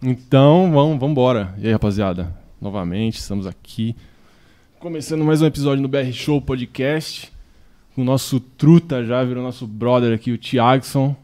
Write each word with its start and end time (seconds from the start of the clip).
Então, 0.00 0.70
vamos, 0.70 0.96
vamos 1.00 1.10
embora. 1.10 1.52
E 1.58 1.66
aí, 1.66 1.72
rapaziada? 1.72 2.32
Novamente, 2.60 3.18
estamos 3.18 3.48
aqui. 3.48 3.96
Começando 4.78 5.24
mais 5.24 5.42
um 5.42 5.46
episódio 5.46 5.82
no 5.82 5.88
BR 5.88 6.12
Show 6.12 6.40
Podcast. 6.40 7.32
Com 7.96 8.02
o 8.02 8.04
nosso 8.04 8.38
truta 8.38 9.04
já, 9.04 9.24
virou 9.24 9.42
nosso 9.42 9.66
brother 9.66 10.14
aqui, 10.14 10.30
o 10.30 10.38
Thiagson. 10.38 11.16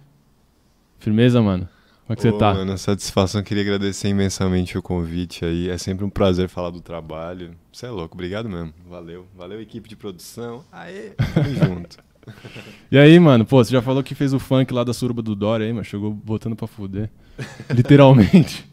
Firmeza, 0.98 1.40
mano? 1.40 1.68
Como 2.04 2.14
é 2.14 2.16
que 2.16 2.22
você 2.22 2.32
tá? 2.32 2.52
Mano, 2.52 2.76
satisfação, 2.76 3.44
queria 3.44 3.62
agradecer 3.62 4.08
imensamente 4.08 4.76
o 4.76 4.82
convite 4.82 5.44
aí. 5.44 5.70
É 5.70 5.78
sempre 5.78 6.04
um 6.04 6.10
prazer 6.10 6.48
falar 6.48 6.70
do 6.70 6.80
trabalho. 6.80 7.54
Você 7.72 7.86
é 7.86 7.90
louco, 7.90 8.16
obrigado 8.16 8.48
mesmo. 8.48 8.74
Valeu. 8.88 9.24
Valeu, 9.36 9.62
equipe 9.62 9.88
de 9.88 9.94
produção. 9.94 10.64
Aê, 10.72 11.10
tamo 11.32 11.54
junto. 11.54 11.98
E 12.90 12.98
aí, 12.98 13.18
mano? 13.18 13.44
Pô, 13.44 13.62
você 13.62 13.72
já 13.72 13.82
falou 13.82 14.02
que 14.02 14.14
fez 14.14 14.32
o 14.32 14.38
funk 14.38 14.72
lá 14.72 14.84
da 14.84 14.92
suruba 14.92 15.22
do 15.22 15.34
Dória 15.34 15.66
aí, 15.66 15.72
mas 15.72 15.86
chegou 15.86 16.12
botando 16.12 16.56
pra 16.56 16.66
fuder. 16.66 17.10
Literalmente. 17.70 18.64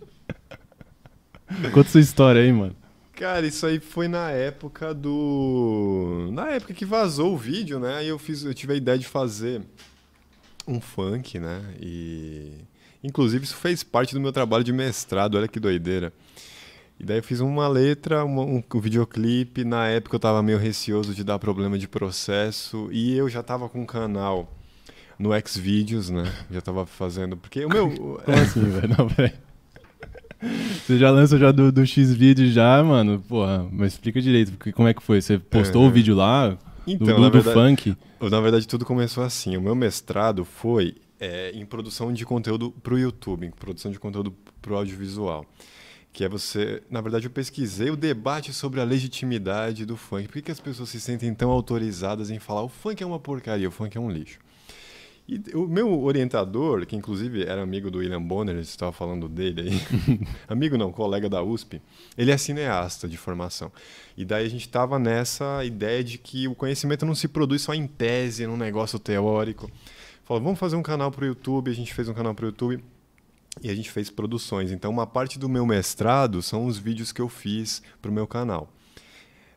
Conta 1.73 1.89
sua 1.89 2.01
história 2.01 2.41
aí, 2.41 2.51
mano. 2.51 2.75
Cara, 3.13 3.45
isso 3.45 3.65
aí 3.65 3.79
foi 3.79 4.07
na 4.07 4.31
época 4.31 4.93
do. 4.93 6.29
Na 6.31 6.49
época 6.49 6.73
que 6.73 6.85
vazou 6.85 7.33
o 7.33 7.37
vídeo, 7.37 7.79
né? 7.79 7.97
Aí 7.97 8.07
eu 8.07 8.17
fiz, 8.17 8.43
eu 8.43 8.53
tive 8.53 8.73
a 8.73 8.75
ideia 8.75 8.97
de 8.97 9.07
fazer 9.07 9.61
um 10.67 10.79
funk, 10.79 11.37
né? 11.39 11.61
E. 11.79 12.53
Inclusive, 13.03 13.43
isso 13.43 13.55
fez 13.55 13.83
parte 13.83 14.13
do 14.13 14.21
meu 14.21 14.31
trabalho 14.31 14.63
de 14.63 14.71
mestrado, 14.71 15.35
olha 15.35 15.47
que 15.47 15.59
doideira. 15.59 16.13
E 17.01 17.03
daí 17.03 17.17
eu 17.17 17.23
fiz 17.23 17.39
uma 17.39 17.67
letra, 17.67 18.23
uma- 18.23 18.43
um, 18.43 18.61
um 18.75 18.79
videoclipe. 18.79 19.63
Na 19.63 19.87
época 19.87 20.17
eu 20.17 20.19
tava 20.19 20.43
meio 20.43 20.59
receoso 20.59 21.15
de 21.15 21.23
dar 21.23 21.39
problema 21.39 21.75
de 21.79 21.87
processo. 21.87 22.89
E 22.91 23.17
eu 23.17 23.27
já 23.27 23.41
tava 23.41 23.67
com 23.67 23.81
um 23.81 23.85
canal 23.87 24.53
no 25.17 25.31
Xvideos, 25.43 26.11
né? 26.11 26.31
Já 26.51 26.61
tava 26.61 26.85
fazendo. 26.85 27.35
Porque 27.35 27.65
o 27.65 27.69
meu. 27.69 27.89
Como 28.23 28.37
assim, 28.37 28.61
velho? 28.69 28.95
Não, 28.95 29.07
peraí. 29.07 29.33
Você 30.85 30.97
já 30.99 31.09
lança 31.09 31.37
já 31.39 31.51
do, 31.51 31.71
do 31.71 31.85
X-Vídeo 31.85 32.51
já, 32.51 32.83
mano? 32.83 33.19
Porra, 33.27 33.65
mas 33.71 33.93
explica 33.93 34.21
direito, 34.21 34.51
porque 34.53 34.71
como 34.71 34.87
é 34.87 34.93
que 34.93 35.01
foi? 35.01 35.21
Você 35.21 35.37
postou 35.37 35.83
É. 35.85 35.87
o 35.87 35.91
vídeo 35.91 36.15
lá, 36.15 36.49
do, 36.49 36.57
Então, 36.87 37.15
do, 37.15 37.21
na 37.21 37.29
do 37.29 37.41
verdade, 37.41 37.53
funk? 37.53 37.95
Na 38.29 38.39
verdade, 38.41 38.67
tudo 38.67 38.83
começou 38.85 39.23
assim. 39.23 39.55
O 39.57 39.61
meu 39.61 39.75
mestrado 39.75 40.43
foi 40.43 40.95
é, 41.19 41.51
em 41.53 41.63
produção 41.65 42.11
de 42.11 42.25
conteúdo 42.25 42.71
para 42.71 42.93
o 42.93 42.97
YouTube, 42.99 43.45
em 43.45 43.51
produção 43.51 43.91
de 43.91 43.99
conteúdo 43.99 44.33
para 44.61 44.73
o 44.73 44.75
audiovisual. 44.77 45.45
Que 46.13 46.25
é 46.25 46.29
você. 46.29 46.83
Na 46.89 46.99
verdade, 46.99 47.25
eu 47.25 47.31
pesquisei 47.31 47.89
o 47.89 47.95
debate 47.95 48.51
sobre 48.51 48.81
a 48.81 48.83
legitimidade 48.83 49.85
do 49.85 49.95
funk. 49.95 50.27
Por 50.27 50.33
que, 50.33 50.41
que 50.43 50.51
as 50.51 50.59
pessoas 50.59 50.89
se 50.89 50.99
sentem 50.99 51.33
tão 51.33 51.49
autorizadas 51.49 52.29
em 52.29 52.39
falar 52.39 52.63
o 52.63 52.69
funk 52.69 53.01
é 53.01 53.05
uma 53.05 53.19
porcaria, 53.19 53.67
o 53.67 53.71
funk 53.71 53.97
é 53.97 53.99
um 53.99 54.11
lixo? 54.11 54.39
E 55.27 55.39
o 55.55 55.67
meu 55.67 56.01
orientador, 56.03 56.85
que 56.85 56.95
inclusive 56.95 57.43
era 57.43 57.61
amigo 57.61 57.89
do 57.89 57.99
William 57.99 58.21
Bonner, 58.21 58.55
você 58.55 58.61
estava 58.61 58.91
falando 58.91 59.29
dele 59.29 59.61
aí, 59.61 60.27
amigo 60.49 60.77
não, 60.77 60.91
colega 60.91 61.29
da 61.29 61.41
USP, 61.41 61.81
ele 62.17 62.31
é 62.31 62.37
cineasta 62.37 63.07
de 63.07 63.15
formação. 63.17 63.71
E 64.17 64.25
daí 64.25 64.45
a 64.45 64.49
gente 64.49 64.65
estava 64.65 64.99
nessa 64.99 65.63
ideia 65.63 66.03
de 66.03 66.17
que 66.17 66.47
o 66.49 66.55
conhecimento 66.55 67.05
não 67.05 67.15
se 67.15 67.29
produz 67.29 67.61
só 67.61 67.73
em 67.73 67.87
tese, 67.87 68.45
num 68.45 68.57
negócio 68.57 68.99
teórico. 68.99 69.71
Falou, 70.25 70.43
vamos 70.43 70.59
fazer 70.59 70.75
um 70.75 70.83
canal 70.83 71.11
para 71.11 71.23
o 71.23 71.27
YouTube, 71.27 71.71
a 71.71 71.73
gente 71.73 71.93
fez 71.93 72.09
um 72.09 72.13
canal 72.13 72.35
para 72.35 72.43
o 72.43 72.47
YouTube 72.47 72.83
e 73.61 73.69
a 73.69 73.75
gente 73.75 73.91
fez 73.91 74.09
produções. 74.09 74.71
Então, 74.71 74.91
uma 74.91 75.05
parte 75.07 75.37
do 75.37 75.49
meu 75.49 75.65
mestrado 75.65 76.41
são 76.41 76.65
os 76.65 76.77
vídeos 76.77 77.11
que 77.11 77.21
eu 77.21 77.27
fiz 77.27 77.81
para 78.01 78.09
o 78.11 78.13
meu 78.13 78.25
canal. 78.27 78.71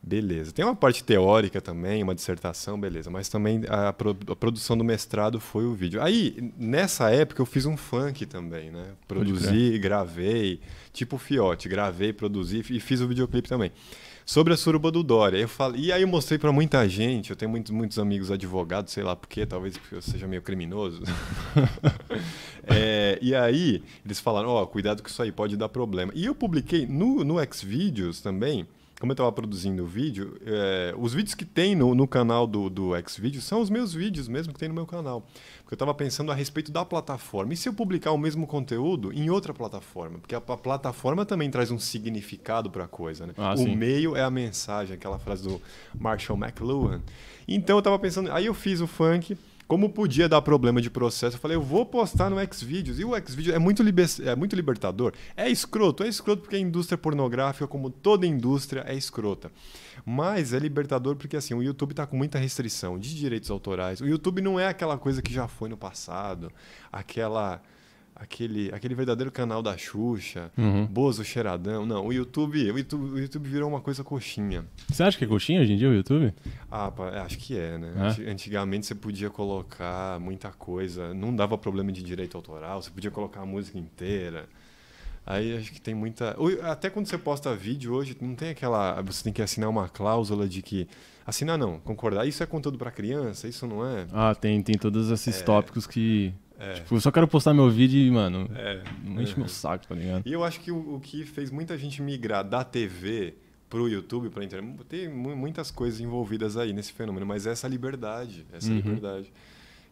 Beleza. 0.06 0.52
Tem 0.52 0.62
uma 0.62 0.76
parte 0.76 1.02
teórica 1.02 1.62
também, 1.62 2.02
uma 2.02 2.14
dissertação, 2.14 2.78
beleza. 2.78 3.08
Mas 3.10 3.30
também 3.30 3.62
a, 3.68 3.90
pro- 3.90 4.14
a 4.28 4.36
produção 4.36 4.76
do 4.76 4.84
mestrado 4.84 5.40
foi 5.40 5.64
o 5.64 5.72
vídeo. 5.72 6.02
Aí, 6.02 6.52
nessa 6.58 7.10
época, 7.10 7.40
eu 7.40 7.46
fiz 7.46 7.64
um 7.64 7.74
funk 7.74 8.26
também, 8.26 8.70
né? 8.70 8.84
Produzi, 9.08 9.78
gravei, 9.78 10.60
tipo 10.92 11.16
Fiote, 11.16 11.70
gravei, 11.70 12.12
produzi 12.12 12.62
e 12.68 12.80
fiz 12.80 13.00
o 13.00 13.08
videoclipe 13.08 13.48
também. 13.48 13.72
Sobre 14.26 14.54
a 14.54 14.56
suruba 14.56 14.90
do 14.90 15.02
Dória. 15.02 15.36
Eu 15.36 15.48
falei, 15.48 15.82
e 15.82 15.92
aí 15.92 16.00
eu 16.00 16.08
mostrei 16.08 16.38
pra 16.38 16.50
muita 16.50 16.88
gente, 16.88 17.30
eu 17.30 17.36
tenho 17.36 17.50
muitos, 17.50 17.70
muitos 17.70 17.98
amigos 17.98 18.30
advogados, 18.30 18.92
sei 18.92 19.02
lá 19.02 19.14
por 19.14 19.28
quê, 19.28 19.44
talvez 19.44 19.76
porque 19.76 19.94
eu 19.96 20.02
seja 20.02 20.26
meio 20.26 20.42
criminoso. 20.42 21.02
É, 22.66 23.18
e 23.20 23.34
aí, 23.34 23.82
eles 24.06 24.18
falaram, 24.18 24.48
ó, 24.48 24.64
cuidado 24.64 25.02
que 25.02 25.10
isso 25.10 25.22
aí 25.22 25.30
pode 25.30 25.54
dar 25.54 25.68
problema. 25.68 26.10
E 26.14 26.24
eu 26.24 26.34
publiquei 26.34 26.86
no, 26.86 27.22
no 27.22 27.36
Xvideos 27.52 28.22
também, 28.22 28.66
como 28.98 29.12
eu 29.12 29.14
estava 29.14 29.30
produzindo 29.30 29.82
o 29.82 29.86
vídeo, 29.86 30.40
é, 30.46 30.94
os 30.96 31.12
vídeos 31.12 31.34
que 31.34 31.44
tem 31.44 31.74
no, 31.74 31.94
no 31.94 32.08
canal 32.08 32.46
do, 32.46 32.70
do 32.70 32.92
Xvideos 33.06 33.44
são 33.44 33.60
os 33.60 33.68
meus 33.68 33.92
vídeos 33.92 34.28
mesmo 34.28 34.54
que 34.54 34.58
tem 34.58 34.70
no 34.70 34.74
meu 34.74 34.86
canal. 34.86 35.26
Porque 35.64 35.72
eu 35.72 35.76
estava 35.76 35.94
pensando 35.94 36.30
a 36.30 36.34
respeito 36.34 36.70
da 36.70 36.84
plataforma. 36.84 37.54
E 37.54 37.56
se 37.56 37.66
eu 37.66 37.72
publicar 37.72 38.12
o 38.12 38.18
mesmo 38.18 38.46
conteúdo 38.46 39.10
em 39.14 39.30
outra 39.30 39.54
plataforma? 39.54 40.18
Porque 40.18 40.34
a, 40.34 40.38
a 40.38 40.56
plataforma 40.58 41.24
também 41.24 41.50
traz 41.50 41.70
um 41.70 41.78
significado 41.78 42.70
para 42.70 42.84
a 42.84 42.88
coisa, 42.88 43.26
né? 43.26 43.32
Ah, 43.38 43.54
o 43.54 43.56
sim. 43.56 43.74
meio 43.74 44.14
é 44.14 44.22
a 44.22 44.30
mensagem, 44.30 44.94
aquela 44.94 45.18
frase 45.18 45.42
do 45.42 45.60
Marshall 45.98 46.38
McLuhan. 46.38 47.00
Então 47.48 47.76
eu 47.76 47.80
estava 47.80 47.98
pensando, 47.98 48.30
aí 48.30 48.44
eu 48.44 48.52
fiz 48.52 48.82
o 48.82 48.86
funk, 48.86 49.38
como 49.66 49.88
podia 49.90 50.28
dar 50.28 50.42
problema 50.42 50.80
de 50.80 50.90
processo, 50.90 51.36
eu 51.36 51.40
falei, 51.40 51.56
eu 51.56 51.62
vou 51.62 51.86
postar 51.86 52.30
no 52.30 52.36
Xvideos. 52.54 52.98
E 52.98 53.04
o 53.04 53.12
Xvideos 53.14 53.54
é 53.54 53.58
muito, 53.58 53.82
é 54.24 54.36
muito 54.36 54.54
libertador. 54.56 55.12
É 55.36 55.48
escroto, 55.48 56.02
é 56.02 56.08
escroto 56.08 56.42
porque 56.42 56.56
a 56.56 56.58
indústria 56.58 56.98
pornográfica, 56.98 57.66
como 57.66 57.90
toda 57.90 58.26
indústria, 58.26 58.84
é 58.86 58.94
escrota. 58.94 59.50
Mas 60.04 60.52
é 60.52 60.58
libertador 60.58 61.16
porque 61.16 61.36
assim, 61.36 61.54
o 61.54 61.62
YouTube 61.62 61.92
está 61.92 62.06
com 62.06 62.16
muita 62.16 62.38
restrição 62.38 62.98
de 62.98 63.14
direitos 63.14 63.50
autorais. 63.50 64.00
O 64.00 64.06
YouTube 64.06 64.40
não 64.40 64.60
é 64.60 64.68
aquela 64.68 64.98
coisa 64.98 65.22
que 65.22 65.32
já 65.32 65.48
foi 65.48 65.68
no 65.68 65.76
passado, 65.76 66.52
aquela 66.92 67.62
aquele, 68.16 68.70
aquele 68.72 68.94
verdadeiro 68.94 69.30
canal 69.32 69.62
da 69.62 69.76
Xuxa, 69.76 70.50
Uhum. 70.56 70.86
Bozo 70.86 71.24
Cheiradão. 71.24 71.84
Não, 71.84 72.06
o 72.06 72.12
YouTube, 72.12 72.70
o 72.70 72.78
YouTube, 72.78 73.10
o 73.12 73.18
YouTube 73.18 73.48
virou 73.48 73.68
uma 73.68 73.80
coisa 73.80 74.04
coxinha. 74.04 74.64
Você 74.88 75.02
acha 75.02 75.18
que 75.18 75.24
é 75.24 75.28
coxinha 75.28 75.60
hoje 75.60 75.72
em 75.72 75.76
dia 75.76 75.88
o 75.88 75.94
YouTube? 75.94 76.32
Ah, 76.70 76.90
pá, 76.90 77.08
é, 77.10 77.18
acho 77.20 77.38
que 77.38 77.56
é, 77.58 77.76
né? 77.78 77.92
É? 77.96 78.00
Anti- 78.08 78.24
Antigamente 78.26 78.86
você 78.86 78.94
podia 78.94 79.30
colocar 79.30 80.18
muita 80.20 80.50
coisa, 80.50 81.12
não 81.14 81.34
dava 81.34 81.56
problema 81.58 81.90
de 81.92 82.02
direito 82.02 82.36
autoral, 82.36 82.82
você 82.82 82.90
podia 82.90 83.10
colocar 83.10 83.40
a 83.40 83.46
música 83.46 83.78
inteira. 83.78 84.46
Aí 85.26 85.56
acho 85.56 85.72
que 85.72 85.80
tem 85.80 85.94
muita. 85.94 86.36
Até 86.64 86.90
quando 86.90 87.06
você 87.06 87.16
posta 87.16 87.54
vídeo 87.56 87.94
hoje, 87.94 88.14
não 88.20 88.34
tem 88.34 88.50
aquela. 88.50 89.00
Você 89.00 89.24
tem 89.24 89.32
que 89.32 89.40
assinar 89.40 89.70
uma 89.70 89.88
cláusula 89.88 90.46
de 90.46 90.60
que. 90.60 90.86
Assinar 91.26 91.56
não, 91.56 91.78
concordar. 91.78 92.26
Isso 92.28 92.42
é 92.42 92.46
conteúdo 92.46 92.76
para 92.76 92.90
criança, 92.90 93.48
isso 93.48 93.66
não 93.66 93.86
é. 93.86 94.06
Ah, 94.12 94.34
tem, 94.34 94.60
tem 94.62 94.76
todos 94.76 95.10
esses 95.10 95.40
É. 95.40 95.42
tópicos 95.42 95.86
que. 95.86 96.34
É. 96.58 96.74
Tipo, 96.74 96.94
eu 96.94 97.00
só 97.00 97.10
quero 97.10 97.26
postar 97.26 97.52
meu 97.52 97.68
vídeo 97.70 97.98
e, 97.98 98.10
mano, 98.10 98.48
É. 98.54 98.82
não 99.04 99.20
enche 99.20 99.36
meu 99.38 99.48
saco, 99.48 99.86
tá 99.88 99.94
ligado? 99.94 100.22
E 100.26 100.32
eu 100.32 100.44
acho 100.44 100.60
que 100.60 100.70
o, 100.70 100.94
o 100.96 101.00
que 101.00 101.24
fez 101.24 101.50
muita 101.50 101.76
gente 101.76 102.00
migrar 102.00 102.44
da 102.44 102.62
TV 102.62 103.34
pro 103.68 103.88
YouTube, 103.88 104.30
pra 104.30 104.44
internet, 104.44 104.78
tem 104.88 105.08
mu- 105.08 105.34
muitas 105.36 105.70
coisas 105.70 106.00
envolvidas 106.00 106.56
aí 106.56 106.72
nesse 106.72 106.92
fenômeno, 106.92 107.26
mas 107.26 107.44
essa 107.46 107.66
liberdade, 107.66 108.46
essa 108.52 108.68
Uhum. 108.70 108.76
liberdade. 108.76 109.32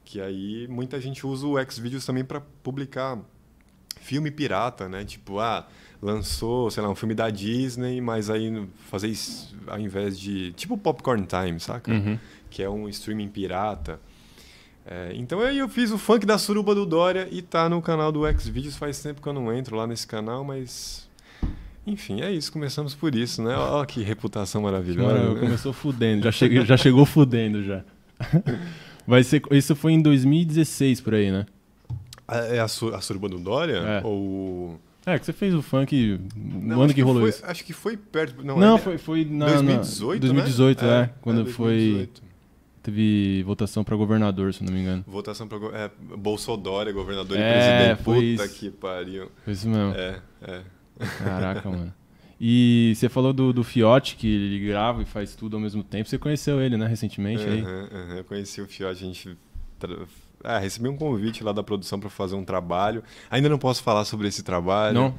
Que 0.04 0.20
aí 0.20 0.66
muita 0.68 1.00
gente 1.00 1.26
usa 1.26 1.46
o 1.46 1.54
Xvideos 1.70 2.06
também 2.06 2.24
para 2.24 2.40
publicar 2.62 3.18
filme 4.00 4.30
pirata, 4.30 4.88
né? 4.88 5.04
Tipo, 5.04 5.38
ah, 5.40 5.66
lançou, 6.00 6.70
sei 6.70 6.82
lá, 6.82 6.88
um 6.90 6.94
filme 6.94 7.14
da 7.14 7.30
Disney, 7.30 8.00
mas 8.00 8.28
aí 8.30 8.66
fazer 8.88 9.08
isso 9.08 9.54
ao 9.66 9.78
invés 9.78 10.18
de. 10.18 10.52
Tipo 10.52 10.76
Popcorn 10.78 11.26
Time, 11.26 11.58
saca? 11.60 11.90
Uhum. 11.92 12.18
que 12.50 12.62
é 12.62 12.68
um 12.68 12.88
streaming 12.88 13.28
pirata. 13.28 13.98
É, 14.84 15.12
então 15.14 15.40
aí 15.40 15.58
eu 15.58 15.68
fiz 15.68 15.92
o 15.92 15.98
funk 15.98 16.26
da 16.26 16.36
suruba 16.38 16.74
do 16.74 16.84
Dória 16.84 17.28
e 17.30 17.40
tá 17.40 17.68
no 17.68 17.80
canal 17.80 18.10
do 18.10 18.22
Xvideos. 18.38 18.76
Faz 18.76 19.00
tempo 19.00 19.22
que 19.22 19.28
eu 19.28 19.32
não 19.32 19.52
entro 19.52 19.76
lá 19.76 19.86
nesse 19.86 20.06
canal, 20.06 20.42
mas. 20.44 21.08
Enfim, 21.86 22.20
é 22.20 22.30
isso. 22.32 22.52
Começamos 22.52 22.94
por 22.94 23.14
isso, 23.14 23.42
né? 23.42 23.54
Ó, 23.56 23.84
que 23.84 24.02
reputação 24.02 24.62
maravilhosa. 24.62 25.14
Mano, 25.14 25.34
né? 25.34 25.40
começou 25.40 25.72
fudendo, 25.72 26.24
já, 26.24 26.32
cheguei, 26.32 26.64
já 26.64 26.76
chegou 26.76 27.04
fudendo 27.06 27.62
já. 27.62 27.82
Vai 29.06 29.24
ser, 29.24 29.42
isso 29.50 29.74
foi 29.74 29.92
em 29.92 30.00
2016 30.00 31.00
por 31.00 31.14
aí, 31.14 31.30
né? 31.32 31.44
É 32.28 32.60
a, 32.60 32.68
su- 32.68 32.94
a 32.94 33.00
suruba 33.00 33.28
do 33.28 33.38
Dória? 33.38 33.76
É. 33.78 34.00
Ou. 34.04 34.78
É, 35.04 35.18
que 35.18 35.26
você 35.26 35.32
fez 35.32 35.52
o 35.54 35.60
funk 35.60 36.20
no 36.36 36.74
ano 36.74 36.84
acho 36.84 36.94
que 36.94 37.00
rolou 37.02 37.22
foi- 37.22 37.30
isso. 37.30 37.44
Acho 37.44 37.64
que 37.64 37.72
foi 37.72 37.96
perto. 37.96 38.44
Não, 38.44 38.56
Não, 38.58 38.76
é- 38.76 38.78
foi, 38.78 38.98
foi 38.98 39.24
na, 39.24 39.46
2018, 39.46 40.26
na, 40.26 40.32
2018, 40.32 40.84
né? 40.84 41.00
é, 41.02 41.10
quando 41.20 41.44
foi 41.46 41.66
2018. 41.74 42.22
Teve 42.82 43.42
votação 43.44 43.84
pra 43.84 43.96
governador, 43.96 44.52
se 44.52 44.64
não 44.64 44.72
me 44.72 44.80
engano. 44.80 45.04
Votação 45.06 45.46
para 45.46 45.58
é, 45.78 45.90
Bolsonaro, 46.16 46.92
governador 46.92 47.36
É, 47.38 47.40
e 47.40 47.52
presidente. 47.52 48.02
foi 48.04 48.30
Puta 48.32 48.44
isso. 48.46 48.54
que 48.58 48.70
pariu. 48.70 49.30
Foi 49.44 49.52
isso 49.52 49.68
mesmo. 49.68 49.94
É, 49.94 50.20
é. 50.42 50.62
Caraca, 51.18 51.70
mano. 51.70 51.92
E 52.40 52.92
você 52.96 53.08
falou 53.08 53.32
do, 53.32 53.52
do 53.52 53.62
Fiote, 53.62 54.16
que 54.16 54.26
ele 54.26 54.66
grava 54.66 55.00
e 55.00 55.04
faz 55.04 55.36
tudo 55.36 55.56
ao 55.56 55.62
mesmo 55.62 55.84
tempo. 55.84 56.08
Você 56.08 56.18
conheceu 56.18 56.60
ele, 56.60 56.76
né, 56.76 56.86
recentemente 56.88 57.44
aí? 57.44 57.60
Aham, 57.60 57.88
aham. 57.92 58.14
Eu 58.16 58.24
conheci 58.24 58.60
o 58.60 58.66
Fiote, 58.66 58.90
a 59.04 59.06
gente. 59.06 59.38
Ah, 60.42 60.58
recebi 60.58 60.88
um 60.88 60.96
convite 60.96 61.44
lá 61.44 61.52
da 61.52 61.62
produção 61.62 62.00
para 62.00 62.10
fazer 62.10 62.34
um 62.34 62.44
trabalho. 62.44 63.02
Ainda 63.30 63.48
não 63.48 63.58
posso 63.58 63.82
falar 63.82 64.04
sobre 64.04 64.26
esse 64.26 64.42
trabalho. 64.42 64.94
Não? 64.94 65.14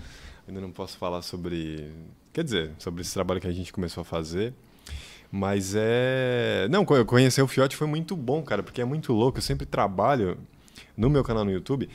Ainda 0.48 0.60
não 0.60 0.72
posso 0.72 0.98
falar 0.98 1.22
sobre. 1.22 1.90
Quer 2.34 2.44
dizer, 2.44 2.72
sobre 2.78 3.02
esse 3.02 3.14
trabalho 3.14 3.40
que 3.40 3.48
a 3.48 3.52
gente 3.54 3.72
começou 3.72 4.02
a 4.02 4.06
fazer. 4.06 4.54
Mas 5.36 5.74
é. 5.76 6.68
Não, 6.70 6.86
co- 6.86 7.04
conhecer 7.06 7.42
o 7.42 7.48
Fiote 7.48 7.76
foi 7.76 7.88
muito 7.88 8.16
bom, 8.16 8.44
cara, 8.44 8.62
porque 8.62 8.80
é 8.82 8.86
muito 8.86 9.12
louco. 9.14 9.40
Eu 9.40 9.42
sempre 9.42 9.66
trabalho 9.66 10.38
no 10.96 11.10
meu 11.10 11.24
canal 11.24 11.44
no 11.44 11.52
YouTube. 11.52 11.90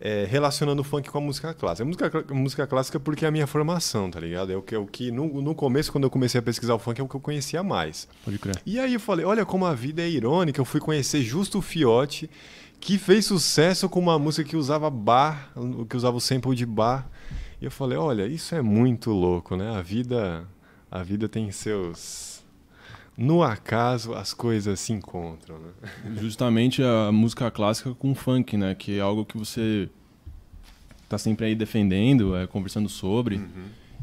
é, 0.00 0.26
relacionando 0.28 0.82
o 0.82 0.84
funk 0.84 1.08
com 1.08 1.16
a 1.16 1.20
música 1.20 1.54
clássica. 1.54 1.82
A 1.82 1.86
música, 1.86 2.34
música 2.34 2.66
clássica 2.66 3.00
porque 3.00 3.24
é 3.24 3.28
a 3.28 3.30
minha 3.30 3.46
formação, 3.46 4.10
tá 4.10 4.20
ligado? 4.20 4.52
É 4.52 4.56
o 4.56 4.60
que, 4.60 4.74
é 4.74 4.78
o 4.78 4.86
que 4.86 5.10
no, 5.10 5.40
no 5.40 5.54
começo, 5.54 5.90
quando 5.90 6.04
eu 6.04 6.10
comecei 6.10 6.38
a 6.38 6.42
pesquisar 6.42 6.74
o 6.74 6.78
funk, 6.78 7.00
é 7.00 7.04
o 7.04 7.08
que 7.08 7.14
eu 7.14 7.20
conhecia 7.20 7.62
mais. 7.62 8.06
Pode 8.22 8.38
crer. 8.38 8.60
E 8.66 8.78
aí 8.78 8.92
eu 8.92 9.00
falei, 9.00 9.24
olha 9.24 9.46
como 9.46 9.64
a 9.64 9.72
vida 9.72 10.02
é 10.02 10.08
irônica. 10.08 10.60
Eu 10.60 10.64
fui 10.66 10.80
conhecer 10.80 11.22
justo 11.22 11.58
o 11.58 11.62
Fiote, 11.62 12.28
que 12.80 12.98
fez 12.98 13.24
sucesso 13.24 13.88
com 13.88 13.98
uma 13.98 14.18
música 14.18 14.46
que 14.46 14.56
usava 14.58 14.90
bar, 14.90 15.50
que 15.88 15.96
usava 15.96 16.18
o 16.18 16.20
sample 16.20 16.54
de 16.54 16.66
bar. 16.66 17.08
E 17.62 17.64
eu 17.64 17.70
falei, 17.70 17.96
olha, 17.96 18.26
isso 18.26 18.54
é 18.54 18.60
muito 18.60 19.10
louco, 19.10 19.56
né? 19.56 19.74
A 19.74 19.80
vida, 19.80 20.44
a 20.90 21.02
vida 21.02 21.30
tem 21.30 21.50
seus 21.50 22.33
no 23.16 23.42
acaso 23.42 24.14
as 24.14 24.34
coisas 24.34 24.80
se 24.80 24.92
encontram, 24.92 25.58
né? 25.58 25.70
Justamente 26.20 26.82
a 26.82 27.12
música 27.12 27.50
clássica 27.50 27.94
com 27.94 28.14
funk, 28.14 28.56
né? 28.56 28.74
Que 28.74 28.98
é 28.98 29.00
algo 29.00 29.24
que 29.24 29.36
você 29.36 29.88
tá 31.08 31.18
sempre 31.18 31.46
aí 31.46 31.54
defendendo, 31.54 32.36
é, 32.36 32.46
conversando 32.46 32.88
sobre. 32.88 33.36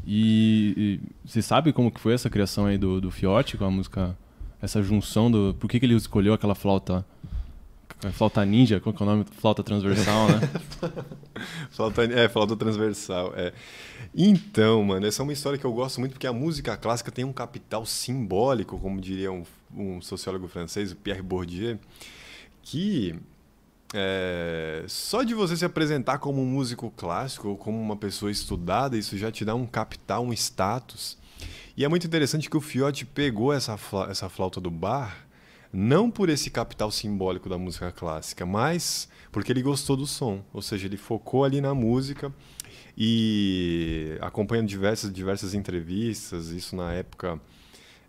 E, 0.06 1.00
e 1.24 1.28
você 1.28 1.42
sabe 1.42 1.72
como 1.72 1.90
que 1.90 2.00
foi 2.00 2.14
essa 2.14 2.30
criação 2.30 2.66
aí 2.66 2.78
do, 2.78 3.00
do 3.00 3.10
Fiote 3.10 3.56
com 3.56 3.64
a 3.64 3.70
música, 3.70 4.16
essa 4.60 4.82
junção 4.82 5.30
do... 5.30 5.54
Por 5.58 5.68
que, 5.68 5.78
que 5.78 5.86
ele 5.86 5.94
escolheu 5.94 6.32
aquela 6.34 6.54
flauta... 6.54 7.04
a 8.04 8.12
Flauta 8.12 8.44
ninja, 8.44 8.80
qual 8.80 8.94
que 8.94 9.02
é 9.02 9.06
o 9.06 9.08
nome? 9.08 9.24
Flauta 9.38 9.62
transversal, 9.62 10.28
né? 10.28 10.40
Flauta, 11.70 12.04
é, 12.04 12.28
flauta 12.28 12.56
transversal, 12.56 13.32
é. 13.36 13.52
Então, 14.14 14.82
mano, 14.82 15.06
essa 15.06 15.22
é 15.22 15.24
uma 15.24 15.32
história 15.32 15.58
que 15.58 15.64
eu 15.64 15.72
gosto 15.72 16.00
muito 16.00 16.12
porque 16.12 16.26
a 16.26 16.32
música 16.32 16.76
clássica 16.76 17.10
tem 17.10 17.24
um 17.24 17.32
capital 17.32 17.86
simbólico, 17.86 18.78
como 18.78 19.00
diria 19.00 19.32
um, 19.32 19.44
um 19.74 20.00
sociólogo 20.00 20.48
francês, 20.48 20.92
o 20.92 20.96
Pierre 20.96 21.22
Bourdieu, 21.22 21.78
que 22.62 23.14
é, 23.94 24.84
só 24.88 25.22
de 25.22 25.34
você 25.34 25.56
se 25.56 25.64
apresentar 25.64 26.18
como 26.18 26.40
um 26.40 26.46
músico 26.46 26.92
clássico 26.96 27.48
ou 27.48 27.56
como 27.56 27.80
uma 27.80 27.96
pessoa 27.96 28.30
estudada, 28.30 28.96
isso 28.96 29.16
já 29.18 29.30
te 29.30 29.44
dá 29.44 29.54
um 29.54 29.66
capital, 29.66 30.24
um 30.24 30.32
status. 30.32 31.18
E 31.76 31.84
é 31.84 31.88
muito 31.88 32.06
interessante 32.06 32.50
que 32.50 32.56
o 32.56 32.60
Fiote 32.60 33.04
pegou 33.04 33.52
essa, 33.52 33.78
essa 34.08 34.28
flauta 34.28 34.60
do 34.60 34.70
bar, 34.70 35.26
não 35.72 36.10
por 36.10 36.28
esse 36.28 36.50
capital 36.50 36.90
simbólico 36.90 37.48
da 37.48 37.56
música 37.56 37.90
clássica, 37.90 38.44
mas 38.44 39.08
porque 39.30 39.50
ele 39.50 39.62
gostou 39.62 39.96
do 39.96 40.06
som. 40.06 40.42
Ou 40.52 40.60
seja, 40.60 40.86
ele 40.86 40.96
focou 40.98 41.44
ali 41.44 41.60
na 41.60 41.74
música 41.74 42.32
e 42.96 44.16
acompanhando 44.20 44.68
diversas, 44.68 45.12
diversas 45.12 45.54
entrevistas, 45.54 46.48
isso 46.48 46.76
na 46.76 46.92
época 46.92 47.40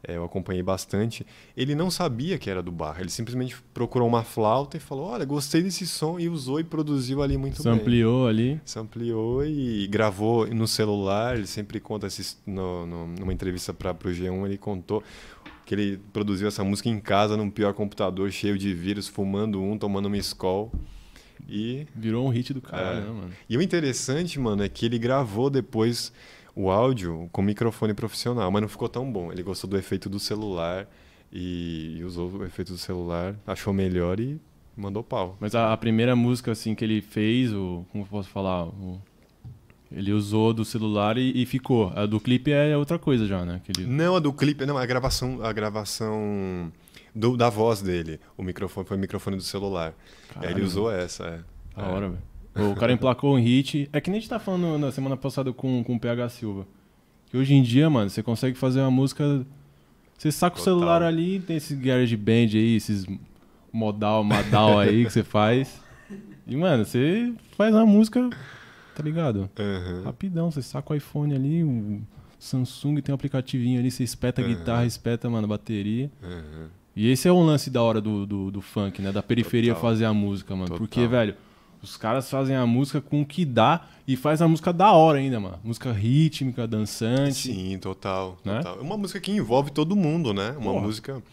é, 0.05 0.17
eu 0.17 0.25
acompanhei 0.25 0.61
bastante. 0.61 1.25
Ele 1.55 1.73
não 1.73 1.89
sabia 1.89 2.37
que 2.37 2.49
era 2.49 2.61
do 2.61 2.71
bar, 2.73 2.97
ele 2.99 3.09
simplesmente 3.09 3.55
procurou 3.73 4.05
uma 4.05 4.21
flauta 4.23 4.75
e 4.75 4.79
falou: 4.81 5.05
Olha, 5.07 5.23
gostei 5.23 5.63
desse 5.63 5.87
som, 5.87 6.19
e 6.19 6.27
usou 6.27 6.59
e 6.59 6.63
produziu 6.65 7.23
ali 7.23 7.37
muito 7.37 7.57
Se 7.57 7.63
bem. 7.63 7.71
ampliou 7.73 8.27
ali. 8.27 8.59
Se 8.65 8.77
ampliou 8.77 9.45
e 9.45 9.87
gravou 9.87 10.45
no 10.47 10.67
celular. 10.67 11.37
Ele 11.37 11.47
sempre 11.47 11.79
conta 11.79 12.07
esse, 12.07 12.35
no, 12.45 12.85
no- 12.85 13.07
numa 13.07 13.31
entrevista 13.31 13.73
para 13.73 13.91
o 13.91 13.95
G1, 14.11 14.45
ele 14.45 14.57
contou 14.57 15.01
que 15.65 15.73
ele 15.75 15.99
produziu 16.11 16.47
essa 16.47 16.63
música 16.63 16.89
em 16.89 16.99
casa, 16.99 17.37
num 17.37 17.49
pior 17.49 17.73
computador, 17.73 18.31
cheio 18.31 18.57
de 18.57 18.73
vírus, 18.73 19.07
fumando 19.07 19.61
um, 19.61 19.77
tomando 19.77 20.07
uma 20.07 20.17
escol. 20.17 20.71
E, 21.47 21.85
Virou 21.95 22.25
um 22.25 22.29
hit 22.29 22.53
do 22.53 22.61
caralho, 22.61 22.99
É. 22.99 23.01
né, 23.01 23.07
mano? 23.11 23.31
e 23.49 23.57
o 23.57 23.61
interessante, 23.61 24.39
mano, 24.39 24.63
é 24.63 24.69
que 24.69 24.85
ele 24.85 24.97
gravou 24.97 25.49
depois 25.49 26.13
o 26.55 26.69
áudio 26.69 27.27
com 27.31 27.41
microfone 27.41 27.93
profissional, 27.93 28.49
mas 28.51 28.61
não 28.61 28.69
ficou 28.69 28.87
tão 28.87 29.11
bom. 29.11 29.31
Ele 29.31 29.43
gostou 29.43 29.69
do 29.69 29.77
efeito 29.77 30.09
do 30.09 30.19
celular 30.19 30.87
e, 31.31 31.97
e 31.97 32.03
usou 32.03 32.29
o 32.31 32.45
efeito 32.45 32.71
do 32.71 32.77
celular, 32.77 33.35
achou 33.45 33.73
melhor 33.73 34.19
e 34.19 34.39
mandou 34.77 35.03
pau. 35.03 35.35
Mas 35.39 35.53
a, 35.55 35.73
a 35.73 35.77
primeira 35.77 36.15
música, 36.15 36.51
assim, 36.51 36.75
que 36.75 36.83
ele 36.85 37.01
fez, 37.01 37.51
o... 37.53 37.85
Como 37.91 38.03
eu 38.03 38.07
posso 38.07 38.29
falar? 38.29 38.65
O, 38.67 39.01
ele 39.95 40.11
usou 40.11 40.53
do 40.53 40.65
celular 40.65 41.17
e, 41.17 41.41
e 41.41 41.45
ficou. 41.45 41.91
A 41.95 42.05
do 42.05 42.19
clipe 42.19 42.51
é 42.51 42.75
outra 42.77 42.97
coisa 42.99 43.25
já, 43.27 43.45
né? 43.45 43.61
Ele... 43.69 43.85
Não, 43.87 44.15
a 44.15 44.19
do 44.19 44.33
clipe, 44.33 44.65
não, 44.65 44.77
a 44.77 44.85
gravação, 44.85 45.43
a 45.43 45.51
gravação 45.53 46.71
do- 47.13 47.37
da 47.37 47.49
voz 47.49 47.81
dele. 47.81 48.19
O 48.37 48.43
microfone 48.43 48.85
foi 48.87 48.97
o 48.97 48.99
microfone 48.99 49.37
do 49.37 49.43
celular. 49.43 49.93
Aí 50.35 50.51
ele 50.51 50.61
usou 50.63 50.91
essa, 50.91 51.23
é. 51.25 51.39
Da 51.81 51.87
É. 51.87 51.91
hora, 51.91 52.09
velho. 52.09 52.71
O 52.71 52.75
cara 52.75 52.91
emplacou 52.93 53.35
um 53.35 53.39
hit. 53.39 53.89
É 53.91 53.99
que 53.99 54.09
nem 54.09 54.17
a 54.17 54.21
gente 54.21 54.29
tá 54.29 54.39
falando 54.39 54.77
na 54.77 54.91
semana 54.91 55.17
passada 55.17 55.51
com, 55.51 55.83
com 55.83 55.95
o 55.95 55.99
PH 55.99 56.29
Silva. 56.29 56.67
Que 57.31 57.37
hoje 57.37 57.53
em 57.55 57.63
dia, 57.63 57.89
mano, 57.89 58.09
você 58.09 58.21
consegue 58.21 58.55
fazer 58.57 58.79
uma 58.81 58.91
música. 58.91 59.43
Você 60.17 60.31
saca 60.31 60.55
o 60.55 60.59
Total. 60.59 60.63
celular 60.73 61.01
ali, 61.01 61.39
tem 61.39 61.57
esse 61.57 61.75
garage 61.75 62.15
band 62.15 62.49
aí, 62.53 62.75
esses 62.75 63.05
modal, 63.71 64.23
madal 64.23 64.77
aí 64.79 65.03
que 65.03 65.11
você 65.11 65.23
faz. 65.23 65.81
E, 66.45 66.55
mano, 66.55 66.85
você 66.85 67.33
faz 67.57 67.73
uma 67.73 67.85
música, 67.87 68.29
tá 68.95 69.03
ligado? 69.03 69.49
Aham. 69.59 70.01
Rapidão, 70.05 70.51
você 70.51 70.61
saca 70.61 70.93
o 70.93 70.95
iPhone 70.95 71.33
ali, 71.33 71.63
o 71.63 72.01
Samsung 72.39 73.01
tem 73.01 73.13
um 73.13 73.15
aplicativinho 73.15 73.79
ali, 73.79 73.89
você 73.91 74.03
espeta 74.03 74.41
a 74.41 74.45
guitarra, 74.45 74.85
espeta, 74.85 75.29
mano, 75.29 75.45
a 75.45 75.49
bateria. 75.49 76.11
aham. 76.21 76.67
E 76.95 77.09
esse 77.09 77.27
é 77.27 77.31
um 77.33 77.43
lance 77.43 77.71
da 77.71 77.81
hora 77.81 77.99
do, 77.99 78.23
do, 78.25 78.51
do 78.51 78.61
funk, 78.61 79.01
né? 79.01 79.11
Da 79.11 79.23
periferia 79.23 79.73
Total. 79.73 79.89
fazer 79.89 80.05
a 80.05 80.13
música, 80.13 80.53
mano. 80.53 80.67
Total. 80.67 80.77
Porque, 80.77 81.07
velho, 81.07 81.35
os 81.81 81.97
caras 81.97 82.29
fazem 82.29 82.55
a 82.55 82.67
música 82.67 83.01
com 83.01 83.23
o 83.23 83.25
que 83.25 83.43
dá 83.43 83.81
e 84.07 84.15
faz 84.15 84.43
a 84.43 84.47
música 84.47 84.71
da 84.71 84.91
hora 84.91 85.17
ainda, 85.17 85.39
mano. 85.39 85.57
Música 85.63 85.91
rítmica, 85.91 86.67
dançante. 86.67 87.33
Sim, 87.51 87.79
total, 87.79 88.37
Né? 88.45 88.57
total. 88.57 88.77
É 88.77 88.81
uma 88.81 88.95
música 88.95 89.19
que 89.19 89.31
envolve 89.31 89.71
todo 89.71 89.95
mundo, 89.95 90.35
né? 90.35 90.51
Uma 90.51 90.71
Porra. 90.71 90.81
música. 90.85 91.23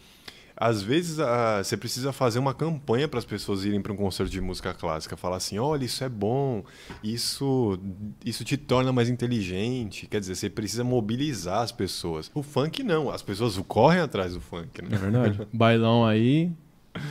Às 0.63 0.83
vezes 0.83 1.17
você 1.63 1.75
precisa 1.75 2.13
fazer 2.13 2.37
uma 2.37 2.53
campanha 2.53 3.07
para 3.07 3.17
as 3.17 3.25
pessoas 3.25 3.65
irem 3.65 3.81
para 3.81 3.91
um 3.91 3.95
concerto 3.95 4.31
de 4.31 4.39
música 4.39 4.75
clássica, 4.75 5.17
falar 5.17 5.37
assim, 5.37 5.57
olha, 5.57 5.85
isso 5.85 6.03
é 6.03 6.09
bom, 6.09 6.63
isso 7.03 7.79
isso 8.23 8.45
te 8.45 8.55
torna 8.57 8.93
mais 8.93 9.09
inteligente. 9.09 10.05
Quer 10.05 10.19
dizer, 10.19 10.35
você 10.35 10.51
precisa 10.51 10.83
mobilizar 10.83 11.61
as 11.61 11.71
pessoas. 11.71 12.29
O 12.31 12.43
funk 12.43 12.83
não, 12.83 13.09
as 13.09 13.23
pessoas 13.23 13.57
correm 13.67 14.01
atrás 14.01 14.35
do 14.35 14.39
funk, 14.39 14.81
É 14.81 14.83
né? 14.87 14.97
verdade. 14.97 15.47
Bailão 15.51 16.05
aí, 16.05 16.51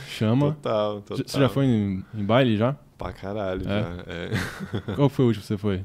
chama. 0.07 0.53
Total, 0.53 1.01
total. 1.01 1.17
Você 1.27 1.37
já 1.37 1.49
foi 1.49 1.65
em, 1.65 2.05
em 2.15 2.23
baile 2.23 2.55
já? 2.55 2.77
Pra 2.97 3.11
caralho, 3.11 3.63
É? 3.63 3.65
já. 3.65 4.03
É. 4.07 4.95
Qual 4.95 5.09
foi 5.09 5.25
o 5.25 5.27
último 5.27 5.41
que 5.41 5.47
você 5.47 5.57
foi? 5.57 5.83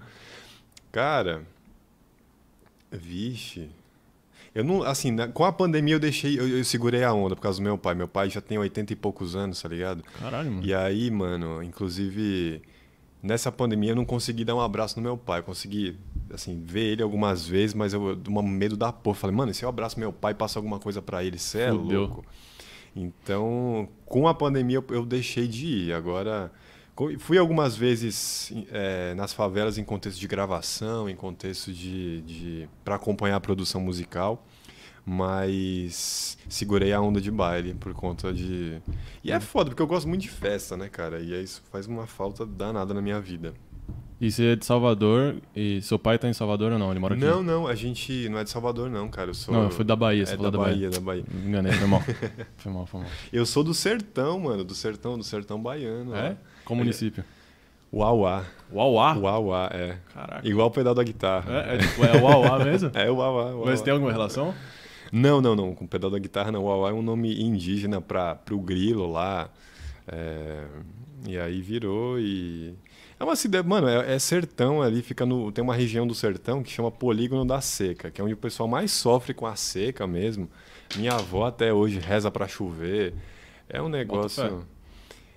Cara, 0.92 1.42
vixe. 2.92 3.69
Eu 4.56 4.64
não, 4.64 4.82
assim, 4.82 5.11
na- 5.11 5.29
com 5.29 5.44
a 5.44 5.53
pandemia 5.53 5.94
eu 5.97 6.00
deixei, 6.00 6.38
eu, 6.38 6.49
eu 6.49 6.64
segurei 6.64 7.05
a 7.05 7.12
onda 7.12 7.37
por 7.37 7.43
causa 7.43 7.58
do 7.58 7.62
meu 7.62 7.76
pai. 7.76 7.94
Meu 7.94 8.08
pai 8.08 8.31
já 8.31 8.41
tem 8.41 8.56
80 8.56 8.93
e 8.93 8.97
poucos 8.97 9.37
anos, 9.37 9.61
tá 9.61 9.69
ligado? 9.69 10.03
Caralho, 10.19 10.50
mano. 10.50 10.64
E 10.67 10.73
aí, 10.73 11.11
mano, 11.11 11.62
inclusive, 11.62 12.62
nessa 13.23 13.53
pandemia 13.53 13.91
eu 13.91 13.97
não 13.97 14.05
consegui 14.06 14.44
dar 14.47 14.55
um 14.55 14.61
abraço 14.61 14.97
no 14.97 15.03
meu 15.03 15.17
pai. 15.19 15.41
Eu 15.41 15.44
consegui, 15.44 15.99
assim, 16.32 16.58
ver 16.64 16.93
ele 16.93 17.03
algumas 17.03 17.47
vezes, 17.47 17.75
mas 17.75 17.93
eu, 17.93 18.19
com 18.25 18.43
medo 18.43 18.79
da 18.79 18.91
porra. 18.91 19.17
Falei, 19.17 19.36
mano, 19.36 19.51
e 19.51 19.55
se 19.55 19.63
eu 19.63 19.69
abraço 19.69 20.01
meu 20.01 20.10
pai 20.13 20.32
passo 20.32 20.58
alguma 20.58 20.79
coisa 20.79 21.03
pra 21.03 21.22
ele, 21.22 21.36
cê 21.39 21.58
é 21.60 21.70
Fudeu. 21.70 22.01
louco. 22.01 22.25
Então, 22.94 23.89
com 24.06 24.27
a 24.27 24.32
pandemia 24.34 24.77
eu, 24.79 24.84
eu 24.89 25.05
deixei 25.05 25.46
de 25.46 25.67
ir. 25.67 25.93
Agora, 25.93 26.51
fui 27.19 27.36
algumas 27.36 27.76
vezes 27.76 28.53
eh, 28.70 29.15
nas 29.15 29.32
favelas 29.32 29.76
em 29.76 29.84
contexto 29.84 30.19
de 30.19 30.26
gravação, 30.26 31.08
em 31.08 31.17
contexto 31.17 31.72
de, 31.72 32.22
de 32.22 32.69
para 32.84 32.94
acompanhar 32.94 33.36
a 33.36 33.41
produção 33.41 33.81
musical, 33.81 34.46
mas 35.05 36.38
segurei 36.48 36.93
a 36.93 37.00
onda 37.00 37.20
de 37.20 37.31
baile 37.31 37.74
por 37.74 37.93
conta 37.93 38.32
de. 38.32 38.81
E 39.22 39.31
é 39.31 39.38
foda, 39.38 39.70
porque 39.70 39.82
eu 39.82 39.86
gosto 39.86 40.08
muito 40.08 40.22
de 40.22 40.31
festa, 40.31 40.76
né, 40.76 40.88
cara? 40.88 41.20
E 41.20 41.34
aí 41.34 41.44
isso 41.44 41.62
faz 41.70 41.86
uma 41.86 42.06
falta 42.06 42.46
danada 42.46 42.94
na 42.94 43.03
minha 43.03 43.20
vida. 43.20 43.53
E 44.19 44.32
você 44.32 44.53
é 44.53 44.56
de 44.56 44.65
Salvador 44.65 45.36
e 45.55 45.82
seu 45.82 45.98
pai 45.98 46.19
tá 46.19 46.26
em 46.26 46.32
Salvador 46.32 46.72
ou 46.72 46.79
não? 46.79 46.91
Ele 46.91 46.98
mora 46.98 47.15
aqui? 47.15 47.22
Não, 47.22 47.43
não, 47.43 47.67
a 47.67 47.74
gente 47.74 48.26
não 48.31 48.38
é 48.38 48.44
de 48.44 48.48
Salvador, 48.48 48.88
não, 48.88 49.10
cara. 49.10 49.31
Eu 49.31 49.34
sou. 49.34 49.53
Não, 49.53 49.70
foi 49.70 49.84
da 49.84 49.94
Bahia, 49.94 50.24
você 50.24 50.32
é 50.32 50.36
falou 50.36 50.50
da 50.50 50.56
da 50.56 50.65
Bahia. 50.65 50.88
Bahia, 50.88 50.91
da 50.91 51.00
Bahia. 51.00 51.24
Me 51.31 51.48
enganei, 51.48 51.72
foi 51.72 51.86
mal. 51.86 52.00
foi 52.56 52.72
mal, 52.72 52.86
foi 52.86 53.00
mal. 53.00 53.10
Eu 53.31 53.44
sou 53.44 53.62
do 53.62 53.74
sertão, 53.74 54.41
mano, 54.41 54.65
do 54.65 54.74
sertão, 54.74 55.19
do 55.19 55.24
sertão 55.24 55.60
baiano. 55.60 56.15
É? 56.15 56.31
ó. 56.31 56.56
Qual 56.67 56.77
município? 56.77 57.25
Uauá. 57.93 58.44
Uauá? 58.70 59.17
Uauá, 59.17 59.70
é. 59.73 59.96
Caraca. 60.13 60.46
Igual 60.46 60.67
o 60.69 60.70
pedal 60.70 60.94
da 60.94 61.03
guitarra. 61.03 61.51
É, 61.51 61.77
é, 61.77 61.79
tipo, 61.79 62.05
é 62.05 62.20
Uauá 62.20 62.63
mesmo? 62.63 62.91
É 62.93 63.11
o 63.11 63.15
Uauá. 63.15 63.53
Uauá. 63.53 63.67
Mas 63.70 63.81
tem 63.81 63.93
alguma 63.93 64.13
relação? 64.13 64.53
Não, 65.13 65.41
não, 65.41 65.55
não. 65.55 65.75
Com 65.75 65.85
o 65.85 65.89
pedal 65.89 66.11
da 66.11 66.19
guitarra, 66.19 66.51
não. 66.53 66.65
O 66.65 66.67
Uauá 66.67 66.91
é 66.91 66.93
um 66.93 67.01
nome 67.01 67.41
indígena 67.41 68.01
para 68.01 68.35
pro 68.35 68.58
grilo 68.58 69.11
lá. 69.11 69.49
É, 70.08 70.65
E 71.27 71.39
aí 71.39 71.63
virou 71.63 72.19
e. 72.19 72.75
É 73.19 73.25
uma 73.25 73.35
cidade, 73.35 73.67
mano, 73.67 73.89
é, 73.89 74.15
é 74.15 74.19
sertão 74.19 74.82
ali, 74.82 75.01
fica 75.01 75.25
no. 75.25 75.51
Tem 75.51 75.65
uma 75.65 75.75
região 75.75 76.06
do 76.06 76.15
sertão 76.15 76.63
que 76.63 76.70
chama 76.70 76.91
Polígono 76.91 77.46
da 77.46 77.61
Seca, 77.63 78.11
que 78.11 78.20
é 78.20 78.25
onde 78.25 78.35
o 78.35 78.37
pessoal 78.37 78.69
mais 78.69 78.93
sofre 78.93 79.32
com 79.32 79.46
a 79.46 79.56
seca 79.56 80.06
mesmo. 80.06 80.51
Minha 80.96 81.13
avó 81.13 81.46
até 81.46 81.73
hoje 81.73 81.99
reza 81.99 82.31
para 82.31 82.46
chover. 82.46 83.15
É 83.69 83.81
um 83.81 83.89
negócio. 83.89 84.67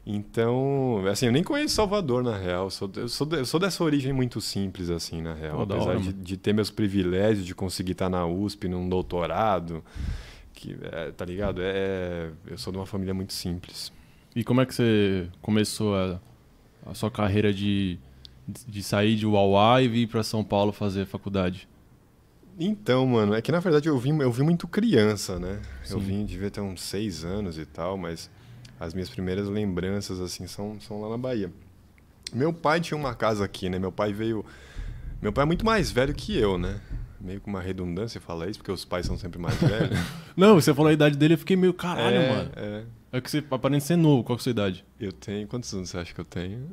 Então, 0.05 1.03
assim, 1.09 1.27
eu 1.27 1.31
nem 1.31 1.43
conheço 1.43 1.75
Salvador, 1.75 2.23
na 2.23 2.37
real. 2.37 2.65
Eu 2.65 2.69
sou, 2.69 2.91
eu 2.95 3.07
sou, 3.07 3.27
eu 3.31 3.45
sou 3.45 3.59
dessa 3.59 3.83
origem 3.83 4.11
muito 4.11 4.41
simples, 4.41 4.89
assim, 4.89 5.21
na 5.21 5.33
real. 5.33 5.57
Pô, 5.57 5.73
Apesar 5.73 5.89
hora, 5.91 5.99
de, 5.99 6.13
de 6.13 6.37
ter 6.37 6.53
meus 6.53 6.71
privilégios, 6.71 7.45
de 7.45 7.53
conseguir 7.53 7.91
estar 7.91 8.09
na 8.09 8.25
USP, 8.25 8.67
num 8.67 8.87
doutorado, 8.89 9.83
que, 10.53 10.75
é, 10.81 11.11
tá 11.11 11.25
ligado? 11.25 11.61
É, 11.61 12.31
eu 12.47 12.57
sou 12.57 12.71
de 12.71 12.79
uma 12.79 12.85
família 12.85 13.13
muito 13.13 13.33
simples. 13.33 13.91
E 14.35 14.43
como 14.43 14.61
é 14.61 14.65
que 14.65 14.73
você 14.73 15.27
começou 15.41 15.95
a, 15.95 16.19
a 16.85 16.93
sua 16.93 17.11
carreira 17.11 17.53
de, 17.53 17.99
De 18.47 18.81
sair 18.81 19.15
de 19.15 19.25
Uauá 19.25 19.81
e 19.81 19.87
vir 19.87 20.07
para 20.07 20.23
São 20.23 20.43
Paulo 20.43 20.71
fazer 20.71 21.05
faculdade? 21.05 21.67
Então, 22.59 23.05
mano, 23.07 23.33
é 23.33 23.41
que 23.41 23.51
na 23.53 23.59
verdade 23.59 23.87
eu 23.87 23.97
vim, 23.97 24.19
eu 24.19 24.31
vim 24.31 24.43
muito 24.43 24.67
criança, 24.67 25.39
né? 25.39 25.61
Sim. 25.81 25.93
Eu 25.93 25.99
vim, 25.99 26.25
devia 26.25 26.51
ter 26.51 26.59
uns 26.59 26.81
seis 26.81 27.23
anos 27.23 27.57
e 27.57 27.65
tal, 27.65 27.97
mas 27.97 28.29
as 28.79 28.93
minhas 28.93 29.09
primeiras 29.09 29.47
lembranças, 29.49 30.19
assim, 30.19 30.47
são, 30.47 30.79
são 30.79 31.01
lá 31.01 31.09
na 31.09 31.17
Bahia. 31.17 31.51
Meu 32.33 32.53
pai 32.53 32.79
tinha 32.79 32.97
uma 32.97 33.13
casa 33.13 33.43
aqui, 33.43 33.69
né? 33.69 33.77
Meu 33.77 33.91
pai 33.91 34.13
veio. 34.13 34.45
Meu 35.21 35.33
pai 35.33 35.43
é 35.43 35.45
muito 35.45 35.65
mais 35.65 35.91
velho 35.91 36.13
que 36.13 36.37
eu, 36.37 36.57
né? 36.57 36.79
Meio 37.19 37.41
com 37.41 37.49
uma 37.49 37.59
redundância 37.59 38.21
falar 38.21 38.47
isso, 38.47 38.59
porque 38.59 38.71
os 38.71 38.85
pais 38.85 39.05
são 39.05 39.17
sempre 39.17 39.37
mais 39.37 39.55
velhos. 39.55 39.99
Não, 40.37 40.55
você 40.55 40.73
falou 40.73 40.89
a 40.89 40.93
idade 40.93 41.17
dele, 41.17 41.33
eu 41.33 41.37
fiquei 41.37 41.57
meio 41.57 41.73
caralho, 41.73 42.15
é, 42.15 42.29
mano. 42.29 42.51
É. 42.55 42.83
É 43.11 43.19
que 43.19 43.29
você 43.29 43.43
aparenta 43.51 43.85
ser 43.85 43.95
novo. 43.97 44.23
Qual 44.23 44.37
é 44.37 44.39
a 44.39 44.43
sua 44.43 44.51
idade? 44.51 44.85
Eu 44.99 45.11
tenho. 45.11 45.47
Quantos 45.47 45.73
anos 45.73 45.89
você 45.89 45.97
acha 45.97 46.13
que 46.13 46.21
eu 46.21 46.25
tenho? 46.25 46.69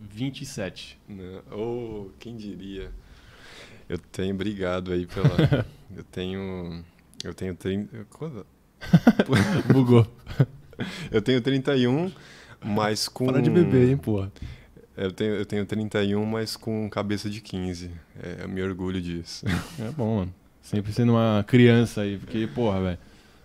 27. 0.00 0.98
Não. 1.08 1.42
Oh, 1.50 2.10
quem 2.18 2.36
diria? 2.36 2.90
Eu 3.88 3.98
tenho, 3.98 4.34
obrigado 4.34 4.92
aí 4.92 5.06
pela. 5.06 5.64
eu 5.96 6.04
tenho. 6.04 6.84
Eu 7.22 7.32
tenho 7.32 7.54
30. 7.54 8.06
Quando? 8.10 8.44
Bugou. 9.72 10.06
Eu 11.10 11.22
tenho 11.22 11.40
31, 11.40 12.10
mas 12.64 13.08
com. 13.08 13.26
Para 13.26 13.40
de 13.40 13.50
beber, 13.50 13.88
hein, 13.88 13.96
porra. 13.96 14.32
Eu 14.96 15.12
tenho, 15.12 15.34
eu 15.34 15.44
tenho 15.44 15.66
31, 15.66 16.24
mas 16.24 16.56
com 16.56 16.88
cabeça 16.88 17.28
de 17.28 17.42
15. 17.42 17.90
É, 18.22 18.44
eu 18.44 18.48
me 18.48 18.62
orgulho 18.62 19.00
disso. 19.00 19.44
É 19.78 19.90
bom, 19.90 20.18
mano. 20.20 20.34
Sempre 20.62 20.92
sendo 20.92 21.12
uma 21.12 21.44
criança 21.46 22.00
aí, 22.00 22.16
porque, 22.16 22.46
porra, 22.46 22.82
velho. 22.82 22.98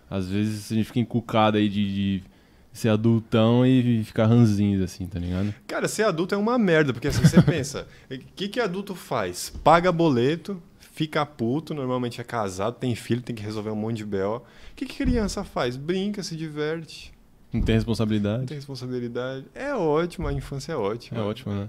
Às 0.08 0.28
vezes 0.28 0.72
a 0.72 0.74
gente 0.74 0.86
fica 0.86 1.00
encucado 1.00 1.56
aí 1.56 1.68
de, 1.68 1.94
de 1.94 2.24
ser 2.72 2.88
adultão 2.88 3.66
e 3.66 4.02
ficar 4.04 4.26
ranzinhos, 4.26 4.82
assim, 4.82 5.06
tá 5.06 5.18
ligado? 5.18 5.54
Cara, 5.66 5.86
ser 5.88 6.04
adulto 6.04 6.34
é 6.34 6.38
uma 6.38 6.58
merda, 6.58 6.92
porque 6.92 7.08
assim, 7.08 7.22
você 7.22 7.40
pensa, 7.42 7.86
o 8.10 8.18
que, 8.18 8.48
que 8.48 8.60
adulto 8.60 8.94
faz? 8.94 9.52
Paga 9.62 9.92
boleto, 9.92 10.60
fica 10.80 11.24
puto, 11.24 11.74
normalmente 11.74 12.20
é 12.20 12.24
casado, 12.24 12.76
tem 12.76 12.94
filho, 12.94 13.22
tem 13.22 13.36
que 13.36 13.42
resolver 13.42 13.70
um 13.70 13.76
monte 13.76 13.98
de 13.98 14.06
B.O. 14.06 14.36
O 14.36 14.42
que, 14.74 14.86
que 14.86 14.96
criança 14.96 15.44
faz? 15.44 15.76
Brinca, 15.76 16.22
se 16.22 16.36
diverte, 16.36 17.12
Não 17.52 17.60
tem 17.60 17.74
não 17.74 17.78
responsabilidade. 17.80 18.46
tem 18.46 18.56
responsabilidade. 18.56 19.44
É 19.54 19.74
ótimo, 19.74 20.26
a 20.28 20.32
infância 20.32 20.72
é 20.72 20.76
ótima. 20.76 21.20
É 21.20 21.22
ótimo, 21.22 21.52
né? 21.54 21.68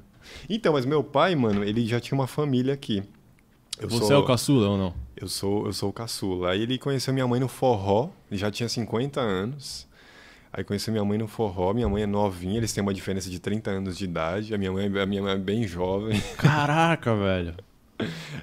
Então, 0.50 0.74
mas 0.74 0.86
meu 0.86 1.04
pai, 1.04 1.36
mano, 1.36 1.64
ele 1.64 1.86
já 1.86 2.00
tinha 2.00 2.18
uma 2.18 2.28
família 2.28 2.74
aqui. 2.74 3.04
Eu 3.80 3.90
Você 3.90 4.06
sou- 4.06 4.14
é 4.14 4.18
o 4.18 4.24
caçula 4.26 4.70
ou 4.70 4.78
não? 4.78 4.94
Eu 5.18 5.28
sou, 5.28 5.66
eu 5.66 5.74
sou 5.74 5.90
o 5.90 5.94
caçula. 5.94 6.52
Aí 6.52 6.62
ele 6.62 6.78
conheceu 6.78 7.14
minha 7.14 7.28
mãe 7.28 7.40
no 7.40 7.48
forró, 7.48 8.10
ele 8.32 8.40
já 8.40 8.50
tinha 8.50 8.70
50 8.70 9.20
anos. 9.20 9.88
Aí 10.52 10.64
conheceu 10.64 10.92
minha 10.94 11.04
mãe 11.04 11.18
no 11.18 11.28
forró, 11.28 11.74
minha 11.74 11.90
mãe 11.90 12.04
é 12.04 12.06
novinha, 12.06 12.58
eles 12.58 12.72
têm 12.72 12.82
uma 12.84 12.94
diferença 12.94 13.30
de 13.30 13.40
30 13.40 13.72
anos 13.72 13.98
de 13.98 14.06
idade. 14.06 14.54
A 14.54 14.58
minha 14.58 14.72
mãe, 14.72 14.86
a 14.86 15.06
minha 15.06 15.22
mãe 15.22 15.34
é 15.34 15.38
bem 15.38 15.68
jovem. 15.68 16.22
Caraca, 16.38 17.16
velho. 17.16 17.56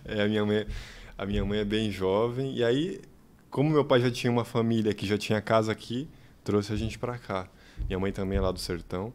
É, 0.05 0.23
a 0.23 0.29
minha 0.29 0.45
mãe, 0.45 0.67
a 1.17 1.25
minha 1.25 1.45
mãe 1.45 1.61
é 1.61 1.65
bem 1.65 1.91
jovem. 1.91 2.55
E 2.57 2.65
aí, 2.65 3.01
como 3.49 3.71
meu 3.71 3.85
pai 3.85 4.01
já 4.01 4.11
tinha 4.11 4.31
uma 4.33 4.45
família 4.45 4.93
que 4.93 5.07
já 5.07 5.17
tinha 5.17 5.41
casa 5.41 5.71
aqui, 5.71 6.09
trouxe 6.51 6.73
a 6.73 6.77
gente 6.77 6.99
pra 6.99 7.17
cá. 7.17 7.49
Minha 7.87 7.99
mãe 7.99 8.13
também 8.13 8.39
é 8.39 8.41
lá 8.41 8.51
do 8.51 8.59
sertão. 8.59 9.15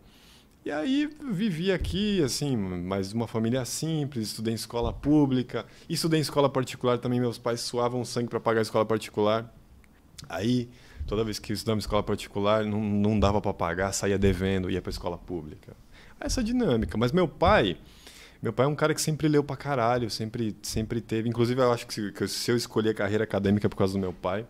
E 0.64 0.72
aí 0.72 1.08
vivi 1.32 1.72
aqui, 1.72 2.24
assim, 2.24 2.56
mas 2.58 3.14
uma 3.14 3.28
família 3.28 3.64
simples, 3.66 4.30
estudei 4.30 4.54
em 4.54 4.56
escola 4.56 4.92
pública, 4.92 5.66
estudei 5.88 6.18
em 6.18 6.22
escola 6.22 6.50
particular 6.50 6.98
também, 6.98 7.20
meus 7.20 7.38
pais 7.38 7.62
suavam 7.62 8.04
sangue 8.04 8.30
para 8.30 8.40
pagar 8.40 8.60
a 8.60 8.62
escola 8.64 8.84
particular. 8.84 9.54
Aí, 10.28 10.68
toda 11.06 11.24
vez 11.24 11.38
que 11.38 11.54
estudava 11.54 11.78
em 11.78 11.80
escola 11.80 12.02
particular, 12.02 12.66
não, 12.66 12.82
não 12.82 13.20
dava 13.20 13.40
para 13.40 13.54
pagar, 13.54 13.92
saía 13.92 14.18
devendo, 14.18 14.72
ia 14.72 14.82
para 14.82 14.90
escola 14.90 15.18
pública. 15.18 15.76
Essa 16.20 16.44
dinâmica. 16.44 16.98
Mas 16.98 17.12
meu 17.12 17.28
pai, 17.28 17.78
meu 18.42 18.54
pai 18.54 18.66
é 18.66 18.70
um 18.70 18.76
cara 18.76 18.96
que 18.96 19.02
sempre 19.02 19.28
leu 19.28 19.44
pra 19.44 19.58
caralho, 19.58 20.10
sempre, 20.10 20.56
sempre 20.64 21.00
teve. 21.00 21.30
Inclusive, 21.30 21.62
eu 21.62 21.72
acho 21.72 21.86
que 21.86 21.94
se, 21.94 22.12
que 22.12 22.28
se 22.28 22.50
eu 22.50 22.56
escolher 22.56 22.92
a 22.92 22.94
carreira 22.96 23.24
acadêmica 23.24 23.70
por 23.70 23.76
causa 23.76 23.94
do 23.94 24.00
meu 24.00 24.14
pai, 24.14 24.48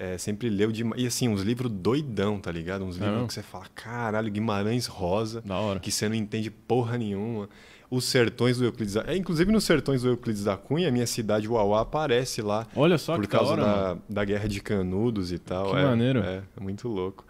é, 0.00 0.16
sempre 0.18 0.48
leu 0.48 0.70
demais. 0.70 1.02
E 1.02 1.06
assim, 1.06 1.28
uns 1.28 1.42
livros 1.42 1.70
doidão, 1.70 2.38
tá 2.38 2.50
ligado? 2.52 2.84
Uns 2.84 2.96
livros 2.96 3.12
mesmo? 3.14 3.26
que 3.28 3.34
você 3.34 3.42
fala, 3.42 3.66
caralho, 3.74 4.30
Guimarães 4.30 4.86
Rosa, 4.86 5.40
Da 5.44 5.58
hora. 5.58 5.80
que 5.80 5.90
você 5.90 6.08
não 6.08 6.14
entende 6.14 6.50
porra 6.50 6.96
nenhuma. 6.96 7.48
Os 7.90 8.04
Sertões 8.04 8.58
do 8.58 8.64
Euclides 8.66 8.94
da... 8.94 9.04
é, 9.06 9.16
Inclusive, 9.16 9.50
nos 9.50 9.64
Sertões 9.64 10.02
do 10.02 10.08
Euclides 10.10 10.44
da 10.44 10.56
Cunha, 10.56 10.88
a 10.88 10.92
minha 10.92 11.06
cidade, 11.06 11.48
Uauá, 11.48 11.80
aparece 11.80 12.42
lá. 12.42 12.66
Olha 12.76 12.98
só 12.98 13.14
por 13.14 13.22
que 13.22 13.28
da 13.32 13.38
causa 13.38 13.52
hora, 13.54 13.62
da, 13.62 13.96
da 14.08 14.24
guerra 14.24 14.46
de 14.46 14.60
Canudos 14.60 15.32
e 15.32 15.38
tal. 15.38 15.70
Que 15.70 15.78
é, 15.78 15.84
maneiro. 15.84 16.20
É, 16.20 16.42
é 16.56 16.60
muito 16.60 16.86
louco. 16.86 17.24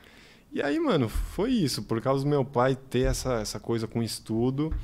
E 0.52 0.60
aí, 0.60 0.80
mano, 0.80 1.08
foi 1.08 1.50
isso. 1.52 1.82
Por 1.84 2.00
causa 2.00 2.24
do 2.24 2.28
meu 2.30 2.44
pai 2.44 2.74
ter 2.74 3.06
essa, 3.06 3.34
essa 3.34 3.60
coisa 3.60 3.86
com 3.86 4.02
estudo, 4.02 4.74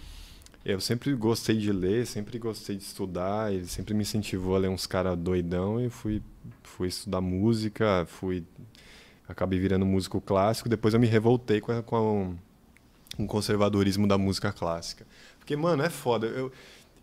eu 0.64 0.80
sempre 0.80 1.14
gostei 1.14 1.56
de 1.59 1.71
ler, 1.73 2.06
sempre 2.06 2.38
gostei 2.38 2.76
de 2.76 2.83
estudar. 2.83 3.52
Ele 3.52 3.66
sempre 3.66 3.92
me 3.94 4.02
incentivou 4.02 4.54
a 4.56 4.59
ler 4.59 4.68
uns 4.68 4.87
caras 4.87 5.16
doidão 5.18 5.80
e 5.85 5.90
fui, 5.90 6.23
fui 6.62 6.88
estudar 6.88 7.21
música, 7.21 8.04
fui... 8.09 8.44
Acabei 9.26 9.59
virando 9.59 9.87
músico 9.87 10.21
clássico. 10.21 10.68
Depois 10.68 10.92
eu 10.94 11.00
me 11.00 11.06
revoltei 11.06 11.61
com, 11.61 11.73
a, 11.73 11.83
com, 11.83 11.97
a- 11.97 13.23
o 13.23 13.26
conservadorismo 13.26 14.06
da 14.06 14.18
música 14.18 14.52
clássica. 14.52 15.06
Porque, 15.38 15.56
mano, 15.56 15.83
é 15.83 15.88
foda. 15.88 16.26
Eu, 16.26 16.52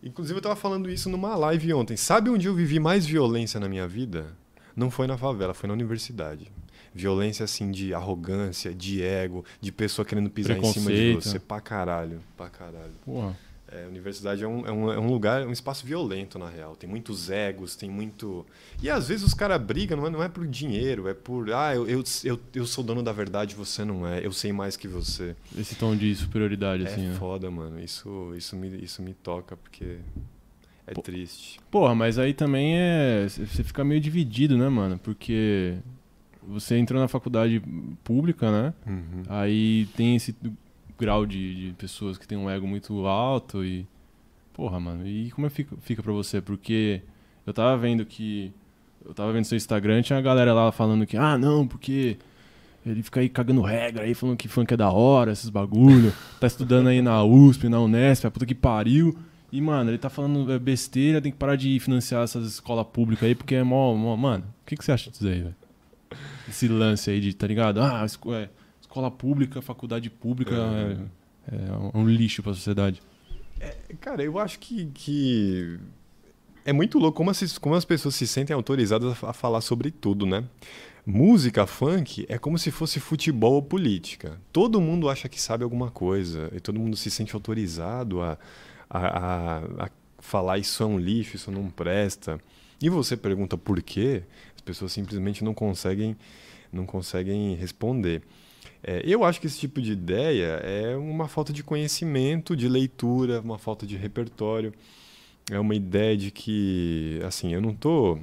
inclusive, 0.02 0.38
eu 0.38 0.42
tava 0.42 0.54
falando 0.56 0.88
isso 0.88 1.08
numa 1.10 1.34
live 1.34 1.72
ontem. 1.74 1.96
Sabe 1.96 2.30
onde 2.30 2.46
eu 2.46 2.54
vivi 2.54 2.78
mais 2.78 3.04
violência 3.04 3.58
na 3.58 3.68
minha 3.68 3.88
vida? 3.88 4.36
Não 4.76 4.88
foi 4.90 5.06
na 5.08 5.18
favela, 5.18 5.52
foi 5.52 5.66
na 5.66 5.72
universidade. 5.74 6.50
Violência, 6.94 7.42
assim, 7.44 7.70
de 7.72 7.92
arrogância, 7.92 8.72
de 8.72 9.02
ego, 9.02 9.44
de 9.60 9.72
pessoa 9.72 10.04
querendo 10.04 10.30
pisar 10.30 10.56
em 10.56 10.60
cima 10.72 10.90
de 10.92 10.96
você. 11.14 11.38
Pra 11.40 11.60
caralho, 11.60 12.20
pra 12.36 12.48
caralho. 12.48 12.92
Porra. 13.04 13.36
É, 13.74 13.84
a 13.84 13.88
universidade 13.88 14.44
é 14.44 14.46
um, 14.46 14.66
é, 14.66 14.72
um, 14.72 14.92
é 14.92 14.98
um 14.98 15.08
lugar, 15.08 15.42
é 15.42 15.46
um 15.46 15.52
espaço 15.52 15.86
violento, 15.86 16.38
na 16.38 16.48
real. 16.48 16.76
Tem 16.76 16.88
muitos 16.88 17.30
egos, 17.30 17.74
tem 17.74 17.88
muito. 17.88 18.44
E 18.82 18.90
às 18.90 19.08
vezes 19.08 19.24
os 19.24 19.32
caras 19.32 19.60
brigam, 19.62 19.96
não 19.96 20.06
é, 20.06 20.10
não 20.10 20.22
é 20.22 20.28
por 20.28 20.46
dinheiro, 20.46 21.08
é 21.08 21.14
por. 21.14 21.50
Ah, 21.52 21.74
eu, 21.74 21.88
eu, 21.88 22.04
eu, 22.24 22.40
eu 22.54 22.66
sou 22.66 22.84
dono 22.84 23.02
da 23.02 23.12
verdade, 23.12 23.54
você 23.54 23.84
não 23.84 24.06
é. 24.06 24.24
Eu 24.24 24.32
sei 24.32 24.52
mais 24.52 24.76
que 24.76 24.86
você. 24.86 25.34
Esse 25.56 25.74
tom 25.74 25.96
de 25.96 26.14
superioridade, 26.14 26.86
assim, 26.86 27.06
é 27.06 27.08
né? 27.08 27.14
foda, 27.14 27.50
mano. 27.50 27.80
Isso, 27.80 28.34
isso, 28.36 28.54
me, 28.56 28.68
isso 28.84 29.00
me 29.00 29.14
toca, 29.14 29.56
porque 29.56 29.96
é 30.86 30.92
Pô. 30.92 31.00
triste. 31.00 31.58
Porra, 31.70 31.94
mas 31.94 32.18
aí 32.18 32.34
também 32.34 32.76
é. 32.76 33.26
Você 33.26 33.64
fica 33.64 33.82
meio 33.82 34.00
dividido, 34.00 34.58
né, 34.58 34.68
mano? 34.68 34.98
Porque 34.98 35.78
você 36.46 36.76
entrou 36.76 37.00
na 37.00 37.08
faculdade 37.08 37.62
pública, 38.02 38.50
né? 38.50 38.74
Uhum. 38.86 39.22
Aí 39.28 39.86
tem 39.96 40.16
esse 40.16 40.34
grau 41.02 41.26
de, 41.26 41.68
de 41.68 41.72
pessoas 41.74 42.16
que 42.16 42.26
tem 42.26 42.38
um 42.38 42.48
ego 42.48 42.66
muito 42.66 43.06
alto 43.06 43.64
e. 43.64 43.86
Porra, 44.52 44.78
mano, 44.78 45.06
e 45.06 45.30
como 45.32 45.46
é 45.46 45.50
que 45.50 45.56
fica, 45.56 45.76
fica 45.80 46.02
pra 46.02 46.12
você? 46.12 46.40
Porque 46.40 47.02
eu 47.46 47.52
tava 47.52 47.76
vendo 47.76 48.04
que. 48.06 48.52
Eu 49.04 49.12
tava 49.12 49.32
vendo 49.32 49.44
seu 49.44 49.56
Instagram, 49.56 50.00
tinha 50.02 50.18
a 50.18 50.22
galera 50.22 50.54
lá 50.54 50.70
falando 50.70 51.04
que, 51.04 51.16
ah, 51.16 51.36
não, 51.36 51.66
porque 51.66 52.16
ele 52.86 53.02
fica 53.02 53.18
aí 53.20 53.28
cagando 53.28 53.60
regra 53.60 54.04
aí, 54.04 54.14
falando 54.14 54.36
que 54.36 54.46
funk 54.46 54.72
é 54.72 54.76
da 54.76 54.90
hora, 54.90 55.32
esses 55.32 55.48
bagulho. 55.50 56.12
tá 56.38 56.46
estudando 56.46 56.86
aí 56.88 57.02
na 57.02 57.24
USP, 57.24 57.68
na 57.68 57.80
Unesp, 57.80 58.26
a 58.26 58.30
puta 58.30 58.46
que 58.46 58.54
pariu. 58.54 59.18
E, 59.50 59.60
mano, 59.60 59.90
ele 59.90 59.98
tá 59.98 60.08
falando 60.08 60.50
é, 60.52 60.58
besteira, 60.58 61.20
tem 61.20 61.32
que 61.32 61.36
parar 61.38 61.56
de 61.56 61.78
financiar 61.80 62.22
essas 62.22 62.46
escolas 62.46 62.86
públicas 62.86 63.24
aí, 63.26 63.34
porque 63.34 63.54
é 63.56 63.62
mó. 63.64 63.94
mó- 63.94 64.16
mano, 64.16 64.44
o 64.62 64.66
que, 64.66 64.76
que 64.76 64.84
você 64.84 64.92
acha 64.92 65.10
disso 65.10 65.26
aí, 65.26 65.42
velho? 65.42 65.56
Esse 66.48 66.68
lance 66.68 67.10
aí 67.10 67.20
de, 67.20 67.34
tá 67.34 67.46
ligado? 67.46 67.80
Ah, 67.82 68.06
é, 68.34 68.48
escola 68.92 69.10
pública, 69.10 69.62
faculdade 69.62 70.10
pública 70.10 70.52
Uhum. 70.52 71.08
é, 71.50 71.94
é 71.94 71.98
um 71.98 72.06
lixo 72.06 72.42
pra 72.42 72.52
sociedade. 72.52 73.00
Cara, 74.00 74.22
eu 74.22 74.38
acho 74.38 74.58
que, 74.58 74.86
que 74.92 75.78
é 76.64 76.72
muito 76.72 76.98
louco 76.98 77.16
como 77.16 77.30
as, 77.30 77.58
como 77.58 77.74
as 77.74 77.84
pessoas 77.86 78.14
se 78.14 78.26
sentem 78.26 78.52
autorizadas 78.54 79.24
a, 79.24 79.30
a 79.30 79.32
falar 79.32 79.62
sobre 79.62 79.90
tudo, 79.90 80.26
né? 80.26 80.44
Música, 81.06 81.66
funk, 81.66 82.26
é 82.28 82.38
como 82.38 82.58
se 82.58 82.70
fosse 82.70 83.00
futebol 83.00 83.54
ou 83.54 83.62
política. 83.62 84.38
Todo 84.52 84.80
mundo 84.80 85.08
acha 85.08 85.28
que 85.28 85.40
sabe 85.40 85.64
alguma 85.64 85.90
coisa 85.90 86.50
e 86.54 86.60
todo 86.60 86.78
mundo 86.78 86.96
se 86.96 87.10
sente 87.10 87.34
autorizado 87.34 88.20
a, 88.20 88.38
a, 88.90 88.98
a, 89.00 89.58
a 89.86 89.90
falar 90.18 90.58
isso 90.58 90.82
é 90.82 90.86
um 90.86 90.98
lixo, 90.98 91.36
isso 91.36 91.50
não 91.50 91.70
presta. 91.70 92.38
E 92.80 92.88
você 92.90 93.16
pergunta 93.16 93.56
por 93.56 93.80
quê, 93.80 94.22
as 94.54 94.60
pessoas 94.60 94.92
simplesmente 94.92 95.42
não 95.42 95.54
conseguem, 95.54 96.16
não 96.72 96.84
conseguem 96.84 97.54
responder. 97.54 98.22
É, 98.82 99.02
eu 99.04 99.24
acho 99.24 99.40
que 99.40 99.46
esse 99.46 99.58
tipo 99.58 99.80
de 99.80 99.92
ideia 99.92 100.60
é 100.64 100.96
uma 100.96 101.28
falta 101.28 101.52
de 101.52 101.62
conhecimento, 101.62 102.56
de 102.56 102.68
leitura, 102.68 103.40
uma 103.40 103.58
falta 103.58 103.86
de 103.86 103.96
repertório. 103.96 104.72
É 105.50 105.58
uma 105.58 105.74
ideia 105.74 106.16
de 106.16 106.30
que, 106.30 107.20
assim, 107.24 107.52
eu 107.54 107.60
não 107.60 107.74
tô. 107.74 108.18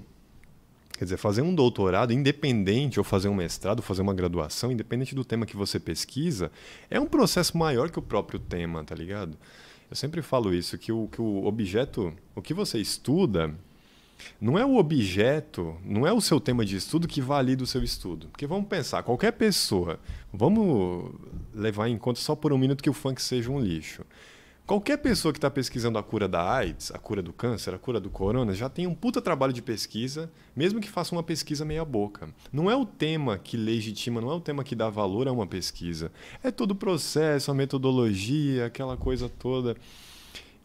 Quer 0.98 1.06
dizer, 1.06 1.18
fazer 1.18 1.42
um 1.42 1.56
doutorado 1.56 2.12
independente 2.12 3.00
ou 3.00 3.06
fazer 3.06 3.30
um 3.30 3.36
mestrado, 3.36 3.82
fazer 3.82 4.02
uma 4.02 4.14
graduação, 4.14 4.70
independente 4.70 5.16
do 5.16 5.24
tema 5.24 5.46
que 5.46 5.56
você 5.56 5.80
pesquisa, 5.80 6.52
é 6.90 7.00
um 7.00 7.06
processo 7.06 7.58
maior 7.58 7.90
que 7.90 7.98
o 7.98 8.02
próprio 8.02 8.38
tema, 8.38 8.84
tá 8.84 8.96
ligado? 8.96 9.38
Eu 9.90 9.96
sempre 9.96 10.22
falo 10.22 10.54
isso, 10.54 10.78
que 10.78 10.92
o, 10.92 11.08
que 11.08 11.22
o 11.22 11.46
objeto, 11.46 12.14
o 12.36 12.42
que 12.42 12.54
você 12.54 12.80
estuda, 12.80 13.56
não 14.40 14.58
é 14.58 14.66
o 14.66 14.78
objeto, 14.78 15.76
não 15.84 16.06
é 16.06 16.14
o 16.14 16.22
seu 16.22 16.40
tema 16.40 16.66
de 16.66 16.76
estudo 16.76 17.08
que 17.08 17.22
valida 17.22 17.64
o 17.64 17.68
seu 17.68 17.84
estudo. 17.84 18.28
Porque 18.28 18.48
vamos 18.48 18.68
pensar, 18.68 19.04
qualquer 19.04 19.32
pessoa, 19.34 20.00
vamos 20.34 21.12
levar 21.54 21.90
em 21.90 21.98
conta 21.98 22.20
só 22.20 22.36
por 22.36 22.54
um 22.54 22.58
minuto 22.58 22.84
que 22.84 22.90
o 22.90 22.94
funk 22.94 23.22
seja 23.22 23.52
um 23.52 23.60
lixo. 23.60 24.04
Qualquer 24.70 24.98
pessoa 24.98 25.34
que 25.34 25.40
está 25.40 25.50
pesquisando 25.50 25.98
a 25.98 26.04
cura 26.04 26.28
da 26.28 26.48
AIDS, 26.48 26.92
a 26.92 27.00
cura 27.00 27.24
do 27.24 27.34
câncer, 27.34 27.74
a 27.74 27.80
cura 27.80 28.00
do 28.00 28.08
corona, 28.08 28.54
já 28.54 28.70
tem 28.70 28.86
um 28.86 28.94
puta 28.94 29.20
trabalho 29.20 29.52
de 29.52 29.64
pesquisa, 29.64 30.32
mesmo 30.56 30.80
que 30.80 30.88
faça 30.88 31.16
uma 31.16 31.24
pesquisa 31.24 31.66
meia 31.66 31.84
boca. 31.84 32.30
Não 32.54 32.70
é 32.70 32.76
o 32.76 32.86
tema 32.86 33.40
que 33.40 33.58
legitima, 33.58 34.22
não 34.22 34.30
é 34.30 34.36
o 34.36 34.40
tema 34.40 34.64
que 34.64 34.76
dá 34.76 34.88
valor 34.88 35.28
a 35.28 35.32
uma 35.32 35.48
pesquisa. 35.48 36.12
É 36.44 36.52
todo 36.52 36.70
o 36.70 36.76
processo, 36.76 37.50
a 37.50 37.56
metodologia, 37.56 38.68
aquela 38.68 38.96
coisa 38.96 39.28
toda. 39.28 39.76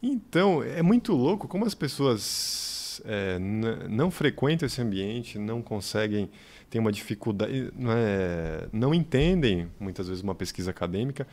Então, 0.03 0.61
é 0.61 0.83
muito 0.83 1.11
louco 1.11 1.47
como 1.47 1.65
as 1.65 1.73
pessoas 1.73 2.74
é, 3.05 3.39
não 3.39 4.09
frequentam 4.11 4.65
esse 4.65 4.81
ambiente, 4.81 5.37
não 5.37 5.61
conseguem, 5.61 6.29
têm 6.69 6.79
uma 6.79 6.91
dificuldade, 6.91 7.71
não, 7.75 7.91
é, 7.91 8.67
não 8.71 8.93
entendem 8.93 9.69
muitas 9.79 10.07
vezes 10.07 10.23
uma 10.23 10.35
pesquisa 10.35 10.71
acadêmica. 10.71 11.27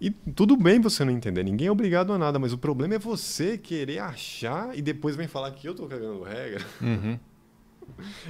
E 0.00 0.10
tudo 0.10 0.56
bem 0.56 0.80
você 0.80 1.04
não 1.04 1.12
entender, 1.12 1.42
ninguém 1.42 1.66
é 1.66 1.72
obrigado 1.72 2.12
a 2.12 2.18
nada, 2.18 2.38
mas 2.38 2.52
o 2.52 2.58
problema 2.58 2.94
é 2.94 2.98
você 2.98 3.58
querer 3.58 3.98
achar 3.98 4.76
e 4.76 4.80
depois 4.80 5.16
vem 5.16 5.26
falar 5.26 5.50
que 5.50 5.66
eu 5.66 5.72
estou 5.72 5.88
cagando 5.88 6.22
regra. 6.22 6.64
Uhum. 6.80 7.18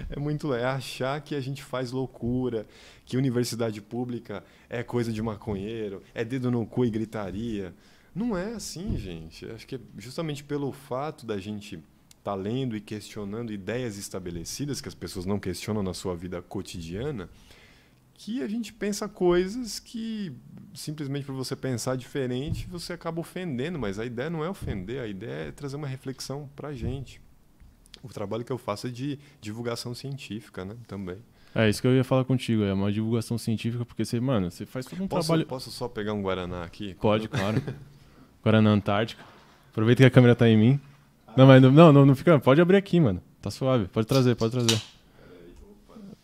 É 0.09 0.19
muito 0.19 0.55
é 0.55 0.65
achar 0.65 1.21
que 1.21 1.35
a 1.35 1.41
gente 1.41 1.65
faz 1.65 1.91
loucura, 1.91 2.65
que 3.05 3.17
universidade 3.17 3.83
pública 3.83 4.45
é 4.71 4.85
coisa 4.85 5.13
de 5.13 5.21
maconheiro, 5.21 6.01
é 6.15 6.25
dedo 6.25 6.49
no 6.49 6.65
cu 6.65 6.85
e 6.85 6.91
gritaria. 6.91 7.75
Não 8.15 8.37
é 8.37 8.55
assim, 8.55 8.97
gente. 8.97 9.47
Acho 9.51 9.67
que 9.67 9.77
é 9.77 9.81
justamente 9.97 10.43
pelo 10.43 10.73
fato 10.73 11.27
da 11.27 11.39
gente 11.39 11.83
estar 12.29 12.33
tá 12.33 12.35
lendo 12.35 12.77
e 12.77 12.81
questionando 12.81 13.53
ideias 13.53 13.97
estabelecidas 13.97 14.81
que 14.81 14.89
as 14.89 14.95
pessoas 14.95 15.25
não 15.25 15.39
questionam 15.39 15.83
na 15.83 15.95
sua 15.95 16.15
vida 16.15 16.43
cotidiana, 16.43 17.29
que 18.15 18.43
a 18.43 18.49
gente 18.49 18.73
pensa 18.73 19.09
coisas 19.09 19.79
que 19.79 20.33
simplesmente 20.75 21.25
por 21.25 21.35
você 21.35 21.57
pensar 21.57 21.97
diferente 21.97 22.67
você 22.69 22.93
acaba 22.93 23.21
ofendendo, 23.21 23.79
mas 23.79 23.99
a 23.99 24.05
ideia 24.05 24.29
não 24.29 24.45
é 24.45 24.51
ofender, 24.51 25.01
a 25.01 25.07
ideia 25.07 25.49
é 25.49 25.53
trazer 25.53 25.77
uma 25.77 25.87
reflexão 25.87 26.51
para 26.55 26.69
a 26.69 26.75
gente. 26.75 27.21
O 28.03 28.09
trabalho 28.09 28.45
que 28.45 28.53
eu 28.53 28.59
faço 28.59 28.89
é 28.89 28.91
de 28.91 29.19
divulgação 29.41 29.95
científica, 29.95 30.65
né? 30.65 30.77
Também. 30.87 31.19
É 31.55 31.69
isso 31.69 31.81
que 31.81 31.89
eu 31.89 31.95
ia 31.95 32.05
falar 32.05 32.25
contigo, 32.25 32.63
é 32.63 32.73
uma 32.73 32.93
divulgação 32.93 33.39
científica, 33.39 33.85
porque 33.85 34.05
você, 34.05 34.21
mano, 34.21 34.51
você 34.51 34.67
faz 34.67 34.85
todo 34.87 35.03
um 35.03 35.09
posso, 35.09 35.29
trabalho. 35.29 35.47
Posso 35.47 35.71
só 35.71 35.89
pegar 35.89 36.13
um 36.13 36.23
Guaraná 36.23 36.63
aqui? 36.65 36.95
Pode, 36.95 37.29
claro. 37.29 37.63
Na 38.45 38.71
Antártica. 38.71 39.23
Aproveita 39.71 40.03
que 40.03 40.07
a 40.07 40.11
câmera 40.11 40.35
tá 40.35 40.49
em 40.49 40.57
mim. 40.57 40.81
Não, 41.39 41.47
mas 41.47 41.63
não, 41.63 41.93
não, 41.93 42.05
não 42.05 42.17
fica. 42.17 42.37
Pode 42.41 42.61
abrir 42.61 42.77
aqui, 42.77 42.99
mano. 42.99 43.23
Tá 43.41 43.49
suave. 43.49 43.87
Pode 43.87 44.09
trazer, 44.09 44.35
pode 44.35 44.51
trazer. 44.51 44.83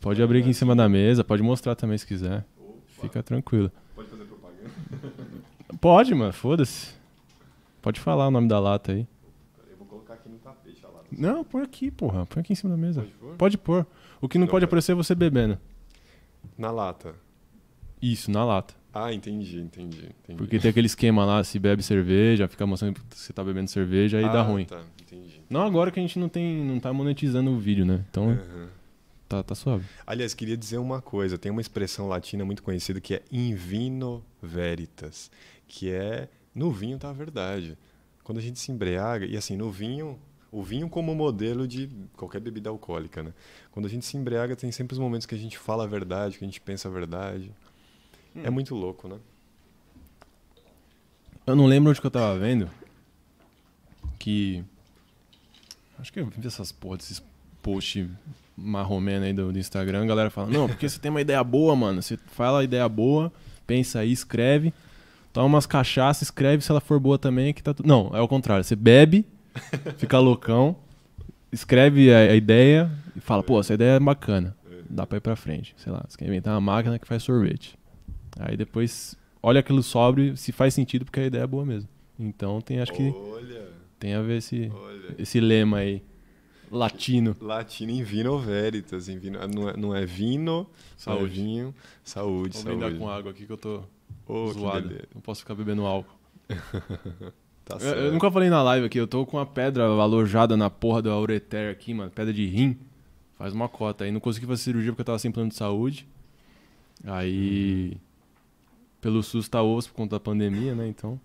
Pode 0.01 0.21
abrir 0.21 0.41
aqui 0.41 0.51
em 0.51 0.53
cima 0.53 0.75
da 0.75 0.89
mesa, 0.89 1.23
pode 1.23 1.41
mostrar 1.41 1.77
também 1.77 1.97
se 1.97 2.05
quiser. 2.05 2.45
Fica 3.01 3.23
tranquilo. 3.23 3.71
Pode 3.95 4.09
fazer 4.09 4.25
propaganda? 4.25 4.71
Pode, 5.81 6.13
mano, 6.17 6.33
foda-se. 6.33 6.93
Pode 7.81 8.01
falar 8.01 8.27
o 8.27 8.31
nome 8.33 8.49
da 8.49 8.59
lata 8.59 8.91
aí. 8.91 9.07
Eu 9.71 9.77
vou 9.77 9.87
colocar 9.87 10.15
aqui 10.15 10.29
no 10.29 10.37
tapete 10.39 10.85
a 10.85 10.89
lata. 10.89 11.07
Não, 11.13 11.45
põe 11.45 11.63
aqui, 11.63 11.93
porra. 11.93 12.27
Põe 12.27 12.41
aqui 12.41 12.53
em 12.53 12.57
cima 12.57 12.73
da 12.73 12.77
mesa. 12.77 13.03
Pode 13.03 13.13
pôr? 13.15 13.37
Pode 13.37 13.59
pôr. 13.59 13.87
O 14.21 14.29
que 14.29 14.37
não, 14.37 14.47
Não, 14.47 14.51
pode 14.51 14.65
aparecer 14.65 14.91
é 14.91 14.95
você 14.97 15.15
bebendo. 15.15 15.57
Na 16.59 16.73
lata. 16.73 17.15
Isso, 18.03 18.33
na 18.33 18.45
lata. 18.45 18.75
Ah, 18.95 19.13
entendi, 19.13 19.59
entendi. 19.59 20.09
entendi. 20.23 20.39
Porque 20.39 20.57
tem 20.61 20.71
aquele 20.71 20.87
esquema 20.87 21.25
lá, 21.25 21.43
se 21.43 21.59
bebe 21.59 21.83
cerveja, 21.83 22.47
fica 22.47 22.65
mostrando 22.65 22.95
que 22.95 23.01
você 23.11 23.33
tá 23.33 23.43
bebendo 23.43 23.69
cerveja, 23.69 24.19
aí 24.19 24.25
ah, 24.25 24.33
dá 24.33 24.43
ruim. 24.43 24.67
Tá, 24.67 24.81
entendi. 25.03 25.43
Não 25.51 25.63
agora 25.63 25.91
que 25.91 25.99
a 25.99 26.03
gente 26.03 26.17
não 26.17 26.29
tem, 26.29 26.65
não 26.65 26.79
tá 26.79 26.93
monetizando 26.93 27.51
o 27.51 27.59
vídeo, 27.59 27.85
né? 27.85 28.05
Então 28.09 28.31
Aham. 28.31 28.69
tá, 29.29 29.43
tá 29.43 29.55
suave. 29.57 29.85
Aliás, 30.07 30.33
queria 30.33 30.57
dizer 30.57 30.79
uma 30.79 31.03
coisa. 31.03 31.37
Tem 31.37 31.51
uma 31.51 31.61
expressão 31.61 32.07
latina 32.07 32.45
muito 32.45 32.63
conhecida 32.63 33.01
que 33.01 33.15
é 33.15 33.23
in 33.33 33.57
vino 33.57 34.25
veritas, 34.41 35.29
que 35.67 35.91
é 35.91 36.29
no 36.55 36.71
vinho 36.71 36.97
tá 36.97 37.11
a 37.11 37.13
verdade. 37.13 37.77
Quando 38.23 38.39
a 38.39 38.43
gente 38.43 38.61
se 38.61 38.71
embriaga, 38.71 39.27
e 39.27 39.37
assim, 39.37 39.57
no 39.57 39.73
vinho, 39.73 40.21
o 40.53 40.63
vinho 40.63 40.89
como 40.89 41.13
modelo 41.17 41.67
de 41.67 41.91
qualquer 42.17 42.41
bebida 42.41 42.71
alcoólica, 42.71 43.25
né? 43.25 43.35
Quando 43.73 43.87
a 43.87 43.89
gente 43.89 44.07
se 44.07 44.17
embriaga, 44.17 44.55
tem 44.55 44.71
sempre 44.71 44.93
os 44.95 45.01
momentos 45.01 45.27
que 45.27 45.35
a 45.35 45.39
gente 45.39 45.59
fala 45.59 45.83
a 45.83 45.87
verdade, 45.87 46.39
que 46.39 46.45
a 46.45 46.47
gente 46.47 46.61
pensa 46.61 46.87
a 46.87 46.93
verdade. 46.93 47.53
É 48.43 48.51
muito 48.51 48.75
louco, 48.75 49.09
né? 49.09 49.17
Eu 51.47 51.55
não 51.55 51.67
lembro 51.67 51.91
onde 51.91 52.01
que 52.01 52.07
eu 52.07 52.11
tava 52.11 52.39
vendo 52.39 52.71
que. 54.19 54.65
Acho 55.99 56.13
que 56.13 56.21
eu 56.21 56.27
vi 56.27 56.47
essas 56.47 56.73
porra 56.73 56.97
desses 56.97 57.23
posts 57.63 58.09
marromeno 58.57 59.25
aí 59.25 59.33
do, 59.33 59.53
do 59.53 59.59
Instagram, 59.59 60.05
a 60.05 60.07
galera 60.07 60.31
fala, 60.31 60.49
não, 60.49 60.69
porque 60.69 60.89
você 60.89 60.99
tem 60.99 61.11
uma 61.11 61.21
ideia 61.21 61.43
boa, 61.43 61.75
mano. 61.75 62.01
Você 62.01 62.17
fala 62.29 62.61
a 62.61 62.65
ideia 62.65 62.89
boa, 62.89 63.33
pensa 63.67 64.01
aí, 64.01 64.13
escreve, 64.13 64.73
toma 65.33 65.47
umas 65.47 65.67
cachaças, 65.67 66.23
escreve 66.23 66.63
se 66.63 66.71
ela 66.71 66.81
for 66.81 66.99
boa 66.99 67.19
também, 67.19 67.53
que 67.53 67.63
tá 67.63 67.75
tudo. 67.75 67.87
Não, 67.87 68.11
é 68.15 68.21
o 68.21 68.29
contrário. 68.29 68.65
Você 68.65 68.77
bebe, 68.77 69.27
fica 69.99 70.19
loucão, 70.19 70.77
escreve 71.53 72.13
a, 72.13 72.19
a 72.19 72.35
ideia 72.35 72.91
e 73.17 73.21
fala, 73.21 73.43
pô, 73.43 73.61
essa 73.61 73.75
ideia 73.75 73.97
é 73.97 74.01
bacana. 74.01 74.57
Dá 74.89 75.07
pra 75.07 75.19
ir 75.19 75.21
pra 75.21 75.35
frente. 75.35 75.75
Sei 75.77 75.91
lá, 75.91 76.05
você 76.07 76.17
quer 76.17 76.27
inventar 76.27 76.55
uma 76.55 76.61
máquina 76.61 76.99
que 76.99 77.07
faz 77.07 77.23
sorvete. 77.23 77.77
Aí 78.39 78.57
depois 78.57 79.15
olha 79.43 79.61
aquilo 79.61 79.83
sobre 79.83 80.37
se 80.37 80.53
faz 80.53 80.75
sentido, 80.75 81.05
porque 81.05 81.21
a 81.21 81.27
ideia 81.27 81.43
é 81.43 81.47
boa 81.47 81.65
mesmo. 81.65 81.89
Então 82.19 82.61
tem, 82.61 82.81
acho 82.81 82.93
que 82.93 83.11
Olha, 83.11 83.69
tem 83.99 84.15
a 84.15 84.23
ver 84.23 84.39
esse, 84.39 84.71
olha. 84.75 85.15
esse 85.19 85.41
lema 85.41 85.79
aí, 85.79 86.03
latino. 86.71 87.37
Latino 87.41 87.91
em 87.93 88.03
vino 88.03 88.39
veritas, 88.39 89.09
em 89.09 89.19
vino, 89.19 89.39
não, 89.49 89.69
é, 89.69 89.77
não 89.77 89.95
é 89.95 90.05
vino, 90.07 90.67
Saúde. 90.97 91.25
é 91.25 91.29
vinho, 91.29 91.75
saúde, 92.03 92.55
Vou 92.59 92.65
brindar 92.65 92.95
com 92.95 93.09
água 93.09 93.31
aqui 93.33 93.47
que 93.47 93.53
eu 93.53 93.57
tô 93.57 93.83
que 94.27 94.53
zoado. 94.53 94.95
Não 95.15 95.21
posso 95.21 95.41
ficar 95.41 95.55
bebendo 95.55 95.85
álcool. 95.85 96.15
Tá 97.65 97.77
Eu, 97.77 97.81
certo. 97.81 97.99
eu 97.99 98.13
nunca 98.13 98.31
falei 98.31 98.51
na 98.51 98.63
live 98.63 98.85
aqui, 98.85 98.99
eu 99.01 99.07
tô 99.07 99.25
com 99.25 99.39
uma 99.39 99.47
pedra 99.47 99.85
alojada 99.87 100.55
na 100.55 100.69
porra 100.69 101.01
do 101.01 101.11
Aureter 101.11 101.71
aqui, 101.73 101.95
mano. 101.95 102.11
Pedra 102.11 102.31
de 102.31 102.45
rim. 102.45 102.77
Faz 103.39 103.55
uma 103.55 103.71
cota 103.71 104.05
aí. 104.05 104.13
Não 104.13 104.21
consegui 104.21 104.45
fazer 104.45 104.63
cirurgia 104.65 104.93
porque 104.93 105.01
eu 105.01 105.07
tava 105.07 105.19
sem 105.19 105.33
plano 105.33 105.49
de 105.49 105.55
saúde. 105.55 106.07
Aí. 107.05 107.97
Pelo 109.05 109.23
SUS 109.23 109.49
tá 109.51 109.63
osso 109.63 109.91
por 109.91 109.97
conta 109.97 110.17
da 110.17 110.21
pandemia, 110.21 110.75
né? 110.75 110.89
Então. 110.89 111.21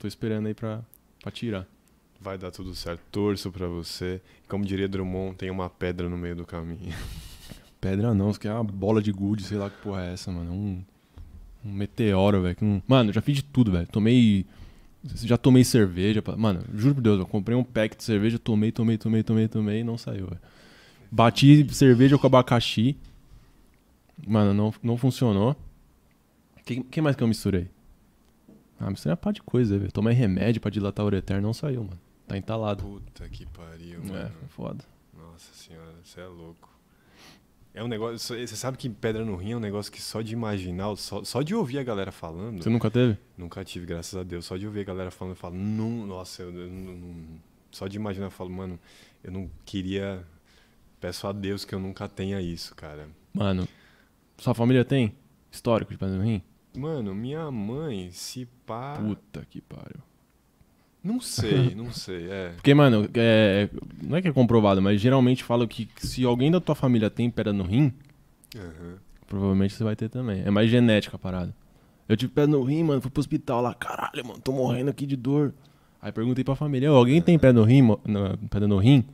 Tô 0.00 0.08
esperando 0.08 0.46
aí 0.48 0.54
pra, 0.54 0.80
pra 1.22 1.30
tirar. 1.30 1.64
Vai 2.20 2.36
dar 2.36 2.50
tudo 2.50 2.74
certo. 2.74 3.00
Torço 3.12 3.52
pra 3.52 3.68
você. 3.68 4.20
Como 4.48 4.64
diria 4.64 4.88
Drummond, 4.88 5.36
tem 5.36 5.48
uma 5.48 5.70
pedra 5.70 6.08
no 6.08 6.18
meio 6.18 6.34
do 6.34 6.44
caminho. 6.44 6.92
Pedra 7.80 8.12
não, 8.12 8.28
isso 8.30 8.38
aqui 8.40 8.48
é 8.48 8.52
uma 8.52 8.64
bola 8.64 9.00
de 9.00 9.10
gude, 9.12 9.42
sei 9.44 9.56
lá 9.56 9.70
que 9.70 9.76
porra 9.80 10.04
é 10.06 10.12
essa, 10.12 10.30
mano. 10.32 10.50
É 10.50 10.54
Um, 10.54 10.82
um 11.64 11.72
meteoro, 11.72 12.42
velho. 12.42 12.56
não- 12.60 12.82
Mano, 12.86 13.12
já 13.12 13.22
fiz 13.22 13.36
de 13.36 13.44
tudo, 13.44 13.70
velho. 13.72 13.86
Tomei. 13.86 14.44
Já 15.22 15.38
tomei 15.38 15.62
cerveja. 15.64 16.20
pa- 16.20 16.36
Mano, 16.36 16.62
juro 16.74 16.96
por 16.96 17.00
Deus, 17.00 17.18
eu 17.20 17.26
comprei 17.26 17.56
um 17.56 17.62
pack 17.64 17.96
de 17.96 18.02
cerveja, 18.04 18.38
tomei, 18.38 18.70
tomei, 18.72 18.98
tomei, 18.98 19.22
tomei, 19.22 19.48
tomei 19.48 19.80
e 19.80 19.84
não 19.84 19.96
saiu, 19.96 20.26
velho. 20.26 20.40
Bati 21.10 21.72
cerveja 21.72 22.18
com 22.18 22.26
abacaxi. 22.26 22.96
Mano, 24.26 24.52
não, 24.52 24.74
não 24.82 24.96
funcionou. 24.98 25.56
O 26.78 26.82
que, 26.84 26.90
que 26.90 27.00
mais 27.00 27.16
que 27.16 27.22
eu 27.22 27.28
misturei? 27.28 27.68
Ah, 28.78 28.88
misturei 28.90 29.10
uma 29.12 29.16
pá 29.16 29.32
de 29.32 29.42
coisa, 29.42 29.78
velho. 29.78 29.92
Tomei 29.92 30.14
remédio 30.14 30.60
pra 30.60 30.70
dilatar 30.70 31.04
o 31.04 31.06
ureter, 31.08 31.40
não 31.42 31.52
saiu, 31.52 31.82
mano. 31.84 31.98
Tá 32.26 32.36
entalado. 32.36 32.82
Puta 32.84 33.28
que 33.28 33.44
pariu, 33.46 34.00
É, 34.04 34.06
mano. 34.06 34.30
foi 34.38 34.48
foda. 34.48 34.84
Nossa 35.16 35.52
senhora, 35.52 35.94
você 36.04 36.20
é 36.20 36.26
louco. 36.26 36.68
É 37.74 37.84
um 37.84 37.88
negócio. 37.88 38.36
Você 38.46 38.56
sabe 38.56 38.76
que 38.78 38.88
pedra 38.88 39.24
no 39.24 39.36
rim 39.36 39.52
é 39.52 39.56
um 39.56 39.60
negócio 39.60 39.92
que 39.92 40.00
só 40.00 40.22
de 40.22 40.32
imaginar, 40.32 40.94
só, 40.96 41.22
só 41.24 41.42
de 41.42 41.54
ouvir 41.54 41.78
a 41.78 41.82
galera 41.84 42.10
falando. 42.10 42.62
Você 42.62 42.70
nunca 42.70 42.90
teve? 42.90 43.16
Nunca 43.36 43.64
tive, 43.64 43.86
graças 43.86 44.14
a 44.18 44.22
Deus. 44.22 44.44
Só 44.44 44.56
de 44.56 44.66
ouvir 44.66 44.80
a 44.80 44.84
galera 44.84 45.10
falando, 45.10 45.32
eu 45.32 45.36
falo, 45.36 45.54
não, 45.56 46.06
nossa, 46.06 46.42
eu, 46.42 46.52
eu 46.52 46.68
não- 46.68 47.38
só 47.70 47.86
de 47.86 47.96
imaginar, 47.96 48.26
eu 48.26 48.30
falo, 48.30 48.50
mano, 48.50 48.78
eu 49.22 49.30
não 49.30 49.48
queria. 49.64 50.24
Peço 51.00 51.26
a 51.26 51.32
Deus 51.32 51.64
que 51.64 51.74
eu 51.74 51.78
nunca 51.78 52.08
tenha 52.08 52.40
isso, 52.40 52.74
cara. 52.74 53.08
Mano, 53.32 53.68
sua 54.38 54.54
família 54.54 54.84
tem 54.84 55.14
histórico 55.50 55.92
de 55.92 55.98
pedra 55.98 56.16
no 56.16 56.24
rim? 56.24 56.42
Mano, 56.76 57.14
minha 57.14 57.50
mãe, 57.50 58.10
se 58.12 58.46
pá. 58.66 58.94
Puta 58.98 59.44
que 59.48 59.60
pariu. 59.60 60.00
Não 61.02 61.20
sei, 61.20 61.74
não 61.74 61.90
sei, 61.92 62.28
é. 62.30 62.50
Porque, 62.56 62.74
mano, 62.74 63.08
é- 63.14 63.68
não 64.02 64.16
é 64.18 64.22
que 64.22 64.28
é 64.28 64.32
comprovado, 64.32 64.80
mas 64.82 65.00
geralmente 65.00 65.42
falam 65.42 65.66
que 65.66 65.88
se 65.96 66.24
alguém 66.24 66.50
da 66.50 66.60
tua 66.60 66.74
família 66.74 67.08
tem 67.10 67.30
pedra 67.30 67.52
no 67.52 67.64
rim, 67.64 67.92
Aham. 68.54 68.98
provavelmente 69.26 69.74
você 69.74 69.82
vai 69.82 69.96
ter 69.96 70.08
também. 70.10 70.42
É 70.44 70.50
mais 70.50 70.70
genética 70.70 71.16
a 71.16 71.18
parada. 71.18 71.54
Eu 72.08 72.16
tive 72.16 72.32
pedra 72.32 72.50
no 72.50 72.62
rim, 72.62 72.82
mano, 72.84 73.00
fui 73.00 73.10
pro 73.10 73.20
hospital 73.20 73.62
lá, 73.62 73.72
caralho, 73.74 74.24
mano, 74.26 74.40
tô 74.40 74.52
morrendo 74.52 74.90
aqui 74.90 75.06
de 75.06 75.16
dor. 75.16 75.54
Aí 76.02 76.12
perguntei 76.12 76.42
pra 76.44 76.54
família, 76.54 76.92
"Ô, 76.92 76.96
alguém 76.96 77.20
tem 77.22 77.38
pedra 77.38 77.60
no 77.60 77.64
rim, 77.64 77.82
na- 78.06 78.36
pedra 78.50 78.66
no 78.68 78.78
rim? 78.78 79.04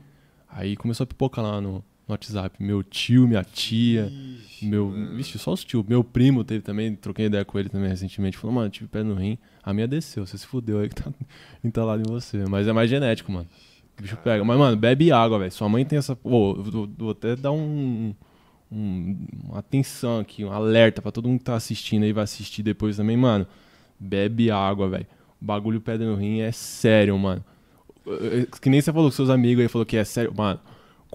Aí 0.49 0.75
começou 0.75 1.03
a 1.03 1.07
pipocar 1.07 1.43
lá 1.43 1.61
no, 1.61 1.83
no 2.07 2.13
WhatsApp. 2.13 2.55
Meu 2.63 2.81
tio, 2.83 3.27
minha 3.27 3.43
tia, 3.43 4.11
Ixi, 4.11 4.65
meu. 4.65 4.87
mano. 4.89 5.15
Vixe, 5.15 5.37
só 5.37 5.53
os 5.53 5.63
tio. 5.63 5.85
Meu 5.87 6.03
primo 6.03 6.43
teve 6.43 6.61
também, 6.61 6.95
troquei 6.95 7.25
ideia 7.25 7.43
com 7.45 7.57
ele 7.59 7.69
também 7.69 7.89
recentemente. 7.89 8.37
Falou, 8.37 8.55
mano, 8.55 8.69
tive 8.69 8.87
pedra 8.87 9.07
no 9.13 9.15
rim. 9.19 9.37
A 9.63 9.73
minha 9.73 9.87
desceu, 9.87 10.25
você 10.25 10.37
se 10.37 10.45
fudeu 10.47 10.79
aí 10.79 10.89
que 10.89 10.95
tá 10.95 11.11
entalado 11.63 12.01
em 12.01 12.11
você. 12.11 12.45
Mas 12.49 12.67
é 12.67 12.73
mais 12.73 12.89
genético, 12.89 13.31
mano. 13.31 13.47
O 13.97 14.01
bicho 14.01 14.15
pega. 14.17 14.43
Mas, 14.43 14.57
mano, 14.57 14.77
bebe 14.77 15.11
água, 15.11 15.39
velho. 15.39 15.51
Sua 15.51 15.67
mãe 15.67 15.83
tem 15.83 15.97
essa. 15.99 16.15
Pô, 16.15 16.55
eu 16.57 16.63
vou, 16.63 16.89
vou 16.97 17.11
até 17.11 17.35
dar 17.35 17.51
um, 17.51 18.13
um- 18.71 19.17
Uma 19.49 19.59
atenção 19.59 20.19
aqui, 20.19 20.45
um 20.45 20.51
alerta 20.51 21.01
pra 21.01 21.11
todo 21.11 21.27
mundo 21.27 21.39
que 21.39 21.45
tá 21.45 21.55
assistindo 21.55 22.03
aí, 22.03 22.13
vai 22.13 22.23
assistir 22.23 22.61
depois 22.63 22.95
também, 22.97 23.17
mano. 23.17 23.45
Bebe 23.99 24.51
água, 24.51 24.87
velho. 24.87 25.07
bagulho 25.41 25.81
pedra 25.81 26.05
no 26.07 26.15
rim 26.15 26.39
é 26.41 26.51
sério, 26.51 27.17
mano. 27.17 27.43
Que 28.61 28.69
nem 28.69 28.79
você 28.79 28.93
falou 28.93 29.09
com 29.09 29.15
seus 29.15 29.29
amigos 29.29 29.61
aí, 29.63 29.67
falou 29.67 29.85
que 29.85 29.97
é 29.97 30.03
sério. 30.03 30.33
Mano, 30.35 30.59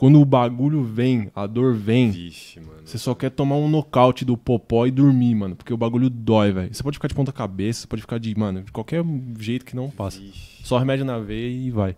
quando 0.02 0.20
o 0.20 0.24
bagulho 0.24 0.82
vem, 0.82 1.30
a 1.32 1.46
dor 1.46 1.74
vem, 1.76 2.10
Vixe, 2.10 2.58
você 2.84 2.98
só 2.98 3.14
quer 3.14 3.30
tomar 3.30 3.54
um 3.54 3.68
nocaute 3.68 4.24
do 4.24 4.36
popó 4.36 4.84
e 4.84 4.90
dormir, 4.90 5.32
mano. 5.36 5.54
Porque 5.54 5.72
o 5.72 5.76
bagulho 5.76 6.10
dói, 6.10 6.50
velho. 6.50 6.74
Você 6.74 6.82
pode 6.82 6.96
ficar 6.96 7.06
de 7.06 7.14
ponta 7.14 7.30
cabeça, 7.30 7.82
você 7.82 7.86
pode 7.86 8.02
ficar 8.02 8.18
de, 8.18 8.36
mano, 8.36 8.64
de 8.64 8.72
qualquer 8.72 9.04
jeito 9.38 9.64
que 9.64 9.76
não 9.76 9.88
passa. 9.88 10.18
Vixe. 10.18 10.64
Só 10.64 10.76
remédio 10.76 11.04
na 11.04 11.20
veia 11.20 11.48
e 11.48 11.70
vai. 11.70 11.94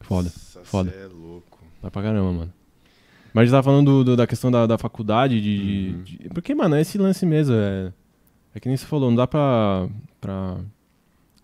Foda, 0.00 0.30
Nossa, 0.30 0.64
foda. 0.64 0.90
cê 0.90 0.96
é 1.00 1.06
louco. 1.06 1.58
Vai 1.82 1.90
pra 1.90 2.02
caramba, 2.02 2.32
mano. 2.32 2.52
Mas 3.34 3.42
a 3.42 3.44
gente 3.44 3.50
tava 3.52 3.62
falando 3.62 3.86
do- 3.86 4.04
do- 4.04 4.16
da 4.16 4.26
questão 4.26 4.50
da, 4.50 4.66
da 4.66 4.78
faculdade, 4.78 5.38
de, 5.38 5.94
Uhum. 5.94 6.02
de- 6.02 6.28
Porque, 6.30 6.54
mano, 6.54 6.76
é 6.76 6.80
esse 6.80 6.96
lance 6.96 7.26
mesmo. 7.26 7.54
É, 7.54 7.92
é 8.54 8.58
que 8.60 8.68
nem 8.68 8.76
você 8.78 8.86
falou, 8.86 9.10
não 9.10 9.16
dá 9.16 9.26
pra, 9.26 9.86
pra 10.18 10.56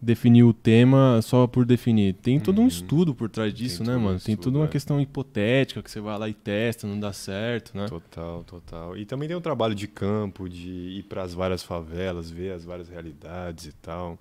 definir 0.00 0.44
o 0.44 0.52
tema 0.52 1.20
só 1.22 1.46
por 1.46 1.64
definir. 1.66 2.14
Tem 2.14 2.38
todo 2.38 2.58
um 2.58 2.62
Uhum. 2.62 2.68
estudo 2.68 3.14
por 3.14 3.28
trás 3.28 3.52
disso, 3.52 3.82
né, 3.82 3.92
todo 3.92 4.00
um 4.00 4.04
mano? 4.04 4.20
Tem 4.20 4.32
estudo, 4.34 4.44
toda 4.44 4.58
uma 4.58 4.64
é. 4.66 4.68
questão 4.68 5.00
hipotética 5.00 5.82
que 5.82 5.90
você 5.90 6.00
vai 6.00 6.16
lá 6.18 6.28
e 6.28 6.34
testa, 6.34 6.86
não 6.86 6.98
dá 7.00 7.12
certo, 7.12 7.76
né? 7.76 7.86
Total, 7.88 8.44
total. 8.44 8.96
E 8.96 9.04
também 9.04 9.26
tem 9.28 9.36
um 9.36 9.40
trabalho 9.40 9.74
de 9.74 9.88
campo, 9.88 10.48
de 10.48 10.68
ir 10.70 11.02
para 11.04 11.22
as 11.22 11.34
várias 11.34 11.62
favelas, 11.62 12.30
ver 12.30 12.52
as 12.52 12.64
várias 12.64 12.88
realidades 12.88 13.66
e 13.66 13.72
tal. 13.72 14.16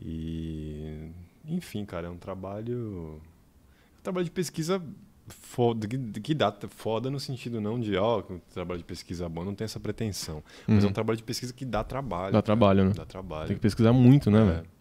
E, 0.00 1.08
enfim, 1.48 1.84
cara, 1.84 2.06
é 2.06 2.10
um 2.10 2.16
trabalho. 2.16 3.20
Um 3.98 4.02
trabalho 4.02 4.24
de 4.24 4.30
pesquisa 4.30 4.82
foda, 5.28 5.88
que, 5.88 6.32
dá 6.34 6.54
foda 6.70 7.10
no 7.10 7.18
sentido 7.18 7.60
não 7.60 7.80
de, 7.80 7.96
ó, 7.96 8.22
um 8.30 8.38
trabalho 8.54 8.78
de 8.78 8.84
pesquisa 8.84 9.28
bom, 9.28 9.44
não 9.44 9.54
tem 9.54 9.64
essa 9.64 9.80
pretensão. 9.80 10.42
Mas 10.66 10.78
é 10.78 10.82
Uhum. 10.86 10.90
um 10.90 10.92
trabalho 10.92 11.16
de 11.16 11.22
pesquisa 11.24 11.52
que 11.52 11.64
dá 11.64 11.82
trabalho. 11.82 12.26
Dá 12.26 12.32
cara. 12.32 12.42
trabalho, 12.42 12.84
né? 12.84 12.92
Dá 12.94 13.04
trabalho. 13.04 13.48
Tem 13.48 13.56
que 13.56 13.62
pesquisar 13.62 13.92
muito, 13.92 14.30
né, 14.30 14.40
É. 14.40 14.44
velho? 14.44 14.75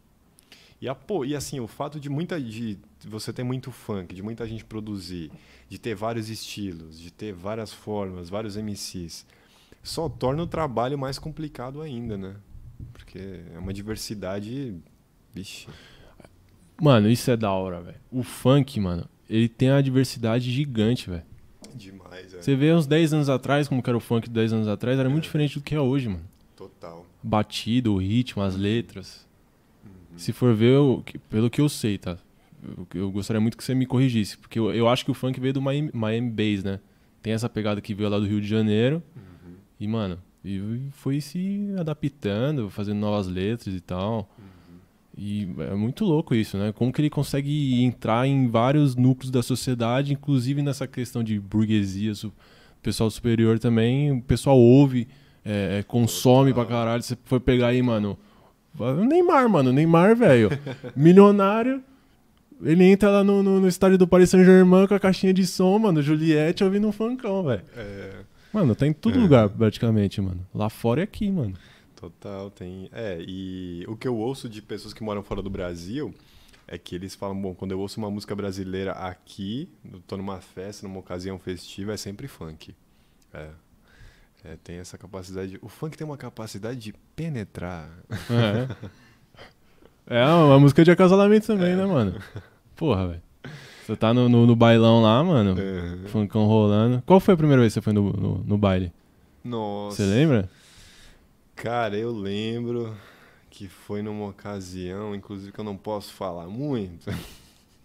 E, 0.86 0.88
a, 0.88 0.94
pô, 0.94 1.26
e 1.26 1.36
assim, 1.36 1.60
o 1.60 1.66
fato 1.66 2.00
de 2.00 2.10
muita 2.10 2.40
de 2.40 2.78
você 3.06 3.34
ter 3.34 3.42
muito 3.42 3.72
funk, 3.72 4.14
de 4.14 4.22
muita 4.22 4.48
gente 4.48 4.64
produzir, 4.64 5.32
de 5.68 5.80
ter 5.80 5.96
vários 5.96 6.30
estilos, 6.30 7.00
de 7.00 7.12
ter 7.12 7.34
várias 7.34 7.74
formas, 7.74 8.30
vários 8.30 8.56
MCs, 8.56 9.26
só 9.82 10.08
torna 10.08 10.44
o 10.44 10.46
trabalho 10.46 10.96
mais 10.96 11.18
complicado 11.18 11.82
ainda, 11.82 12.16
né? 12.20 12.36
Porque 12.94 13.18
é 13.52 13.58
uma 13.58 13.74
diversidade. 13.74 14.76
Vixe. 15.34 15.68
Mano, 16.80 17.10
isso 17.10 17.32
é 17.32 17.36
da 17.36 17.52
hora, 17.52 17.82
velho. 17.82 17.98
O 18.12 18.22
funk, 18.22 18.80
mano, 18.80 19.10
ele 19.28 19.50
tem 19.50 19.72
uma 19.72 19.82
diversidade 19.82 20.52
gigante, 20.52 21.10
velho. 21.10 21.24
Demais, 21.74 22.32
é. 22.32 22.44
Você 22.44 22.56
vê 22.56 22.72
uns 22.72 22.86
10 22.86 23.12
anos 23.12 23.28
atrás, 23.28 23.68
como 23.68 23.82
que 23.82 23.90
era 23.90 23.98
o 23.98 24.00
funk 24.00 24.28
de 24.28 24.36
10 24.36 24.54
anos 24.54 24.68
atrás, 24.68 25.00
era 25.00 25.10
muito 25.10 25.24
diferente 25.24 25.58
do 25.58 25.64
que 25.64 25.74
é 25.74 25.82
hoje, 25.82 26.10
mano. 26.10 26.30
Total. 26.56 27.04
Batida, 27.24 27.90
o 27.90 27.98
ritmo, 27.98 28.44
as 28.44 28.56
letras. 28.56 29.25
Se 30.18 30.32
for 30.34 30.54
ver, 30.56 30.72
eu- 30.74 31.04
pelo 31.30 31.50
que 31.50 31.60
eu 31.62 31.68
sei, 31.70 31.98
tá? 31.98 32.18
Eu, 32.64 32.88
eu 33.02 33.12
gostaria 33.12 33.40
muito 33.40 33.58
que 33.58 33.64
você 33.64 33.76
me 33.76 33.86
corrigisse, 33.86 34.38
porque 34.38 34.58
eu, 34.58 34.74
eu 34.74 34.88
acho 34.88 35.04
que 35.06 35.12
o 35.12 35.14
funk 35.14 35.40
veio 35.40 35.54
do 35.54 35.62
Miami, 35.62 35.92
Miami 35.94 36.30
Bass, 36.30 36.64
né? 36.64 36.80
Tem 37.22 37.34
essa 37.34 37.50
pegada 37.50 37.82
que 37.82 37.94
veio 37.94 38.10
lá 38.10 38.20
do 38.20 38.26
Rio 38.26 38.40
de 38.42 38.48
Janeiro. 38.48 39.02
Uhum. 39.16 39.54
E, 39.80 39.88
mano, 39.88 40.18
e 40.44 40.62
foi 40.92 41.20
se 41.22 41.68
adaptando, 41.78 42.70
fazendo 42.70 43.00
novas 43.00 43.28
letras 43.28 43.74
e 43.76 43.82
tal. 43.82 44.30
Uhum. 44.38 44.46
E 45.18 45.48
é 45.72 45.76
muito 45.76 46.04
louco 46.06 46.36
isso, 46.36 46.58
né? 46.58 46.72
Como 46.74 46.92
que 46.92 47.02
ele 47.02 47.10
consegue 47.10 47.82
entrar 47.84 48.28
em 48.28 48.48
vários 48.48 48.96
núcleos 48.96 49.32
da 49.32 49.42
sociedade, 49.42 50.14
inclusive 50.14 50.62
nessa 50.62 50.86
questão 50.88 51.24
de 51.24 51.40
burguesia, 51.40 52.14
su- 52.14 52.34
pessoal 52.82 53.10
superior 53.10 53.58
também, 53.58 54.12
o 54.12 54.22
pessoal 54.22 54.58
ouve, 54.60 55.08
é, 55.44 55.80
é, 55.80 55.84
consome 55.84 56.52
Total. 56.52 56.66
pra 56.66 56.76
caralho. 56.76 57.02
Você 57.02 57.18
foi 57.24 57.40
pegar 57.40 57.68
aí, 57.68 57.82
mano, 57.82 58.12
o 58.12 58.35
Neymar, 59.08 59.48
mano, 59.50 59.72
Neymar, 59.72 60.16
velho, 60.16 60.50
milionário, 60.96 61.84
ele 62.62 62.84
entra 62.84 63.10
lá 63.10 63.24
no, 63.24 63.42
no, 63.44 63.60
no 63.62 63.68
estádio 63.68 63.98
do 63.98 64.08
Paris 64.08 64.30
Saint-Germain 64.30 64.88
com 64.88 64.94
a 64.96 65.00
caixinha 65.00 65.34
de 65.34 65.46
som, 65.46 65.78
mano, 65.80 66.02
Juliette 66.02 66.64
ouvindo 66.64 66.88
um 66.88 66.92
funkão, 66.92 67.44
velho. 67.44 67.64
É, 67.76 68.12
Mano, 68.54 68.74
tá 68.74 68.88
em 68.88 68.94
todo 68.94 69.18
É. 69.18 69.22
lugar, 69.22 69.50
praticamente, 69.50 70.22
mano. 70.22 70.40
Lá 70.54 70.70
fora 70.70 71.02
e 71.02 71.04
aqui, 71.04 71.30
mano. 71.30 71.54
total, 71.96 72.50
tem. 72.50 72.88
É, 72.94 73.18
e 73.20 73.84
o 73.88 73.96
que 73.98 74.08
eu 74.08 74.16
ouço 74.16 74.48
de 74.48 74.62
pessoas 74.62 74.94
que 74.94 75.04
moram 75.04 75.22
fora 75.24 75.42
do 75.42 75.50
Brasil 75.50 76.14
é 76.68 76.78
que 76.78 76.96
eles 76.96 77.14
falam, 77.16 77.40
bom, 77.40 77.54
quando 77.54 77.72
eu 77.74 77.80
ouço 77.80 78.00
uma 78.00 78.10
música 78.10 78.34
brasileira 78.36 78.94
aqui, 78.94 79.68
eu 79.92 80.00
tô 80.08 80.16
numa 80.16 80.40
festa, 80.40 80.88
numa 80.88 81.00
ocasião 81.00 81.38
festiva, 81.38 81.94
é 81.94 81.98
sempre 81.98 82.28
funk. 82.30 82.74
É. 83.34 83.50
É, 84.48 84.58
tem 84.64 84.78
essa 84.78 84.98
capacidade. 84.98 85.58
O 85.62 85.68
funk 85.68 85.98
tem 85.98 86.06
uma 86.06 86.18
capacidade 86.18 86.80
de 86.80 86.94
penetrar. 87.16 87.90
É. 88.30 88.92
É 90.08 90.24
uma 90.26 90.60
música 90.60 90.84
de 90.84 90.92
acasalamento 90.92 91.48
também, 91.48 91.76
né, 91.76 91.84
mano? 91.86 92.22
Porra, 92.76 93.08
velho. 93.08 93.22
Você 93.84 93.96
tá 93.96 94.14
no, 94.14 94.30
no, 94.30 94.46
no 94.46 94.56
bailão 94.56 95.02
lá, 95.02 95.24
mano, 95.24 95.56
É. 95.60 96.08
funkão 96.10 96.46
rolando. 96.46 97.02
Qual 97.06 97.20
foi 97.20 97.34
a 97.34 97.38
primeira 97.38 97.62
vez 97.62 97.74
que 97.74 97.80
você 97.80 97.82
foi 97.84 97.94
no, 97.94 98.12
no, 98.14 98.38
no 98.40 98.58
baile? 98.58 98.92
Nossa. 99.44 99.98
Você 99.98 100.04
lembra? 100.04 100.50
Cara, 101.56 101.98
eu 101.98 102.12
lembro 102.12 102.96
que 103.50 103.68
foi 103.68 104.02
numa 104.02 104.28
ocasião, 104.28 105.16
inclusive 105.16 105.52
que 105.52 105.60
eu 105.60 105.64
não 105.66 105.78
posso 105.78 106.14
falar 106.14 106.48
muito. 106.48 107.10
O 107.10 107.14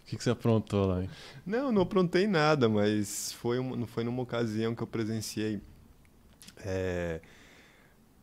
que, 0.06 0.16
que 0.16 0.24
você 0.24 0.30
aprontou 0.30 0.86
lá? 0.86 1.02
hein? 1.02 1.10
Não, 1.46 1.70
não 1.70 1.82
aprontei 1.82 2.26
nada, 2.26 2.68
mas 2.68 3.32
foi, 3.34 3.58
um, 3.60 3.86
foi 3.86 4.02
numa 4.04 4.22
ocasião 4.22 4.74
que 4.74 4.82
eu 4.82 4.86
presenciei. 4.86 5.60
É, 6.64 7.20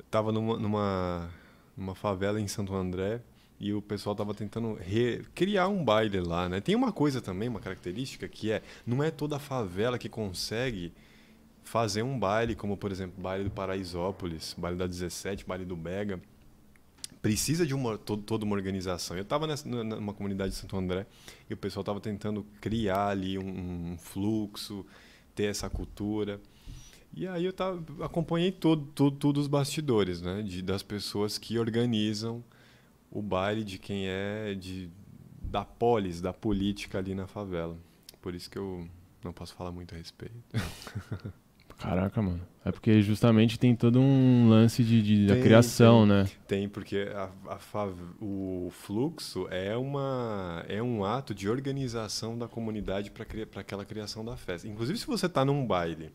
tava 0.10 0.32
numa, 0.32 0.58
numa, 0.58 1.30
numa 1.76 1.96
favela 1.96 2.40
em 2.40 2.48
Santo 2.48 2.74
André 2.76 3.22
e 3.60 3.74
o 3.74 3.82
pessoal 3.82 4.16
tava 4.16 4.34
tentando 4.34 4.78
criar 5.34 5.68
um 5.68 5.84
baile 5.84 6.20
lá, 6.22 6.48
né? 6.48 6.62
Tem 6.62 6.76
uma 6.76 6.92
coisa 6.92 7.22
também, 7.22 7.50
uma 7.50 7.60
característica 7.60 8.28
que 8.28 8.52
é, 8.52 8.62
não 8.86 9.04
é 9.04 9.10
toda 9.10 9.40
favela 9.40 9.98
que 9.98 10.08
consegue 10.08 10.94
fazer 11.64 12.04
um 12.04 12.18
baile, 12.18 12.56
como 12.56 12.78
por 12.78 12.92
exemplo, 12.92 13.22
baile 13.22 13.44
do 13.46 13.52
Paraisópolis, 13.52 14.56
baile 14.58 14.78
da 14.78 14.88
17, 14.88 15.46
baile 15.46 15.66
do 15.66 15.76
Bega. 15.76 16.22
Precisa 17.22 17.66
de 17.66 17.74
uma, 17.74 17.98
to- 17.98 18.16
toda 18.18 18.46
uma 18.46 18.56
organização. 18.56 19.18
Eu 19.18 19.24
estava 19.24 19.48
numa 19.66 20.14
comunidade 20.14 20.52
de 20.52 20.56
Santo 20.58 20.78
André 20.78 21.06
e 21.50 21.54
o 21.54 21.58
pessoal 21.58 21.82
estava 21.82 22.00
tentando 22.00 22.46
criar 22.62 23.08
ali 23.08 23.38
um, 23.40 23.94
um 23.94 23.98
fluxo, 23.98 24.86
ter 25.36 25.46
essa 25.46 25.68
cultura. 25.70 26.40
E 27.18 27.28
aí 27.28 27.46
eu 27.46 27.52
tava, 27.52 27.84
acompanhei 28.06 28.52
todo, 28.52 28.86
todo, 28.94 29.18
todos 29.18 29.42
os 29.42 29.48
bastidores, 29.48 30.22
né? 30.22 30.44
De, 30.44 30.62
das 30.62 30.84
pessoas 30.84 31.40
que 31.40 31.58
organizam 31.58 32.44
o 33.10 33.24
baile 33.24 33.64
de 33.64 33.80
quem 33.80 34.08
é 34.08 34.54
de, 34.54 34.88
da 35.42 35.66
polis, 35.66 36.22
da 36.22 36.32
política 36.32 37.00
ali 37.00 37.16
na 37.16 37.26
favela. 37.26 37.76
Por 38.22 38.36
isso 38.36 38.48
que 38.52 38.60
eu 38.60 38.88
não 39.24 39.34
posso 39.34 39.56
falar 39.56 39.72
muito 39.72 39.96
a 39.96 39.98
respeito. 39.98 40.36
Caraca, 41.80 42.22
mano. 42.22 42.42
É 42.64 42.72
porque 42.72 43.02
justamente 43.02 43.58
tem 43.58 43.76
todo 43.76 44.00
um 44.00 44.50
lance 44.50 44.84
de, 44.84 45.02
de 45.02 45.26
da 45.28 45.34
Tem, 45.34 45.44
criação, 45.44 46.00
tem. 46.02 46.08
né? 46.08 46.30
Tem, 46.48 46.70
porque 46.70 47.10
a, 47.16 47.32
a 47.48 47.60
o 48.22 48.70
fluxo 48.72 49.48
é, 49.50 49.76
uma, 49.76 50.64
é 50.68 50.84
um 50.84 51.04
ato 51.04 51.34
de 51.34 51.50
organização 51.50 52.38
da 52.38 52.48
comunidade 52.48 53.10
para 53.10 53.26
aquela 53.62 53.86
criação 53.86 54.24
da 54.24 54.38
festa. 54.38 54.68
Inclusive, 54.68 55.00
se 55.00 55.08
você 55.08 55.26
está 55.26 55.44
num 55.44 55.66
baile, 55.66 56.12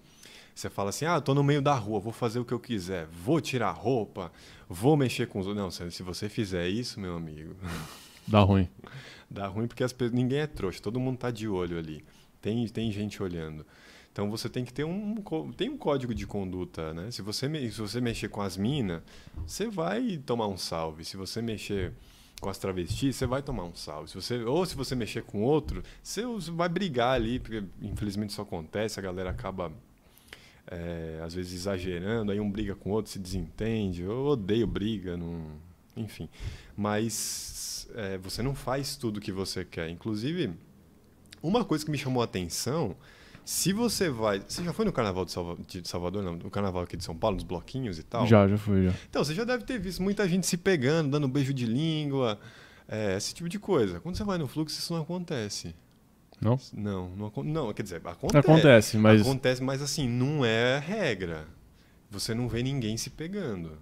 você 0.54 0.68
fala 0.70 0.90
assim: 0.90 1.04
ah, 1.04 1.18
estou 1.18 1.34
no 1.34 1.42
meio 1.42 1.60
da 1.62 1.74
rua, 1.74 2.00
vou 2.00 2.12
fazer 2.12 2.38
o 2.38 2.44
que 2.44 2.52
eu 2.52 2.60
quiser, 2.60 3.06
vou 3.06 3.40
tirar 3.40 3.70
roupa, 3.72 4.30
vou 4.68 4.96
mexer 4.96 5.26
com 5.28 5.40
os 5.40 5.46
outros. 5.46 5.78
Não, 5.80 5.90
se 5.90 6.02
você 6.02 6.28
fizer 6.28 6.68
isso, 6.68 6.98
meu 7.00 7.16
amigo, 7.16 7.54
Dá 8.26 8.40
ruim. 8.40 8.68
dá 9.28 9.46
ruim 9.48 9.66
porque 9.66 9.82
as, 9.82 9.92
pe- 9.92 10.10
ninguém 10.10 10.38
é 10.40 10.46
trouxa, 10.46 10.80
todo 10.80 11.00
mundo 11.00 11.14
está 11.16 11.30
de 11.30 11.48
olho 11.48 11.76
ali. 11.78 12.04
Tem, 12.40 12.66
tem 12.68 12.90
gente 12.92 13.22
olhando. 13.22 13.66
Então 14.12 14.30
você 14.30 14.48
tem 14.48 14.64
que 14.64 14.72
ter 14.72 14.84
um, 14.84 15.14
tem 15.56 15.70
um 15.70 15.76
código 15.76 16.14
de 16.14 16.26
conduta, 16.26 16.92
né? 16.92 17.10
Se 17.10 17.22
você, 17.22 17.48
se 17.70 17.80
você 17.80 18.00
mexer 18.00 18.28
com 18.28 18.42
as 18.42 18.56
minas, 18.56 19.02
você 19.46 19.66
vai 19.68 20.18
tomar 20.18 20.46
um 20.48 20.56
salve. 20.58 21.04
Se 21.04 21.16
você 21.16 21.40
mexer 21.40 21.92
com 22.40 22.50
as 22.50 22.58
travestis, 22.58 23.16
você 23.16 23.26
vai 23.26 23.40
tomar 23.42 23.64
um 23.64 23.74
salve. 23.74 24.10
Se 24.10 24.14
você, 24.14 24.44
ou 24.44 24.66
se 24.66 24.74
você 24.76 24.94
mexer 24.94 25.22
com 25.22 25.42
outro, 25.42 25.82
você 26.02 26.22
vai 26.52 26.68
brigar 26.68 27.14
ali, 27.14 27.38
porque 27.40 27.64
infelizmente 27.80 28.30
isso 28.30 28.42
acontece, 28.42 29.00
a 29.00 29.02
galera 29.02 29.30
acaba 29.30 29.72
é, 30.66 31.20
às 31.24 31.34
vezes 31.34 31.52
exagerando, 31.52 32.32
aí 32.32 32.40
um 32.40 32.50
briga 32.50 32.74
com 32.74 32.90
o 32.90 32.92
outro, 32.92 33.10
se 33.10 33.18
desentende. 33.18 34.02
Eu 34.02 34.24
odeio 34.26 34.66
briga, 34.66 35.16
não... 35.16 35.44
enfim. 35.96 36.28
Mas 36.76 37.88
é, 37.94 38.18
você 38.18 38.42
não 38.42 38.54
faz 38.54 38.96
tudo 38.96 39.18
o 39.18 39.20
que 39.20 39.32
você 39.32 39.64
quer. 39.64 39.88
Inclusive, 39.90 40.50
uma 41.42 41.64
coisa 41.64 41.84
que 41.84 41.90
me 41.90 41.98
chamou 41.98 42.20
a 42.22 42.24
atenção, 42.24 42.96
se 43.44 43.72
você 43.72 44.08
vai. 44.08 44.40
Você 44.46 44.62
já 44.62 44.72
foi 44.72 44.84
no 44.84 44.92
carnaval 44.92 45.24
de, 45.24 45.32
Salva- 45.32 45.58
de 45.66 45.86
Salvador, 45.88 46.22
não? 46.22 46.36
No 46.36 46.50
carnaval 46.50 46.82
aqui 46.84 46.96
de 46.96 47.04
São 47.04 47.16
Paulo, 47.16 47.36
nos 47.36 47.44
bloquinhos 47.44 47.98
e 47.98 48.02
tal? 48.02 48.26
Já, 48.26 48.46
já 48.46 48.56
foi, 48.56 48.84
já. 48.84 48.94
Então, 49.10 49.24
você 49.24 49.34
já 49.34 49.44
deve 49.44 49.64
ter 49.64 49.78
visto 49.80 50.02
muita 50.02 50.28
gente 50.28 50.46
se 50.46 50.56
pegando, 50.56 51.10
dando 51.10 51.26
beijo 51.28 51.52
de 51.52 51.66
língua, 51.66 52.38
é, 52.88 53.16
esse 53.16 53.34
tipo 53.34 53.48
de 53.48 53.58
coisa. 53.58 53.98
Quando 54.00 54.16
você 54.16 54.24
vai 54.24 54.38
no 54.38 54.46
fluxo, 54.46 54.78
isso 54.78 54.92
não 54.92 55.02
acontece. 55.02 55.74
Não? 56.42 56.58
Não, 56.72 57.08
não, 57.10 57.32
não 57.44 57.72
quer 57.72 57.82
dizer, 57.84 58.00
acontece. 58.04 58.38
Acontece, 58.38 58.98
mas. 58.98 59.20
Acontece, 59.22 59.62
mas 59.62 59.80
assim, 59.80 60.08
não 60.08 60.44
é 60.44 60.78
regra. 60.78 61.46
Você 62.10 62.34
não 62.34 62.48
vê 62.48 62.62
ninguém 62.62 62.96
se 62.96 63.08
pegando. 63.10 63.78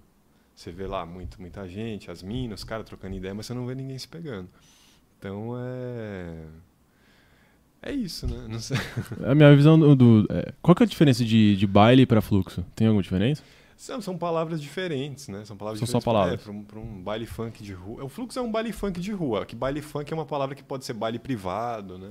Você 0.55 0.71
vê 0.71 0.87
lá 0.87 1.07
muito, 1.07 1.41
muita 1.41 1.67
gente, 1.67 2.11
as 2.11 2.23
minas, 2.23 2.61
os 2.61 2.65
caras 2.65 2.85
trocando 2.85 3.17
ideia, 3.17 3.35
mas 3.35 3.47
você 3.47 3.55
não 3.55 3.67
vê 3.67 3.75
ninguém 3.75 3.99
se 3.99 4.07
pegando. 4.07 4.49
Então 5.19 5.55
é. 5.59 6.45
É 7.83 7.93
isso, 7.93 8.27
né? 8.27 8.47
Não 8.47 8.61
sei. 8.61 8.77
A 9.27 9.35
minha 9.35 9.57
visão 9.57 9.79
do. 9.79 9.97
do- 9.97 10.27
é, 10.31 10.53
qual 10.61 10.75
que 10.75 10.83
é 10.83 10.87
a 10.87 10.89
diferença 10.89 11.25
de, 11.25 11.57
de 11.57 11.67
baile 11.67 12.05
pra 12.05 12.21
fluxo? 12.21 12.63
Tem 12.77 12.87
alguma 12.87 13.03
diferença? 13.03 13.43
São, 13.75 14.03
são 14.03 14.19
palavras 14.19 14.61
diferentes, 14.61 15.29
né? 15.29 15.43
São 15.47 15.57
palavras 15.57 15.79
São 15.79 15.87
só 15.87 15.99
diferentes. 15.99 16.05
palavras. 16.05 16.41
É, 16.43 16.63
para 16.71 16.79
um, 16.79 17.03
baile 17.03 17.25
funk 17.25 17.63
de 17.63 17.73
rua. 17.73 18.05
O 18.05 18.09
fluxo 18.11 18.39
é 18.39 18.43
um 18.43 18.53
baile 18.53 18.73
funk 18.73 19.01
de 19.01 19.11
rua. 19.13 19.47
Que 19.47 19.57
baile 19.57 19.81
funk 19.81 20.13
é 20.13 20.15
uma 20.15 20.27
palavra 20.27 20.55
que 20.55 20.63
pode 20.63 20.85
ser 20.85 20.93
baile 20.93 21.19
privado, 21.19 21.97
né? 21.97 22.11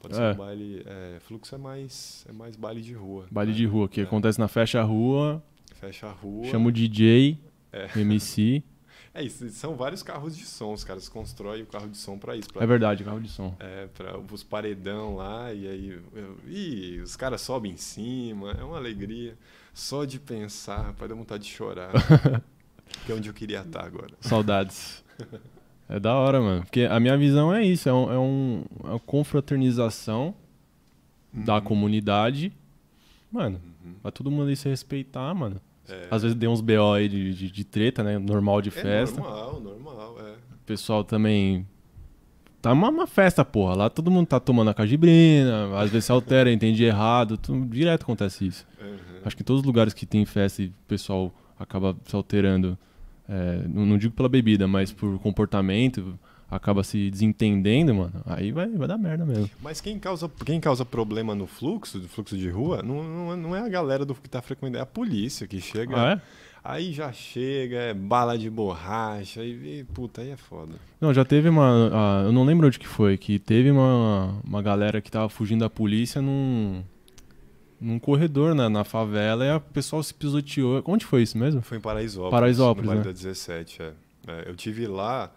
Pode 0.00 0.16
ser 0.16 0.22
É. 0.22 0.32
um 0.32 0.36
baile. 0.36 0.82
é, 0.86 1.18
fluxo 1.20 1.54
é 1.54 1.58
mais, 1.58 2.24
é 2.28 2.32
mais 2.32 2.56
baile 2.56 2.80
de 2.80 2.94
rua. 2.94 3.26
Baile 3.30 3.52
né? 3.52 3.56
de 3.58 3.66
rua, 3.66 3.88
que 3.88 4.00
É. 4.00 4.04
acontece 4.04 4.38
na 4.40 4.48
fecha 4.48 4.82
rua, 4.82 5.42
Fecha 5.74 6.06
a 6.08 6.12
rua. 6.12 6.44
chama 6.46 6.68
o 6.68 6.72
DJ, 6.72 7.38
É. 7.72 7.88
MC. 8.00 8.62
É 9.12 9.24
isso, 9.24 9.48
são 9.50 9.74
vários 9.74 10.04
carros 10.04 10.36
de 10.36 10.44
som. 10.44 10.72
Os 10.72 10.84
caras 10.84 11.08
constroem 11.08 11.62
o 11.64 11.66
carro 11.66 11.88
de 11.88 11.96
som 11.98 12.16
para 12.16 12.36
isso. 12.36 12.48
Pra, 12.52 12.62
É 12.62 12.66
verdade, 12.66 13.02
carro 13.02 13.20
de 13.20 13.28
som. 13.28 13.56
é, 13.58 13.88
para 13.88 14.16
os 14.32 14.44
paredão 14.44 15.16
lá, 15.16 15.52
e 15.52 15.66
aí. 15.66 16.00
Ih, 16.46 17.00
os 17.00 17.16
caras 17.16 17.40
sobem 17.40 17.72
em 17.72 17.76
cima, 17.76 18.52
é 18.52 18.62
uma 18.62 18.76
alegria. 18.76 19.36
Só 19.74 20.04
de 20.04 20.20
pensar, 20.20 20.80
rapaz, 20.82 21.08
dá 21.10 21.16
vontade 21.16 21.42
de 21.42 21.50
chorar. 21.50 21.90
que 23.04 23.10
é 23.10 23.14
onde 23.16 23.28
eu 23.28 23.34
queria 23.34 23.62
estar 23.62 23.84
agora. 23.84 24.14
Saudades. 24.20 25.02
É 25.92 25.98
da 25.98 26.14
hora, 26.14 26.40
mano. 26.40 26.62
Porque 26.62 26.82
a 26.82 27.00
minha 27.00 27.16
visão 27.18 27.52
é 27.52 27.64
isso, 27.64 27.88
é, 27.88 27.92
um, 27.92 28.12
é, 28.12 28.18
um- 28.18 28.62
é 28.84 28.88
uma 28.90 28.98
confraternização 29.00 30.34
da 31.32 31.56
Uhum. 31.56 31.60
comunidade. 31.62 32.52
Mano, 33.30 33.60
Uhum. 33.84 33.94
pra 34.02 34.10
todo 34.10 34.30
mundo 34.30 34.48
aí 34.48 34.56
se 34.56 34.68
respeitar, 34.68 35.34
mano. 35.34 35.60
É, 35.88 36.06
Às 36.10 36.22
vezes 36.22 36.36
deu 36.36 36.50
uns 36.52 36.60
BO 36.60 36.92
aí 36.94 37.08
de, 37.08 37.34
de, 37.34 37.50
de 37.50 37.64
treta, 37.64 38.04
né? 38.04 38.18
Normal 38.18 38.62
de 38.62 38.68
é 38.68 38.72
festa. 38.72 39.20
normal, 39.20 39.60
normal, 39.60 40.16
é. 40.20 40.30
O 40.32 40.64
pessoal 40.64 41.02
também. 41.02 41.66
Tá 42.62 42.72
uma, 42.72 42.88
uma 42.90 43.06
festa, 43.06 43.44
porra. 43.44 43.74
Lá 43.74 43.90
todo 43.90 44.10
mundo 44.10 44.26
tá 44.28 44.38
tomando 44.38 44.68
a 44.70 44.74
cajibrina, 44.74 45.76
às 45.78 45.90
vezes 45.90 46.04
se 46.04 46.12
altera, 46.12 46.52
entende 46.52 46.84
errado. 46.84 47.36
tudo- 47.36 47.66
direto 47.66 48.02
acontece 48.02 48.46
isso. 48.46 48.66
Uhum. 48.80 48.96
Acho 49.24 49.34
que 49.36 49.42
em 49.42 49.46
todos 49.46 49.60
os 49.62 49.66
lugares 49.66 49.92
que 49.92 50.06
tem 50.06 50.24
festa 50.24 50.62
e 50.62 50.66
o 50.66 50.72
pessoal 50.86 51.32
acaba 51.58 51.96
se 52.04 52.14
alterando, 52.14 52.78
é, 53.30 53.62
não, 53.68 53.86
não 53.86 53.96
digo 53.98 54.12
pela 54.14 54.28
bebida, 54.28 54.66
mas 54.66 54.92
por 54.92 55.18
comportamento, 55.20 56.18
acaba 56.50 56.82
se 56.82 57.10
desentendendo, 57.10 57.94
mano. 57.94 58.22
Aí 58.26 58.50
vai, 58.50 58.68
vai 58.68 58.88
dar 58.88 58.98
merda 58.98 59.24
mesmo. 59.24 59.48
Mas 59.62 59.80
quem 59.80 59.98
causa, 59.98 60.28
quem 60.44 60.58
causa 60.60 60.84
problema 60.84 61.34
no 61.34 61.46
fluxo, 61.46 61.98
do 62.00 62.08
fluxo 62.08 62.36
de 62.36 62.48
rua, 62.50 62.82
não, 62.82 63.02
não, 63.04 63.32
é- 63.32 63.36
não 63.36 63.56
é 63.56 63.60
a 63.60 63.68
galera 63.68 64.04
do 64.04 64.14
que 64.14 64.28
tá 64.28 64.42
frequentando, 64.42 64.78
é 64.78 64.80
a 64.80 64.86
polícia 64.86 65.46
que 65.46 65.60
chega. 65.60 65.96
Ah, 65.96 66.12
é? 66.14 66.20
Aí 66.62 66.92
já 66.92 67.10
chega, 67.10 67.76
é 67.76 67.94
bala 67.94 68.36
de 68.36 68.50
borracha, 68.50 69.42
e, 69.42 69.80
e 69.80 69.84
puta, 69.84 70.20
aí 70.20 70.30
é 70.30 70.36
foda. 70.36 70.74
Não, 71.00 71.14
já 71.14 71.24
teve 71.24 71.48
uma. 71.48 71.90
ah, 71.92 72.22
eu 72.26 72.32
não 72.32 72.44
lembro 72.44 72.66
onde 72.66 72.78
que 72.78 72.86
foi, 72.86 73.16
que 73.16 73.38
teve 73.38 73.70
uma, 73.70 74.34
uma 74.44 74.60
galera 74.60 75.00
que 75.00 75.10
tava 75.10 75.28
fugindo 75.30 75.60
da 75.60 75.70
polícia 75.70 76.20
num. 76.20 76.82
Num 77.80 77.98
corredor 77.98 78.54
na, 78.54 78.68
na 78.68 78.84
favela 78.84 79.44
e 79.44 79.50
o 79.52 79.60
pessoal 79.60 80.02
se 80.02 80.12
pisoteou. 80.12 80.82
Onde 80.86 81.06
foi 81.06 81.22
isso 81.22 81.38
mesmo? 81.38 81.62
Foi 81.62 81.78
em 81.78 81.80
Paraisópolis. 81.80 82.30
Paraisópolis, 82.30 82.90
no 82.90 82.96
né? 82.96 83.02
da 83.02 83.12
17, 83.12 83.82
é. 83.82 83.92
É, 84.28 84.48
eu 84.50 84.54
tive 84.54 84.86
lá, 84.86 85.32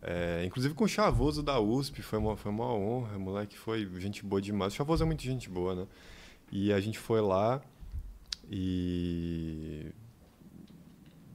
é, 0.00 0.44
inclusive 0.46 0.74
com 0.74 0.84
o 0.84 0.88
Chavoso 0.88 1.42
da 1.42 1.58
USP, 1.58 2.02
foi 2.02 2.18
uma, 2.18 2.36
foi 2.36 2.52
uma 2.52 2.72
honra, 2.72 3.18
moleque 3.18 3.58
foi 3.58 3.88
gente 3.98 4.24
boa 4.24 4.40
demais. 4.40 4.72
O 4.72 4.76
Chavoso 4.76 5.02
é 5.02 5.06
muito 5.06 5.22
gente 5.22 5.50
boa, 5.50 5.74
né? 5.74 5.86
E 6.52 6.72
a 6.72 6.78
gente 6.78 6.98
foi 6.98 7.20
lá 7.20 7.60
e 8.48 9.86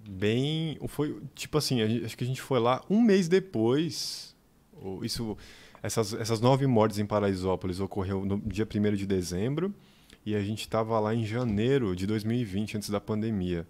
bem, 0.10 0.80
foi 0.88 1.22
tipo 1.36 1.58
assim, 1.58 1.86
gente- 1.86 2.06
acho 2.06 2.18
que 2.18 2.24
a 2.24 2.28
gente 2.28 2.42
foi 2.42 2.60
lá 2.60 2.82
um 2.90 3.02
mês 3.02 3.28
depois. 3.28 4.34
Isso, 5.04 5.38
essas, 5.84 6.14
essas 6.14 6.40
nove 6.40 6.66
mortes 6.66 6.98
em 6.98 7.06
Paraisópolis 7.06 7.82
ocorreu 7.82 8.24
no 8.26 8.40
dia 8.40 8.66
1 8.66 8.96
de 8.96 9.06
dezembro 9.06 9.74
e 10.26 10.36
a 10.36 10.42
gente 10.42 10.62
estava 10.62 11.00
lá 11.00 11.16
em 11.16 11.26
janeiro 11.26 11.96
de 11.96 12.06
2020, 12.06 12.78
antes 12.78 12.90
da 12.90 13.02
pandemia. 13.02 13.68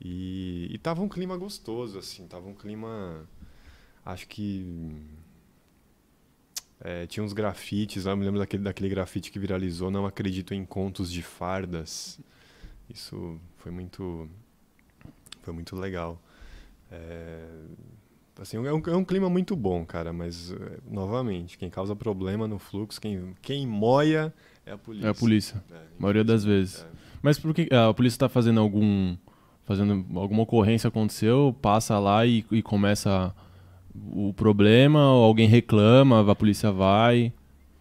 E, 0.00 0.68
e 0.70 0.78
tava 0.78 1.02
um 1.02 1.08
clima 1.08 1.36
gostoso, 1.36 1.98
assim, 1.98 2.26
tava 2.26 2.48
um 2.48 2.54
clima. 2.54 3.28
Acho 4.04 4.26
que. 4.28 4.96
é, 6.80 7.06
tinha 7.06 7.22
uns 7.22 7.32
grafites 7.32 8.06
eu 8.06 8.16
me 8.16 8.24
lembro 8.24 8.40
daquele, 8.40 8.62
daquele 8.62 8.88
grafite 8.88 9.30
que 9.30 9.38
viralizou, 9.38 9.90
não 9.90 10.06
acredito 10.06 10.54
em 10.54 10.64
contos 10.64 11.10
de 11.10 11.22
fardas. 11.22 12.18
Isso 12.88 13.38
foi 13.58 13.70
muito. 13.70 14.28
Foi 15.42 15.52
muito 15.52 15.76
legal. 15.76 16.20
É, 16.90 17.46
assim, 18.40 18.56
é, 18.56 18.72
um, 18.72 18.82
é 18.86 18.96
um 18.96 19.04
clima 19.04 19.28
muito 19.28 19.54
bom, 19.54 19.84
cara, 19.84 20.12
mas, 20.12 20.50
é, 20.52 20.78
novamente, 20.88 21.58
quem 21.58 21.70
causa 21.70 21.94
problema 21.94 22.48
no 22.48 22.58
fluxo, 22.58 23.00
quem, 23.00 23.34
quem 23.42 23.66
moia 23.66 24.34
é 24.70 24.74
a 24.74 24.78
polícia. 24.78 25.06
É 25.06 25.10
a 25.10 25.14
polícia, 25.14 25.64
É, 25.70 25.74
a 25.74 25.80
maioria 25.98 26.24
das 26.24 26.44
vezes. 26.44 26.82
é. 26.82 26.86
Mas 27.22 27.38
por 27.38 27.52
que 27.54 27.68
a 27.74 27.92
polícia 27.92 28.18
tá 28.18 28.28
fazendo 28.28 28.60
algum. 28.60 29.16
fazendo 29.64 30.04
alguma 30.18 30.42
ocorrência 30.42 30.88
aconteceu, 30.88 31.54
passa 31.60 31.98
lá 31.98 32.24
e, 32.26 32.44
e 32.50 32.62
começa 32.62 33.34
o 34.12 34.32
problema, 34.32 35.12
ou 35.12 35.24
alguém 35.24 35.46
reclama, 35.48 36.28
a 36.30 36.34
polícia 36.34 36.72
vai. 36.72 37.32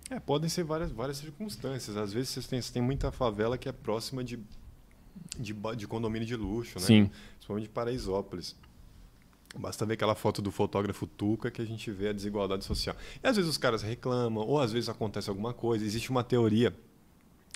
É, 0.09 0.19
podem 0.19 0.49
ser 0.49 0.63
várias, 0.63 0.91
várias 0.91 1.17
circunstâncias. 1.17 1.95
Às 1.95 2.11
vezes 2.11 2.29
você 2.29 2.41
tem, 2.49 2.61
você 2.61 2.73
tem 2.73 2.81
muita 2.81 3.11
favela 3.11 3.57
que 3.57 3.69
é 3.69 3.71
próxima 3.71 4.23
de, 4.23 4.39
de, 5.39 5.55
de 5.77 5.87
condomínio 5.87 6.27
de 6.27 6.35
luxo, 6.35 6.79
né? 6.79 6.85
Sim. 6.85 7.09
Principalmente 7.35 7.69
Paraisópolis. 7.69 8.55
Basta 9.57 9.85
ver 9.85 9.95
aquela 9.95 10.13
foto 10.15 10.41
do 10.41 10.51
fotógrafo 10.51 11.07
Tuca 11.07 11.49
que 11.49 11.61
a 11.61 11.65
gente 11.65 11.89
vê 11.91 12.09
a 12.09 12.13
desigualdade 12.13 12.63
social. 12.63 12.95
E 13.23 13.27
às 13.27 13.35
vezes 13.35 13.49
os 13.49 13.57
caras 13.57 13.81
reclamam, 13.81 14.45
ou 14.45 14.59
às 14.59 14.71
vezes 14.71 14.89
acontece 14.89 15.29
alguma 15.29 15.53
coisa. 15.53 15.83
Existe 15.83 16.11
uma 16.11 16.23
teoria 16.23 16.73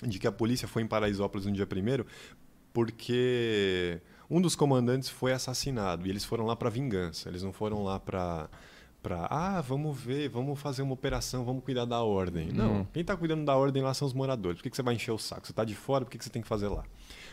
de 0.02 0.18
que 0.18 0.26
a 0.26 0.32
polícia 0.32 0.66
foi 0.66 0.82
em 0.82 0.86
Paraisópolis 0.88 1.46
no 1.46 1.52
dia 1.52 1.66
primeiro 1.66 2.04
porque 2.72 4.00
um 4.28 4.40
dos 4.40 4.56
comandantes 4.56 5.08
foi 5.08 5.32
assassinado 5.32 6.06
e 6.06 6.10
eles 6.10 6.24
foram 6.24 6.44
lá 6.44 6.56
para 6.56 6.68
vingança. 6.68 7.28
Eles 7.28 7.42
não 7.42 7.52
foram 7.52 7.82
lá 7.84 7.98
para 8.00 8.48
para 9.00 9.26
ah, 9.30 9.60
vamos 9.60 10.00
ver, 10.00 10.30
vamos 10.30 10.58
fazer 10.58 10.80
uma 10.80 10.94
operação, 10.94 11.44
vamos 11.44 11.62
cuidar 11.62 11.84
da 11.84 12.02
ordem. 12.02 12.48
Não, 12.50 12.80
Hum. 12.80 12.86
quem 12.90 13.02
está 13.02 13.14
cuidando 13.14 13.44
da 13.44 13.54
ordem 13.54 13.82
lá 13.82 13.92
são 13.92 14.08
os 14.08 14.14
moradores. 14.14 14.56
Por 14.56 14.62
que, 14.62 14.70
que 14.70 14.76
você 14.76 14.82
vai 14.82 14.94
encher 14.94 15.10
o 15.12 15.18
saco? 15.18 15.46
Você 15.46 15.52
está 15.52 15.62
de 15.62 15.74
fora, 15.74 16.06
por 16.06 16.10
que, 16.10 16.16
que 16.16 16.24
você 16.24 16.30
tem 16.30 16.40
que 16.40 16.48
fazer 16.48 16.68
lá? 16.68 16.84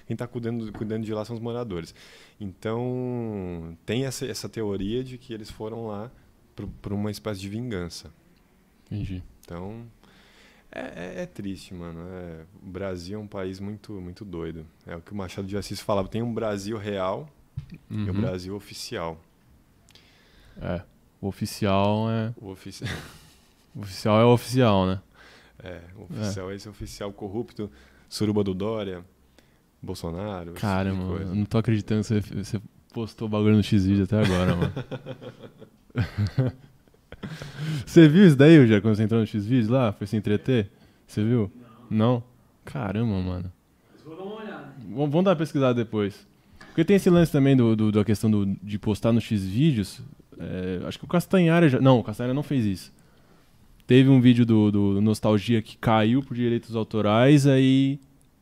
Quem 0.06 0.14
está 0.16 0.28
cuidando, 0.28 0.72
cuidando 0.74 1.04
de 1.06 1.14
lá 1.14 1.24
são 1.26 1.36
os 1.36 1.42
moradores. 1.42 1.94
Então, 2.40 3.78
tem 3.86 4.06
essa, 4.06 4.26
essa 4.26 4.48
teoria 4.50 5.04
de 5.04 5.18
que 5.18 5.34
eles 5.34 5.50
foram 5.50 5.88
lá 5.88 6.12
por 6.82 6.94
uma 6.94 7.10
espécie 7.12 7.40
de 7.40 7.50
vingança. 7.50 8.12
Entendi. 8.86 9.24
Então, 9.44 9.86
é, 10.72 10.82
é- 10.82 11.24
é 11.24 11.26
triste, 11.26 11.74
mano. 11.74 12.00
É, 12.10 12.46
o 12.62 12.70
Brasil 12.70 13.20
é 13.20 13.22
um 13.22 13.28
país 13.28 13.60
muito, 13.60 13.94
muito 13.94 14.24
doido. 14.26 14.66
É 14.86 14.96
o 14.96 15.02
que 15.02 15.12
o 15.12 15.16
Machado 15.16 15.48
de 15.48 15.56
Assis 15.58 15.80
falava. 15.80 16.08
Tem 16.08 16.22
um 16.22 16.34
Brasil 16.34 16.78
real 16.78 17.30
e 17.90 17.96
o 17.96 18.14
Uhum. 18.14 18.22
Brasil 18.22 18.56
oficial. 18.56 19.20
É. 20.62 20.82
O 21.22 21.28
oficial 21.28 22.10
é. 22.10 22.34
O, 22.38 22.50
ofici... 22.50 22.84
O 23.74 23.82
oficial 23.82 24.20
é 24.20 24.26
o 24.26 24.34
oficial, 24.34 24.86
né? 24.86 25.02
é, 25.64 25.80
o 25.96 26.04
oficial 26.04 26.52
é 26.52 26.56
esse 26.56 26.68
oficial 26.68 27.14
corrupto, 27.14 27.72
suruba 28.10 28.44
do 28.44 28.54
Dória, 28.54 29.06
Bolsonaro. 29.82 30.54
Cara, 30.54 30.92
tipo 30.92 31.02
de 31.04 31.10
mano, 31.10 31.22
eu 31.30 31.36
não 31.36 31.46
tô 31.46 31.58
acreditando 31.58 32.02
que 32.02 32.08
você, 32.08 32.22
você 32.44 32.62
postou 32.94 33.28
o 33.28 33.32
bagulho 33.32 33.56
no 33.56 33.64
X-Vídeo 33.64 34.04
até 34.04 34.20
agora, 34.24 34.56
mano. 34.56 34.74
você 37.86 38.08
viu 38.08 38.26
isso 38.28 38.36
daí, 38.36 38.66
já 38.68 38.82
quando 38.82 38.96
você 38.96 39.04
entrou 39.04 39.20
no 39.22 39.28
X-Vídeo 39.28 39.72
lá? 39.72 39.92
Foi 39.94 40.08
se 40.08 40.16
entreter? 40.16 40.70
Você 41.08 41.24
viu? 41.24 41.52
Não? 41.90 42.24
Caramba, 42.64 43.20
mano. 43.22 43.52
Vou 44.06 44.16
dar 44.16 44.24
uma 44.24 44.36
olhada. 44.36 44.74
Vamos 44.90 45.12
dar 45.24 45.32
uma 45.32 45.36
pesquisada 45.36 45.74
depois. 45.74 46.28
Porque 46.68 46.86
tem 46.86 46.96
esse 46.96 47.10
lance 47.10 47.32
também 47.32 47.56
do, 47.56 47.76
do- 47.76 47.92
da 47.92 48.04
questão 48.06 48.32
do- 48.32 48.46
de 48.64 48.80
postar 48.80 49.12
no 49.12 49.20
X-Vídeos. 49.20 50.02
é, 50.40 50.82
acho 50.88 50.98
que 50.98 51.06
o 51.06 51.08
Castanhari 51.08 51.70
já. 51.70 51.80
Não, 51.82 52.00
o 52.00 52.04
Castanhari 52.04 52.34
não 52.36 52.44
fez 52.44 52.66
isso. 52.66 52.94
Teve 53.86 54.10
um 54.10 54.22
vídeo 54.22 54.46
do, 54.46 54.72
do 54.72 55.02
Nostalgia 55.02 55.62
que 55.62 55.76
caiu 55.78 56.24
por 56.24 56.34
direitos 56.36 56.76
autorais, 56.76 57.46
aí 57.46 58.00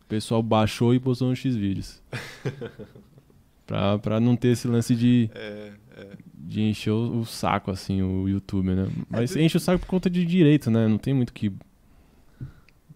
pessoal 0.10 0.42
baixou 0.44 0.94
e 0.94 1.00
postou 1.00 1.30
no 1.30 1.36
X-Vídeos. 1.36 2.02
pra, 3.66 3.98
pra 4.00 4.20
não 4.20 4.36
ter 4.36 4.50
esse 4.50 4.68
lance 4.68 4.96
de, 4.96 5.30
É, 5.34 5.72
é. 5.98 6.08
de 6.34 6.62
encher 6.62 6.92
o, 6.92 7.20
o 7.20 7.26
saco, 7.26 7.72
assim, 7.72 8.02
o 8.02 8.28
YouTube, 8.28 8.70
né? 8.72 8.88
Mas 9.10 9.32
de- 9.32 9.42
enche 9.42 9.58
o 9.58 9.60
saco 9.60 9.80
por 9.80 9.88
conta 9.88 10.10
de 10.10 10.26
direito, 10.26 10.70
né? 10.72 10.88
Não 10.88 10.98
tem 10.98 11.14
muito 11.14 11.34
que. 11.34 11.52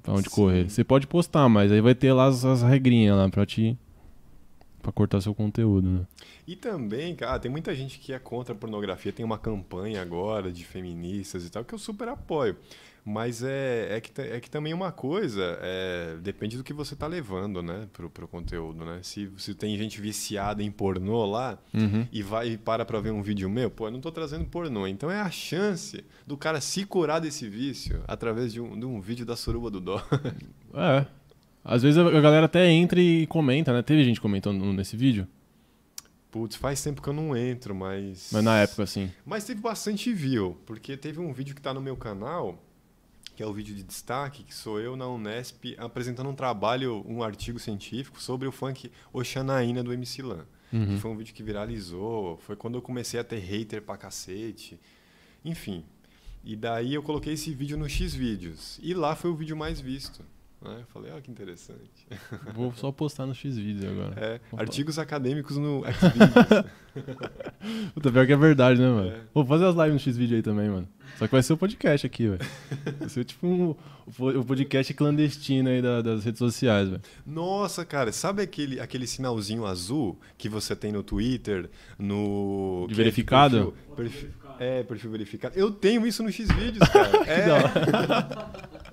Pra 0.02 0.14
onde 0.14 0.30
Sim. 0.30 0.36
correr. 0.36 0.70
Você 0.70 0.84
pode 0.84 1.08
postar, 1.08 1.48
mas 1.48 1.72
aí 1.72 1.80
vai 1.80 1.96
ter 1.96 2.12
lá 2.12 2.26
as, 2.26 2.44
as 2.44 2.62
regrinhas 2.62 3.16
lá 3.16 3.30
pra 3.30 3.46
te. 3.46 3.78
pra 4.82 4.92
cortar 4.92 5.22
seu 5.22 5.34
conteúdo, 5.34 5.90
né? 5.90 6.02
E 6.46 6.58
também, 6.58 7.16
cara, 7.16 7.40
tem 7.40 7.50
muita 7.50 7.74
gente 7.74 8.00
que 8.00 8.12
é 8.12 8.20
contra 8.20 8.54
a 8.54 8.58
pornografia, 8.58 9.14
tem 9.14 9.24
uma 9.26 9.38
campanha 9.38 10.02
agora 10.02 10.52
de 10.52 10.66
feministas 10.66 11.46
e 11.46 11.50
tal, 11.50 11.64
que 11.64 11.74
eu 11.74 11.80
super 11.80 12.10
apoio. 12.10 12.58
Mas 13.06 13.44
é, 13.44 13.98
é, 13.98 14.02
que, 14.02 14.22
é 14.22 14.40
que 14.40 14.50
também 14.50 14.74
uma 14.74 14.90
coisa, 14.92 15.58
é, 15.62 16.16
depende 16.22 16.56
do 16.56 16.64
que 16.64 16.72
você 16.72 16.96
tá 16.96 17.06
levando, 17.06 17.62
né, 17.62 17.86
pro, 17.92 18.10
pro 18.10 18.28
conteúdo, 18.30 18.86
né? 18.86 19.00
Se, 19.04 19.30
se 19.38 19.54
tem 19.54 19.78
gente 19.78 20.00
viciada 20.00 20.64
em 20.64 20.72
pornô 20.72 21.26
lá 21.26 21.58
Uhum. 21.74 22.08
e 22.14 22.24
vai 22.24 22.52
e 22.52 22.58
para 22.58 22.86
pra 22.86 23.02
ver 23.02 23.12
um 23.12 23.22
vídeo 23.22 23.50
meu, 23.50 23.70
pô, 23.70 23.88
eu 23.88 23.92
não 23.92 24.00
tô 24.00 24.10
trazendo 24.10 24.46
pornô. 24.46 24.88
Então 24.88 25.12
é 25.12 25.20
a 25.20 25.30
chance 25.30 26.02
do 26.26 26.38
cara 26.38 26.62
se 26.62 26.86
curar 26.86 27.20
desse 27.20 27.50
vício 27.50 28.02
através 28.08 28.54
de 28.54 28.62
um, 28.62 28.80
de 28.80 28.86
um 28.86 29.02
vídeo 29.02 29.26
da 29.26 29.36
suruba 29.36 29.70
do 29.70 29.82
dó. 29.82 30.02
É. 30.76 31.06
Às 31.64 31.84
vezes 31.84 31.98
a 32.00 32.20
galera 32.20 32.46
até 32.48 32.68
entra 32.68 33.00
e 33.00 33.28
comenta, 33.28 33.72
né? 33.72 33.82
Teve 33.84 34.04
gente 34.04 34.20
comentando 34.20 34.64
nesse 34.74 34.98
vídeo, 34.98 35.28
Putz, 36.32 36.56
faz 36.56 36.82
tempo 36.82 37.00
que 37.00 37.08
eu 37.08 37.14
não 37.14 37.38
entro, 37.38 37.76
mas. 37.76 38.30
mas 38.34 38.44
na 38.44 38.58
época, 38.60 38.82
assim. 38.82 39.12
Mas 39.24 39.44
teve 39.46 39.62
bastante 39.62 40.12
view, 40.12 40.58
porque 40.66 40.98
teve 40.98 41.20
um 41.20 41.32
vídeo 41.32 41.54
que 41.54 41.62
tá 41.62 41.72
no 41.76 41.80
meu 41.80 41.96
canal, 41.96 42.60
que 43.36 43.42
é 43.44 43.46
o 43.46 43.54
vídeo 43.54 43.76
de 43.76 43.84
destaque, 43.84 44.44
que 44.44 44.54
sou 44.54 44.80
eu 44.80 44.96
na 44.96 45.08
Unesp 45.08 45.76
apresentando 45.78 46.30
um 46.30 46.36
trabalho, 46.36 47.04
um 47.08 47.24
artigo 47.24 47.60
científico 47.60 48.22
sobre 48.22 48.48
o 48.48 48.52
funk 48.52 48.92
Oxanaína 49.12 49.84
do 49.84 49.92
MC 49.92 50.22
Lan. 50.22 50.46
Uhum. 50.72 50.88
Que 50.88 50.98
foi 50.98 51.12
um 51.12 51.18
vídeo 51.18 51.34
que 51.34 51.44
viralizou, 51.44 52.38
foi 52.38 52.56
quando 52.56 52.76
eu 52.76 52.82
comecei 52.82 53.20
a 53.20 53.24
ter 53.24 53.40
hater 53.40 53.82
pra 53.82 53.98
cacete. 53.98 54.80
Enfim. 55.44 55.84
E 56.44 56.56
daí 56.56 56.94
eu 56.94 57.02
coloquei 57.02 57.34
esse 57.34 57.54
vídeo 57.54 57.78
no 57.78 57.88
Xvideos. 57.88 58.80
E 58.82 58.94
lá 58.94 59.16
foi 59.16 59.32
o 59.32 59.36
vídeo 59.36 59.56
mais 59.56 59.80
visto. 59.80 60.24
Né? 60.64 60.78
Eu 60.80 60.86
falei, 60.94 61.12
olha 61.12 61.22
que 61.22 61.30
interessante. 61.30 61.80
Vou 62.56 62.74
só 62.76 62.92
postar 62.92 63.26
no 63.26 63.36
X-Vídeo 63.36 63.90
agora. 63.92 64.14
É, 64.18 64.40
artigos 64.58 64.98
acadêmicos 64.98 65.58
no 65.58 65.84
Xvideos. 65.92 66.72
Puta, 67.94 68.12
pior 68.12 68.26
que 68.26 68.32
é 68.34 68.38
verdade, 68.38 68.80
né, 68.82 68.88
mano? 68.88 69.10
É. 69.12 69.22
Vou 69.34 69.46
fazer 69.46 69.66
as 69.66 69.76
lives 69.76 69.94
no 69.94 70.00
X-Vídeo 70.00 70.38
aí 70.38 70.42
também, 70.42 70.70
mano. 70.70 70.88
Só 71.18 71.26
que 71.28 71.32
vai 71.34 71.44
ser 71.44 71.54
o 71.54 71.58
podcast 71.58 72.08
aqui, 72.08 72.30
velho. 72.30 72.40
Vai 73.00 73.10
ser 73.10 73.26
tipo 73.26 73.46
um, 73.46 73.76
o 74.40 74.46
podcast 74.46 74.94
clandestino 74.94 75.68
aí 75.70 75.82
da- 75.82 76.02
das 76.02 76.24
redes 76.24 76.40
sociais, 76.40 76.88
velho. 76.90 77.02
Nossa, 77.26 77.84
cara, 77.86 78.12
sabe 78.14 78.42
aquele, 78.42 78.80
aquele 78.80 79.06
sinalzinho 79.06 79.66
azul 79.66 80.18
que 80.38 80.48
você 80.48 80.76
tem 80.76 80.92
no 80.94 81.04
Twitter, 81.04 81.70
no. 82.00 82.86
De 82.88 82.94
é 82.94 82.98
verificado? 82.98 83.74
perfil- 83.96 84.30
perfil- 84.30 84.30
é, 84.60 84.84
perfil 84.84 85.12
verificado. 85.12 85.60
Eu 85.60 85.72
tenho 85.72 86.08
isso 86.08 86.24
no 86.24 86.32
Xvideos, 86.32 86.88
cara. 86.88 87.10
é. 87.30 88.93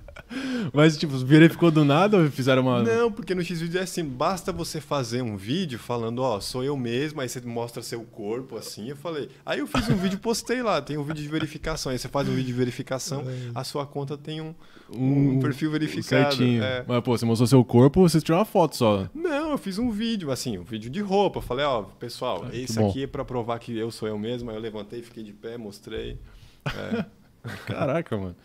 Mas, 0.73 0.97
tipo, 0.97 1.17
verificou 1.19 1.71
do 1.71 1.85
nada 1.85 2.17
ou 2.17 2.31
fizeram 2.31 2.63
uma. 2.63 2.83
Não, 2.83 3.11
porque 3.11 3.35
no 3.35 3.43
Xvideos 3.43 3.75
é 3.75 3.81
assim, 3.81 4.05
basta 4.05 4.53
você 4.53 4.81
fazer 4.81 5.23
um 5.23 5.37
vídeo 5.37 5.79
falando, 5.79 6.21
ó, 6.23 6.41
sou 6.41 6.63
eu 6.63 6.77
mesmo, 6.77 7.21
aí 7.21 7.29
você 7.29 7.41
mostra 7.41 7.83
seu 7.83 8.03
corpo, 8.03 8.57
assim, 8.57 8.91
eu 8.91 8.97
falei. 8.97 9.29
Aí 9.45 9.59
eu 9.59 9.67
fiz 9.67 9.89
um 9.89 9.97
vídeo 9.97 10.19
postei 10.19 10.63
lá, 10.63 10.81
tem 10.81 10.97
um 10.97 11.03
vídeo 11.03 11.23
de 11.23 11.29
verificação. 11.29 11.91
Aí 11.93 11.99
você 11.99 12.09
faz 12.09 12.29
um 12.29 12.33
vídeo 12.33 12.47
de 12.47 12.53
verificação, 12.53 13.25
a 13.55 13.65
sua 13.65 13.87
conta 13.87 14.17
tem 14.17 14.41
um, 14.41 14.55
um, 14.95 15.41
perfil 15.41 15.71
verificado. 15.71 16.37
Certinho. 16.37 16.63
é. 16.63 16.85
Mas, 16.87 17.03
pô, 17.03 17.17
você 17.17 17.25
mostrou 17.25 17.47
seu 17.47 17.65
corpo, 17.65 18.09
você 18.09 18.21
tirou 18.21 18.39
uma 18.39 18.45
foto 18.45 18.77
só. 18.77 19.09
Não, 19.15 19.51
eu 19.51 19.59
fiz 19.59 19.79
um 19.79 19.91
vídeo, 19.91 20.31
assim, 20.31 20.59
um 20.59 20.65
vídeo 20.65 20.91
de 20.91 21.01
roupa. 21.01 21.41
Falei, 21.41 21.65
ó, 21.65 21.83
pessoal, 21.83 22.47
Ah, 22.47 22.57
esse 22.57 22.81
aqui 22.81 23.05
é 23.05 23.07
pra 23.07 23.25
provar 23.25 23.59
que 23.59 23.77
eu 23.77 23.91
sou 23.91 24.09
eu 24.09 24.19
mesmo. 24.19 24.51
Aí 24.51 24.57
eu 24.57 24.61
levantei, 24.61 25.03
fiquei 25.03 25.23
de 25.23 25.33
pé, 25.33 25.57
mostrei. 25.57 26.19
É. 26.67 27.05
Caraca, 27.67 28.17
mano. 28.17 28.37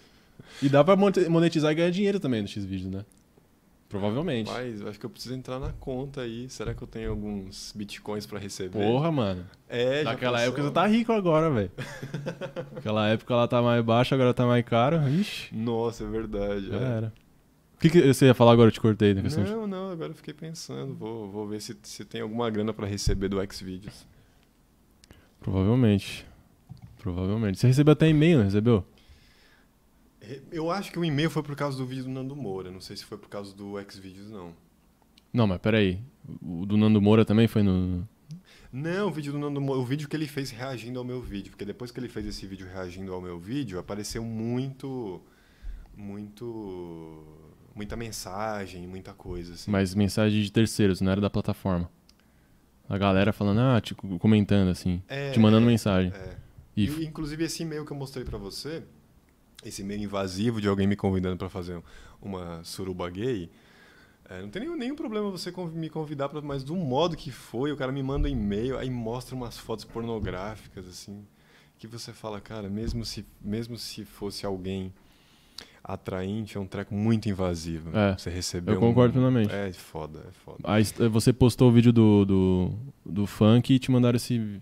E 0.62 0.70
dá 0.70 0.84
pra 0.84 0.96
monetizar 0.96 1.72
e 1.72 1.76
ganhar 1.76 1.90
dinheiro 1.90 2.20
também 2.20 2.42
no 2.42 2.48
X-Vídeo, 2.48 2.90
né? 2.90 3.06
Provavelmente. 3.88 4.52
Mas 4.52 4.82
acho 4.82 5.00
que 5.00 5.06
eu 5.06 5.10
preciso 5.10 5.36
entrar 5.36 5.60
na 5.60 5.72
conta 5.74 6.22
aí. 6.22 6.50
Será 6.50 6.74
que 6.74 6.82
eu 6.82 6.88
tenho 6.88 7.12
alguns 7.12 7.72
bitcoins 7.76 8.26
pra 8.26 8.40
receber? 8.40 8.80
Porra, 8.80 9.12
mano. 9.12 9.46
É, 9.70 10.04
Naquela 10.04 10.42
época 10.42 10.64
você 10.64 10.72
tá 10.72 10.86
rico 10.88 11.14
agora, 11.14 11.50
velho. 11.50 11.72
Naquela 12.74 13.08
época 13.08 13.34
ela 13.34 13.48
tá 13.48 13.62
mais 13.62 13.84
baixa, 13.86 14.16
agora 14.16 14.34
tá 14.34 14.46
mais 14.46 14.66
caro. 14.66 15.08
Ixi, 15.08 15.56
Nossa, 15.56 16.04
é 16.04 16.08
verdade. 16.08 16.68
já 16.68 16.78
é. 16.78 16.84
era. 16.98 17.14
O 17.76 17.80
que, 17.80 17.90
que 17.90 18.02
você 18.02 18.26
ia 18.26 18.34
falar 18.34 18.54
agora? 18.54 18.70
Eu 18.70 18.72
te 18.72 18.82
cortei 18.82 19.14
na 19.14 19.22
questão 19.22 19.44
de... 19.44 19.52
Não, 19.52 19.68
não, 19.68 19.92
agora 19.92 20.12
eu 20.12 20.16
fiquei 20.16 20.34
pensando. 20.34 20.96
Vou, 20.96 21.30
vou 21.30 21.48
ver 21.48 21.62
se, 21.62 21.78
se 21.84 22.04
tem 22.04 22.22
alguma 22.22 22.50
grana 22.50 22.74
pra 22.74 22.88
receber 22.88 23.28
do 23.28 23.38
Xvideos. 23.54 24.08
Provavelmente. 25.40 26.26
Provavelmente. 26.98 27.60
Você 27.60 27.68
recebeu 27.68 27.92
até 27.94 28.08
e-mail, 28.10 28.40
não 28.40 28.46
recebeu? 28.46 28.84
Eu 30.52 30.72
acho 30.72 30.92
que 30.92 31.00
o 31.00 31.06
e-mail 31.06 31.30
foi 31.30 31.44
por 31.44 31.56
causa 31.56 31.78
do 31.78 31.86
vídeo 31.86 32.06
do 32.06 32.10
Nando 32.10 32.36
Moura. 32.36 32.72
Não 32.72 32.82
sei 32.82 32.96
se 32.96 33.06
foi 33.06 33.18
por 33.18 33.30
causa 33.30 33.56
do 33.56 33.76
Xvideos, 33.90 34.32
não. 34.32 34.54
Não, 35.32 35.46
mas 35.48 35.60
peraí. 35.60 36.00
O 36.42 36.66
do 36.66 36.78
Nando 36.78 37.02
Moura 37.02 37.26
também 37.26 37.48
foi 37.48 37.62
no. 37.64 38.08
Não, 38.72 39.08
o 39.08 39.12
vídeo 39.12 39.32
do 39.32 39.40
Nando 39.40 39.62
Moura, 39.62 39.80
o 39.80 39.86
vídeo 39.86 40.08
que 40.10 40.16
ele 40.16 40.28
fez 40.28 40.50
reagindo 40.52 41.00
ao 41.00 41.06
meu 41.06 41.22
vídeo, 41.22 41.52
porque 41.52 41.66
depois 41.66 41.92
que 41.92 42.00
ele 42.00 42.10
fez 42.10 42.26
esse 42.26 42.46
vídeo 42.46 42.68
reagindo 42.68 43.14
ao 43.14 43.22
meu 43.22 43.40
vídeo, 43.40 43.80
apareceu 43.80 44.24
muito 44.24 45.22
muito 45.96 47.24
muita 47.74 47.96
mensagem, 47.96 48.88
muita 48.88 49.14
coisa 49.14 49.54
assim. 49.54 49.70
Mas 49.72 49.94
mensagem 49.94 50.42
de 50.42 50.52
terceiros, 50.52 51.02
não 51.02 51.12
era 51.12 51.22
da 51.22 51.30
plataforma. 51.30 51.90
A 52.88 52.98
galera 52.98 53.34
falando, 53.34 53.60
ah, 53.60 53.82
tipo, 53.82 54.20
comentando 54.20 54.70
assim. 54.70 55.02
É, 55.08 55.32
te 55.32 55.40
mandando 55.40 55.66
é, 55.66 55.70
mensagem. 55.70 56.12
é. 56.14 56.38
E 56.76 56.86
E, 56.86 57.06
inclusive 57.06 57.44
esse 57.44 57.64
e-mail 57.64 57.86
que 57.86 57.92
eu 57.92 57.98
mostrei 57.98 58.24
pra 58.26 58.38
você, 58.38 58.84
esse 59.66 59.82
e-mail 59.82 60.04
invasivo 60.04 60.62
de 60.62 60.68
alguém 60.68 60.86
me 60.86 60.96
convidando 60.96 61.38
pra 61.38 61.50
fazer 61.50 61.82
uma 62.22 62.64
suruba 62.64 63.10
gay, 63.10 63.50
é, 64.30 64.42
não 64.42 64.50
tem 64.50 64.62
nenhum, 64.62 64.76
nenhum 64.76 64.96
problema 64.96 65.30
você 65.30 65.52
me 65.74 65.90
convidar, 65.90 66.30
pra, 66.30 66.42
mas 66.42 66.64
do 66.64 66.76
modo 66.76 67.18
que 67.18 67.32
foi, 67.32 67.72
o 67.72 67.78
cara 67.78 67.92
me 67.92 68.02
manda 68.02 68.28
um 68.28 68.32
e-mail, 68.32 68.78
aí 68.78 68.90
mostra 68.90 69.36
umas 69.36 69.58
fotos 69.58 69.86
pornográficas, 69.86 70.88
assim, 70.88 71.26
que 71.78 71.88
você 71.88 72.14
fala, 72.14 72.40
cara, 72.40 72.70
mesmo 72.70 73.04
se, 73.04 73.26
mesmo 73.42 73.78
se 73.78 74.06
fosse 74.06 74.46
alguém 74.46 74.94
atraente, 75.84 76.58
é 76.58 76.60
um 76.60 76.66
treco 76.66 76.96
muito 76.96 77.30
invasivo. 77.30 77.96
É, 77.96 78.18
você 78.18 78.30
recebeu 78.30 78.76
eu 78.76 78.80
concordo 78.80 79.12
um, 79.12 79.22
plenamente. 79.22 79.54
É 79.54 79.72
foda, 79.74 80.26
é 80.28 80.32
foda. 80.32 80.58
Aí 80.64 80.84
eh, 81.00 81.08
você 81.08 81.32
postou 81.32 81.70
o 81.70 81.72
vídeo 81.72 81.94
do, 81.94 82.26
do, 82.26 82.74
do 83.06 83.28
funk 83.28 83.72
e 83.72 83.78
te 83.78 83.92
mandaram 83.92 84.16
esse, 84.16 84.60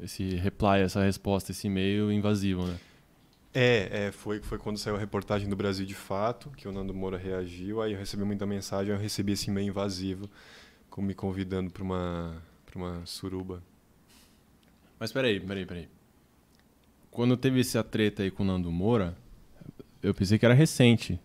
esse 0.00 0.34
reply, 0.34 0.80
essa 0.80 1.04
resposta, 1.04 1.52
esse 1.52 1.68
e-mail 1.68 2.10
invasivo, 2.10 2.66
né? 2.66 2.76
É, 3.54 4.06
é 4.06 4.12
foi, 4.12 4.40
foi 4.40 4.58
quando 4.58 4.78
saiu 4.78 4.96
a 4.96 4.98
reportagem 4.98 5.48
do 5.48 5.54
Brasil 5.56 5.84
de 5.84 5.94
Fato, 5.94 6.50
que 6.56 6.66
o 6.66 6.72
Nando 6.72 6.94
Moura 6.94 7.18
reagiu, 7.18 7.82
aí 7.82 7.92
eu 7.92 7.98
recebi 7.98 8.24
muita 8.24 8.46
mensagem, 8.46 8.92
eu 8.94 8.98
recebi 8.98 9.32
esse 9.32 9.50
e-mail 9.50 9.68
invasivo 9.68 10.28
com- 10.88 11.02
me 11.02 11.14
convidando 11.14 11.70
para 11.70 11.82
uma, 11.82 12.42
pra 12.64 12.78
uma 12.78 13.04
suruba. 13.04 13.62
Mas 14.98 15.12
peraí, 15.12 15.38
peraí, 15.40 15.66
peraí. 15.66 15.88
Quando 17.10 17.36
teve 17.36 17.60
essa 17.60 17.84
treta 17.84 18.22
aí 18.22 18.30
com 18.30 18.42
o 18.42 18.46
Nando 18.46 18.70
Moura, 18.72 19.14
eu 20.02 20.14
pensei 20.14 20.38
que 20.38 20.46
era 20.46 20.54
recente. 20.54 21.20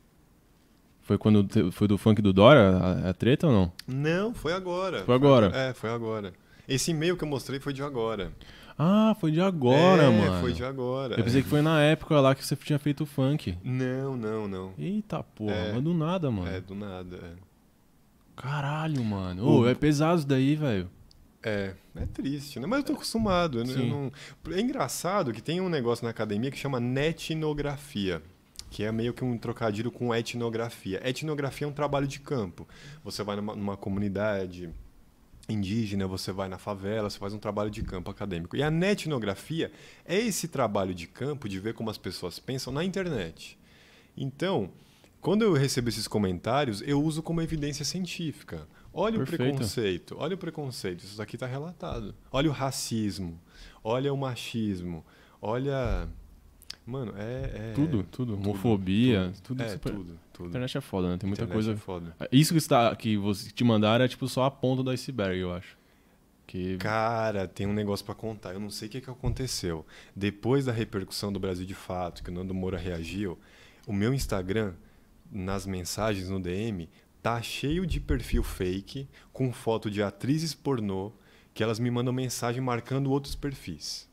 Foi 1.02 1.18
quando 1.18 1.72
foi 1.72 1.88
do 1.88 1.98
funk 1.98 2.22
do 2.22 2.34
Dora 2.34 2.78
a, 2.78 3.10
a 3.12 3.14
treta 3.14 3.48
ou 3.48 3.54
não? 3.54 3.72
Não, 3.88 4.34
foi 4.34 4.52
agora. 4.52 5.06
Foi 5.06 5.16
agora. 5.16 5.48
É, 5.56 5.74
foi 5.74 5.90
agora. 5.90 6.34
Esse 6.68 6.92
e-mail 6.92 7.16
que 7.16 7.24
eu 7.24 7.28
mostrei 7.30 7.62
foi 7.62 7.72
de 7.72 7.82
agora. 7.82 8.34
Ah, 8.80 9.16
foi 9.20 9.32
de 9.32 9.42
agora, 9.42 10.04
é, 10.04 10.10
mano. 10.10 10.40
foi 10.40 10.54
de 10.54 10.64
agora. 10.64 11.16
Eu 11.16 11.24
pensei 11.24 11.42
que 11.42 11.50
foi 11.50 11.62
na 11.62 11.82
época 11.82 12.20
lá 12.22 12.36
que 12.36 12.46
você 12.46 12.56
tinha 12.56 12.78
feito 12.78 13.04
o 13.04 13.06
funk. 13.08 13.58
Não, 13.64 14.16
não, 14.16 14.48
não. 14.48 14.74
Eita 14.78 15.24
porra, 15.24 15.54
É. 15.56 15.74
mas 15.74 15.84
do 15.84 15.94
nada, 15.96 16.30
mano. 16.30 16.48
É, 16.48 16.62
do 16.62 16.76
nada. 16.76 17.16
é. 17.18 17.32
Caralho, 18.36 19.04
mano. 19.04 19.44
O- 19.44 19.62
Ô, 19.62 19.68
é 19.68 19.74
pesado 19.74 20.20
isso 20.20 20.28
daí, 20.28 20.56
velho. 20.56 20.90
É, 21.42 21.74
é 21.96 22.06
triste, 22.06 22.60
né? 22.60 22.68
Mas 22.68 22.80
eu 22.80 22.86
tô 22.86 22.94
acostumado. 22.94 23.60
eu 23.60 23.66
eu 23.66 23.86
não... 23.88 24.12
É 24.52 24.60
engraçado 24.60 25.32
que 25.34 25.42
tem 25.42 25.60
um 25.62 25.70
negócio 25.70 26.04
na 26.04 26.12
academia 26.12 26.52
que 26.52 26.58
chama 26.58 26.80
netnografia, 26.80 28.22
que 28.70 28.84
é 28.84 28.92
meio 28.92 29.14
que 29.14 29.24
um 29.24 29.38
trocadilho 29.38 29.90
com 29.92 30.14
etnografia. 30.14 31.02
Etnografia 31.08 31.66
é 31.66 31.70
um 31.70 31.74
trabalho 31.74 32.06
de 32.08 32.20
campo. 32.20 32.68
Você 33.04 33.24
vai 33.24 33.36
numa, 33.38 33.56
numa 33.56 33.78
comunidade 33.78 34.70
indígena, 35.50 36.08
você 36.08 36.32
vai 36.32 36.50
na 36.50 36.58
favela, 36.58 37.10
você 37.10 37.18
faz 37.18 37.34
um 37.34 37.40
trabalho 37.40 37.70
de 37.72 37.82
campo 37.82 38.12
acadêmico. 38.12 38.56
E 38.56 38.64
a 38.64 38.70
netnografia 38.70 39.72
é 40.06 40.18
esse 40.18 40.48
trabalho 40.48 40.94
de 40.94 41.08
campo 41.08 41.48
de 41.48 41.60
ver 41.60 41.74
como 41.74 41.90
as 41.90 41.98
pessoas 41.98 42.38
pensam 42.40 42.74
na 42.74 42.84
internet. 42.84 43.58
Então, 44.16 44.70
quando 45.22 45.44
eu 45.44 45.54
recebo 45.54 45.90
esses 45.90 46.08
comentários, 46.08 46.82
eu 46.86 47.02
uso 47.02 47.22
como 47.24 47.42
evidência 47.42 47.86
científica. 47.86 48.68
Olha 48.94 49.18
Perfeito. 49.20 49.42
o 49.42 49.46
preconceito, 49.46 50.16
olha 50.18 50.36
o 50.36 50.38
preconceito, 50.38 51.02
isso 51.04 51.22
aqui 51.22 51.36
está 51.36 51.46
relatado. 51.46 52.16
Olha 52.32 52.50
o 52.50 52.54
racismo, 52.54 53.40
olha 53.84 54.12
o 54.14 54.18
machismo, 54.18 55.06
olha. 55.42 56.08
Mano, 56.86 57.14
é. 57.18 57.72
é- 57.72 57.74
tudo, 57.76 58.04
tudo. 58.04 58.34
Homofobia, 58.36 59.32
tudo. 59.44 59.62
É, 59.62 59.70
super- 59.70 59.94
tudo, 59.94 60.20
A 60.38 60.44
tudo. 60.44 60.50
internet 60.50 60.78
é 60.78 60.82
foda, 60.82 61.10
né? 61.10 61.18
Tem 61.18 61.28
muita 61.28 61.44
Internet 61.44 61.66
coisa. 61.66 61.72
É 61.74 61.76
foda. 61.76 62.16
Isso 62.32 62.54
que, 62.54 62.58
está, 62.58 62.96
que 62.96 63.18
você 63.18 63.52
te 63.52 63.64
mandaram 63.64 64.06
é 64.06 64.08
tipo 64.08 64.28
só 64.28 64.44
a 64.46 64.52
ponta 64.52 64.84
do 64.84 64.90
iceberg, 64.90 65.40
eu 65.40 65.54
acho. 65.54 65.78
Que... 66.46 66.78
Cara, 66.78 67.48
tem 67.48 67.68
um 67.68 67.74
negócio 67.74 68.06
pra 68.06 68.16
contar. 68.16 68.54
Eu 68.54 68.60
não 68.60 68.70
sei 68.70 68.88
o 68.88 68.92
que, 68.92 69.02
que 69.02 69.10
aconteceu. 69.10 69.86
Depois 70.16 70.66
da 70.66 70.72
repercussão 70.72 71.32
do 71.32 71.40
Brasil 71.40 71.66
de 71.66 71.76
Fato, 71.76 72.24
que 72.24 72.30
o 72.30 72.34
Nando 72.34 72.54
Moura 72.54 72.78
reagiu, 72.78 73.38
o 73.86 73.92
meu 73.92 74.14
Instagram, 74.14 74.74
nas 75.32 75.66
mensagens 75.66 76.30
no 76.30 76.40
DM, 76.40 76.88
tá 77.22 77.42
cheio 77.42 77.86
de 77.86 78.00
perfil 78.00 78.44
fake 78.44 79.10
com 79.34 79.52
foto 79.52 79.92
de 79.92 80.02
atrizes 80.02 80.54
pornô 80.54 81.12
que 81.54 81.64
elas 81.64 81.80
me 81.80 81.90
mandam 81.90 82.14
mensagem 82.14 82.62
marcando 82.62 83.12
outros 83.12 83.36
perfis. 83.36 84.07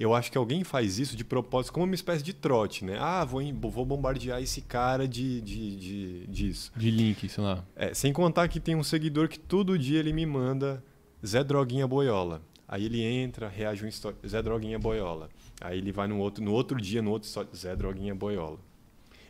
Eu 0.00 0.14
acho 0.14 0.32
que 0.32 0.38
alguém 0.38 0.64
faz 0.64 0.98
isso 0.98 1.14
de 1.14 1.22
propósito, 1.24 1.72
como 1.74 1.84
uma 1.84 1.94
espécie 1.94 2.24
de 2.24 2.32
trote, 2.32 2.84
né? 2.86 2.96
Ah, 2.98 3.22
vou, 3.24 3.42
vou 3.70 3.84
bombardear 3.84 4.40
esse 4.42 4.62
cara 4.62 5.06
de, 5.06 5.40
de, 5.42 5.76
de- 5.76 6.26
disso. 6.26 6.72
De 6.74 6.90
link, 6.90 7.28
sei 7.28 7.44
lá. 7.44 7.62
É, 7.76 7.92
sem 7.92 8.10
contar 8.12 8.48
que 8.48 8.58
tem 8.58 8.74
um 8.74 8.82
seguidor 8.82 9.28
que 9.28 9.38
todo 9.38 9.78
dia 9.78 9.98
ele 9.98 10.12
me 10.12 10.24
manda 10.24 10.82
Zé 11.24 11.44
Droguinha 11.44 11.86
Boiola. 11.86 12.40
Aí 12.66 12.86
ele 12.86 13.02
entra, 13.02 13.46
reage 13.48 13.84
um 13.84 13.88
story, 13.88 14.16
Zé 14.26 14.40
Droguinha 14.40 14.78
Boiola. 14.78 15.28
Aí 15.60 15.76
ele 15.76 15.92
vai 15.92 16.08
no 16.08 16.18
outro, 16.18 16.42
no 16.42 16.52
outro 16.52 16.80
dia, 16.80 17.02
no 17.02 17.10
outro 17.10 17.28
story, 17.28 17.48
Zé 17.54 17.76
Droguinha 17.76 18.14
Boiola. 18.14 18.58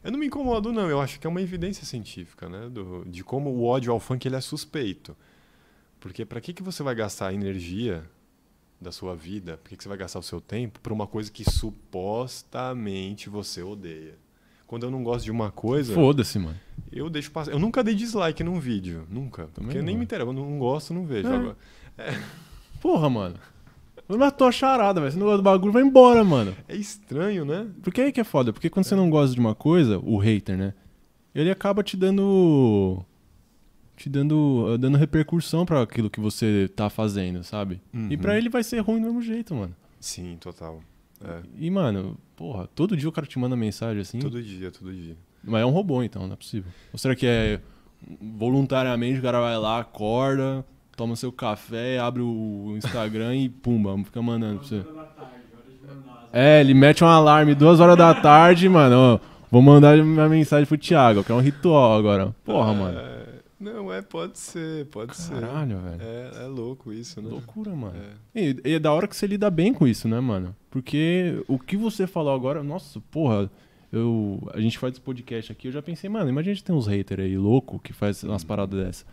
Eu 0.05 0.13
não 0.13 0.19
me 0.21 0.27
incomodo, 0.27 0.73
não. 0.73 0.89
Eu 0.89 1.01
acho 1.01 1.19
que 1.19 1.27
é 1.27 1.31
uma 1.31 1.43
evidência 1.43 1.85
científica, 1.85 2.49
né? 2.49 2.69
do- 2.69 3.05
de 3.07 3.25
como 3.25 3.51
o 3.51 3.65
ódio 3.65 3.93
ao 3.93 3.99
funk 3.99 4.29
ele 4.29 4.37
é 4.37 4.41
suspeito. 4.41 5.17
Porque 5.99 6.25
para 6.25 6.41
que, 6.41 6.53
que 6.53 6.63
você 6.63 6.83
vai 6.83 6.95
gastar 6.95 7.35
energia 7.35 8.05
da 8.81 8.91
sua 8.91 9.15
vida? 9.15 9.59
Por 9.59 9.69
que, 9.69 9.77
que 9.77 9.83
você 9.83 9.89
vai 9.89 9.99
gastar 9.99 10.19
o 10.19 10.23
seu 10.23 10.41
tempo 10.41 10.81
por 10.81 10.93
uma 10.93 11.07
coisa 11.07 11.31
que 11.31 11.45
supostamente 11.49 13.29
você 13.29 13.63
odeia? 13.63 14.15
Quando 14.67 14.85
eu 14.85 14.91
não 14.91 15.03
gosto 15.03 15.25
de 15.25 15.31
uma 15.31 15.51
coisa, 15.51 15.93
Foda-se, 15.93 16.39
mano. 16.39 16.59
eu 16.93 17.11
deixo 17.11 17.31
passar. 17.31 17.51
Eu 17.51 17.59
nunca 17.59 17.83
dei 17.83 17.95
dislike 17.95 18.45
num 18.45 18.61
vídeo, 18.61 19.07
nunca. 19.11 19.49
porque 19.53 19.79
não, 19.79 19.85
nem 19.85 19.95
é. 19.97 19.99
me 19.99 20.05
interessa, 20.05 20.29
eu 20.29 20.33
não 20.33 20.59
gosto, 20.59 20.95
não 20.95 21.05
vejo. 21.05 21.29
É. 21.29 21.35
Agora, 21.35 21.57
Porra, 22.81 23.11
mano. 23.11 23.37
Mas 24.09 24.33
tua 24.33 24.51
charada, 24.51 25.01
velho. 25.01 25.13
Você 25.13 25.19
não 25.19 25.27
gosta 25.27 25.39
do 25.39 25.45
bagulho, 25.45 25.73
vai 25.73 25.83
embora, 25.83 26.25
mano. 26.25 26.55
é 26.69 26.75
estranho, 26.75 27.45
né? 27.45 27.69
Porque 27.83 28.01
aí 28.01 28.13
que 28.13 28.21
é 28.21 28.25
foda. 28.25 28.53
Porque 28.53 28.69
quando 28.71 28.85
você 28.85 28.97
não 28.97 29.09
gosta 29.09 29.35
de 29.35 29.41
uma 29.41 29.55
coisa, 29.55 29.99
o 29.99 30.19
hater, 30.19 30.57
né? 30.57 30.75
Ele 31.35 31.51
acaba 31.51 31.83
te 31.83 31.97
dando. 31.97 33.05
Te 34.01 34.09
dando, 34.09 34.79
dando 34.79 34.97
repercussão 34.97 35.67
pra 35.67 35.83
aquilo 35.83 36.09
que 36.09 36.19
você 36.21 36.71
tá 36.75 36.89
fazendo, 36.89 37.45
sabe? 37.45 37.83
E 37.93 37.99
Uhum. 38.15 38.19
pra 38.19 38.39
ele 38.39 38.49
vai 38.49 38.63
ser 38.65 38.79
ruim 38.81 38.99
do 38.99 39.09
mesmo 39.09 39.21
jeito, 39.21 39.55
mano. 39.55 39.77
Sim, 40.01 40.39
total. 40.41 40.81
É. 41.23 41.41
E, 41.59 41.71
mano, 41.71 42.17
porra, 42.35 42.67
todo 42.75 42.97
dia 42.97 43.07
o 43.07 43.13
cara 43.13 43.27
te 43.27 43.39
manda 43.39 43.55
mensagem 43.55 44.01
assim. 44.01 44.19
Todo 44.19 44.43
dia, 44.43 44.71
todo 44.71 44.91
dia. 44.91 45.15
Mas 45.45 45.61
é 45.61 45.67
um 45.67 45.71
robô, 45.71 46.03
então, 46.03 46.27
não 46.27 46.33
é 46.33 46.37
possível. 46.37 46.73
Ou 46.95 46.99
será 46.99 47.15
que 47.15 47.27
é 47.27 47.61
voluntariamente 48.23 49.19
o 49.19 49.23
cara 49.23 49.39
vai 49.39 49.59
lá, 49.59 49.81
acorda, 49.81 50.65
toma 50.97 51.15
seu 51.15 51.31
café, 51.31 51.99
abre 51.99 52.23
o 52.23 52.73
Instagram 52.79 53.37
e 53.37 53.51
pumba, 53.51 53.95
fica 54.03 54.23
mandando 54.23 54.61
pra 54.61 54.67
você. 54.67 54.83
É, 56.33 56.61
ele 56.63 56.73
mete 56.73 57.05
um 57.05 57.07
alarme 57.07 57.55
duas 57.55 57.81
horas 57.81 57.99
da 57.99 58.15
tarde, 58.15 58.67
mano. 58.67 58.97
ó, 58.97 59.19
vou 59.51 59.61
mandar 59.61 59.99
uma 59.99 60.27
mensagem 60.27 60.65
pro 60.65 60.79
Thiago, 60.79 61.23
que 61.23 61.31
é 61.31 61.35
um 61.35 61.41
ritual 61.41 61.99
agora. 61.99 62.35
Porra, 62.47 62.73
mano. 62.73 63.20
Não, 63.61 63.93
é, 63.93 64.01
pode 64.01 64.39
ser, 64.39 64.87
pode 64.87 65.15
Caralho, 65.29 65.79
velho. 65.81 65.99
ser. 65.99 66.05
É, 66.05 66.45
é 66.45 66.47
louco 66.47 66.93
isso, 66.93 67.21
né? 67.21 67.29
Loucura, 67.29 67.75
mano. 67.77 67.95
É. 68.35 68.41
E, 68.41 68.57
e 68.65 68.73
é 68.75 68.79
da 68.79 68.91
hora 68.93 69.07
que 69.07 69.15
você 69.15 69.27
lida 69.27 69.51
bem 69.51 69.75
com 69.75 69.87
isso, 69.87 70.09
né, 70.09 70.19
mano? 70.19 70.57
Porque 70.71 71.45
o 71.47 71.59
que 71.59 71.77
você 71.77 72.07
falou 72.07 72.35
agora, 72.35 72.63
nossa, 72.63 72.99
porra, 73.11 73.51
eu, 73.93 74.41
a 74.55 74.61
gente 74.61 74.79
faz 74.79 74.95
esse 74.95 75.01
podcast 75.01 75.53
aqui, 75.53 75.69
eu 75.69 75.73
já 75.73 75.83
pensei, 75.83 76.09
mano, 76.09 76.31
imagina 76.31 76.53
a 76.53 76.55
gente 76.55 76.65
tem 76.65 76.75
uns 76.75 76.87
haters 76.87 77.21
aí 77.23 77.37
louco 77.37 77.79
que 77.79 77.93
faz 77.93 78.23
umas 78.23 78.43
paradas 78.45 78.83
dessa. 78.83 79.05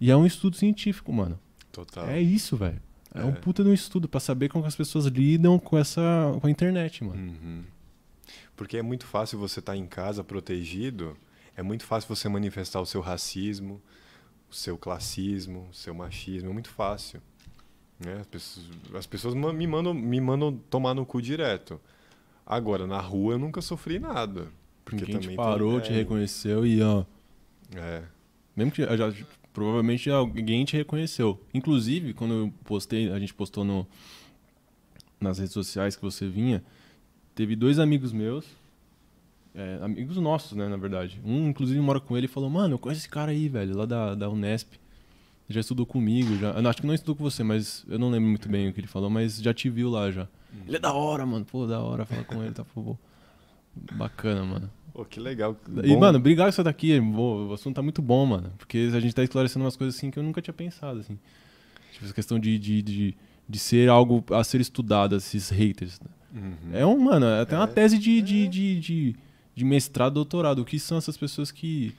E 0.00 0.10
é 0.10 0.16
um 0.16 0.24
estudo 0.26 0.54
científico, 0.56 1.12
mano. 1.12 1.38
Total. 1.72 2.06
É 2.06 2.20
isso, 2.20 2.56
velho. 2.56 2.80
É. 3.14 3.24
um 3.24 3.30
É. 3.30 3.32
puta 3.32 3.64
de 3.64 3.70
um 3.70 3.74
estudo 3.74 4.06
pra 4.08 4.20
saber 4.20 4.48
como 4.48 4.64
as 4.64 4.76
pessoas 4.76 5.06
lidam 5.06 5.58
com 5.58 5.76
essa 5.76 6.02
com 6.40 6.46
a 6.46 6.50
internet, 6.50 7.02
mano. 7.02 7.20
Uhum. 7.20 7.62
Porque 8.54 8.76
é 8.76 8.82
muito 8.82 9.06
fácil 9.06 9.38
você 9.38 9.60
estar 9.60 9.76
em 9.76 9.86
casa 9.86 10.22
protegido, 10.22 11.16
é 11.56 11.62
muito 11.62 11.84
fácil 11.84 12.14
você 12.14 12.28
manifestar 12.28 12.80
o 12.80 12.86
seu 12.86 13.00
racismo, 13.00 13.80
o 14.50 14.54
seu 14.54 14.76
classismo, 14.76 15.68
o 15.70 15.74
seu 15.74 15.94
machismo, 15.94 16.50
é 16.50 16.52
muito 16.52 16.68
fácil. 16.68 17.20
Né? 17.98 18.18
As 18.20 18.26
pessoas, 18.26 18.66
as 18.94 19.06
pessoas 19.06 19.34
me, 19.34 19.66
mandam, 19.66 19.94
me 19.94 20.20
mandam 20.20 20.56
tomar 20.70 20.94
no 20.94 21.06
cu 21.06 21.22
direto. 21.22 21.80
Agora, 22.44 22.86
na 22.86 23.00
rua 23.00 23.34
eu 23.34 23.38
nunca 23.38 23.60
sofri 23.62 23.98
nada. 23.98 24.48
Porque 24.84 25.00
Ninguém 25.00 25.18
te 25.18 25.22
também 25.22 25.36
parou, 25.36 25.80
tem, 25.80 25.88
te 25.88 25.92
é, 25.92 25.96
reconheceu 25.96 26.64
e 26.64 26.80
ó, 26.80 27.04
É, 27.74 28.02
Mesmo 28.54 28.70
que 28.70 28.82
já, 28.96 29.12
provavelmente 29.52 30.08
alguém 30.10 30.64
te 30.64 30.76
reconheceu. 30.76 31.40
Inclusive, 31.52 32.12
quando 32.14 32.34
eu 32.34 32.54
postei, 32.64 33.10
a 33.10 33.18
gente 33.18 33.34
postou 33.34 33.64
no, 33.64 33.86
nas 35.20 35.38
redes 35.38 35.54
sociais 35.54 35.96
que 35.96 36.02
você 36.02 36.28
vinha, 36.28 36.62
teve 37.34 37.56
dois 37.56 37.78
amigos 37.78 38.12
meus, 38.12 38.46
é, 39.56 39.78
amigos 39.82 40.16
nossos, 40.18 40.52
né, 40.56 40.68
na 40.68 40.76
verdade. 40.76 41.20
Um, 41.24 41.48
inclusive, 41.48 41.80
mora 41.80 41.98
com 41.98 42.16
ele 42.16 42.26
e 42.26 42.28
falou, 42.28 42.50
mano, 42.50 42.74
eu 42.74 42.78
conheço 42.78 43.00
esse 43.00 43.08
cara 43.08 43.30
aí, 43.32 43.48
velho, 43.48 43.76
lá 43.76 43.86
da, 43.86 44.14
da 44.14 44.28
Unesp. 44.28 44.74
Já 45.48 45.60
estudou 45.60 45.86
comigo, 45.86 46.36
já. 46.36 46.50
acho 46.68 46.80
que 46.80 46.86
não 46.86 46.94
estudou 46.94 47.14
com 47.14 47.22
você, 47.24 47.42
mas 47.44 47.84
eu 47.88 47.98
não 47.98 48.10
lembro 48.10 48.28
muito 48.28 48.48
bem 48.48 48.68
o 48.68 48.72
que 48.72 48.80
ele 48.80 48.86
falou, 48.88 49.08
mas 49.08 49.40
já 49.40 49.54
te 49.54 49.70
viu 49.70 49.88
lá 49.88 50.10
já. 50.10 50.26
Ele 50.66 50.76
é 50.76 50.80
da 50.80 50.92
hora, 50.92 51.24
mano. 51.24 51.44
Pô, 51.44 51.66
da 51.66 51.80
hora 51.80 52.04
falar 52.04 52.24
com 52.24 52.42
ele, 52.42 52.52
tá 52.52 52.64
por 52.64 52.74
favor. 52.74 52.98
Bacana, 53.92 54.44
mano. 54.44 54.70
Pô, 54.92 55.04
que 55.04 55.20
legal. 55.20 55.56
E, 55.84 55.88
Bom- 55.92 56.00
mano, 56.00 56.18
obrigado 56.18 56.46
por 56.46 56.52
você 56.54 56.60
estar 56.62 56.70
aqui. 56.70 57.00
Pô, 57.00 57.46
o 57.48 57.52
assunto 57.52 57.76
tá 57.76 57.82
muito 57.82 58.00
bom, 58.02 58.24
mano. 58.26 58.52
Porque 58.58 58.90
a 58.92 58.98
gente 59.00 59.14
tá 59.14 59.22
esclarecendo 59.22 59.64
umas 59.64 59.76
coisas 59.76 59.94
assim 59.96 60.10
que 60.10 60.18
eu 60.18 60.22
nunca 60.22 60.40
tinha 60.42 60.54
pensado, 60.54 60.98
assim. 61.00 61.18
Tipo, 61.92 62.06
essa 62.06 62.14
questão 62.14 62.38
de, 62.40 62.58
de, 62.58 62.82
de, 62.82 63.14
de 63.48 63.58
ser 63.58 63.88
algo 63.88 64.24
a 64.34 64.42
ser 64.42 64.60
estudado, 64.60 65.14
esses 65.16 65.50
haters. 65.50 66.00
Uhum. 66.34 66.52
É 66.72 66.84
um, 66.84 66.98
mano, 66.98 67.26
é 67.26 67.40
até 67.42 67.54
uma 67.56 67.64
É. 67.64 67.68
tese 67.68 67.98
de, 67.98 68.20
de, 68.22 68.48
de, 68.48 68.80
de, 68.80 69.16
de 69.56 69.64
mestrado, 69.64 70.12
doutorado. 70.14 70.60
O 70.60 70.64
que 70.64 70.78
são 70.78 70.98
essas 70.98 71.16
pessoas 71.16 71.50
que, 71.50 71.94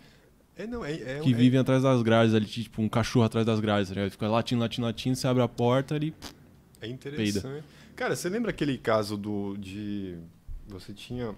É, 0.56 0.66
não, 0.68 0.86
é, 0.86 0.94
é, 0.94 1.20
que 1.20 1.34
é- 1.34 1.36
vivem 1.36 1.60
atrás 1.60 1.82
das 1.84 2.02
grades 2.04 2.34
ali, 2.36 2.46
tipo 2.46 2.82
um 2.82 2.88
cachorro 2.88 3.26
atrás 3.26 3.46
das 3.46 3.60
grades, 3.60 3.90
ligado? 3.90 4.12
Fica 4.12 4.28
latindo, 4.30 4.62
latindo, 4.62 4.86
latindo, 4.86 5.16
você 5.16 5.28
abre 5.28 5.42
a 5.42 5.48
porta 5.48 5.96
ali. 5.96 6.14
É 6.80 6.88
interessante. 6.88 7.66
Cara, 7.96 8.16
você 8.16 8.30
lembra 8.30 8.52
aquele 8.52 8.78
caso 8.78 9.18
do 9.18 9.58
de 9.58 10.16
você 10.68 10.94
tinha 10.94 11.34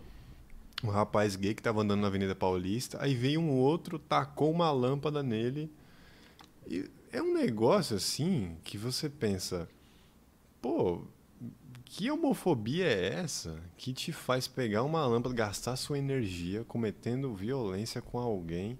um 0.84 0.89
rapaz 0.89 1.36
gay 1.38 1.53
que 1.53 1.61
tava 1.61 1.82
andando 1.82 2.01
na 2.01 2.07
Avenida 2.07 2.36
Paulista, 2.36 2.97
aí 3.01 3.15
veio 3.15 3.39
um 3.39 3.49
outro, 3.51 3.97
tacou 3.97 4.51
uma 4.51 4.70
lâmpada 4.72 5.24
nele. 5.24 5.72
E 6.67 6.86
é 7.13 7.22
um 7.22 7.34
negócio 7.34 7.95
assim 7.95 8.57
que 8.63 8.78
você 8.78 9.09
pensa, 9.09 9.70
pô, 10.61 11.01
que 11.90 12.10
homofobia 12.12 12.86
é 12.86 13.16
essa 13.16 13.60
que 13.76 13.92
te 13.94 14.12
faz 14.12 14.48
pegar 14.48 14.84
uma 14.84 15.04
lâmpada, 15.06 15.34
gastar 15.34 15.76
sua 15.76 15.98
energia 15.98 16.64
cometendo 16.66 17.34
violência 17.34 18.00
com 18.02 18.20
alguém? 18.20 18.78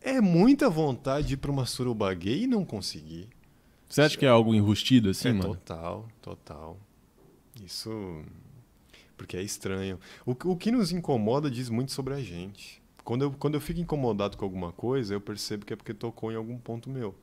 É 0.00 0.20
muita 0.20 0.70
vontade 0.70 1.26
de 1.26 1.34
ir 1.34 1.36
pra 1.38 1.50
uma 1.50 1.66
suruba 1.66 2.14
gay 2.14 2.44
e 2.44 2.46
não 2.46 2.64
conseguir. 2.64 3.28
Você 3.88 4.00
acha 4.02 4.16
que 4.16 4.24
é 4.24 4.28
algo 4.28 4.54
enrustido 4.54 5.10
assim, 5.10 5.28
é, 5.28 5.32
mano? 5.32 5.56
Total, 5.56 6.08
total. 6.22 6.78
Isso. 7.64 8.22
Porque 9.16 9.36
é 9.36 9.42
estranho. 9.42 9.98
O, 10.24 10.34
que- 10.34 10.46
o 10.46 10.56
que 10.56 10.70
nos 10.70 10.92
incomoda 10.92 11.50
diz 11.50 11.68
muito 11.68 11.90
sobre 11.92 12.14
a 12.14 12.20
gente. 12.22 12.80
Quando 13.04 13.22
eu, 13.22 13.32
quando 13.32 13.54
eu 13.56 13.60
fico 13.60 13.80
incomodado 13.80 14.36
com 14.36 14.44
alguma 14.44 14.70
coisa, 14.72 15.12
eu 15.14 15.20
percebo 15.20 15.66
que 15.66 15.72
é 15.72 15.76
porque 15.76 15.92
tocou 15.92 16.30
em 16.30 16.36
algum 16.36 16.56
ponto 16.56 16.88
meu. 16.88 17.14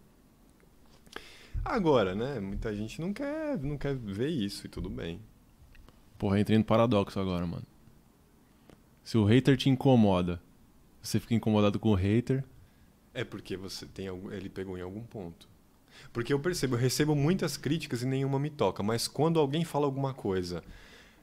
Agora, 1.64 2.16
né? 2.16 2.39
Muita 2.39 2.76
gente 2.76 2.99
não 3.01 3.14
quer, 3.14 3.58
não 3.60 3.78
quer 3.78 3.95
ver 3.95 4.30
isso 4.30 4.66
e 4.66 4.70
tudo 4.70 4.89
bem. 4.89 5.20
Porra, 6.18 6.39
entrei 6.39 6.58
no 6.58 6.64
paradoxo 6.64 7.20
agora, 7.20 7.45
mano. 7.45 7.66
Se 9.03 9.18
o 9.18 9.24
hater 9.24 9.55
te 9.55 9.70
incomoda, 9.70 10.41
você 11.01 11.20
fica 11.20 11.34
incomodado 11.34 11.80
com 11.80 11.89
o 11.89 11.95
hater. 11.95 12.43
É 13.14 13.24
porque 13.24 13.55
você 13.55 13.86
tem 13.86 14.08
algum, 14.08 14.32
ele 14.32 14.49
pegou 14.49 14.78
em 14.78 14.82
algum 14.82 15.03
ponto. 15.03 15.47
Porque 16.12 16.34
eu 16.34 16.39
percebo, 16.39 16.76
eu 16.76 16.80
recebo 16.80 17.16
muitas 17.16 17.58
críticas 17.58 18.01
e 18.01 18.05
nenhuma 18.05 18.39
me 18.39 18.49
toca, 18.49 18.84
mas 18.84 19.08
quando 19.08 19.39
alguém 19.39 19.64
fala 19.64 19.86
alguma 19.86 20.14
coisa, 20.14 20.64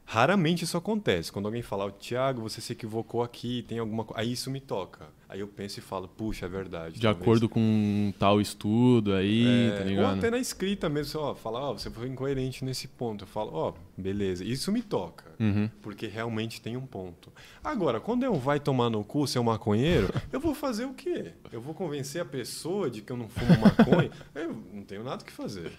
raramente 0.05 0.64
isso 0.64 0.76
acontece. 0.76 1.32
Quando 1.32 1.46
alguém 1.46 1.62
fala, 1.62 1.90
Tiago, 1.98 2.40
você 2.42 2.61
se 2.61 2.72
equivocou 2.72 3.22
aqui, 3.22 3.64
tem 3.68 3.78
alguma 3.78 4.05
coisa. 4.05 4.20
Aí 4.20 4.32
isso 4.32 4.50
me 4.50 4.61
toca. 4.61 5.07
Aí 5.28 5.40
eu 5.40 5.48
penso 5.48 5.80
e 5.80 5.82
falo, 5.82 6.07
puxa, 6.07 6.46
é 6.46 6.48
verdade. 6.48 6.94
De 6.94 7.00
talvez. 7.00 7.20
acordo 7.22 7.48
com 7.48 7.59
um 7.59 8.12
tal 8.16 8.40
estudo 8.40 9.14
aí, 9.14 9.44
É, 9.44 9.70
tá 9.76 9.82
ou 9.82 9.88
ligado? 9.88 10.18
até 10.18 10.30
na 10.30 10.38
escrita 10.38 10.88
mesmo, 10.88 11.20
ó, 11.20 11.34
fala, 11.34 11.61
ó, 11.61 11.72
você 11.72 11.90
foi 11.90 12.07
incoerente 12.09 12.64
nesse 12.64 12.86
ponto. 12.86 13.24
Eu 13.24 13.28
falo, 13.28 13.50
ó, 13.52 13.74
beleza, 13.96 14.44
isso 14.44 14.70
me 14.70 14.80
toca. 14.82 15.24
Uhum. 15.40 15.68
Porque 15.82 16.07
realmente 16.07 16.61
tem 16.61 16.76
um 16.76 16.86
ponto. 16.86 17.32
Agora, 17.64 17.98
quando 17.98 18.22
eu 18.22 18.34
vai 18.34 18.61
tomar 18.61 18.90
no 18.90 19.02
cu 19.02 19.26
ser 19.26 19.40
um 19.40 19.44
maconheiro, 19.44 20.09
eu 20.32 20.38
vou 20.38 20.55
fazer 20.55 20.84
o 20.84 20.94
quê? 20.94 21.32
Eu 21.50 21.61
vou 21.61 21.74
convencer 21.74 22.22
a 22.22 22.24
pessoa 22.24 22.88
de 22.88 23.02
que 23.02 23.11
eu 23.11 23.16
não 23.16 23.28
fumo 23.28 23.59
maconha? 23.61 24.11
Eu 24.36 24.55
não 24.72 24.82
tenho 24.84 25.02
nada 25.02 25.22
o 25.22 25.26
que 25.26 25.32
fazer. 25.32 25.72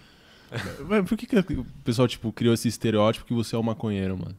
Mas 0.88 1.08
por 1.08 1.16
que, 1.16 1.26
que 1.26 1.36
o 1.54 1.64
pessoal, 1.84 2.06
tipo, 2.08 2.32
criou 2.32 2.54
esse 2.54 2.68
estereótipo 2.68 3.26
que 3.26 3.34
você 3.34 3.56
é 3.56 3.58
um 3.58 3.62
maconheiro, 3.62 4.16
mano? 4.16 4.36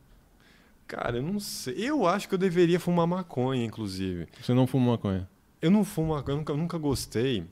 Cara, 0.88 1.18
eu 1.18 1.24
não 1.24 1.40
sei. 1.40 1.76
Eu 1.78 2.08
acho 2.08 2.30
que 2.30 2.36
eu 2.36 2.40
deveria 2.40 2.80
fumar 2.80 3.06
maconha, 3.06 3.66
inclusive. 3.66 4.28
Você 4.42 4.54
não 4.54 4.66
fuma 4.66 4.92
maconha. 4.92 5.28
Eu 5.62 5.70
não 5.72 5.84
fumo 5.84 6.14
maconha, 6.14 6.36
eu 6.36 6.38
nunca, 6.38 6.54
eu 6.54 6.58
nunca 6.58 6.78
gostei. 6.78 7.44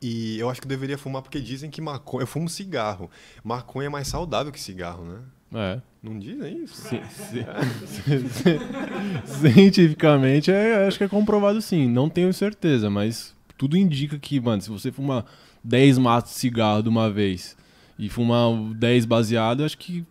E 0.00 0.36
eu 0.40 0.50
acho 0.50 0.60
que 0.60 0.66
eu 0.66 0.68
deveria 0.68 0.98
fumar 0.98 1.22
porque 1.22 1.40
dizem 1.40 1.70
que 1.70 1.80
maconha. 1.80 2.24
Eu 2.24 2.26
fumo 2.26 2.48
cigarro. 2.48 3.08
Maconha 3.44 3.86
é 3.86 3.90
mais 3.90 4.08
saudável 4.08 4.50
que 4.50 4.60
cigarro, 4.60 5.04
né? 5.04 5.20
É. 5.54 5.80
Não 6.02 6.18
dizem 6.18 6.64
isso? 6.64 6.88
Ci- 6.88 7.02
Cientificamente, 9.24 10.50
é, 10.50 10.86
acho 10.86 10.98
que 10.98 11.04
é 11.04 11.08
comprovado 11.08 11.60
sim. 11.60 11.88
Não 11.88 12.08
tenho 12.08 12.32
certeza, 12.32 12.90
mas 12.90 13.34
tudo 13.56 13.76
indica 13.76 14.18
que, 14.18 14.40
mano, 14.40 14.62
se 14.62 14.70
você 14.70 14.90
fumar 14.90 15.24
10 15.62 15.98
maços 15.98 16.30
de 16.30 16.36
cigarro 16.38 16.82
de 16.82 16.88
uma 16.88 17.10
vez 17.10 17.56
e 17.98 18.08
fumar 18.08 18.52
10 18.74 19.06
baseado, 19.06 19.64
acho 19.64 19.78
que 19.78 20.04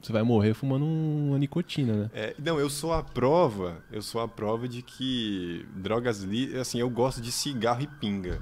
você 0.00 0.12
vai 0.12 0.22
morrer 0.22 0.54
fumando 0.54 0.84
uma 0.84 1.38
nicotina, 1.38 1.92
né? 1.92 2.10
É, 2.14 2.34
não, 2.38 2.60
eu 2.60 2.70
sou 2.70 2.92
a 2.92 3.02
prova, 3.02 3.82
eu 3.90 4.00
sou 4.00 4.20
a 4.20 4.28
prova 4.28 4.68
de 4.68 4.80
que 4.80 5.66
drogas 5.74 6.22
li, 6.22 6.56
assim, 6.56 6.78
eu 6.78 6.88
gosto 6.88 7.20
de 7.20 7.32
cigarro 7.32 7.82
e 7.82 7.86
pinga. 7.86 8.40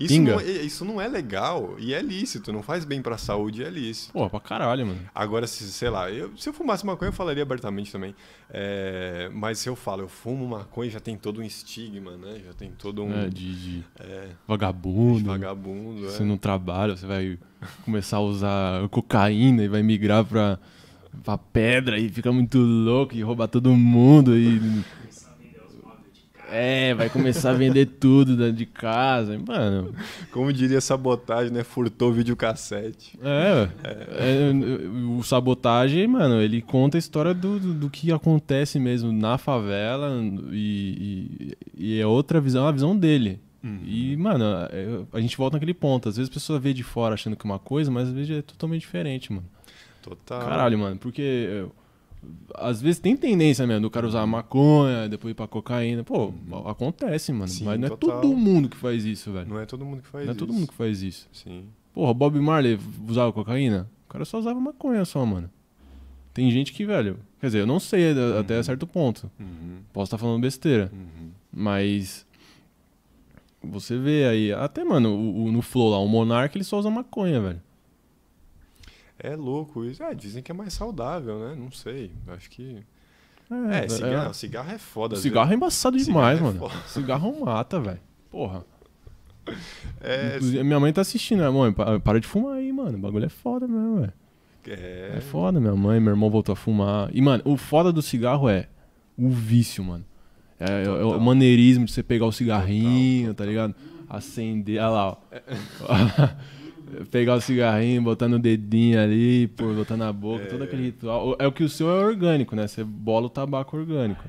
Isso 0.00 0.14
Pinga? 0.14 0.32
não, 0.32 0.40
é, 0.40 0.44
isso 0.44 0.84
não 0.84 1.00
é 1.00 1.06
legal 1.06 1.76
e 1.78 1.92
é 1.92 2.00
lícito, 2.00 2.52
não 2.52 2.62
faz 2.62 2.84
bem 2.84 3.02
pra 3.02 3.18
saúde, 3.18 3.62
é 3.62 3.68
lícito. 3.68 4.12
Pô, 4.12 4.28
pra 4.30 4.40
caralho, 4.40 4.86
mano. 4.86 4.98
Agora, 5.14 5.46
se, 5.46 5.64
sei 5.70 5.90
lá, 5.90 6.10
eu- 6.10 6.30
se 6.38 6.48
eu 6.48 6.52
fumasse 6.52 6.84
maconha, 6.86 7.10
eu 7.10 7.12
falaria 7.12 7.42
abertamente 7.42 7.92
também. 7.92 8.14
É, 8.52 9.30
mas 9.32 9.58
se 9.58 9.68
eu 9.68 9.76
falo, 9.76 10.02
eu 10.02 10.08
fumo 10.08 10.48
maconha, 10.48 10.90
já 10.90 11.00
tem 11.00 11.16
todo 11.16 11.40
um 11.40 11.44
estigma, 11.44 12.16
né? 12.16 12.40
Já 12.46 12.52
tem 12.54 12.70
todo 12.70 13.02
um 13.04 13.12
É, 13.12 13.28
de, 13.28 13.54
de 13.54 13.84
é, 14.00 14.28
vagabundo. 14.48 15.26
vagabundo. 15.26 16.02
Você 16.10 16.22
é. 16.22 16.26
não 16.26 16.36
trabalha, 16.38 16.96
você 16.96 17.06
vai 17.06 17.38
começar 17.84 18.16
a 18.16 18.20
usar 18.20 18.88
cocaína 18.88 19.62
e 19.62 19.68
vai 19.68 19.82
migrar 19.82 20.24
pra, 20.24 20.58
pra 21.22 21.36
pedra 21.36 21.98
e 21.98 22.08
fica 22.08 22.32
muito 22.32 22.58
louco 22.58 23.14
e 23.14 23.22
roubar 23.22 23.48
todo 23.48 23.70
mundo 23.76 24.36
e. 24.36 24.60
É, 26.52 26.94
vai 26.94 27.08
começar 27.08 27.50
a 27.50 27.54
vender 27.54 27.86
tudo 27.86 28.36
da- 28.36 28.50
de 28.50 28.66
casa. 28.66 29.38
Mano, 29.46 29.94
Como 30.32 30.52
diria 30.52 30.80
sabotagem, 30.80 31.52
né? 31.52 31.62
Furtou 31.62 32.12
videocassete. 32.12 33.18
é, 33.22 33.68
é, 33.84 34.52
O 35.18 35.22
sabotagem, 35.22 36.06
mano, 36.06 36.40
ele 36.40 36.60
conta 36.60 36.96
a 36.96 37.00
história 37.00 37.32
do, 37.32 37.58
do, 37.60 37.74
do 37.74 37.90
que 37.90 38.10
acontece 38.12 38.78
mesmo 38.78 39.12
na 39.12 39.38
favela 39.38 40.10
e, 40.50 41.54
e, 41.76 41.96
e 41.96 42.00
é 42.00 42.06
outra 42.06 42.40
visão, 42.40 42.66
é 42.66 42.68
a 42.68 42.72
visão 42.72 42.96
dele. 42.96 43.38
E, 43.86 44.16
mano, 44.16 44.44
é- 44.70 45.00
a 45.12 45.20
gente 45.20 45.36
volta 45.36 45.56
naquele 45.56 45.74
ponto. 45.74 46.08
Às 46.08 46.16
vezes 46.16 46.30
a 46.30 46.34
pessoa 46.34 46.58
vê 46.58 46.72
de 46.72 46.82
fora 46.82 47.14
achando 47.14 47.36
que 47.36 47.46
é 47.46 47.50
uma 47.50 47.58
coisa, 47.58 47.90
mas 47.90 48.08
às 48.08 48.14
vezes 48.14 48.38
é 48.38 48.42
totalmente 48.42 48.80
diferente, 48.80 49.30
mano. 49.32 49.44
Total. 50.02 50.40
Caralho, 50.40 50.78
mano, 50.78 50.96
porque 50.96 51.20
é, 51.50 51.64
às 52.54 52.80
vezes 52.82 52.98
tem 53.00 53.16
tendência 53.16 53.66
mesmo 53.66 53.82
do 53.82 53.90
cara 53.90 54.06
usar 54.06 54.26
maconha, 54.26 55.08
depois 55.08 55.32
ir 55.32 55.34
pra 55.34 55.46
cocaína. 55.48 56.04
Pô, 56.04 56.32
acontece, 56.66 57.32
mano. 57.32 57.48
Sim, 57.48 57.64
mas 57.64 57.78
não 57.80 57.86
é 57.86 57.90
total. 57.90 58.20
todo 58.20 58.36
mundo 58.36 58.68
que 58.68 58.76
faz 58.76 59.04
isso, 59.04 59.32
velho. 59.32 59.48
Não 59.48 59.58
é 59.58 59.66
todo 59.66 59.84
mundo 59.84 60.02
que 60.02 60.08
faz 60.08 60.24
Não 60.26 60.32
é 60.32 60.34
isso. 60.36 60.38
todo 60.46 60.52
mundo 60.52 60.66
que 60.68 60.74
faz 60.74 61.02
isso. 61.02 61.28
Sim. 61.32 61.64
Porra, 61.94 62.12
Bob 62.14 62.38
Marley 62.40 62.78
usava 63.08 63.32
cocaína? 63.32 63.88
O 64.08 64.12
cara 64.12 64.24
só 64.24 64.38
usava 64.38 64.58
maconha 64.60 65.04
só, 65.04 65.24
mano. 65.24 65.50
Tem 66.34 66.50
gente 66.50 66.72
que, 66.72 66.84
velho. 66.84 67.18
Quer 67.40 67.46
dizer, 67.46 67.58
eu 67.60 67.66
não 67.66 67.80
sei 67.80 68.12
a- 68.12 68.40
até 68.40 68.62
certo 68.62 68.86
ponto. 68.86 69.30
Uhum. 69.40 69.78
Posso 69.92 70.04
estar 70.08 70.18
falando 70.18 70.40
besteira. 70.40 70.90
Uhum. 70.92 71.30
Mas. 71.52 72.26
Você 73.62 73.98
vê 73.98 74.26
aí. 74.26 74.52
Até, 74.52 74.84
mano, 74.84 75.10
o, 75.10 75.44
o- 75.46 75.52
no 75.52 75.60
Flow 75.62 75.90
lá, 75.90 75.98
o 75.98 76.08
Monark 76.08 76.56
ele 76.56 76.64
só 76.64 76.78
usa 76.78 76.88
maconha, 76.90 77.40
velho. 77.40 77.60
É 79.22 79.36
louco 79.36 79.84
isso. 79.84 80.02
É, 80.02 80.14
dizem 80.14 80.42
que 80.42 80.50
é 80.50 80.54
mais 80.54 80.72
saudável, 80.72 81.38
né? 81.38 81.54
Não 81.58 81.70
sei. 81.70 82.10
Acho 82.28 82.48
que. 82.50 82.78
É, 83.72 83.88
cigarro, 83.88 84.34
cigarro 84.34 84.70
é 84.72 84.78
foda. 84.78 85.14
O 85.14 85.16
às 85.16 85.22
cigarro 85.22 85.52
é 85.52 85.54
embaçado 85.56 85.98
Cigarro 85.98 86.18
demais, 86.20 86.38
é 86.38 86.42
mano. 86.42 86.58
foda. 86.58 86.74
Cigarro 86.86 87.44
mata, 87.44 87.80
velho. 87.80 88.00
Porra. 88.30 88.64
É, 90.00 90.38
minha 90.62 90.78
mãe 90.78 90.92
tá 90.92 91.00
assistindo, 91.00 91.40
né, 91.40 91.50
mãe? 91.50 91.72
Pa- 91.72 91.98
Para 91.98 92.20
de 92.20 92.26
fumar 92.26 92.54
aí, 92.58 92.72
mano. 92.72 92.96
O 92.96 93.00
bagulho 93.00 93.24
é 93.26 93.28
foda 93.28 93.66
mesmo, 93.66 94.00
velho. 94.00 94.12
é, 94.68 95.14
É 95.16 95.20
foda, 95.20 95.58
minha 95.58 95.74
mãe, 95.74 95.98
meu 95.98 96.12
irmão 96.12 96.30
voltou 96.30 96.52
a 96.52 96.56
fumar. 96.56 97.10
E, 97.12 97.20
mano, 97.20 97.42
o 97.44 97.56
foda 97.56 97.92
do 97.92 98.00
cigarro 98.00 98.48
é 98.48 98.68
o 99.18 99.28
vício, 99.28 99.82
mano. 99.82 100.04
É, 100.58 100.82
é- 100.82 100.84
é 100.84 100.88
o 100.90 100.98
Total. 100.98 101.20
maneirismo 101.20 101.84
de 101.86 101.92
você 101.92 102.02
pegar 102.02 102.26
o 102.26 102.32
cigarrinho, 102.32 103.30
Total, 103.30 103.34
tá 103.34 103.44
ligado? 103.50 103.74
Acender, 104.08 104.78
olha 104.80 104.88
lá, 104.90 105.06
ó. 105.10 105.16
pegar 107.10 107.34
o 107.36 107.40
cigarrinho, 107.40 108.02
botando 108.02 108.34
o 108.34 108.38
dedinho 108.38 109.00
ali, 109.00 109.46
pô, 109.48 109.72
botando 109.74 110.00
na 110.00 110.12
boca, 110.12 110.46
todo 110.46 110.62
aquele 110.64 110.84
ritual. 110.84 111.36
É 111.38 111.46
o 111.46 111.52
que 111.52 111.64
o 111.64 111.68
seu 111.68 111.88
é 111.90 112.04
orgânico, 112.04 112.54
né? 112.56 112.66
Você 112.66 112.84
bola 112.84 113.26
o 113.26 113.30
tabaco 113.30 113.76
orgânico. 113.76 114.24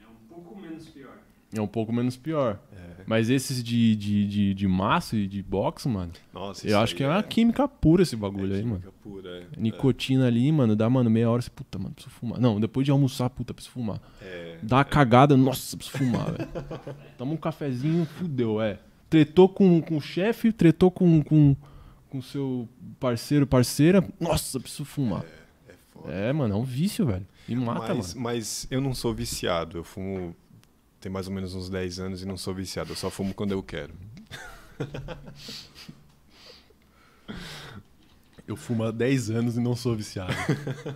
É 0.00 0.06
um 0.08 0.14
pouco 0.28 0.60
menos 0.60 0.86
pior. 0.88 1.10
É 1.56 1.60
um 1.60 1.66
pouco 1.66 1.92
menos 1.92 2.16
pior. 2.16 2.58
é. 2.72 3.02
Mas 3.04 3.28
esses 3.30 3.62
de, 3.64 3.96
de, 3.96 4.26
de, 4.28 4.54
de 4.54 4.68
maço 4.68 5.16
e 5.16 5.26
de 5.26 5.42
boxe, 5.42 5.88
mano, 5.88 6.12
Nossa, 6.32 6.66
eu 6.68 6.78
acho 6.78 6.94
que 6.94 7.02
é 7.02 7.08
uma 7.08 7.22
química 7.22 7.66
pura 7.66 8.02
esse 8.02 8.14
bagulho 8.14 8.54
é 8.54 8.58
aí, 8.58 8.62
mano. 8.64 8.78
química 8.78 8.92
Pura, 9.02 9.28
é. 9.38 9.46
Nicotina 9.60 10.26
ali, 10.28 10.50
mano, 10.52 10.76
dá, 10.76 10.88
mano, 10.88 11.10
meia 11.10 11.28
hora, 11.28 11.42
você, 11.42 11.50
puta, 11.50 11.76
mano, 11.78 11.92
preciso 11.92 12.14
fumar. 12.14 12.40
Não, 12.40 12.60
depois 12.60 12.84
de 12.84 12.92
almoçar, 12.92 13.28
puta, 13.28 13.52
preciso 13.52 13.72
fumar. 13.74 14.00
É, 14.20 14.58
Dá 14.62 14.76
uma 14.76 14.84
cagada, 14.84 15.36
nossa, 15.36 15.76
preciso 15.76 15.98
fumar, 15.98 16.30
velho. 16.32 16.48
Toma 17.18 17.32
um 17.32 17.36
cafezinho, 17.36 18.06
fudeu, 18.06 18.62
é. 18.62 18.78
Tretou 19.12 19.46
com, 19.46 19.82
com 19.82 19.98
o 19.98 20.00
chefe, 20.00 20.50
tretou 20.50 20.90
com 20.90 21.22
com 21.22 21.54
com 22.08 22.22
seu 22.22 22.66
parceiro, 22.98 23.46
parceira, 23.46 24.02
nossa, 24.18 24.58
preciso 24.58 24.86
fumar. 24.86 25.24
é 25.68 25.74
foda. 25.90 26.12
É, 26.12 26.32
mano, 26.32 26.54
é 26.54 26.56
um 26.56 26.64
vício, 26.64 27.06
velho. 27.06 27.26
E 27.46 27.54
mata, 27.54 27.94
mas, 27.94 28.14
mano. 28.14 28.24
mas 28.24 28.66
eu 28.70 28.80
não 28.80 28.94
sou 28.94 29.12
viciado. 29.14 29.76
Eu 29.76 29.84
fumo 29.84 30.34
tem 30.98 31.12
mais 31.12 31.26
ou 31.26 31.34
menos 31.34 31.54
uns 31.54 31.68
10 31.68 31.98
anos 31.98 32.22
e 32.22 32.26
não 32.26 32.38
sou 32.38 32.54
viciado. 32.54 32.92
Eu 32.92 32.96
só 32.96 33.10
fumo 33.10 33.34
quando 33.34 33.52
eu 33.52 33.62
quero. 33.62 33.92
Eu 38.46 38.56
fumo 38.56 38.82
há 38.82 38.90
10 38.90 39.30
anos 39.30 39.56
e 39.56 39.60
não 39.60 39.76
sou 39.76 39.94
viciado. 39.94 40.32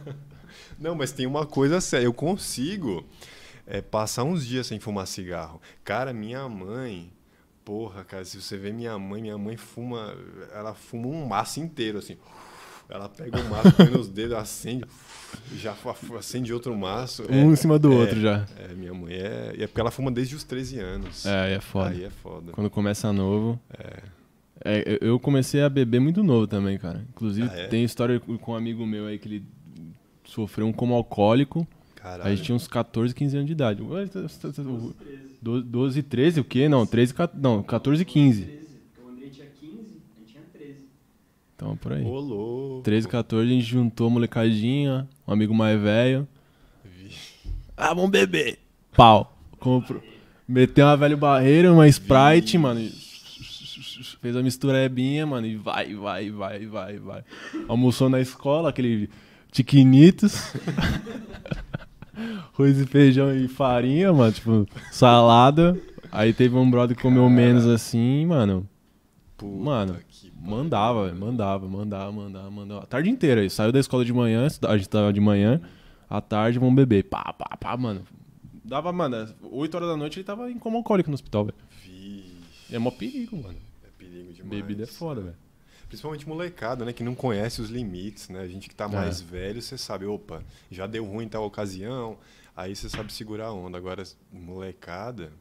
Não, 0.78 0.94
mas 0.94 1.12
tem 1.12 1.26
uma 1.26 1.46
coisa 1.46 1.80
séria. 1.80 2.04
Eu 2.04 2.12
consigo 2.12 3.06
é, 3.66 3.80
passar 3.80 4.24
uns 4.24 4.44
dias 4.44 4.66
sem 4.66 4.78
fumar 4.80 5.06
cigarro. 5.06 5.60
Cara, 5.84 6.12
minha 6.12 6.46
mãe. 6.48 7.12
Porra, 7.66 8.04
cara, 8.04 8.24
se 8.24 8.40
você 8.40 8.56
vê 8.56 8.72
minha 8.72 8.96
mãe, 8.96 9.20
minha 9.20 9.36
mãe 9.36 9.56
fuma. 9.56 10.14
Ela 10.54 10.72
fuma 10.72 11.08
um 11.08 11.26
maço 11.26 11.58
inteiro, 11.58 11.98
assim. 11.98 12.16
Ela 12.88 13.08
pega 13.08 13.40
o 13.40 13.50
maço, 13.50 13.72
põe 13.72 13.90
nos 13.90 14.06
dedos, 14.08 14.36
acende, 14.38 14.84
já 15.56 15.74
acende 16.16 16.54
outro 16.54 16.76
maço. 16.76 17.24
É, 17.28 17.34
um 17.34 17.52
em 17.52 17.56
cima 17.56 17.76
do 17.76 17.92
é, 17.92 17.96
outro 17.96 18.20
já. 18.20 18.46
É, 18.56 18.68
minha 18.72 18.94
mãe 18.94 19.14
é. 19.14 19.52
E 19.58 19.64
é 19.64 19.66
porque 19.66 19.80
ela 19.80 19.90
fuma 19.90 20.12
desde 20.12 20.36
os 20.36 20.44
13 20.44 20.78
anos. 20.78 21.26
É, 21.26 21.40
aí 21.40 21.52
é 21.54 21.60
foda. 21.60 21.90
Aí 21.90 22.04
é 22.04 22.10
foda. 22.10 22.52
Quando 22.52 22.70
começa 22.70 23.12
novo. 23.12 23.58
É, 24.64 24.98
eu- 25.02 25.08
eu 25.08 25.18
comecei 25.18 25.60
a 25.60 25.68
beber 25.68 26.00
muito 26.00 26.22
novo 26.22 26.46
também, 26.46 26.78
cara. 26.78 27.04
Inclusive, 27.10 27.48
Ah, 27.52 27.56
é? 27.62 27.66
tem 27.66 27.82
história 27.82 28.20
com 28.20 28.52
um 28.52 28.54
amigo 28.54 28.86
meu 28.86 29.06
aí 29.06 29.18
que 29.18 29.26
ele 29.26 29.44
sofreu 30.24 30.66
um 30.68 30.72
coma 30.72 30.94
alcoólico. 30.94 31.66
Caralho. 31.96 32.22
A 32.22 32.30
gente 32.32 32.44
tinha 32.44 32.54
uns 32.54 32.68
14, 32.68 33.12
15 33.12 33.36
anos 33.36 33.46
de 33.48 33.52
idade. 33.52 33.82
Ué, 33.82 34.06
tá- 34.06 34.22
tá- 34.22 34.52
tá- 34.52 34.62
12, 35.40 35.64
12 35.64 36.02
13, 36.02 36.40
o 36.40 36.44
quê? 36.44 36.68
Não, 36.68 36.86
13, 36.86 37.14
14, 37.14 37.42
não, 37.42 37.62
14, 37.62 38.04
15. 38.04 38.42
13. 38.42 38.66
Porque 38.92 39.00
o 39.00 39.08
Andrei 39.12 39.30
tinha 39.30 39.46
15, 39.46 39.72
a 39.72 40.18
gente 40.18 40.32
tinha 40.32 40.42
13. 40.52 40.76
Então, 41.54 41.76
por 41.76 41.92
aí. 41.92 42.02
Louco. 42.02 42.82
13, 42.82 43.08
14, 43.08 43.48
a 43.50 43.54
gente 43.54 43.66
juntou 43.66 44.06
a 44.06 44.10
molecadinha, 44.10 45.08
um 45.26 45.32
amigo 45.32 45.54
mais 45.54 45.80
velho. 45.80 46.26
Ah, 47.76 47.92
vamos 47.92 48.10
beber. 48.10 48.58
Pau. 48.96 49.36
Comprou. 49.58 50.02
Meteu 50.48 50.86
uma 50.86 50.96
velha 50.96 51.16
barreira, 51.16 51.72
uma 51.72 51.88
Sprite, 51.88 52.56
mano. 52.56 52.80
e 52.80 52.90
Fez 54.20 54.36
a 54.36 54.42
misturebinha, 54.42 55.26
mano, 55.26 55.46
e 55.46 55.56
vai, 55.56 55.94
vai, 55.94 56.30
vai, 56.30 56.66
vai, 56.66 56.98
vai. 56.98 57.24
Almoçou 57.68 58.08
na 58.08 58.20
escola, 58.20 58.70
aquele 58.70 59.10
tiquinitos. 59.50 60.52
Arroz 62.54 62.80
e 62.80 62.86
feijão 62.86 63.34
e 63.34 63.46
farinha, 63.48 64.12
mano, 64.12 64.32
tipo, 64.32 64.66
salada. 64.90 65.78
Aí 66.10 66.32
teve 66.32 66.56
um 66.56 66.70
brother 66.70 66.96
que 66.96 67.02
comeu 67.02 67.28
menos 67.28 67.66
assim, 67.66 68.26
mano. 68.26 68.68
Puta 69.36 69.62
Mano, 69.64 69.96
que 70.08 70.32
Mandava, 70.40 71.12
mandava, 71.12 71.68
mandava, 71.68 72.12
mandava, 72.12 72.50
mandava. 72.50 72.82
A 72.84 72.86
tarde 72.86 73.10
inteira. 73.10 73.40
Aí 73.40 73.50
saiu 73.50 73.72
da 73.72 73.80
escola 73.80 74.04
de 74.04 74.12
manhã, 74.12 74.46
a 74.66 74.76
gente 74.76 74.88
tava 74.88 75.12
de 75.12 75.20
manhã, 75.20 75.60
à 76.08 76.20
tarde 76.20 76.58
vamos 76.58 76.74
beber. 76.76 77.04
Pá, 77.04 77.32
pá, 77.32 77.56
pá, 77.56 77.76
mano. 77.76 78.02
Dava, 78.64 78.92
mano, 78.92 79.28
8 79.42 79.74
horas 79.74 79.88
da 79.88 79.96
noite 79.96 80.18
ele 80.18 80.24
tava 80.24 80.50
em 80.50 80.58
coma 80.58 80.76
alcoólico 80.76 81.10
no 81.10 81.14
hospital, 81.14 81.46
velho. 81.46 81.56
É 82.70 82.78
mó 82.78 82.90
perigo, 82.90 83.36
mano. 83.36 83.58
é 83.84 83.88
perigo 83.96 84.32
demais. 84.32 84.48
Bebida 84.50 84.82
é 84.84 84.86
foda, 84.86 85.20
velho. 85.20 85.36
Principalmente 85.88 86.28
molecada, 86.28 86.84
né? 86.84 86.92
Que 86.92 87.04
não 87.04 87.14
conhece 87.14 87.60
os 87.62 87.70
limites, 87.70 88.28
né? 88.28 88.40
A 88.40 88.48
gente 88.48 88.68
que 88.68 88.74
tá 88.74 88.84
É. 88.86 88.88
mais 88.88 89.20
velho, 89.20 89.62
você 89.62 89.78
sabe, 89.78 90.04
opa, 90.04 90.42
já 90.70 90.86
deu 90.86 91.04
ruim 91.04 91.26
em 91.26 91.28
tal 91.28 91.44
ocasião, 91.44 92.18
aí 92.56 92.74
você 92.74 92.88
sabe 92.88 93.12
segurar 93.12 93.46
a 93.46 93.52
onda. 93.52 93.78
Agora, 93.78 94.02
molecada. 94.32 95.32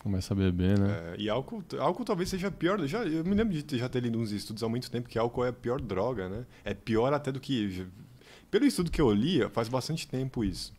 Começa 0.00 0.32
a 0.32 0.36
beber, 0.36 0.78
né? 0.78 1.14
é, 1.16 1.20
e 1.20 1.28
álcool, 1.28 1.62
álcool 1.80 2.04
talvez 2.04 2.28
seja 2.28 2.50
pior. 2.50 2.78
Já, 2.86 3.04
eu 3.04 3.24
me 3.24 3.34
lembro 3.34 3.52
de 3.52 3.62
ter- 3.64 3.78
já 3.78 3.88
ter 3.88 4.00
lido 4.00 4.18
uns 4.18 4.30
estudos 4.30 4.62
há 4.62 4.68
muito 4.68 4.88
tempo 4.90 5.08
que 5.08 5.18
álcool 5.18 5.44
é 5.44 5.48
a 5.48 5.52
pior 5.52 5.80
droga, 5.80 6.28
né? 6.28 6.46
É 6.64 6.72
pior 6.72 7.12
até 7.12 7.32
do 7.32 7.40
que. 7.40 7.84
Pelo 8.50 8.64
estudo 8.64 8.90
que 8.92 9.00
eu 9.00 9.12
li, 9.12 9.46
faz 9.50 9.68
bastante 9.68 10.06
tempo 10.06 10.44
isso. 10.44 10.72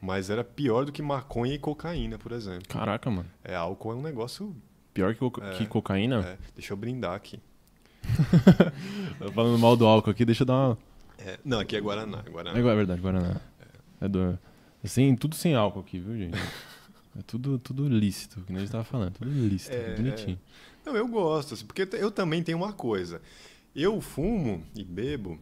Mas 0.00 0.30
era 0.30 0.42
pior 0.42 0.84
do 0.86 0.92
que 0.92 1.02
maconha 1.02 1.54
e 1.54 1.58
cocaína, 1.58 2.18
por 2.18 2.32
exemplo. 2.32 2.66
Caraca, 2.68 3.10
mano. 3.10 3.28
É, 3.44 3.54
álcool 3.54 3.92
é 3.92 3.94
um 3.96 4.02
negócio. 4.02 4.56
Pior 4.94 5.12
que, 5.12 5.20
coca- 5.20 5.44
É. 5.44 5.56
que 5.58 5.66
cocaína. 5.66 6.20
é, 6.24 6.38
deixa 6.54 6.72
eu 6.72 6.76
brindar 6.76 7.14
aqui. 7.14 7.40
Tô 9.18 9.30
Falando 9.32 9.58
mal 9.58 9.76
do 9.76 9.86
álcool 9.86 10.10
aqui, 10.10 10.24
deixa 10.24 10.42
eu 10.42 10.46
dar 10.46 10.54
uma. 10.54 10.78
É, 11.18 11.38
não, 11.44 11.60
aqui 11.60 11.76
é 11.76 11.80
Guaraná. 11.80 12.22
Guaraná. 12.22 12.56
É, 12.56 12.60
é 12.60 12.74
verdade, 12.74 13.00
Guaraná. 13.00 13.40
É 14.00 14.08
do. 14.08 14.38
Assim, 14.82 15.14
tudo 15.16 15.34
sem 15.34 15.54
álcool 15.54 15.80
aqui, 15.80 15.98
viu, 15.98 16.16
gente? 16.16 16.38
É 17.16 17.22
tudo, 17.22 17.60
tudo 17.60 17.86
lícito, 17.86 18.40
que 18.40 18.50
nem 18.52 18.56
a 18.56 18.60
gente 18.64 18.72
tava 18.72 18.82
falando. 18.82 19.12
Tudo 19.12 19.30
lícito, 19.30 19.72
É, 19.72 19.94
bonitinho. 19.94 20.36
Não, 20.84 20.96
eu 20.96 21.06
gosto, 21.06 21.54
assim, 21.54 21.64
porque 21.64 21.88
eu 21.92 22.10
também 22.10 22.42
tenho 22.42 22.58
uma 22.58 22.72
coisa. 22.72 23.22
Eu 23.72 24.00
fumo 24.00 24.64
e 24.74 24.82
bebo 24.82 25.38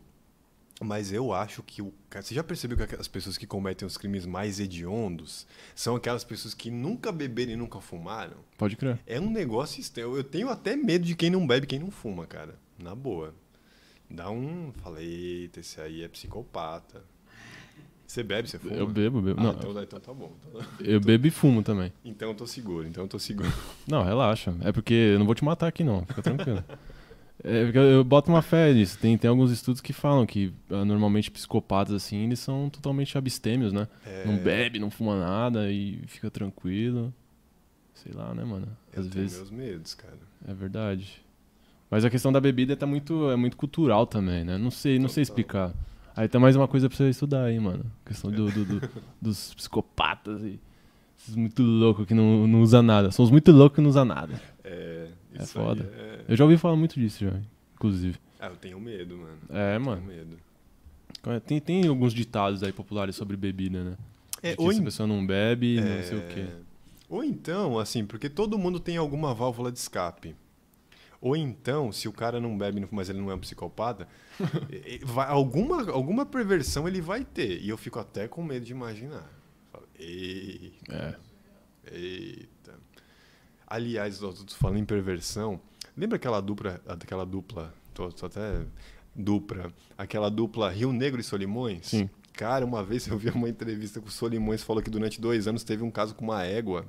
Mas 0.83 1.13
eu 1.13 1.33
acho 1.33 1.63
que 1.63 1.81
o. 1.81 1.93
Você 2.15 2.35
já 2.35 2.43
percebeu 2.43 2.77
que 2.77 2.95
as 2.97 3.09
pessoas 3.09 3.39
que 3.39 3.47
cometem 3.47 3.87
os 3.87 3.97
crimes 3.97 4.27
mais 4.27 4.59
hediondos 4.61 5.47
são 5.75 5.97
aquelas 5.97 6.25
pessoas 6.25 6.55
que 6.55 6.71
nunca 6.71 7.11
beberam 7.13 7.53
e 7.53 7.57
nunca 7.57 7.81
fumaram? 7.81 8.37
Pode 8.59 8.77
crer. 8.77 8.99
É 9.07 9.21
um 9.21 9.31
negócio 9.31 9.81
estranho. 9.81 10.17
Eu 10.17 10.25
tenho 10.25 10.49
até 10.49 10.77
medo 10.77 11.05
de 11.05 11.15
quem 11.15 11.31
não 11.31 11.47
bebe 11.47 11.65
e 11.65 11.69
quem 11.69 11.79
não 11.79 11.91
fuma, 11.91 12.27
cara. 12.27 12.57
Na 12.79 12.95
boa. 12.95 13.35
Dá 14.11 14.31
um. 14.31 14.73
Falei, 14.83 15.07
eita, 15.43 15.61
esse 15.61 15.81
aí 15.81 16.03
é 16.03 16.09
psicopata. 16.09 17.03
Você 18.07 18.23
bebe, 18.23 18.47
você 18.47 18.59
fuma? 18.59 18.75
Eu 18.75 18.87
bebo, 18.87 19.23
bebo. 19.23 19.41
Ah, 19.41 19.45
Não, 19.45 19.53
então, 19.53 19.83
então 19.83 20.01
tá 20.01 20.13
bom. 20.13 20.33
Então, 20.51 20.61
eu 20.81 21.01
bebo 21.01 21.27
e 21.27 21.31
fumo 21.31 21.63
também. 21.63 21.91
então 22.05 22.29
eu 22.29 22.35
tô 22.35 22.47
seguro, 22.47 22.87
então 22.87 23.05
eu 23.05 23.09
tô 23.09 23.19
seguro. 23.19 23.51
Não, 23.87 24.03
relaxa. 24.05 24.55
É 24.61 24.71
porque 24.71 24.93
eu 24.93 25.19
não 25.19 25.25
vou 25.25 25.35
te 25.35 25.43
matar 25.43 25.69
aqui, 25.69 25.83
não. 25.83 26.05
Fica 26.05 26.21
tranquilo. 26.21 26.63
É 27.45 27.63
eu, 27.65 27.83
eu 27.83 28.05
boto 28.05 28.31
uma 28.31 28.41
fé 28.43 28.73
nisso. 28.73 28.99
Tem, 28.99 29.17
tem 29.19 29.29
alguns 29.29 29.51
estudos 29.51 29.81
que 29.81 29.93
falam 29.93 30.25
que 30.25 30.53
ah, 30.71 30.85
normalmente 30.85 31.31
psicopatas, 31.31 31.95
assim, 31.95 32.25
eles 32.25 32.39
são 32.39 32.71
totalmente 32.71 33.17
abstêmios, 33.19 33.73
né? 33.73 33.89
É, 34.07 34.25
Não 34.27 34.39
bebe, 34.39 34.79
não 34.79 34.91
fuma 34.91 35.19
nada 35.19 35.71
e 35.71 36.01
fica 36.07 36.31
tranquilo. 36.31 37.13
Sei 37.95 38.13
lá, 38.13 38.35
né, 38.35 38.45
mano? 38.45 38.69
Eu 38.93 39.01
Às 39.03 39.09
tenho 39.09 39.23
vezes 39.25 39.39
meus 39.39 39.51
medos, 39.51 39.95
cara. 39.95 40.15
é 40.47 40.55
verdade. 40.55 41.21
Mas 41.91 42.05
a 42.05 42.11
questão 42.11 42.33
da 42.33 42.41
bebida 42.41 42.77
tá 42.77 42.87
muito, 42.87 43.31
é 43.31 43.37
muito 43.37 43.57
cultural 43.57 44.07
também, 44.07 44.45
né? 44.45 44.57
Não 44.57 44.71
sei, 44.71 44.99
não 44.99 45.09
sei 45.09 45.23
explicar. 45.23 45.73
Aí 46.17 46.27
tá 46.29 46.39
mais 46.39 46.57
uma 46.57 46.67
coisa 46.69 46.89
pra 46.89 46.97
você 46.97 47.09
estudar 47.11 47.45
aí, 47.45 47.59
mano. 47.59 47.85
A 48.05 48.09
questão 48.09 48.31
do, 48.31 48.51
do- 48.51 48.65
do- 48.65 48.89
dos 49.21 49.53
psicopatas 49.55 50.43
e 50.43 50.59
esses 51.19 51.35
muito 51.37 51.63
loucos 51.63 52.07
que 52.07 52.15
não, 52.15 52.47
não 52.47 52.61
usa 52.63 52.83
nada. 52.83 53.11
São 53.11 53.25
os 53.25 53.31
muito 53.31 53.51
loucos 53.53 53.77
que 53.77 53.83
não 53.83 53.91
usam 53.91 54.05
nada. 54.05 54.41
É 54.65 55.09
isso 55.41 55.59
aí 55.59 55.65
foda. 55.67 55.85
é- 55.95 56.25
Eu 56.29 56.37
já 56.37 56.45
ouvi 56.45 56.57
falar 56.59 56.77
muito 56.77 56.99
disso 56.99 57.25
já, 57.25 57.41
inclusive. 57.75 58.19
Ah, 58.41 58.47
eu 58.49 58.57
tenho 58.57 58.81
medo, 58.81 59.17
mano. 59.17 59.39
É, 59.51 59.73
Tenho 59.77 59.85
mano. 59.87 60.03
medo. 60.03 60.37
Tem, 61.47 61.61
tem 61.61 61.87
alguns 61.87 62.13
ditados 62.13 62.63
aí 62.63 62.73
populares 62.73 63.15
sobre 63.15 63.37
bebida, 63.37 63.85
né? 63.85 63.97
É, 64.43 64.51
De 64.51 64.57
que 64.57 64.63
ou 64.63 64.73
se 64.73 64.81
a 64.81 64.85
pessoa 64.85 65.07
não 65.07 65.25
bebe, 65.25 65.81
não 65.81 65.87
É, 65.87 66.03
sei 66.03 66.19
o 66.19 66.27
quê. 66.29 66.47
Ou 67.09 67.23
então, 67.23 67.79
assim, 67.79 68.05
porque 68.05 68.29
todo 68.29 68.59
mundo 68.59 68.81
tem 68.81 68.97
alguma 68.97 69.33
válvula 69.33 69.71
de 69.71 69.79
escape. 69.79 70.35
Ou 71.21 71.37
então, 71.37 71.93
se 71.93 72.09
o 72.09 72.13
cara 72.13 72.41
não 72.41 72.59
bebe, 72.59 72.81
não- 72.81 72.89
mas 72.91 73.09
ele 73.09 73.21
não 73.21 73.31
é 73.31 73.35
um 73.37 73.39
psicopata, 73.39 74.09
vai- 75.05 75.29
alguma, 75.29 75.89
alguma 75.93 76.27
perversão 76.27 76.89
ele 76.89 77.01
vai 77.01 77.25
ter. 77.25 77.61
E 77.63 77.69
eu 77.69 77.77
fico 77.79 78.01
até 78.01 78.27
com 78.27 78.43
medo 78.43 78.65
de 78.67 78.73
imaginar. 78.73 79.31
Falo, 79.71 79.87
Eita, 79.97 81.19
É. 81.87 81.95
eita. 81.97 82.75
Aliás, 83.73 84.21
falando 84.59 84.81
em 84.81 84.85
perversão. 84.85 85.59
Lembra 85.97 86.17
aquela 86.17 86.43
dupla, 86.43 86.79
aquela 86.87 87.25
dupla, 87.25 87.73
tô, 87.95 88.13
tô 88.13 88.27
até 88.27 88.67
dupla, 89.17 89.73
aquela 89.97 90.31
dupla 90.31 90.69
Rio 90.69 90.93
Negro 90.93 91.19
e 91.19 91.25
Solimões? 91.25 91.87
Sim. 91.87 92.11
Cara, 92.35 92.67
uma 92.67 92.85
vez 92.85 93.07
eu 93.09 93.17
vi 93.17 93.31
uma 93.31 93.49
entrevista 93.49 93.99
com 93.99 94.09
o 94.09 94.11
Solimões 94.11 94.63
falou 94.63 94.83
que 94.83 94.91
durante 94.91 95.19
dois 95.19 95.49
anos 95.49 95.65
teve 95.65 95.83
um 95.83 95.91
caso 95.91 96.15
com 96.15 96.23
uma 96.23 96.45
égua. 96.45 96.85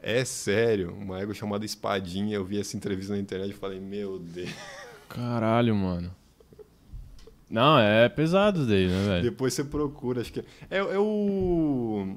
É 0.00 0.24
sério, 0.24 0.94
uma 0.94 1.20
égua 1.20 1.34
chamada 1.34 1.66
Espadinha. 1.66 2.36
Eu 2.36 2.44
vi 2.46 2.58
essa 2.58 2.74
entrevista 2.74 3.12
na 3.12 3.18
internet 3.18 3.50
e 3.50 3.54
falei, 3.54 3.78
meu 3.78 4.18
Deus. 4.18 4.48
Caralho, 5.10 5.74
mano. 5.74 6.10
Não, 7.50 7.78
é 7.78 8.08
pesado 8.08 8.66
daí, 8.66 8.88
né, 8.88 9.04
velho? 9.06 9.22
Depois 9.24 9.52
você 9.52 9.62
procura, 9.62 10.22
acho 10.22 10.32
que 10.32 10.40
é, 10.70 10.78
é 10.78 10.98
o. 10.98 12.16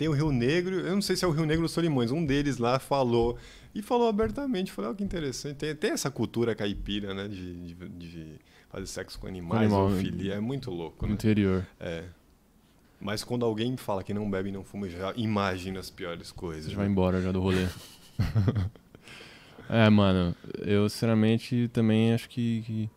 Tem 0.00 0.08
o 0.08 0.12
Rio 0.12 0.32
Negro, 0.32 0.76
eu 0.76 0.94
não 0.94 1.02
sei 1.02 1.14
se 1.14 1.26
é 1.26 1.28
o 1.28 1.30
Rio 1.30 1.44
Negro 1.44 1.64
ou 1.64 1.68
Solimões, 1.68 2.10
um 2.10 2.24
deles 2.24 2.56
lá 2.56 2.78
falou, 2.78 3.36
e 3.74 3.82
falou 3.82 4.08
abertamente, 4.08 4.72
falou, 4.72 4.88
olha 4.88 4.96
que 4.96 5.04
interessante, 5.04 5.56
tem, 5.56 5.76
tem 5.76 5.90
essa 5.90 6.10
cultura 6.10 6.54
caipira, 6.54 7.12
né, 7.12 7.28
de, 7.28 7.74
de, 7.74 7.74
de 7.74 8.40
fazer 8.70 8.86
sexo 8.86 9.18
com 9.18 9.26
animais, 9.26 9.64
animal, 9.64 9.90
zoofilia, 9.90 10.36
é 10.36 10.40
muito 10.40 10.70
louco, 10.70 11.04
No 11.04 11.08
né? 11.08 11.14
interior. 11.16 11.66
É. 11.78 12.04
Mas 12.98 13.22
quando 13.22 13.44
alguém 13.44 13.76
fala 13.76 14.02
que 14.02 14.14
não 14.14 14.30
bebe 14.30 14.48
e 14.48 14.52
não 14.52 14.64
fuma, 14.64 14.88
já 14.88 15.12
imagina 15.16 15.78
as 15.78 15.90
piores 15.90 16.32
coisas. 16.32 16.70
Já 16.70 16.78
vai 16.78 16.86
né? 16.86 16.92
embora 16.92 17.20
já 17.20 17.30
do 17.30 17.40
rolê. 17.42 17.66
é, 19.68 19.90
mano, 19.90 20.34
eu 20.60 20.88
sinceramente 20.88 21.68
também 21.74 22.14
acho 22.14 22.26
que, 22.26 22.62
que, 22.62 22.90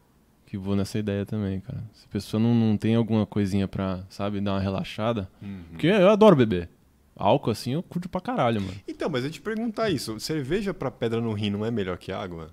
que 0.45 0.57
vou 0.57 0.73
nessa 0.73 0.97
ideia 0.97 1.25
também, 1.25 1.59
cara. 1.59 1.83
Se 1.91 2.05
a 2.05 2.09
pessoa 2.09 2.41
não, 2.41 2.55
não 2.55 2.77
tem 2.77 2.95
alguma 2.95 3.25
coisinha 3.25 3.67
pra, 3.67 4.05
sabe, 4.09 4.39
dar 4.39 4.53
uma 4.53 4.61
relaxada. 4.61 5.29
Uhum. 5.41 5.63
Porque 5.71 5.87
eu 5.87 6.09
adoro 6.09 6.37
beber. 6.37 6.69
Álcool, 7.15 7.51
assim, 7.51 7.73
eu 7.73 7.83
curto 7.83 8.09
pra 8.09 8.19
caralho, 8.21 8.59
mano. 8.61 8.73
Então, 8.87 9.09
mas 9.09 9.23
eu 9.23 9.29
te 9.31 9.39
perguntar 9.41 9.89
isso, 9.89 10.19
cerveja 10.19 10.73
pra 10.73 10.89
pedra 10.89 11.21
no 11.21 11.33
rim 11.33 11.49
não 11.51 11.65
é 11.65 11.69
melhor 11.71 11.97
que 11.97 12.11
água? 12.11 12.49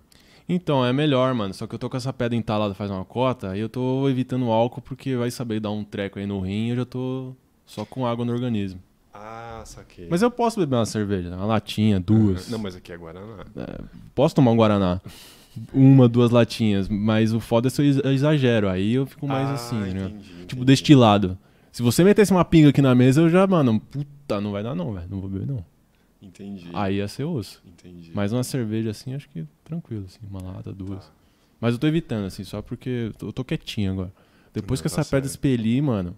Então, 0.49 0.85
é 0.85 0.93
melhor, 0.93 1.33
mano. 1.35 1.55
Só 1.55 1.67
que 1.67 1.75
eu 1.75 1.79
tô 1.79 1.89
com 1.89 1.97
essa 1.97 2.13
pedra 2.13 2.37
entalada 2.37 2.75
faz 2.75 2.91
uma 2.91 3.05
cota, 3.05 3.51
aí 3.51 3.61
eu 3.61 3.69
tô 3.69 4.09
evitando 4.09 4.51
álcool 4.51 4.83
porque 4.83 5.17
vai 5.17 5.31
saber 5.31 5.61
dar 5.61 5.71
um 5.71 5.85
treco 5.85 6.19
aí 6.19 6.27
no 6.27 6.41
rim 6.41 6.67
e 6.67 6.71
eu 6.71 6.77
já 6.77 6.85
tô 6.85 7.35
só 7.65 7.85
com 7.85 8.05
água 8.07 8.25
no 8.25 8.33
organismo. 8.33 8.81
Ah, 9.15 9.63
saquei. 9.65 10.09
Mas 10.11 10.23
eu 10.23 10.31
posso 10.31 10.59
beber 10.61 10.77
uma 10.77 10.87
cerveja, 10.87 11.35
uma 11.37 11.47
latinha, 11.47 11.99
duas. 12.01 12.49
Não, 12.51 12.59
mas 12.59 12.75
aqui 12.77 12.93
é 12.93 12.97
Guaraná. 12.97 13.45
Posso 14.15 14.35
tomar 14.35 14.51
um 14.51 14.57
Guaraná. 14.57 15.01
Uma, 15.75 16.09
duas 16.09 16.31
latinhas. 16.31 16.89
Mas 16.89 17.33
o 17.33 17.41
foda 17.41 17.67
é 17.69 17.71
se 17.71 17.83
eu 17.83 17.85
ex- 17.87 18.05
exagero. 18.05 18.69
Aí 18.69 18.95
eu 18.95 19.07
fico 19.07 19.27
mais 19.27 19.49
Ah, 19.49 19.55
assim, 19.55 19.77
né? 19.79 19.89
entendi, 20.07 20.25
Tipo, 20.25 20.45
entendi. 20.63 20.65
destilado. 20.65 21.37
Se 21.73 21.83
você 21.83 22.03
metesse 22.03 22.33
uma 22.33 22.45
pinga 22.45 22.71
aqui 22.71 22.83
na 22.83 22.95
mesa, 22.95 23.21
eu 23.21 23.29
já, 23.29 23.47
mano, 23.47 23.79
puta, 23.81 24.41
não 24.41 24.53
vai 24.53 24.62
dar 24.62 24.75
não, 24.75 24.93
velho. 24.93 25.07
Não 25.09 25.21
vou 25.21 25.31
beber, 25.31 25.47
não. 25.47 25.64
Entendi. 26.21 26.68
Aí 26.73 26.97
ia 26.97 27.09
ser 27.09 27.25
osso. 27.25 27.62
Entendi. 27.66 28.11
Mas 28.14 28.33
uma 28.33 28.45
cerveja 28.45 28.91
assim, 28.91 29.14
acho 29.14 29.29
que 29.29 29.47
tranquilo, 29.64 30.05
assim. 30.07 30.21
Uma 30.29 30.43
lata, 30.43 30.73
duas. 30.73 31.11
Mas 31.61 31.75
eu 31.75 31.79
tô 31.79 31.87
evitando, 31.87 32.27
assim, 32.27 32.45
só 32.45 32.61
porque 32.61 32.89
eu 32.89 33.12
tô, 33.14 33.29
eu 33.29 33.33
tô 33.33 33.45
quietinho 33.45 33.93
agora. 33.93 34.12
Depois 34.53 34.81
Não, 34.81 34.83
que 34.83 34.95
tá 34.95 35.01
essa 35.01 35.11
pedra 35.11 35.29
expelir, 35.29 35.83
mano, 35.83 36.16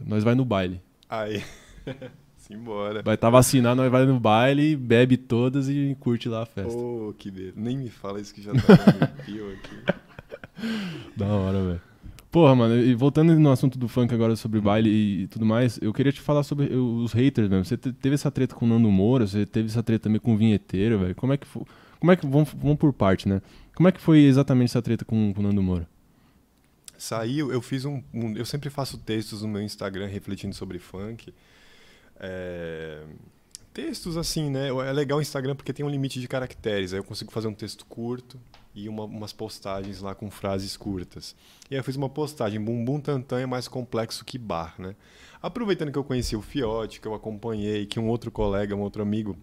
nós 0.00 0.22
vai 0.22 0.34
no 0.34 0.44
baile. 0.44 0.80
Aí. 1.08 1.42
Simbora. 2.36 3.02
Vai 3.02 3.14
estar 3.14 3.28
tá 3.28 3.30
vacinado, 3.30 3.80
nós 3.80 3.90
vai 3.90 4.04
no 4.04 4.20
baile, 4.20 4.76
bebe 4.76 5.16
todas 5.16 5.68
e 5.68 5.96
curte 5.98 6.28
lá 6.28 6.42
a 6.42 6.46
festa. 6.46 6.78
Oh, 6.78 7.14
que 7.16 7.30
beleza. 7.30 7.54
Nem 7.56 7.76
me 7.76 7.88
fala 7.88 8.20
isso 8.20 8.34
que 8.34 8.42
já 8.42 8.52
tá 8.52 8.74
arrepio 8.86 9.50
aqui. 9.50 9.76
Da 11.16 11.26
hora, 11.26 11.64
velho. 11.64 11.93
Porra, 12.34 12.52
mano, 12.52 12.76
e 12.82 12.96
voltando 12.96 13.32
no 13.38 13.48
assunto 13.52 13.78
do 13.78 13.86
funk 13.86 14.12
agora 14.12 14.34
sobre 14.34 14.60
baile 14.60 14.90
e 14.90 15.28
tudo 15.28 15.46
mais, 15.46 15.78
eu 15.80 15.92
queria 15.92 16.10
te 16.10 16.20
falar 16.20 16.42
sobre 16.42 16.74
os 16.74 17.12
haters 17.12 17.48
mesmo. 17.48 17.64
Você 17.64 17.76
te- 17.76 17.92
teve 17.92 18.16
essa 18.16 18.28
treta 18.28 18.56
com 18.56 18.64
o 18.64 18.68
Nando 18.68 18.90
Moura, 18.90 19.24
você 19.24 19.46
teve 19.46 19.68
essa 19.68 19.84
treta 19.84 20.02
também 20.08 20.18
com 20.20 20.34
o 20.34 20.36
Vinheteiro, 20.36 20.98
velho. 20.98 21.14
Como 21.14 21.32
é 21.32 21.36
que 21.36 21.46
foi? 21.46 21.62
Como 22.00 22.10
é 22.10 22.16
que. 22.16 22.26
Vamos, 22.26 22.52
vamos 22.52 22.76
por 22.76 22.92
parte, 22.92 23.28
né? 23.28 23.40
Como 23.72 23.88
é 23.88 23.92
que 23.92 24.00
foi 24.00 24.18
exatamente 24.24 24.70
essa 24.70 24.82
treta 24.82 25.04
com, 25.04 25.32
com 25.32 25.38
o 25.38 25.42
Nando 25.44 25.62
Moura? 25.62 25.88
Saiu, 26.98 27.52
eu 27.52 27.62
fiz 27.62 27.84
um, 27.84 28.02
um- 28.12 28.36
Eu 28.36 28.44
sempre 28.44 28.68
faço 28.68 28.98
textos 28.98 29.42
no 29.42 29.46
meu 29.48 29.62
Instagram 29.62 30.08
refletindo 30.08 30.56
sobre 30.56 30.80
funk. 30.80 31.32
É, 32.18 33.04
textos 33.72 34.16
assim, 34.16 34.50
né? 34.50 34.70
É 34.70 34.92
legal 34.92 35.20
o 35.20 35.22
Instagram 35.22 35.54
porque 35.54 35.72
tem 35.72 35.86
um 35.86 35.88
limite 35.88 36.18
de 36.20 36.26
caracteres. 36.26 36.92
Aí 36.92 36.98
eu 36.98 37.04
consigo 37.04 37.30
fazer 37.30 37.46
um 37.46 37.54
texto 37.54 37.86
curto 37.86 38.40
e 38.74 38.88
uma- 38.88 39.04
umas 39.04 39.32
postagens 39.32 40.00
lá 40.00 40.14
com 40.14 40.30
frases 40.30 40.76
curtas. 40.76 41.34
E 41.70 41.74
aí 41.74 41.80
eu 41.80 41.84
fiz 41.84 41.96
uma 41.96 42.08
postagem: 42.08 42.60
Bumbum 42.60 43.00
Tantan 43.00 43.40
é 43.40 43.46
mais 43.46 43.68
complexo 43.68 44.24
que 44.24 44.36
bar, 44.38 44.74
né? 44.78 44.94
Aproveitando 45.40 45.92
que 45.92 45.98
eu 45.98 46.04
conheci 46.04 46.34
o 46.34 46.42
Fiote, 46.42 47.00
que 47.00 47.06
eu 47.06 47.14
acompanhei, 47.14 47.86
que 47.86 48.00
um 48.00 48.08
outro 48.08 48.30
colega, 48.30 48.74
um 48.74 48.80
outro 48.80 49.02
amigo, 49.02 49.36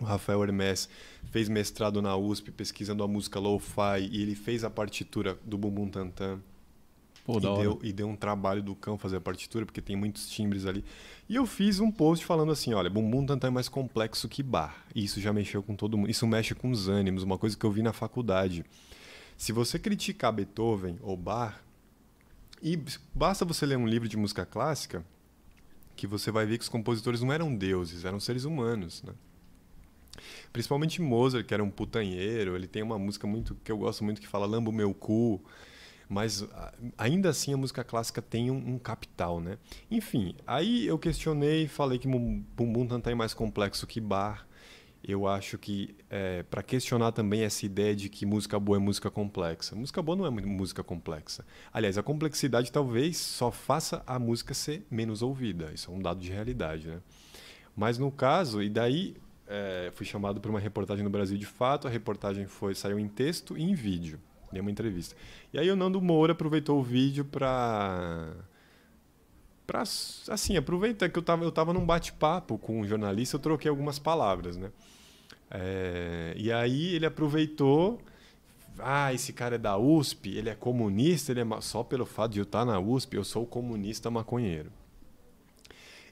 o 0.00 0.04
Rafael 0.04 0.42
Hermes, 0.42 0.88
fez 1.30 1.48
mestrado 1.48 2.02
na 2.02 2.16
USP 2.16 2.50
pesquisando 2.50 3.02
a 3.02 3.08
música 3.08 3.38
lo-fi 3.40 4.00
e 4.10 4.22
ele 4.22 4.34
fez 4.34 4.62
a 4.64 4.70
partitura 4.70 5.38
do 5.44 5.56
Bumbum 5.56 5.88
Tantan. 5.88 6.40
Pô, 7.24 7.38
e, 7.38 7.40
deu, 7.40 7.80
e 7.84 7.92
deu 7.92 8.08
um 8.08 8.16
trabalho 8.16 8.62
do 8.62 8.74
cão 8.74 8.98
fazer 8.98 9.16
a 9.16 9.20
partitura, 9.20 9.64
porque 9.64 9.80
tem 9.80 9.94
muitos 9.94 10.28
timbres 10.28 10.66
ali. 10.66 10.84
E 11.28 11.36
eu 11.36 11.46
fiz 11.46 11.78
um 11.78 11.90
post 11.90 12.24
falando 12.24 12.50
assim: 12.50 12.74
olha, 12.74 12.90
Bumbum 12.90 13.24
Tantan 13.24 13.48
é 13.48 13.50
mais 13.50 13.68
complexo 13.68 14.28
que 14.28 14.42
bar. 14.42 14.84
E 14.94 15.04
isso 15.04 15.20
já 15.20 15.32
mexeu 15.32 15.62
com 15.62 15.76
todo 15.76 15.96
mundo. 15.96 16.10
Isso 16.10 16.26
mexe 16.26 16.54
com 16.54 16.70
os 16.70 16.88
ânimos, 16.88 17.22
uma 17.22 17.38
coisa 17.38 17.56
que 17.56 17.64
eu 17.64 17.70
vi 17.70 17.82
na 17.82 17.92
faculdade. 17.92 18.64
Se 19.36 19.52
você 19.52 19.78
criticar 19.78 20.32
Beethoven 20.32 20.98
ou 21.00 21.16
Bach, 21.16 21.54
e 22.62 22.78
basta 23.14 23.44
você 23.44 23.66
ler 23.66 23.76
um 23.76 23.86
livro 23.86 24.08
de 24.08 24.16
música 24.16 24.44
clássica, 24.44 25.04
que 25.96 26.06
você 26.06 26.30
vai 26.30 26.46
ver 26.46 26.58
que 26.58 26.62
os 26.62 26.68
compositores 26.68 27.20
não 27.20 27.32
eram 27.32 27.54
deuses, 27.54 28.04
eram 28.04 28.20
seres 28.20 28.44
humanos, 28.44 29.02
né? 29.02 29.12
Principalmente 30.52 31.00
Mozart, 31.00 31.46
que 31.46 31.54
era 31.54 31.64
um 31.64 31.70
putanheiro, 31.70 32.54
ele 32.54 32.66
tem 32.66 32.82
uma 32.82 32.98
música 32.98 33.26
muito 33.26 33.56
que 33.64 33.72
eu 33.72 33.78
gosto 33.78 34.04
muito 34.04 34.20
que 34.20 34.28
fala 34.28 34.46
Lamba 34.46 34.70
o 34.70 34.72
meu 34.72 34.92
cu, 34.92 35.40
mas 36.12 36.46
ainda 36.98 37.30
assim 37.30 37.54
a 37.54 37.56
música 37.56 37.82
clássica 37.82 38.20
tem 38.20 38.50
um, 38.50 38.74
um 38.74 38.78
capital, 38.78 39.40
né? 39.40 39.56
Enfim, 39.90 40.34
aí 40.46 40.86
eu 40.86 40.98
questionei, 40.98 41.66
falei 41.66 41.98
que 41.98 42.06
Bum- 42.06 42.44
Bumbum 42.54 42.86
Tantan 42.86 43.12
é 43.12 43.14
mais 43.14 43.32
complexo 43.32 43.86
que 43.86 43.98
bar. 43.98 44.46
Eu 45.02 45.26
acho 45.26 45.56
que 45.56 45.96
para 46.50 46.62
questionar 46.62 47.12
também 47.12 47.42
essa 47.42 47.64
ideia 47.64 47.96
de 47.96 48.08
que 48.10 48.26
música 48.26 48.60
boa 48.60 48.76
é 48.76 48.78
música 48.78 49.10
complexa. 49.10 49.74
Música 49.74 50.02
boa 50.02 50.14
não 50.14 50.26
é 50.26 50.30
música 50.30 50.84
complexa. 50.84 51.46
Aliás, 51.72 51.96
a 51.96 52.02
complexidade 52.02 52.70
talvez 52.70 53.16
só 53.16 53.50
faça 53.50 54.02
a 54.06 54.18
música 54.18 54.52
ser 54.52 54.86
menos 54.90 55.22
ouvida. 55.22 55.72
Isso 55.74 55.90
é 55.90 55.94
um 55.94 55.98
dado 55.98 56.20
de 56.20 56.30
realidade, 56.30 56.88
né? 56.88 57.00
Mas 57.74 57.96
no 57.96 58.12
caso, 58.12 58.62
e 58.62 58.68
daí 58.68 59.16
é, 59.48 59.90
fui 59.94 60.04
chamado 60.04 60.40
para 60.42 60.50
uma 60.50 60.60
reportagem 60.60 61.02
no 61.02 61.10
Brasil 61.10 61.38
de 61.38 61.46
Fato. 61.46 61.88
A 61.88 61.90
reportagem 61.90 62.46
foi 62.46 62.74
saiu 62.74 62.98
em 62.98 63.08
texto 63.08 63.56
e 63.56 63.62
em 63.62 63.74
vídeo. 63.74 64.20
Dei 64.52 64.60
uma 64.60 64.70
entrevista. 64.70 65.16
E 65.52 65.58
aí 65.58 65.70
o 65.70 65.76
Nando 65.76 66.00
Moura 66.00 66.32
aproveitou 66.32 66.78
o 66.78 66.82
vídeo 66.82 67.24
pra. 67.24 68.32
pra 69.66 69.82
assim, 69.82 70.56
aproveita 70.56 71.08
que 71.08 71.18
eu 71.18 71.22
tava, 71.22 71.44
eu 71.44 71.50
tava 71.50 71.72
num 71.72 71.84
bate-papo 71.84 72.58
com 72.58 72.80
um 72.80 72.86
jornalista, 72.86 73.36
eu 73.36 73.40
troquei 73.40 73.70
algumas 73.70 73.98
palavras, 73.98 74.56
né? 74.56 74.70
É, 75.50 76.34
e 76.36 76.52
aí 76.52 76.94
ele 76.94 77.06
aproveitou. 77.06 78.00
Ah, 78.78 79.12
esse 79.12 79.32
cara 79.34 79.56
é 79.56 79.58
da 79.58 79.76
USP, 79.76 80.30
ele 80.30 80.48
é 80.48 80.54
comunista, 80.54 81.30
ele 81.30 81.40
é 81.40 81.60
só 81.60 81.82
pelo 81.82 82.06
fato 82.06 82.32
de 82.32 82.40
eu 82.40 82.44
estar 82.44 82.64
na 82.64 82.80
USP, 82.80 83.16
eu 83.16 83.24
sou 83.24 83.46
comunista 83.46 84.10
maconheiro. 84.10 84.72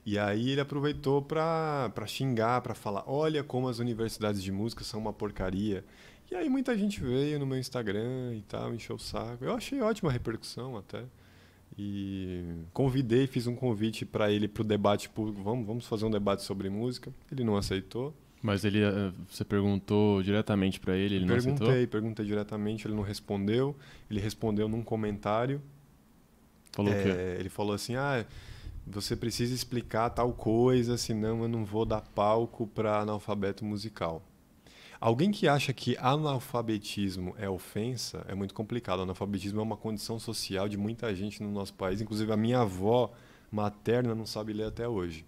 E 0.05 0.17
aí 0.17 0.49
ele 0.49 0.61
aproveitou 0.61 1.21
para 1.21 1.91
xingar, 2.07 2.61
para 2.61 2.73
falar, 2.73 3.03
olha 3.07 3.43
como 3.43 3.67
as 3.69 3.79
universidades 3.79 4.41
de 4.41 4.51
música 4.51 4.83
são 4.83 4.99
uma 4.99 5.13
porcaria. 5.13 5.83
E 6.31 6.35
aí 6.35 6.47
muita 6.47 6.77
gente 6.77 7.01
veio 7.01 7.37
no 7.37 7.45
meu 7.45 7.57
Instagram 7.57 8.33
e 8.33 8.41
tal, 8.47 8.73
encheu 8.73 8.95
o 8.95 8.99
saco. 8.99 9.43
Eu 9.43 9.53
achei 9.53 9.81
ótima 9.81 10.09
a 10.09 10.13
repercussão 10.13 10.77
até. 10.77 11.03
E 11.77 12.41
convidei, 12.71 13.27
fiz 13.27 13.47
um 13.47 13.55
convite 13.55 14.05
para 14.05 14.31
ele 14.31 14.47
para 14.47 14.61
o 14.61 14.63
debate 14.63 15.09
público. 15.09 15.43
Vamos, 15.43 15.67
vamos 15.67 15.85
fazer 15.85 16.05
um 16.05 16.09
debate 16.09 16.43
sobre 16.43 16.69
música. 16.69 17.11
Ele 17.29 17.43
não 17.43 17.57
aceitou. 17.57 18.13
Mas 18.41 18.63
ele, 18.63 18.81
eh, 18.81 19.11
você 19.29 19.43
perguntou 19.43 20.23
diretamente 20.23 20.79
pra 20.79 20.95
ele, 20.95 21.15
ele 21.15 21.25
não 21.25 21.35
perguntei, 21.35 21.67
aceitou? 21.67 21.87
perguntei 21.87 22.25
diretamente, 22.25 22.87
ele 22.87 22.95
não 22.95 23.03
respondeu. 23.03 23.75
Ele 24.09 24.21
respondeu 24.21 24.69
num 24.69 24.81
comentário. 24.81 25.61
Falou 26.71 26.93
o 26.93 26.95
quê? 26.95 27.09
É, 27.09 27.37
ele 27.39 27.49
falou 27.49 27.75
assim: 27.75 27.95
ah, 27.95 28.25
você 28.87 29.17
precisa 29.17 29.53
explicar 29.53 30.09
tal 30.09 30.31
coisa, 30.31 30.97
senão 30.97 31.43
eu 31.43 31.49
não 31.49 31.65
vou 31.65 31.85
dar 31.85 32.01
palco 32.01 32.65
para 32.67 32.99
analfabeto 32.99 33.65
musical. 33.65 34.23
Alguém 35.01 35.31
que 35.31 35.47
acha 35.47 35.73
que 35.73 35.97
analfabetismo 35.97 37.33
é 37.39 37.49
ofensa 37.49 38.23
é 38.27 38.35
muito 38.35 38.53
complicado. 38.53 39.01
Analfabetismo 39.01 39.59
é 39.59 39.63
uma 39.63 39.75
condição 39.75 40.19
social 40.19 40.69
de 40.69 40.77
muita 40.77 41.13
gente 41.15 41.41
no 41.41 41.51
nosso 41.51 41.73
país. 41.73 42.01
Inclusive, 42.01 42.31
a 42.31 42.37
minha 42.37 42.59
avó 42.59 43.11
materna 43.51 44.13
não 44.13 44.27
sabe 44.27 44.53
ler 44.53 44.65
até 44.65 44.87
hoje. 44.87 45.25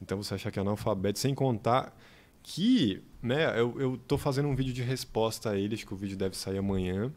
Então, 0.00 0.22
você 0.22 0.32
achar 0.32 0.50
que 0.50 0.58
é 0.58 0.62
analfabeto, 0.62 1.18
sem 1.18 1.34
contar 1.34 1.94
que 2.42 3.02
né, 3.20 3.60
eu 3.60 3.96
estou 3.96 4.16
fazendo 4.16 4.48
um 4.48 4.56
vídeo 4.56 4.72
de 4.72 4.82
resposta 4.82 5.50
a 5.50 5.58
ele, 5.58 5.74
acho 5.74 5.86
que 5.86 5.92
o 5.92 5.96
vídeo 5.96 6.16
deve 6.16 6.34
sair 6.34 6.56
amanhã. 6.56 7.12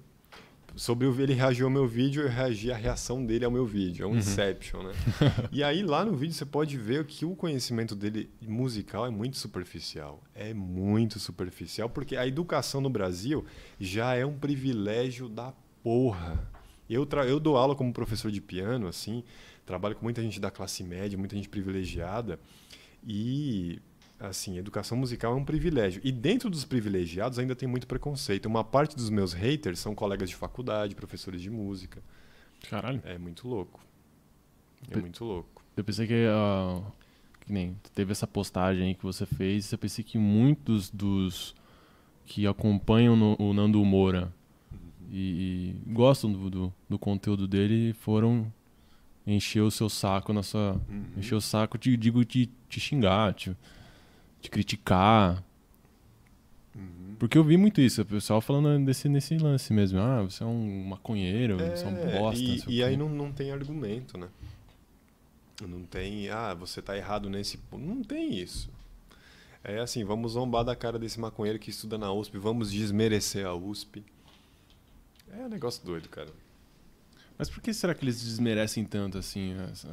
Sobre 0.76 1.08
o, 1.08 1.22
ele 1.22 1.34
reagiu 1.34 1.66
ao 1.66 1.72
meu 1.72 1.88
vídeo, 1.88 2.24
eu 2.24 2.30
reagi 2.30 2.72
à 2.72 2.76
reação 2.76 3.26
dele 3.26 3.46
ao 3.46 3.52
meu 3.52 3.66
vídeo. 3.66 4.04
É 4.04 4.08
um 4.08 4.16
Inception, 4.18 4.84
né? 4.84 4.94
e 5.52 5.64
aí 5.64 5.84
lá 5.84 6.06
no 6.06 6.16
vídeo 6.16 6.34
você 6.34 6.46
pode 6.46 6.78
ver 6.78 7.06
que 7.06 7.26
o 7.26 7.36
conhecimento 7.36 7.96
dele 7.96 8.30
musical 8.42 9.06
é 9.06 9.10
muito 9.10 9.38
superficial. 9.38 10.24
É 10.34 10.54
muito 10.54 11.20
superficial, 11.20 11.90
porque 11.90 12.16
a 12.16 12.26
educação 12.28 12.82
no 12.82 12.90
Brasil 12.90 13.46
já 13.80 14.16
é 14.16 14.26
um 14.26 14.38
privilégio 14.38 15.28
da 15.28 15.54
porra. 15.84 16.48
Eu, 16.90 17.08
eu 17.28 17.40
dou 17.40 17.56
aula 17.56 17.76
como 17.76 17.94
professor 17.94 18.32
de 18.32 18.42
piano, 18.42 18.88
assim, 18.88 19.24
trabalho 19.66 19.96
com 19.96 20.04
muita 20.04 20.22
gente 20.22 20.40
da 20.40 20.50
classe 20.50 20.84
média, 20.84 21.18
muita 21.18 21.36
gente 21.36 21.50
privilegiada. 21.50 22.40
E, 23.06 23.80
assim, 24.20 24.58
educação 24.58 24.98
musical 24.98 25.34
é 25.34 25.36
um 25.36 25.46
privilégio. 25.46 26.02
E 26.04 26.12
dentro 26.12 26.50
dos 26.50 26.66
privilegiados 26.66 27.40
ainda 27.40 27.56
tem 27.56 27.68
muito 27.68 27.88
preconceito. 27.88 28.46
Uma 28.48 28.64
parte 28.64 28.96
dos 28.96 29.10
meus 29.10 29.34
haters 29.34 29.80
são 29.80 29.96
colegas 29.96 30.30
de 30.30 30.36
faculdade, 30.36 30.96
professores 30.96 31.42
de 31.42 31.50
música. 31.50 32.02
Caralho. 32.70 33.02
É 33.06 33.18
muito 33.18 33.48
louco. 33.48 33.80
É 34.90 34.94
Pe- 34.94 35.00
muito 35.02 35.24
louco. 35.24 35.64
Eu 35.78 35.84
pensei 35.84 36.06
que, 36.08 36.26
ah, 36.30 36.82
que 37.42 37.52
nem 37.54 37.76
teve 37.96 38.12
essa 38.12 38.28
postagem 38.28 38.88
aí 38.90 38.96
que 38.96 39.04
você 39.04 39.26
fez, 39.26 39.72
eu 39.72 39.78
pensei 39.78 40.04
que 40.04 40.18
muitos 40.18 40.90
dos 40.90 41.56
que 42.26 42.46
acompanham 42.46 43.16
no- 43.16 43.36
o 43.40 43.54
Nando 43.54 43.84
Moura 43.86 44.32
e, 45.12 45.74
e 45.88 45.92
gostam 45.94 46.32
do, 46.32 46.50
do, 46.50 46.74
do 46.88 47.00
conteúdo 47.00 47.48
dele 47.48 47.94
foram 47.94 48.52
encher 49.26 49.62
o 49.62 49.72
seu 49.72 49.90
saco 49.90 50.34
na 50.34 50.44
sua. 50.44 50.74
Uhum. 50.90 51.06
Encher 51.18 51.36
o 51.36 51.42
saco, 51.42 51.78
te, 51.78 51.96
digo, 51.98 52.24
te, 52.26 52.50
te 52.68 52.80
xingar, 52.80 53.34
te, 53.34 53.56
te 54.42 54.50
criticar. 54.50 55.44
Uhum. 56.76 57.16
Porque 57.20 57.38
eu 57.38 57.44
vi 57.44 57.58
muito 57.58 57.82
isso, 57.82 58.02
o 58.02 58.06
pessoal 58.06 58.42
falando 58.42 58.86
desse, 58.86 59.10
nesse 59.10 59.38
lance 59.38 59.74
mesmo. 59.74 60.00
Ah, 60.00 60.24
você 60.24 60.44
é 60.44 60.46
um 60.46 60.86
maconheiro, 60.86 61.58
você 61.58 61.86
é 61.86 61.88
um 61.88 61.98
É, 61.98 62.20
bosta. 62.20 62.42
E, 62.42 62.64
e 62.68 62.84
aí 62.84 62.96
não, 62.96 63.10
não 63.10 63.32
tem 63.32 63.52
argumento, 63.52 64.18
né? 64.18 64.30
Não 65.62 65.84
tem, 65.84 66.30
ah, 66.30 66.54
você 66.54 66.82
tá 66.82 66.96
errado 66.96 67.30
nesse 67.30 67.58
ponto. 67.58 67.84
Não 67.84 68.02
tem 68.02 68.34
isso. 68.34 68.70
É 69.64 69.80
assim, 69.80 70.06
vamos 70.06 70.34
zombar 70.34 70.64
da 70.64 70.76
cara 70.76 70.98
desse 70.98 71.20
maconheiro 71.20 71.60
que 71.60 71.70
estuda 71.70 71.98
na 71.98 72.12
USP, 72.14 72.38
vamos 72.38 72.72
desmerecer 72.72 73.46
a 73.46 73.54
USP. 73.54 74.04
É 75.32 75.46
um 75.46 75.50
negócio 75.50 75.86
doido, 75.86 76.08
cara. 76.08 76.30
Mas 77.38 77.50
por 77.50 77.62
que 77.62 77.74
será 77.74 77.94
que 77.94 78.04
eles 78.04 78.22
desmerecem 78.22 78.86
tanto 78.86 79.18
assim 79.18 79.54
essa, 79.72 79.90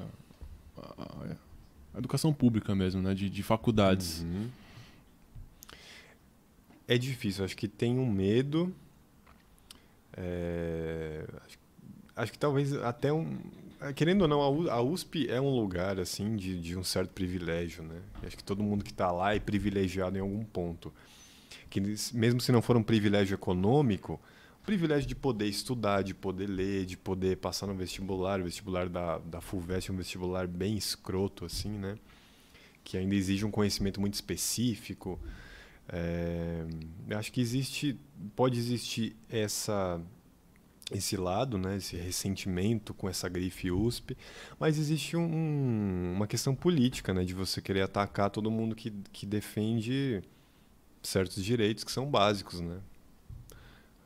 educação 1.98 2.32
pública 2.32 2.74
mesmo, 2.74 3.02
né? 3.02 3.14
De, 3.14 3.28
de 3.30 3.42
faculdades. 3.42 4.22
Uhum. 4.22 4.48
É 6.88 6.96
difícil, 6.96 7.44
acho 7.44 7.56
que 7.56 7.66
tem 7.66 7.98
um 7.98 8.10
medo. 8.10 8.72
é, 10.16 11.24
acho, 11.44 11.58
acho 12.14 12.32
que 12.32 12.38
talvez 12.38 12.72
até 12.74 13.12
um. 13.12 13.38
é, 13.80 13.92
Querendo 13.92 14.22
ou 14.22 14.28
não, 14.28 14.70
a 14.70 14.80
USP 14.80 15.28
é 15.28 15.40
um 15.40 15.50
lugar 15.50 15.98
assim 15.98 16.36
de, 16.36 16.60
de 16.60 16.78
um 16.78 16.84
certo 16.84 17.10
privilégio, 17.10 17.82
né? 17.82 18.00
Acho 18.24 18.36
que 18.36 18.44
todo 18.44 18.62
mundo 18.62 18.84
que 18.84 18.92
está 18.92 19.10
lá 19.10 19.34
é 19.34 19.40
privilegiado 19.40 20.16
em 20.16 20.20
algum 20.20 20.44
ponto. 20.44 20.92
Que 21.68 21.80
mesmo 22.14 22.40
se 22.40 22.52
não 22.52 22.62
for 22.62 22.76
um 22.76 22.82
privilégio 22.82 23.34
econômico, 23.34 24.20
privilégio 24.66 25.08
de 25.08 25.14
poder 25.14 25.46
estudar, 25.46 26.02
de 26.02 26.12
poder 26.12 26.48
ler, 26.48 26.84
de 26.84 26.96
poder 26.96 27.36
passar 27.36 27.66
no 27.66 27.74
vestibular, 27.74 28.40
o 28.40 28.44
vestibular 28.44 28.88
da, 28.88 29.18
da 29.18 29.40
FUVEST 29.40 29.90
é 29.90 29.92
um 29.94 29.96
vestibular 29.96 30.46
bem 30.48 30.76
escroto, 30.76 31.44
assim, 31.44 31.70
né? 31.70 31.96
Que 32.84 32.96
ainda 32.98 33.14
exige 33.14 33.44
um 33.44 33.50
conhecimento 33.50 34.00
muito 34.00 34.14
específico. 34.14 35.18
É, 35.88 36.66
acho 37.16 37.32
que 37.32 37.40
existe, 37.40 37.96
pode 38.34 38.58
existir 38.58 39.16
essa 39.30 40.00
esse 40.92 41.16
lado, 41.16 41.58
né, 41.58 41.78
esse 41.78 41.96
ressentimento 41.96 42.94
com 42.94 43.08
essa 43.08 43.28
grife 43.28 43.72
USP, 43.72 44.16
mas 44.56 44.78
existe 44.78 45.16
um- 45.16 46.12
uma 46.14 46.28
questão 46.28 46.54
política, 46.54 47.12
né, 47.12 47.24
de 47.24 47.34
você 47.34 47.60
querer 47.60 47.82
atacar 47.82 48.30
todo 48.30 48.48
mundo 48.52 48.76
que, 48.76 48.92
que 49.12 49.26
defende 49.26 50.22
certos 51.02 51.44
direitos 51.44 51.82
que 51.82 51.90
são 51.90 52.06
básicos, 52.08 52.60
né? 52.60 52.78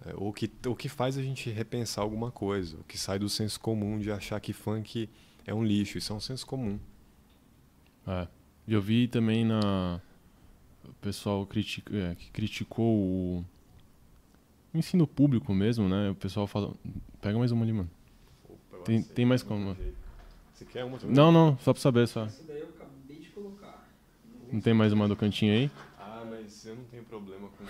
É, 0.06 0.14
o, 0.16 0.32
que, 0.32 0.50
o 0.66 0.74
que 0.74 0.88
faz 0.88 1.18
a 1.18 1.22
gente 1.22 1.50
repensar 1.50 2.02
alguma 2.02 2.30
coisa, 2.30 2.78
o 2.78 2.84
que 2.84 2.96
sai 2.98 3.18
do 3.18 3.28
senso 3.28 3.60
comum 3.60 3.98
de 3.98 4.10
achar 4.10 4.40
que 4.40 4.52
funk 4.52 5.08
é 5.46 5.52
um 5.54 5.62
lixo, 5.62 5.98
isso 5.98 6.12
é 6.12 6.16
um 6.16 6.20
senso 6.20 6.46
comum. 6.46 6.78
É. 8.06 8.26
E 8.66 8.72
eu 8.72 8.80
vi 8.80 9.08
também 9.08 9.44
na. 9.44 10.00
O 10.88 10.92
pessoal 10.94 11.44
critica, 11.46 11.94
é, 11.94 12.14
que 12.14 12.30
criticou 12.30 12.96
o 12.96 13.44
o 14.72 14.78
ensino 14.78 15.06
público 15.06 15.52
mesmo, 15.52 15.88
né? 15.88 16.10
O 16.10 16.14
pessoal 16.14 16.46
fala. 16.46 16.72
Pega 17.20 17.38
mais 17.38 17.50
uma 17.52 17.64
ali, 17.64 17.72
mano. 17.72 17.90
Opa, 18.48 18.84
Tem- 18.84 19.02
tem 19.02 19.26
mais 19.26 19.42
como? 19.42 19.76
Você 20.54 20.64
quer 20.64 20.84
uma 20.84 20.98
também? 20.98 21.14
Não, 21.14 21.30
não, 21.32 21.58
só 21.58 21.72
pra 21.72 21.82
saber 21.82 22.06
só. 22.08 22.24
Essa 22.26 22.44
daí 22.46 22.60
eu 22.60 22.68
acabei 22.68 23.18
de 23.18 23.28
colocar. 23.30 23.86
Não 24.52 24.60
tem 24.60 24.72
mais 24.72 24.92
uma 24.92 25.08
do 25.08 25.16
cantinho 25.16 25.52
aí? 25.52 25.70
Ah, 25.98 26.24
mas 26.28 26.64
eu 26.64 26.76
não 26.76 26.84
tenho 26.84 27.02
problema 27.04 27.48
com 27.48 27.64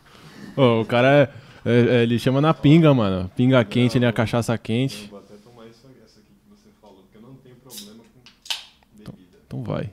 Ô, 0.60 0.80
o 0.82 0.86
cara 0.86 1.08
é, 1.24 1.34
é- 1.64 1.96
é, 1.96 2.02
Ele 2.02 2.18
chama 2.18 2.40
na 2.40 2.52
pinga, 2.54 2.92
mano. 2.94 3.30
Pinga 3.36 3.64
quente, 3.64 3.96
ele 3.98 4.04
é 4.04 4.08
a 4.08 4.12
cachaça 4.12 4.56
quente. 4.58 5.04
Eu 5.04 5.08
vou 5.10 5.18
até 5.20 5.34
tomar 5.36 5.66
isso, 5.66 5.86
essa 6.04 6.20
aqui 6.20 6.28
que 6.28 6.50
você 6.50 6.68
falou, 6.80 7.02
porque 7.02 7.16
eu 7.18 7.22
não 7.22 7.34
tenho 7.36 7.56
problema 7.56 8.04
com 8.14 8.96
bebida. 9.12 9.38
Então 9.46 9.62
vai. 9.62 9.92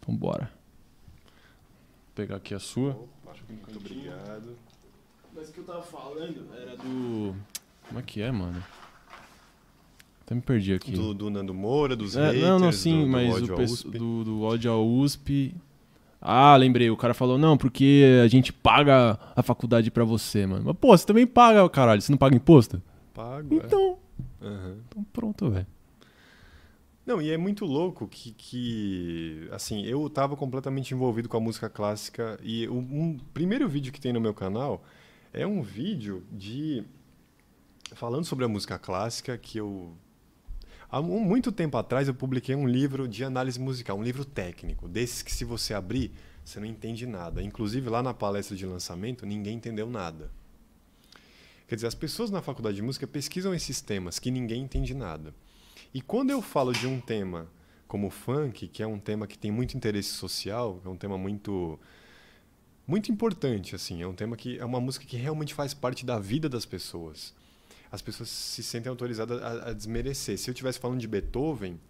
Então 0.00 0.14
bora. 0.14 0.50
Vou 1.24 2.14
pegar 2.14 2.36
aqui 2.36 2.54
a 2.54 2.58
sua. 2.58 2.90
Opa, 2.90 3.34
muito 3.48 3.78
obrigado. 3.78 4.56
Mas 5.34 5.48
o 5.48 5.52
que 5.52 5.58
eu 5.58 5.64
tava 5.64 5.82
falando 5.82 6.46
era 6.60 6.76
do. 6.76 7.34
Como 7.88 8.00
é 8.00 8.02
que 8.02 8.20
é, 8.22 8.30
mano? 8.32 8.62
Até 10.22 10.34
me 10.34 10.40
perdi 10.40 10.72
aqui. 10.72 10.90
Do, 10.92 11.14
do 11.14 11.30
Nando 11.30 11.54
Moura, 11.54 11.94
dos 11.94 12.16
É, 12.16 12.26
haters, 12.26 12.42
não, 12.42 12.58
não, 12.58 12.72
sim, 12.72 12.98
do, 13.00 13.04
do 13.04 13.08
mas 13.10 13.34
ódio 13.34 13.54
o 13.54 13.90
do, 13.92 14.24
do 14.24 14.42
ódio 14.42 14.72
à 14.72 14.76
USP. 14.82 15.54
Ah, 16.28 16.56
lembrei, 16.56 16.90
o 16.90 16.96
cara 16.96 17.14
falou, 17.14 17.38
não, 17.38 17.56
porque 17.56 18.04
a 18.24 18.26
gente 18.26 18.52
paga 18.52 19.16
a 19.36 19.42
faculdade 19.44 19.92
pra 19.92 20.02
você, 20.02 20.44
mano. 20.44 20.64
Mas, 20.66 20.76
pô, 20.76 20.88
você 20.96 21.06
também 21.06 21.24
paga, 21.24 21.68
caralho, 21.68 22.02
você 22.02 22.10
não 22.10 22.18
paga 22.18 22.34
imposto? 22.34 22.82
Pago, 23.14 23.54
é. 23.54 23.56
Então, 23.58 23.96
Aham. 24.42 24.78
então 24.88 25.06
pronto, 25.12 25.48
velho. 25.48 25.66
Não, 27.06 27.22
e 27.22 27.30
é 27.30 27.36
muito 27.36 27.64
louco 27.64 28.08
que, 28.08 28.32
que, 28.32 29.48
assim, 29.52 29.84
eu 29.84 30.10
tava 30.10 30.36
completamente 30.36 30.92
envolvido 30.92 31.28
com 31.28 31.36
a 31.36 31.40
música 31.40 31.70
clássica 31.70 32.36
e 32.42 32.66
o 32.66 32.74
um 32.74 33.16
primeiro 33.32 33.68
vídeo 33.68 33.92
que 33.92 34.00
tem 34.00 34.12
no 34.12 34.20
meu 34.20 34.34
canal 34.34 34.82
é 35.32 35.46
um 35.46 35.62
vídeo 35.62 36.24
de 36.32 36.82
falando 37.94 38.24
sobre 38.24 38.44
a 38.44 38.48
música 38.48 38.80
clássica 38.80 39.38
que 39.38 39.58
eu 39.58 39.92
há 40.96 41.02
mu- 41.02 41.20
muito 41.20 41.52
tempo 41.52 41.76
atrás 41.76 42.08
eu 42.08 42.14
publiquei 42.14 42.54
um 42.54 42.66
livro 42.66 43.06
de 43.06 43.22
análise 43.22 43.60
musical, 43.60 43.98
um 43.98 44.02
livro 44.02 44.24
técnico, 44.24 44.88
desses 44.88 45.22
que 45.22 45.32
se 45.32 45.44
você 45.44 45.74
abrir, 45.74 46.10
você 46.44 46.58
não 46.58 46.66
entende 46.66 47.06
nada. 47.06 47.42
Inclusive 47.42 47.88
lá 47.90 48.02
na 48.02 48.14
palestra 48.14 48.56
de 48.56 48.64
lançamento, 48.64 49.26
ninguém 49.26 49.56
entendeu 49.56 49.88
nada. 49.88 50.30
Quer 51.68 51.74
dizer, 51.74 51.88
as 51.88 51.94
pessoas 51.94 52.30
na 52.30 52.40
faculdade 52.40 52.76
de 52.76 52.82
música 52.82 53.06
pesquisam 53.06 53.52
esses 53.54 53.80
temas 53.80 54.18
que 54.18 54.30
ninguém 54.30 54.62
entende 54.62 54.94
nada. 54.94 55.34
E 55.92 56.00
quando 56.00 56.30
eu 56.30 56.40
falo 56.40 56.72
de 56.72 56.86
um 56.86 57.00
tema 57.00 57.48
como 57.88 58.06
o 58.06 58.10
funk, 58.10 58.68
que 58.68 58.82
é 58.82 58.86
um 58.86 58.98
tema 58.98 59.26
que 59.26 59.36
tem 59.36 59.50
muito 59.50 59.76
interesse 59.76 60.10
social, 60.10 60.80
é 60.84 60.88
um 60.88 60.96
tema 60.96 61.18
muito 61.18 61.78
muito 62.86 63.10
importante 63.10 63.74
assim, 63.74 64.00
é 64.00 64.06
um 64.06 64.14
tema 64.14 64.36
que 64.36 64.58
é 64.58 64.64
uma 64.64 64.80
música 64.80 65.04
que 65.04 65.16
realmente 65.16 65.52
faz 65.52 65.74
parte 65.74 66.06
da 66.06 66.20
vida 66.20 66.48
das 66.48 66.64
pessoas. 66.64 67.34
As 67.96 68.02
pessoas 68.02 68.28
se 68.28 68.62
sentem 68.62 68.90
autorizadas 68.90 69.42
a, 69.42 69.70
a 69.70 69.72
desmerecer. 69.72 70.36
Se 70.36 70.50
eu 70.50 70.52
estivesse 70.52 70.78
falando 70.78 71.00
de 71.00 71.08
Beethoven, 71.08 71.80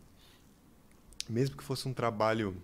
mesmo 1.29 1.57
que 1.57 1.65
fosse 1.65 1.89
um 1.89 1.93
trabalho 1.93 2.57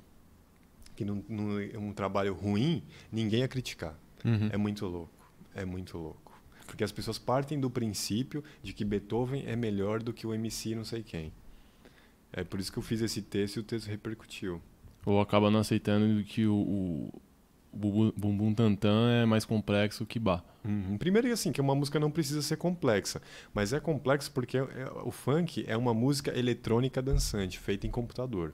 que 0.94 1.04
não, 1.04 1.24
não 1.28 1.58
é 1.58 1.76
um 1.76 1.92
trabalho 1.92 2.34
ruim, 2.34 2.84
ninguém 3.10 3.40
ia 3.40 3.48
criticar. 3.48 3.98
Uhum. 4.24 4.48
É 4.52 4.56
muito 4.56 4.86
louco. 4.86 5.28
É 5.56 5.64
muito 5.64 5.98
louco. 5.98 6.40
Porque 6.68 6.84
as 6.84 6.92
pessoas 6.92 7.18
partem 7.18 7.58
do 7.58 7.68
princípio 7.68 8.44
de 8.62 8.72
que 8.72 8.84
Beethoven 8.84 9.42
é 9.44 9.56
melhor 9.56 10.00
do 10.00 10.12
que 10.12 10.24
o 10.24 10.32
MC 10.32 10.76
não 10.76 10.84
sei 10.84 11.02
quem. 11.02 11.32
É 12.32 12.44
por 12.44 12.60
isso 12.60 12.70
que 12.70 12.78
eu 12.78 12.82
fiz 12.82 13.00
esse 13.00 13.22
texto 13.22 13.56
e 13.56 13.58
o 13.58 13.64
texto 13.64 13.88
repercutiu. 13.88 14.62
Ou 15.04 15.20
acaba 15.20 15.50
não 15.50 15.58
aceitando 15.58 16.22
que 16.22 16.46
o, 16.46 16.54
o, 16.54 17.08
o 17.08 17.22
Bumbum 17.72 18.12
Bumbum 18.16 18.54
Tantan 18.54 19.10
é 19.10 19.24
mais 19.24 19.44
complexo 19.44 20.04
que 20.04 20.18
Bar. 20.18 20.44
Uhum. 20.64 20.98
Primeiro 20.98 21.26
que 21.26 21.32
assim, 21.32 21.52
que 21.52 21.60
uma 21.60 21.74
música 21.74 21.98
não 21.98 22.10
precisa 22.10 22.42
ser 22.42 22.56
complexa, 22.56 23.20
mas 23.52 23.72
é 23.72 23.80
complexo 23.80 24.30
porque 24.30 24.58
é- 24.58 24.60
é- 24.60 24.90
o 25.04 25.10
funk 25.10 25.64
é 25.66 25.76
uma 25.76 25.94
música 25.94 26.36
eletrônica 26.38 27.00
dançante, 27.00 27.58
feita 27.58 27.86
em 27.86 27.90
computador. 27.90 28.52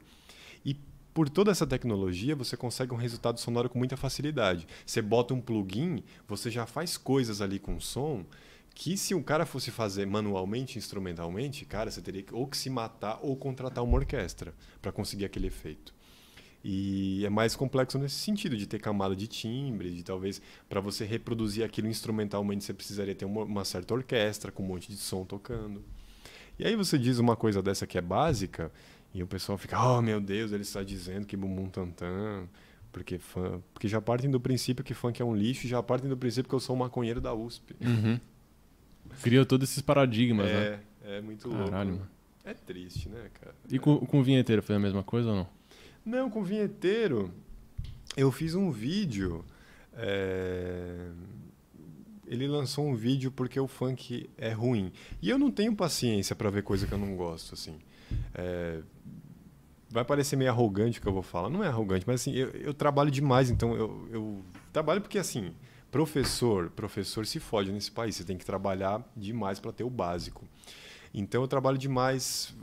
E 0.65 0.77
por 1.13 1.29
toda 1.29 1.51
essa 1.51 1.67
tecnologia, 1.67 2.37
você 2.37 2.57
consegue 2.57 2.95
um 2.95 2.97
resultado 2.97 3.41
sonoro 3.41 3.69
com 3.69 3.79
muita 3.79 3.97
facilidade. 3.97 4.67
Você 4.87 5.03
bota 5.03 5.35
um 5.35 5.41
plugin, 5.41 6.03
você 6.29 6.51
já 6.51 6.65
faz 6.65 6.97
coisas 6.97 7.41
ali 7.41 7.59
com 7.59 7.81
som 7.81 8.25
que 8.75 8.97
se 8.97 9.13
um 9.13 9.23
cara 9.23 9.45
fosse 9.45 9.73
fazer 9.73 10.07
manualmente, 10.07 10.79
instrumentalmente, 10.79 11.65
cara, 11.65 11.91
você 11.91 12.01
teria 12.01 12.23
que 12.23 12.33
ou 12.33 12.47
que 12.47 12.57
se 12.57 12.71
matar 12.71 13.19
ou 13.21 13.35
contratar 13.35 13.83
uma 13.83 13.97
orquestra 13.97 14.55
para 14.81 14.93
conseguir 14.93 15.25
aquele 15.25 15.49
efeito. 15.49 15.93
E 16.65 17.25
é 17.25 17.31
mais 17.31 17.55
complexo 17.55 17.99
nesse 17.99 18.17
sentido, 18.17 18.57
de 18.57 18.67
ter 18.67 18.81
camada 18.81 19.15
de 19.15 19.27
timbre, 19.27 19.95
de 19.95 20.03
talvez 20.03 20.43
para 20.69 20.81
você 20.81 21.05
reproduzir 21.05 21.65
aquilo 21.65 21.89
instrumentalmente 21.89 22.65
você 22.65 22.75
precisaria 22.75 23.15
ter 23.15 23.25
uma, 23.25 23.45
uma 23.45 23.65
certa 23.65 23.95
orquestra 23.95 24.51
com 24.51 24.63
um 24.63 24.67
monte 24.67 24.89
de 24.89 24.97
som 24.97 25.25
tocando. 25.25 25.83
E 26.59 26.67
aí 26.67 26.75
você 26.75 26.99
diz 26.99 27.19
uma 27.19 27.37
coisa 27.37 27.63
dessa 27.63 27.87
que 27.87 27.97
é 27.97 28.01
básica 28.01 28.73
e 29.15 29.23
o 29.23 29.27
pessoal 29.27 29.57
fica, 29.57 29.81
oh 29.81 30.03
meu 30.03 30.21
Deus, 30.21 30.51
ele 30.51 30.63
está 30.63 30.83
dizendo 30.83 31.27
que 31.27 31.37
bumbum 31.37 31.69
tantan, 31.69 32.49
porque 32.91 33.19
fã, 33.19 33.63
porque 33.73 33.87
já 33.87 34.01
partem 34.01 34.29
do 34.29 34.41
princípio 34.41 34.85
que 34.85 34.95
funk 34.95 35.23
é 35.23 35.25
um 35.25 35.37
lixo, 35.37 35.69
já 35.69 35.81
partem 35.81 36.11
do 36.11 36.17
princípio 36.17 36.49
que 36.49 36.55
eu 36.55 36.61
sou 36.61 36.75
um 36.75 36.81
maconheiro 36.81 37.21
da 37.21 37.33
USP. 37.33 37.77
Cria 39.23 39.47
todos 39.47 39.71
esses 39.71 39.83
paradigmas, 39.83 40.47
né? 40.47 40.81
é, 41.05 41.19
é 41.19 41.21
muito 41.21 41.49
louco. 41.49 41.71
Caralho, 41.71 41.93
mano. 41.93 42.09
É 42.45 42.55
triste, 42.55 43.09
né, 43.09 43.31
cara? 43.41 43.55
E 43.71 43.79
com, 43.79 43.99
com 43.99 44.21
o 44.21 44.23
vinheteiro 44.23 44.63
foi 44.63 44.75
a 44.75 44.79
mesma 44.79 45.03
coisa 45.03 45.31
ou 45.31 45.37
não? 45.37 45.58
Não, 46.09 46.31
com 46.31 46.41
o 46.41 46.45
vinheteiro, 46.45 47.31
eu 48.17 48.33
fiz 48.33 48.55
um 48.55 48.71
vídeo. 48.71 49.45
é, 49.93 51.11
Ele 52.27 52.49
lançou 52.49 52.87
um 52.87 52.95
vídeo 52.95 53.31
porque 53.31 53.61
o 53.61 53.69
funk 53.69 54.29
é 54.39 54.51
ruim. 54.51 54.91
E 55.21 55.29
eu 55.29 55.39
não 55.39 55.51
tenho 55.51 55.77
paciência 55.77 56.35
pra 56.35 56.49
ver 56.49 56.63
coisa 56.63 56.87
que 56.87 56.93
eu 56.93 56.99
não 56.99 57.15
gosto, 57.15 57.53
assim. 57.53 57.79
É, 58.35 58.81
Vai 59.91 60.03
parecer 60.05 60.37
meio 60.37 60.51
arrogante 60.51 60.99
o 60.99 61.03
que 61.03 61.09
eu 61.09 61.13
vou 61.13 61.23
falar. 61.23 61.51
Não 61.51 61.63
é 61.63 61.69
arrogante, 61.69 62.05
mas 62.07 62.21
assim, 62.23 62.33
eu, 62.33 62.49
eu 62.51 62.73
trabalho 62.75 63.11
demais, 63.11 63.51
então 63.51 63.75
eu, 63.75 64.09
eu 64.11 64.43
trabalho 64.73 65.01
porque 65.03 65.19
assim, 65.19 65.53
professor, 65.91 66.71
professor 66.71 67.27
se 67.27 67.39
fode 67.39 67.71
nesse 67.71 67.91
país. 67.91 68.17
Você 68.17 68.25
tem 68.25 68.37
que 68.39 68.45
trabalhar 68.47 69.03
demais 69.15 69.59
para 69.61 69.73
ter 69.73 69.85
o 69.85 69.91
básico. 69.91 70.45
Então 71.13 71.41
eu 71.43 71.49
trabalho 71.49 71.79
demais, 71.79 72.55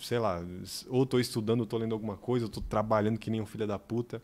sei 0.00 0.18
lá, 0.18 0.42
ou 0.88 1.02
estou 1.04 1.20
estudando, 1.20 1.60
ou 1.60 1.64
estou 1.64 1.78
lendo 1.78 1.92
alguma 1.92 2.16
coisa, 2.16 2.44
ou 2.46 2.48
estou 2.48 2.62
trabalhando 2.62 3.18
que 3.18 3.30
nem 3.30 3.40
um 3.40 3.46
filho 3.46 3.66
da 3.66 3.78
puta. 3.78 4.22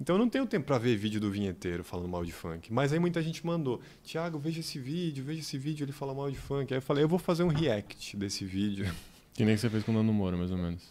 Então 0.00 0.16
eu 0.16 0.18
não 0.18 0.28
tenho 0.30 0.46
tempo 0.46 0.66
para 0.66 0.78
ver 0.78 0.96
vídeo 0.96 1.20
do 1.20 1.30
vinheteiro 1.30 1.84
falando 1.84 2.08
mal 2.08 2.24
de 2.24 2.32
funk. 2.32 2.72
Mas 2.72 2.90
aí 2.92 2.98
muita 2.98 3.22
gente 3.22 3.44
mandou, 3.46 3.80
Tiago, 4.02 4.38
veja 4.38 4.60
esse 4.60 4.78
vídeo, 4.78 5.22
veja 5.22 5.40
esse 5.40 5.58
vídeo, 5.58 5.84
ele 5.84 5.92
fala 5.92 6.14
mal 6.14 6.30
de 6.30 6.38
funk. 6.38 6.72
Aí 6.72 6.78
eu 6.78 6.82
falei, 6.82 7.04
eu 7.04 7.08
vou 7.08 7.18
fazer 7.18 7.42
um 7.42 7.48
react 7.48 8.16
desse 8.16 8.44
vídeo. 8.44 8.90
Que 9.32 9.44
nem 9.44 9.54
que 9.54 9.60
você 9.60 9.70
fez 9.70 9.84
com 9.84 9.92
o 9.92 9.94
Nando 9.94 10.12
Moura, 10.12 10.36
mais 10.36 10.50
ou 10.50 10.58
menos. 10.58 10.82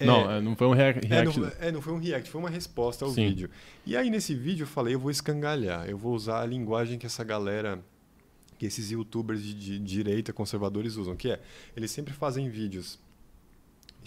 É, 0.00 0.06
Não, 0.06 0.28
é, 0.30 0.40
não 0.40 0.56
foi 0.56 0.66
um 0.66 0.72
rea- 0.72 0.98
É 1.02 1.06
react. 1.06 1.38
não, 1.38 1.52
é, 1.60 1.70
não 1.70 1.82
foi 1.82 1.92
um 1.92 1.98
react, 1.98 2.28
foi 2.30 2.40
uma 2.40 2.48
resposta 2.50 3.04
ao 3.04 3.10
Sim. 3.12 3.28
vídeo. 3.28 3.50
E 3.86 3.94
aí 3.96 4.08
nesse 4.10 4.34
vídeo 4.34 4.62
eu 4.64 4.66
falei, 4.66 4.94
eu 4.94 4.98
vou 4.98 5.10
escangalhar, 5.10 5.88
eu 5.88 5.96
vou 5.98 6.14
usar 6.14 6.40
a 6.40 6.46
linguagem 6.46 6.98
que 6.98 7.04
essa 7.06 7.22
galera, 7.22 7.78
que 8.58 8.64
esses 8.66 8.90
youtubers 8.90 9.42
de, 9.42 9.54
de 9.54 9.78
direita 9.78 10.32
conservadores 10.32 10.96
usam, 10.96 11.14
que 11.14 11.30
é, 11.30 11.40
eles 11.76 11.90
sempre 11.90 12.12
fazem 12.14 12.48
vídeos 12.48 12.98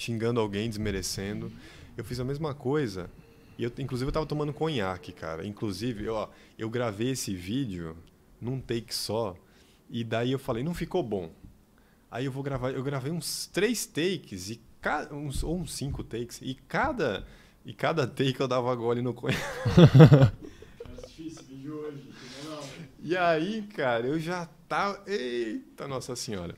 xingando 0.01 0.39
alguém, 0.39 0.67
desmerecendo. 0.69 1.51
Eu 1.95 2.03
fiz 2.03 2.19
a 2.19 2.23
mesma 2.23 2.53
coisa, 2.53 3.09
e 3.57 3.63
eu, 3.63 3.71
inclusive 3.77 4.07
eu 4.09 4.13
tava 4.13 4.25
tomando 4.25 4.53
conhaque, 4.53 5.11
cara. 5.11 5.45
Inclusive, 5.45 6.07
ó, 6.09 6.27
eu 6.57 6.69
gravei 6.69 7.11
esse 7.11 7.35
vídeo 7.35 7.95
num 8.39 8.59
take 8.59 8.93
só, 8.95 9.35
e 9.89 10.03
daí 10.03 10.31
eu 10.31 10.39
falei, 10.39 10.63
não 10.63 10.73
ficou 10.73 11.03
bom. 11.03 11.31
Aí 12.09 12.25
eu 12.25 12.31
vou 12.31 12.41
gravar, 12.43 12.71
eu 12.71 12.83
gravei 12.83 13.11
uns 13.11 13.45
três 13.47 13.85
takes 13.85 14.49
e 14.49 14.61
ca- 14.81 15.07
uns, 15.11 15.43
ou 15.43 15.57
uns 15.59 15.73
cinco 15.73 16.03
takes 16.03 16.39
e 16.41 16.55
cada 16.67 17.25
e 17.63 17.73
cada 17.73 18.07
take 18.07 18.39
eu 18.39 18.47
dava 18.47 18.73
gole 18.75 19.01
no 19.01 19.13
conhaque. 19.13 19.39
assisti 20.97 21.27
esse 21.27 21.43
vídeo 21.43 21.75
hoje. 21.75 22.09
Não, 22.43 22.59
E 23.01 23.15
aí, 23.15 23.61
cara, 23.75 24.07
eu 24.07 24.19
já 24.19 24.45
tava. 24.67 25.01
Eita, 25.07 25.87
Nossa 25.87 26.15
Senhora. 26.15 26.55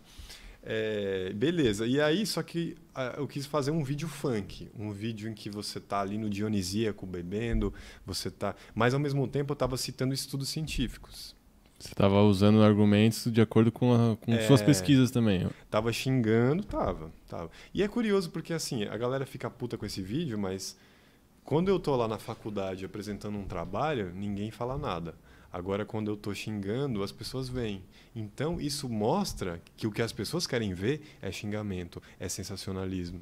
É, 0.65 1.33
beleza. 1.33 1.85
E 1.85 1.99
aí, 1.99 2.25
só 2.25 2.41
que 2.41 2.75
eu 3.17 3.27
quis 3.27 3.45
fazer 3.45 3.71
um 3.71 3.83
vídeo 3.83 4.07
funk. 4.07 4.69
Um 4.77 4.91
vídeo 4.91 5.29
em 5.29 5.33
que 5.33 5.49
você 5.49 5.79
tá 5.79 5.99
ali 6.01 6.17
no 6.17 6.29
Dionisíaco 6.29 7.05
bebendo, 7.05 7.73
você 8.05 8.31
tá. 8.31 8.55
Mas 8.73 8.93
ao 8.93 8.99
mesmo 8.99 9.27
tempo 9.27 9.51
eu 9.51 9.55
tava 9.57 9.75
citando 9.75 10.13
estudos 10.13 10.47
científicos. 10.49 11.35
Você 11.77 11.89
estava 11.89 12.21
usando 12.23 12.63
argumentos 12.63 13.29
de 13.29 13.41
acordo 13.41 13.69
com, 13.69 13.93
a- 13.93 14.15
com 14.15 14.33
É. 14.33 14.47
suas 14.47 14.61
pesquisas 14.61 15.11
também. 15.11 15.49
Tava 15.69 15.91
xingando, 15.91 16.63
tava, 16.63 17.11
tava. 17.27 17.51
E 17.73 17.83
é 17.83 17.87
curioso 17.89 18.29
porque 18.29 18.53
assim, 18.53 18.85
a 18.85 18.95
galera 18.95 19.25
fica 19.25 19.49
puta 19.49 19.77
com 19.77 19.85
esse 19.85 20.01
vídeo, 20.01 20.39
mas 20.39 20.77
quando 21.43 21.67
eu 21.67 21.77
tô 21.77 21.93
lá 21.97 22.07
na 22.07 22.17
faculdade 22.17 22.85
apresentando 22.85 23.37
um 23.37 23.43
trabalho, 23.45 24.13
ninguém 24.15 24.49
fala 24.49 24.77
nada. 24.77 25.13
Agora 25.53 25.85
quando 25.85 26.09
eu 26.09 26.17
tô 26.17 26.33
xingando, 26.33 27.03
as 27.03 27.11
pessoas 27.11 27.47
vêm. 27.47 27.83
Então 28.15 28.59
isso 28.59 28.89
mostra 28.89 29.61
que 29.77 29.85
o 29.85 29.91
que 29.91 30.01
as 30.01 30.11
pessoas 30.11 30.47
querem 30.47 30.73
ver 30.73 31.03
é 31.21 31.31
xingamento, 31.31 32.01
é 32.19 32.27
sensacionalismo. 32.27 33.21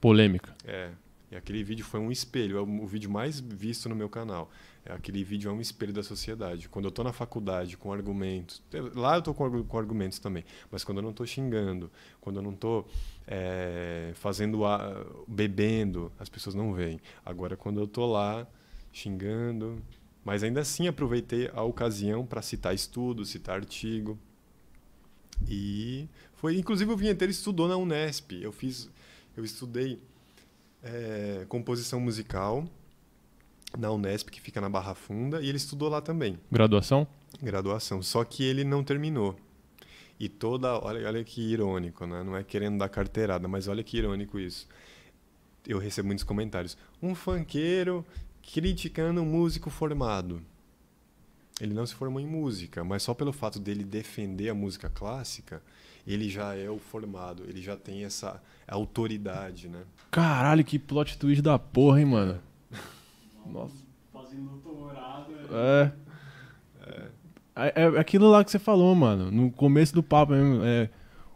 Polêmica. 0.00 0.52
É. 0.66 0.90
E 1.30 1.36
aquele 1.36 1.62
vídeo 1.62 1.84
foi 1.84 2.00
um 2.00 2.10
espelho, 2.10 2.58
é 2.58 2.60
o 2.60 2.86
vídeo 2.86 3.08
mais 3.08 3.38
visto 3.38 3.88
no 3.88 3.94
meu 3.94 4.08
canal. 4.08 4.50
É, 4.84 4.92
Aquele 4.92 5.22
vídeo 5.22 5.48
é 5.48 5.52
um 5.52 5.60
espelho 5.60 5.92
da 5.92 6.02
sociedade. 6.02 6.68
Quando 6.68 6.86
eu 6.86 6.90
tô 6.90 7.04
na 7.04 7.12
faculdade 7.12 7.76
com 7.76 7.92
argumentos, 7.92 8.60
lá 8.96 9.14
eu 9.14 9.22
tô 9.22 9.32
com, 9.32 9.62
com 9.62 9.78
argumentos 9.78 10.18
também, 10.18 10.44
mas 10.68 10.82
quando 10.82 10.98
eu 10.98 11.02
não 11.02 11.12
tô 11.12 11.24
xingando, 11.24 11.88
quando 12.20 12.36
eu 12.36 12.42
não 12.42 12.52
tô 12.52 12.84
é, 13.28 14.10
fazendo 14.14 14.64
a, 14.64 15.06
bebendo, 15.28 16.10
as 16.18 16.28
pessoas 16.28 16.56
não 16.56 16.72
veem. 16.72 17.00
Agora 17.24 17.56
quando 17.56 17.78
eu 17.78 17.86
tô 17.86 18.10
lá 18.10 18.44
xingando, 18.92 19.80
mas 20.30 20.44
ainda 20.44 20.60
assim 20.60 20.86
aproveitei 20.86 21.50
a 21.52 21.60
ocasião 21.64 22.24
para 22.24 22.40
citar 22.40 22.72
estudo, 22.72 23.24
citar 23.24 23.56
artigo. 23.56 24.16
E 25.48 26.08
foi, 26.34 26.56
inclusive 26.56 26.92
o 26.92 26.96
vinheteiro 26.96 27.32
estudou 27.32 27.66
na 27.66 27.76
Unesp. 27.76 28.40
Eu 28.40 28.52
fiz, 28.52 28.88
eu 29.36 29.44
estudei 29.44 30.00
é, 30.84 31.44
composição 31.48 31.98
musical 31.98 32.64
na 33.76 33.90
Unesp, 33.90 34.28
que 34.28 34.40
fica 34.40 34.60
na 34.60 34.68
Barra 34.68 34.94
Funda, 34.94 35.42
e 35.42 35.48
ele 35.48 35.56
estudou 35.56 35.88
lá 35.88 36.00
também, 36.00 36.38
Graduação? 36.48 37.08
graduação. 37.42 38.00
Só 38.00 38.22
que 38.22 38.44
ele 38.44 38.62
não 38.62 38.84
terminou. 38.84 39.34
E 40.16 40.28
toda. 40.28 40.78
Olha, 40.78 41.08
olha 41.08 41.24
que 41.24 41.40
irônico, 41.40 42.06
né? 42.06 42.22
Não 42.22 42.36
é 42.36 42.44
querendo 42.44 42.78
dar 42.78 42.88
carteirada, 42.88 43.48
mas 43.48 43.66
olha 43.66 43.82
que 43.82 43.98
irônico 43.98 44.38
isso. 44.38 44.68
Eu 45.66 45.80
recebo 45.80 46.06
muitos 46.06 46.22
comentários. 46.22 46.78
Um 47.02 47.16
funkeiro 47.16 48.06
criticando 48.42 49.20
um 49.22 49.26
músico 49.26 49.70
formado. 49.70 50.40
Ele 51.60 51.74
não 51.74 51.84
se 51.86 51.94
formou 51.94 52.20
em 52.20 52.26
música, 52.26 52.82
mas 52.82 53.02
só 53.02 53.12
pelo 53.12 53.32
fato 53.32 53.58
dele 53.58 53.84
defender 53.84 54.48
a 54.48 54.54
música 54.54 54.88
clássica, 54.88 55.62
ele 56.06 56.28
já 56.30 56.54
é 56.54 56.70
o 56.70 56.78
formado, 56.78 57.44
ele 57.46 57.60
já 57.60 57.76
tem 57.76 58.04
essa 58.04 58.42
autoridade, 58.66 59.68
né? 59.68 59.82
Caralho, 60.10 60.64
que 60.64 60.78
plot 60.78 61.18
twist 61.18 61.42
da 61.42 61.58
porra, 61.58 62.00
hein, 62.00 62.06
mano? 62.06 62.40
Nossa. 63.46 63.84
Fazendo 64.12 64.48
doutorado. 64.64 65.32
É. 65.52 65.92
É, 67.56 67.72
é 67.82 67.86
aquilo 67.98 68.30
lá 68.30 68.42
que 68.44 68.50
você 68.50 68.58
falou, 68.58 68.94
mano. 68.94 69.30
No 69.30 69.50
começo 69.50 69.92
do 69.94 70.02
papo 70.02 70.32
mesmo. 70.32 70.62
É, 70.64 70.88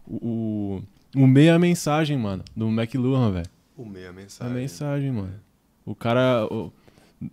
o, 0.07 0.81
o, 1.17 1.23
o 1.23 1.27
meio 1.27 1.51
é 1.51 1.53
a 1.53 1.59
mensagem, 1.59 2.17
mano. 2.17 2.43
Do 2.57 2.69
McLuhan, 2.69 3.31
velho. 3.33 3.47
O 3.77 3.85
meia 3.85 4.11
A 4.11 4.13
mensagem. 4.13 4.55
mensagem, 4.55 5.13
mano. 5.13 5.35
O 5.85 5.95
cara. 5.95 6.47
o- 6.51 6.73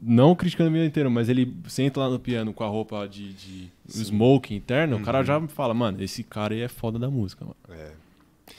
Não 0.02 0.36
criticando 0.36 0.70
a 0.70 0.74
vida 0.74 0.86
inteira, 0.86 1.10
mas 1.10 1.28
ele 1.30 1.56
senta 1.68 2.00
lá 2.00 2.10
no 2.10 2.20
piano 2.20 2.54
com 2.54 2.64
a 2.64 2.68
roupa 2.68 3.08
de, 3.08 3.34
de 3.34 3.72
Sim. 3.88 4.04
smoke 4.06 4.54
interno, 4.54 4.98
o 4.98 5.02
cara 5.04 5.20
Uhum. 5.20 5.26
já 5.26 5.48
fala, 5.48 5.74
mano, 5.74 6.02
esse 6.04 6.24
cara 6.24 6.54
aí 6.54 6.62
é 6.62 6.68
foda 6.68 7.00
da 7.00 7.10
música, 7.10 7.44
mano. 7.44 7.58
É. 7.70 7.94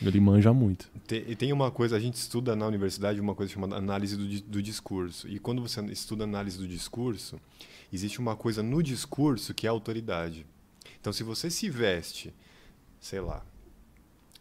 Ele 0.00 0.18
manja 0.20 0.52
muito. 0.52 0.90
Tem, 1.06 1.22
e 1.28 1.36
tem 1.36 1.52
uma 1.52 1.70
coisa, 1.70 1.96
a 1.96 2.00
gente 2.00 2.14
estuda 2.14 2.56
na 2.56 2.66
universidade 2.66 3.20
uma 3.20 3.34
coisa 3.34 3.52
chamada 3.52 3.76
análise 3.76 4.16
do, 4.16 4.26
do 4.48 4.62
discurso. 4.62 5.28
E 5.28 5.38
quando 5.38 5.60
você 5.62 5.80
estuda 5.86 6.24
análise 6.24 6.58
do 6.58 6.66
discurso, 6.66 7.38
existe 7.92 8.18
uma 8.18 8.34
coisa 8.34 8.62
no 8.62 8.82
discurso 8.82 9.52
que 9.54 9.66
é 9.66 9.70
autoridade. 9.70 10.46
Então, 11.00 11.12
se 11.12 11.22
você 11.22 11.50
se 11.50 11.68
veste, 11.68 12.32
sei 13.00 13.20
lá, 13.20 13.44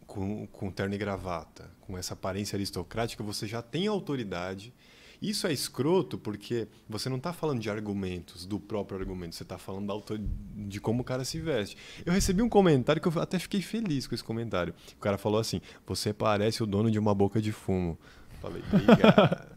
com, 0.08 0.48
com 0.48 0.72
terno 0.72 0.96
e 0.96 0.98
gravata, 0.98 1.70
com 1.82 1.98
essa 1.98 2.14
aparência 2.14 2.56
aristocrática, 2.56 3.24
você 3.24 3.46
já 3.46 3.62
tem 3.62 3.88
autoridade. 3.88 4.74
Isso 5.22 5.46
é 5.46 5.54
escroto 5.54 6.18
porque 6.18 6.68
você 6.90 7.08
não 7.08 7.18
está 7.18 7.32
falando 7.32 7.60
de 7.60 7.70
argumentos, 7.70 8.46
do 8.46 8.60
próprio 8.60 9.00
argumento, 9.00 9.36
você 9.36 9.44
está 9.44 9.58
falando 9.58 9.86
da 9.88 9.94
autor... 9.94 10.20
de 10.56 10.80
como 10.82 11.02
o 11.02 11.04
cara 11.06 11.24
se 11.24 11.40
veste. 11.40 11.78
Eu 12.04 12.12
recebi 12.12 12.42
um 12.42 12.50
comentário 12.50 13.00
que 13.02 13.08
eu 13.08 13.22
até 13.22 13.38
fiquei 13.38 13.62
feliz 13.62 14.08
com 14.08 14.16
esse 14.16 14.24
comentário. 14.24 14.74
O 14.98 15.00
cara 15.00 15.18
falou 15.20 15.40
assim: 15.40 15.62
Você 15.86 16.12
parece 16.12 16.64
o 16.64 16.66
dono 16.66 16.90
de 16.90 16.98
uma 16.98 17.14
boca 17.14 17.40
de 17.42 17.52
fumo. 17.52 18.00
Falei, 18.42 18.64
obrigado. 18.74 19.52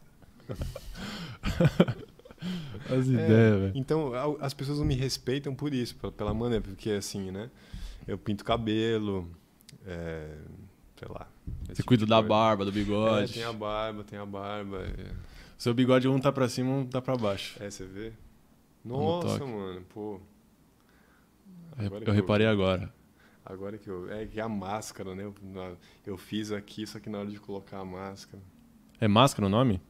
As 2.87 3.09
É, 3.09 3.13
ideias, 3.13 3.61
velho. 3.61 3.73
Então, 3.75 4.13
as 4.41 4.53
pessoas 4.53 4.79
não 4.79 4.85
me 4.85 4.95
respeitam 4.95 5.55
por 5.55 5.73
isso, 5.73 5.97
pela, 6.13 6.35
maneira, 6.35 6.63
porque 6.63 6.91
assim, 6.91 7.31
né? 7.31 7.51
Eu 8.07 8.19
pinto 8.19 8.45
cabelo, 8.45 9.27
é, 9.87 10.37
sei 10.99 11.09
lá. 11.09 11.27
Você 11.67 11.77
tipo 11.77 11.89
cuida 11.89 12.05
da 12.05 12.17
coisa. 12.17 12.29
barba, 12.29 12.65
do 12.67 12.71
É, 12.71 12.75
bigode. 12.75 13.33
tem 13.33 13.45
a 13.45 13.53
barba, 13.53 14.05
tem 14.05 14.19
a 14.19 14.27
barba. 14.27 14.83
É, 14.85 15.07
Seu 15.65 15.73
bigode 15.73 16.07
um 16.07 16.21
tá 16.21 16.31
pra 16.31 16.47
cima, 16.47 16.71
um 16.73 16.85
tá 16.85 17.01
pra 17.01 17.17
baixo. 17.17 17.57
É, 17.59 17.71
você 17.71 17.87
vê? 17.87 18.13
no 18.85 18.99
Nossa, 18.99 19.47
mano, 19.47 19.81
pô. 19.89 20.21
Eu- 21.79 21.87
Agora 21.87 22.05
eu 22.05 22.13
reparei 22.13 22.47
agora. 22.47 22.93
Agora 23.43 23.79
que 23.79 23.89
eu. 23.89 24.13
É 24.13 24.27
que 24.27 24.39
a 24.39 24.47
máscara, 24.47 25.15
né? 25.15 25.25
Eu 26.05 26.19
fiz 26.19 26.53
aqui, 26.53 26.87
só 26.87 27.01
que 27.01 27.09
na 27.09 27.21
hora 27.21 27.31
de 27.31 27.41
colocar 27.41 27.79
a 27.79 27.85
máscara. 27.85 28.43
É 29.01 29.09
máscara 29.09 29.47
o 29.47 29.49
nome? 29.49 29.81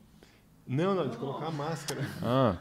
Não, 0.64 0.94
não, 0.94 1.08
de 1.08 1.16
colocar 1.16 1.46
a 1.46 1.50
máscara. 1.50 2.02
Ah. 2.22 2.56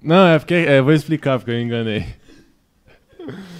Não, 0.00 0.28
é 0.28 0.38
porque. 0.38 0.54
É, 0.54 0.78
eu 0.78 0.84
vou 0.84 0.94
explicar 0.94 1.38
porque 1.38 1.50
eu 1.50 1.60
enganei. 1.60 2.06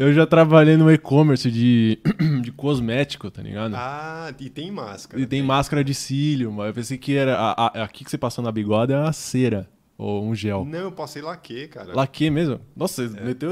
Eu 0.00 0.14
já 0.14 0.24
trabalhei 0.26 0.78
no 0.78 0.90
e-commerce 0.90 1.50
de, 1.50 1.98
de 2.40 2.50
cosmético, 2.52 3.30
tá 3.30 3.42
ligado? 3.42 3.74
Ah, 3.76 4.32
e 4.40 4.48
tem 4.48 4.70
máscara. 4.70 5.22
e 5.22 5.26
tem 5.26 5.42
máscara 5.42 5.84
de 5.84 5.92
cílio, 5.92 6.50
mas 6.50 6.68
eu 6.68 6.72
pensei 6.72 6.96
que 6.96 7.14
era. 7.14 7.36
A, 7.36 7.66
a- 7.66 7.84
aqui 7.84 8.02
que 8.02 8.10
você 8.10 8.16
passou 8.16 8.42
na 8.42 8.50
bigode 8.50 8.94
é 8.94 8.96
a 8.96 9.12
cera. 9.12 9.68
Ou 9.98 10.24
um 10.24 10.34
gel. 10.34 10.64
Não, 10.64 10.78
eu 10.78 10.92
passei 10.92 11.20
laque, 11.20 11.68
cara. 11.68 11.94
Laque 11.94 12.30
mesmo? 12.30 12.58
Nossa, 12.74 13.06
você 13.06 13.20
meteu 13.20 13.50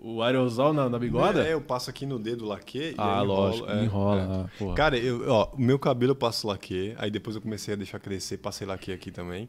o, 0.00 0.16
o 0.16 0.20
aerosol 0.24 0.72
na, 0.72 0.88
na 0.88 0.98
bigoda? 0.98 1.46
É, 1.46 1.52
eu 1.52 1.60
passo 1.60 1.90
aqui 1.90 2.04
no 2.04 2.18
dedo 2.18 2.44
laque 2.44 2.90
e 2.90 2.94
ah, 2.98 3.22
lógico, 3.22 3.70
é, 3.70 3.84
enrola. 3.84 4.20
é. 4.20 4.24
ah, 4.24 4.46
porra. 4.58 4.74
Cara, 4.74 4.98
eu, 4.98 5.30
ó, 5.30 5.48
o 5.54 5.60
meu 5.62 5.78
cabelo 5.78 6.10
eu 6.10 6.16
passo 6.16 6.48
laque, 6.48 6.92
aí 6.98 7.08
depois 7.08 7.36
eu 7.36 7.42
comecei 7.42 7.74
a 7.74 7.76
deixar 7.76 8.00
crescer, 8.00 8.38
passei 8.38 8.66
laque 8.66 8.90
aqui 8.90 9.12
também. 9.12 9.48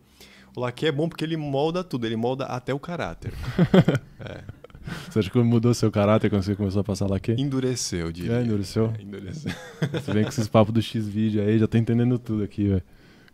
O 0.55 0.59
laque 0.59 0.85
é 0.85 0.91
bom 0.91 1.09
porque 1.09 1.23
ele 1.23 1.37
molda 1.37 1.83
tudo, 1.83 2.05
ele 2.05 2.15
molda 2.17 2.45
até 2.45 2.71
o 2.71 2.79
caráter. 2.79 3.33
Você 5.09 5.19
acha 5.19 5.29
que 5.29 5.39
mudou 5.39 5.73
seu 5.73 5.91
caráter 5.91 6.29
quando 6.29 6.43
você 6.43 6.55
começou 6.55 6.81
a 6.81 6.83
passar 6.83 7.07
laque? 7.07 7.33
Endureceu, 7.37 8.07
eu 8.07 8.11
diria. 8.11 8.33
É, 8.33 8.43
endureceu? 8.43 8.93
É, 8.97 9.01
endureceu. 9.01 9.51
Você 9.93 10.13
vem 10.13 10.23
com 10.23 10.29
esses 10.29 10.47
papos 10.47 10.73
do 10.73 10.81
X-Vídeo 10.81 11.41
aí, 11.43 11.57
já 11.59 11.67
tô 11.67 11.77
entendendo 11.77 12.17
tudo 12.19 12.43
aqui, 12.43 12.67
velho. 12.67 12.83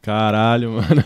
Caralho, 0.01 0.71
mano. 0.77 1.03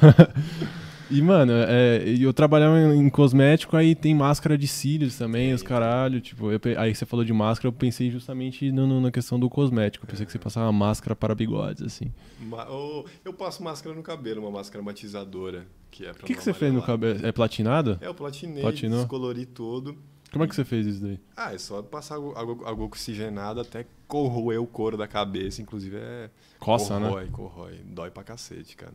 E, 1.09 1.21
mano, 1.21 1.51
é, 1.53 2.03
eu 2.07 2.31
trabalhava 2.33 2.77
em 2.95 3.09
cosmético, 3.09 3.75
aí 3.75 3.93
tem 3.93 4.15
máscara 4.15 4.57
de 4.57 4.65
cílios 4.65 5.17
também, 5.17 5.47
Tem, 5.47 5.53
os 5.53 5.61
caralho. 5.61 6.21
Tipo, 6.21 6.51
eu 6.51 6.59
aí 6.77 6.95
você 6.95 7.05
falou 7.05 7.25
de 7.25 7.33
máscara, 7.33 7.67
eu 7.67 7.73
pensei 7.73 8.09
justamente 8.09 8.71
no- 8.71 8.87
no- 8.87 9.01
na 9.01 9.11
questão 9.11 9.37
do 9.37 9.49
cosmético. 9.49 10.05
Eu 10.05 10.09
pensei 10.09 10.25
que 10.25 10.31
você 10.31 10.39
passava 10.39 10.71
máscara 10.71 11.13
para 11.13 11.35
bigodes, 11.35 11.81
assim. 11.83 12.13
Ma- 12.39 12.69
ô, 12.69 13.05
eu 13.25 13.33
passo 13.33 13.61
máscara 13.61 13.93
no 13.93 14.01
cabelo, 14.01 14.41
uma 14.41 14.51
máscara 14.51 14.81
matizadora. 14.81 15.65
Que 15.89 16.05
é 16.05 16.11
O 16.11 16.13
que, 16.13 16.21
não 16.21 16.27
que 16.39 16.43
você 16.43 16.53
fez 16.53 16.73
no 16.73 16.81
cabelo? 16.81 17.19
É 17.25 17.31
platinado? 17.33 17.97
É, 17.99 18.07
eu 18.07 18.13
platinei, 18.15 18.61
Platinou? 18.61 18.99
descolori 18.99 19.45
tudo. 19.45 19.97
Como 20.32 20.43
é 20.45 20.47
que 20.47 20.55
você 20.55 20.63
fez 20.63 20.86
isso 20.88 21.01
daí? 21.01 21.19
Ah, 21.36 21.53
é 21.53 21.57
só 21.57 21.82
passar 21.82 22.15
água, 22.15 22.69
água, 22.69 22.86
oxigenada 22.86 23.61
até 23.61 23.86
corroer 24.07 24.61
o 24.61 24.65
couro 24.67 24.95
da 24.95 25.07
cabeça. 25.07 25.61
Inclusive 25.61 25.97
é. 25.97 26.29
Coça, 26.57 26.99
né? 26.99 27.07
corrói, 27.07 27.29
corrói. 27.29 27.82
Dói 27.86 28.09
pra 28.09 28.23
cacete, 28.23 28.75
cara. 28.77 28.93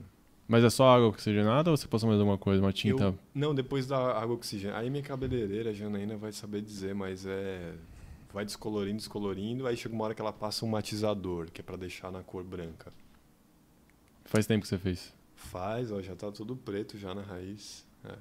Mas 0.49 0.65
é 0.65 0.71
só 0.71 0.89
água 0.89 1.09
oxigenada 1.09 1.71
ou 1.71 1.77
você 1.77 1.87
passou 1.87 2.09
mais 2.09 2.19
alguma 2.21 2.39
coisa? 2.39 2.63
Uma 2.63 2.73
tinta? 2.73 3.05
Eu- 3.05 3.19
não, 3.35 3.55
depois 3.55 3.87
da 3.87 3.99
água 4.19 4.35
oxigenada. 4.37 4.81
Aí 4.81 4.89
minha 4.89 5.03
cabeleireira, 5.03 5.71
a 5.71 5.73
Janaína, 5.73 6.17
vai 6.17 6.33
saber 6.33 6.63
dizer, 6.63 6.95
mas 6.95 7.27
é. 7.27 7.75
Vai 8.33 8.45
descolorindo, 8.45 8.99
descolorindo. 8.99 9.67
Aí 9.67 9.77
chega 9.77 9.95
uma 9.95 10.05
hora 10.05 10.15
que 10.15 10.21
ela 10.23 10.33
passa 10.33 10.65
um 10.65 10.69
matizador, 10.69 11.51
que 11.51 11.61
é 11.61 11.65
pra 11.65 11.77
deixar 11.77 12.11
na 12.13 12.23
cor 12.23 12.45
branca. 12.45 12.93
Faz 14.25 14.47
tempo 14.47 14.63
que 14.63 14.69
você 14.69 14.79
fez. 14.79 15.13
Faz, 15.35 15.91
ó, 15.93 16.01
já 16.01 16.15
tá 16.17 16.31
tudo 16.33 16.57
preto 16.57 16.97
já 16.99 17.15
na 17.15 17.23
raiz. 17.23 17.85
É. 18.05 18.15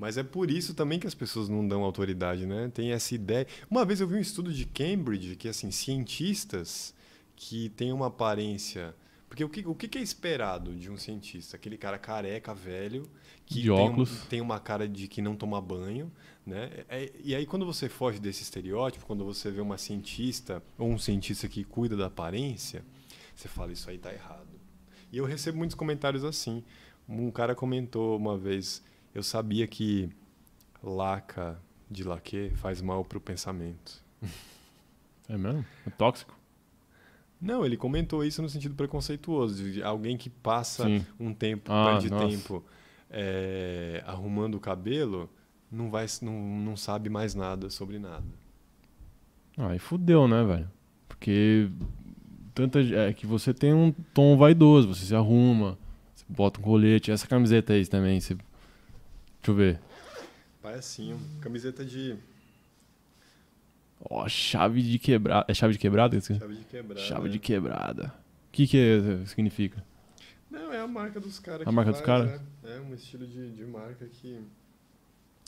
Mas 0.00 0.16
é 0.16 0.22
por 0.22 0.50
isso 0.50 0.72
também 0.74 0.98
que 0.98 1.06
as 1.06 1.14
pessoas 1.14 1.48
não 1.50 1.66
dão 1.68 1.82
autoridade, 1.84 2.46
né? 2.46 2.70
Tem 2.72 2.90
essa 2.92 3.14
ideia. 3.14 3.46
Uma 3.70 3.84
vez 3.84 4.00
eu 4.00 4.08
vi 4.08 4.16
um 4.16 4.20
estudo 4.20 4.50
de 4.52 4.64
Cambridge 4.64 5.36
que, 5.36 5.46
assim, 5.46 5.70
cientistas 5.70 6.94
que 7.36 7.68
têm 7.70 7.92
uma 7.92 8.06
aparência. 8.06 8.94
Porque 9.28 9.44
o 9.44 9.48
que, 9.48 9.64
o 9.66 9.74
que 9.74 9.96
é 9.98 10.02
esperado 10.02 10.74
de 10.74 10.90
um 10.90 10.96
cientista? 10.96 11.56
Aquele 11.56 11.76
cara 11.76 11.98
careca, 11.98 12.52
velho, 12.54 13.08
que 13.46 13.56
De 13.62 13.68
tem, 13.68 13.70
um- 13.78 13.82
óculos. 13.90 14.22
tem 14.28 14.40
uma 14.40 14.58
cara 14.58 14.88
de 14.88 15.06
que 15.06 15.22
não 15.22 15.36
toma 15.36 15.60
banho, 15.60 16.10
né? 16.44 16.70
É- 16.88 17.12
e 17.22 17.34
aí, 17.34 17.46
quando 17.46 17.64
você 17.64 17.88
foge 17.88 18.18
desse 18.18 18.42
estereótipo, 18.42 19.04
quando 19.06 19.24
você 19.24 19.50
vê 19.50 19.60
uma 19.60 19.78
cientista 19.78 20.62
ou 20.78 20.88
um 20.90 20.98
cientista 20.98 21.46
que 21.48 21.62
cuida 21.62 21.96
da 21.96 22.06
aparência, 22.06 22.82
você 23.36 23.46
fala, 23.48 23.70
isso 23.70 23.88
aí 23.88 23.98
tá 23.98 24.12
errado. 24.12 24.48
E 25.12 25.18
eu 25.18 25.24
recebo 25.26 25.58
muitos 25.58 25.74
comentários 25.76 26.24
assim. 26.24 26.64
Um 27.08 27.30
cara 27.30 27.54
comentou 27.54 28.16
uma 28.16 28.36
vez, 28.36 28.82
eu 29.14 29.22
sabia 29.22 29.66
que 29.66 30.08
laca 30.82 31.60
de 31.90 32.04
laque 32.04 32.50
faz 32.56 32.80
mal 32.80 33.04
pro 33.04 33.20
pensamento. 33.20 34.02
É 35.28 35.36
mesmo? 35.36 35.64
É 35.86 35.90
tóxico? 35.90 36.38
Não, 37.40 37.64
ele 37.64 37.76
comentou 37.76 38.22
isso 38.24 38.42
no 38.42 38.48
sentido 38.48 38.74
preconceituoso, 38.74 39.70
de 39.70 39.82
alguém 39.82 40.16
que 40.16 40.28
passa 40.28 40.84
Sim. 40.84 41.04
um 41.18 41.32
tempo, 41.32 41.72
Ah, 41.72 41.92
perde 41.92 42.10
nossa. 42.10 42.28
tempo 42.28 42.62
é, 43.08 44.02
arrumando 44.06 44.56
o 44.56 44.60
cabelo, 44.60 45.28
não, 45.70 45.90
vai, 45.90 46.06
não, 46.20 46.32
não 46.58 46.76
sabe 46.76 47.08
mais 47.08 47.34
nada 47.34 47.70
sobre 47.70 47.98
nada. 47.98 48.26
Aí 49.56 49.78
fudeu, 49.78 50.28
né, 50.28 50.44
velho? 50.44 50.70
Porque 51.08 51.70
tanta 52.54 52.80
é 52.80 53.12
que 53.12 53.26
você 53.26 53.54
tem 53.54 53.72
um 53.72 53.90
tom 54.12 54.36
vaidoso, 54.36 54.88
você 54.88 55.06
se 55.06 55.14
arruma, 55.14 55.78
você 56.14 56.24
bota 56.28 56.60
um 56.60 56.62
colete, 56.62 57.10
essa 57.10 57.26
camiseta 57.26 57.72
aí 57.72 57.86
também, 57.86 58.20
você... 58.20 58.36
Deixa 59.40 59.50
eu 59.50 59.54
ver. 59.54 59.80
Parece 60.62 61.14
camiseta 61.40 61.84
de 61.84 62.16
Ó, 64.08 64.26
chave 64.28 64.82
de 64.82 64.98
quebrada. 64.98 65.44
É 65.48 65.54
chave 65.54 65.72
de 65.74 65.78
quebrada? 65.78 66.20
Chave, 66.20 66.56
de 66.56 66.64
quebrada. 66.64 67.00
chave 67.00 67.28
de 67.28 67.38
quebrada. 67.38 68.14
O 68.48 68.52
que 68.52 68.66
que 68.66 68.78
é- 68.78 69.26
significa? 69.26 69.84
Não, 70.50 70.72
é 70.72 70.80
a 70.80 70.86
marca 70.86 71.20
dos 71.20 71.38
caras. 71.38 71.66
A 71.66 71.72
marca 71.72 71.92
dos 71.92 72.00
caras? 72.00 72.40
É, 72.64 72.76
é 72.76 72.80
um 72.80 72.94
estilo 72.94 73.26
de, 73.26 73.52
de 73.52 73.64
marca 73.64 74.06
que 74.06 74.40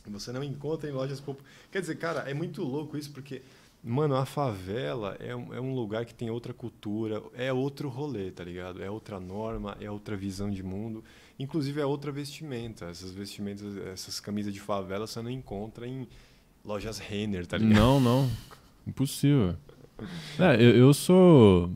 você 0.07 0.33
não 0.33 0.43
encontra 0.45 0.89
em 0.89 0.93
lojas 0.93 1.21
populares. 1.21 1.51
Quer 1.71 1.81
dizer, 1.81 1.97
cara, 1.97 2.21
é 2.31 2.35
muito 2.35 2.63
louco 2.63 2.97
isso 2.97 3.11
porque, 3.11 3.43
mano, 3.83 4.15
a 4.17 4.27
favela 4.27 5.17
é 5.19 5.35
um, 5.35 5.55
é 5.55 5.61
um 5.61 5.75
lugar 5.75 6.05
que 6.05 6.15
tem 6.15 6.31
outra 6.31 6.53
cultura, 6.53 7.23
é 7.35 7.53
outro 7.53 7.89
rolê, 7.89 8.31
tá 8.31 8.45
ligado? 8.45 8.83
É 8.83 8.91
outra 8.91 9.19
norma, 9.19 9.77
é 9.81 9.91
outra 9.91 10.17
visão 10.17 10.51
de 10.51 10.63
mundo. 10.63 11.03
Inclusive 11.43 11.81
é 11.81 11.85
outra 11.87 12.13
vestimenta. 12.13 12.87
Essas 12.87 13.11
vestimentas, 13.13 13.77
essas 13.93 14.21
camisas 14.21 14.53
de 14.55 14.61
favela 14.61 15.07
você 15.07 15.21
não 15.21 15.31
encontra 15.31 15.87
em 15.87 16.07
lojas 16.65 16.99
Renner, 16.99 17.47
tá 17.47 17.59
ligado? 17.59 17.79
Não, 17.79 18.01
não. 18.01 18.31
Impossível. 18.87 19.57
É, 20.39 20.55
eu, 20.57 20.77
eu 20.77 20.95
sou. 20.95 21.71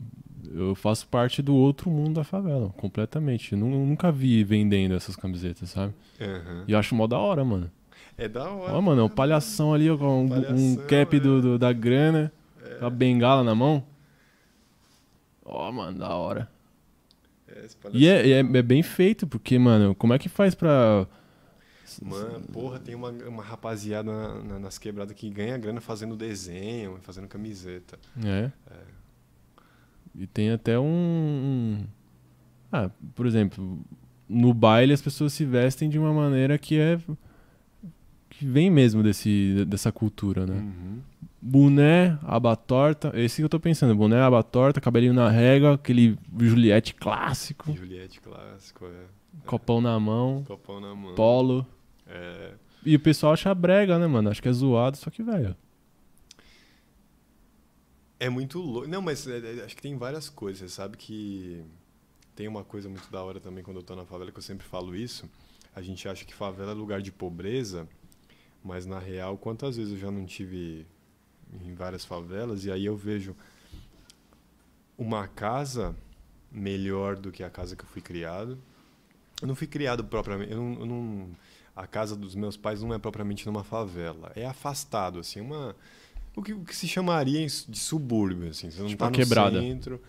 Eu 0.53 0.73
faço 0.75 1.05
parte 1.07 1.41
do 1.41 1.53
outro 1.55 1.89
mundo 1.89 2.15
da 2.15 2.23
favela, 2.23 2.69
completamente. 2.77 3.51
Eu 3.51 3.57
nu- 3.59 3.85
nunca 3.85 4.11
vi 4.11 4.43
vendendo 4.45 4.95
essas 4.95 5.15
camisetas, 5.15 5.69
sabe? 5.69 5.93
Aham. 6.21 6.63
E 6.67 6.71
eu 6.71 6.79
acho 6.79 6.95
mó 6.95 7.05
da 7.05 7.17
hora, 7.17 7.43
mano. 7.43 7.69
É 8.17 8.27
da 8.29 8.49
hora. 8.49 8.73
Ó, 8.73 8.81
mano, 8.81 9.01
é 9.01 9.03
o 9.03 9.09
palhação 9.09 9.73
ali, 9.73 9.89
ó, 9.89 9.97
com 9.97 10.25
um, 10.25 10.53
um 10.73 10.75
cap 10.87 11.19
do, 11.19 11.37
é. 11.37 11.41
do- 11.41 11.59
da 11.59 11.73
grana, 11.73 12.31
É, 12.63 12.85
a 12.85 12.89
bengala 12.89 13.43
na 13.43 13.53
mão. 13.53 13.83
Ó, 15.45 15.71
mano, 15.71 15.99
da 15.99 16.09
hora. 16.15 16.49
É, 17.83 17.89
E 17.93 18.07
é, 18.07 18.29
é, 18.31 18.39
é 18.39 18.61
bem 18.61 18.81
feito, 18.83 19.25
porque, 19.27 19.57
mano, 19.59 19.93
como 19.95 20.13
é 20.13 20.19
que 20.19 20.29
faz 20.29 20.53
pra. 20.55 21.07
Mano, 22.01 22.41
porra, 22.51 22.79
tem 22.79 22.93
uma, 22.95 23.09
uma 23.09 23.41
rapaziada 23.43 24.11
na- 24.11 24.43
na- 24.43 24.59
nas 24.59 24.77
quebradas 24.77 25.15
que 25.15 25.29
ganha 25.29 25.57
grana 25.57 25.79
fazendo 25.81 26.15
desenho, 26.17 26.97
fazendo 27.01 27.27
camiseta. 27.27 27.97
É. 28.23 28.51
E 30.15 30.27
tem 30.27 30.51
até 30.51 30.77
um. 30.79 30.83
um- 30.85 31.85
Ah, 32.71 32.89
por 33.15 33.25
exemplo, 33.25 33.79
no 34.27 34.53
baile 34.53 34.91
as 34.93 35.01
pessoas 35.01 35.31
se 35.33 35.45
vestem 35.45 35.89
de 35.89 35.97
uma 35.97 36.11
maneira 36.13 36.57
que 36.57 36.77
é. 36.77 36.99
que 38.29 38.45
vem 38.45 38.69
mesmo 38.69 39.01
desse, 39.01 39.65
dessa 39.67 39.91
cultura, 39.91 40.45
né? 40.45 40.55
Uhum. 40.55 40.99
Boné, 41.49 42.19
aba 42.23 42.57
torta, 42.57 43.11
esse 43.15 43.37
que 43.37 43.43
eu 43.45 43.47
tô 43.47 43.57
pensando, 43.57 43.95
boné, 43.95 44.19
aba 44.19 44.43
torta, 44.43 44.81
cabelinho 44.81 45.13
na 45.13 45.29
régua, 45.29 45.75
aquele 45.75 46.19
Juliette 46.37 46.93
clássico, 46.93 47.71
Juliette 47.73 48.19
clássico, 48.19 48.85
é. 48.85 49.05
copão 49.45 49.79
na 49.79 49.97
mão, 49.97 50.43
Copão 50.45 50.81
na 50.81 50.93
mão. 50.93 51.15
polo. 51.15 51.65
É. 52.05 52.53
E 52.85 52.97
o 52.97 52.99
pessoal 52.99 53.31
acha 53.31 53.55
brega, 53.55 53.97
né, 53.97 54.07
mano? 54.07 54.29
Acho 54.29 54.41
que 54.41 54.49
é 54.49 54.51
zoado, 54.51 54.97
só 54.97 55.09
que, 55.09 55.23
velho. 55.23 55.55
É 58.19 58.29
muito 58.29 58.59
louco. 58.59 58.87
Não, 58.87 59.01
mas 59.01 59.25
é, 59.25 59.37
é, 59.37 59.63
acho 59.63 59.75
que 59.75 59.81
tem 59.81 59.97
várias 59.97 60.27
coisas. 60.27 60.59
Você 60.59 60.75
sabe 60.75 60.97
que 60.97 61.63
tem 62.35 62.47
uma 62.49 62.63
coisa 62.65 62.89
muito 62.89 63.09
da 63.09 63.23
hora 63.23 63.39
também 63.39 63.63
quando 63.63 63.77
eu 63.77 63.83
tô 63.83 63.95
na 63.95 64.05
favela, 64.05 64.31
que 64.33 64.37
eu 64.37 64.43
sempre 64.43 64.67
falo 64.67 64.93
isso. 64.93 65.29
A 65.73 65.81
gente 65.81 66.09
acha 66.09 66.25
que 66.25 66.33
favela 66.33 66.71
é 66.71 66.75
lugar 66.75 67.01
de 67.01 67.11
pobreza, 67.11 67.87
mas 68.61 68.85
na 68.85 68.99
real, 68.99 69.37
quantas 69.37 69.77
vezes 69.77 69.93
eu 69.93 69.99
já 69.99 70.11
não 70.11 70.25
tive 70.25 70.85
em 71.65 71.73
várias 71.73 72.03
favelas 72.05 72.65
e 72.65 72.71
aí 72.71 72.85
eu 72.85 72.95
vejo 72.95 73.35
uma 74.97 75.27
casa 75.27 75.95
melhor 76.51 77.15
do 77.15 77.31
que 77.31 77.43
a 77.43 77.49
casa 77.49 77.75
que 77.75 77.83
eu 77.83 77.87
fui 77.87 78.01
criado. 78.01 78.57
Eu 79.41 79.47
não 79.47 79.55
fui 79.55 79.67
criado 79.67 80.03
propriamente. 80.03 80.51
Eu 80.51 80.57
não, 80.57 80.79
eu 80.79 80.85
não- 80.85 81.29
a 81.75 81.85
casa 81.85 82.15
dos 82.15 82.33
meus 82.33 82.57
pais 82.57 82.81
não 82.81 82.93
é 82.93 82.97
propriamente 82.97 83.45
numa 83.45 83.63
favela. 83.63 84.31
É 84.35 84.45
afastado, 84.45 85.19
assim, 85.19 85.39
uma. 85.39 85.75
O 86.35 86.41
que, 86.41 86.53
o 86.53 86.63
que 86.63 86.75
se 86.75 86.87
chamaria 86.87 87.45
de 87.45 87.77
subúrbio, 87.79 88.49
assim. 88.49 88.69
Você 88.71 88.79
não 88.81 88.87
Tipo 88.87 88.99
tá 89.03 89.09
no 89.09 89.15
quebrada. 89.15 89.59
centro. 89.59 90.01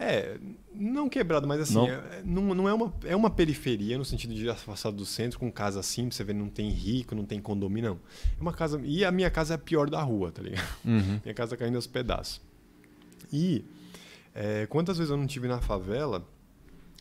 É, 0.00 0.38
não 0.72 1.08
quebrado, 1.08 1.48
mas 1.48 1.60
assim, 1.60 1.74
Não? 1.74 1.88
é, 1.88 2.22
não, 2.24 2.54
não 2.54 2.68
é, 2.68 2.72
uma, 2.72 2.94
é 3.04 3.16
uma 3.16 3.28
periferia 3.28 3.98
no 3.98 4.04
sentido 4.04 4.32
de 4.32 4.48
afastado 4.48 4.96
do 4.96 5.04
centro, 5.04 5.40
com 5.40 5.50
casa 5.50 5.82
simples, 5.82 6.14
você 6.14 6.22
vê, 6.22 6.32
não 6.32 6.48
tem 6.48 6.70
rico, 6.70 7.16
não 7.16 7.24
tem 7.24 7.40
condomínio, 7.40 7.90
não. 7.90 8.00
É 8.38 8.40
uma 8.40 8.52
casa. 8.52 8.80
E 8.84 9.04
a 9.04 9.10
minha 9.10 9.28
casa 9.28 9.54
é 9.54 9.56
a 9.56 9.58
pior 9.58 9.90
da 9.90 10.00
rua, 10.00 10.30
tá 10.30 10.40
ligado? 10.40 10.68
Uhum. 10.84 11.20
Minha 11.24 11.34
casa 11.34 11.56
caindo 11.56 11.74
aos 11.74 11.88
pedaços. 11.88 12.40
E 13.32 13.64
é, 14.32 14.66
quantas 14.66 14.96
vezes 14.98 15.10
eu 15.10 15.16
não 15.16 15.26
tive 15.26 15.48
na 15.48 15.60
favela 15.60 16.24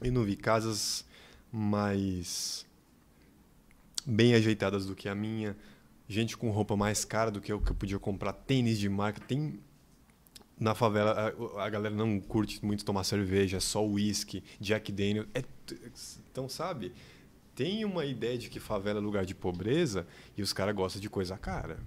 e 0.01 0.09
não 0.09 0.23
vi 0.23 0.35
casas 0.35 1.05
mais 1.51 2.65
bem 4.03 4.33
ajeitadas 4.33 4.87
do 4.87 4.95
que 4.95 5.07
a 5.07 5.13
minha, 5.13 5.55
gente 6.07 6.35
com 6.35 6.49
roupa 6.49 6.75
mais 6.75 7.05
cara 7.05 7.29
do 7.29 7.39
que 7.39 7.51
eu 7.51 7.61
que 7.61 7.71
eu 7.71 7.75
podia 7.75 7.99
comprar, 7.99 8.33
tênis 8.33 8.79
de 8.79 8.89
marca, 8.89 9.21
tem 9.21 9.59
na 10.59 10.73
favela 10.73 11.11
a, 11.57 11.65
a 11.65 11.69
galera 11.69 11.93
não 11.93 12.19
curte 12.19 12.63
muito 12.65 12.83
tomar 12.83 13.03
cerveja, 13.03 13.59
só 13.59 13.85
uísque, 13.85 14.43
Jack 14.59 14.91
Daniel, 14.91 15.25
é 15.33 15.43
então 16.31 16.47
sabe? 16.49 16.93
Tem 17.55 17.83
uma 17.83 18.05
ideia 18.05 18.37
de 18.37 18.49
que 18.49 18.59
favela 18.59 18.99
é 18.99 19.01
lugar 19.01 19.25
de 19.25 19.33
pobreza 19.33 20.05
e 20.37 20.41
os 20.41 20.53
caras 20.53 20.75
gostam 20.75 21.01
de 21.01 21.09
coisa 21.09 21.37
cara. 21.37 21.79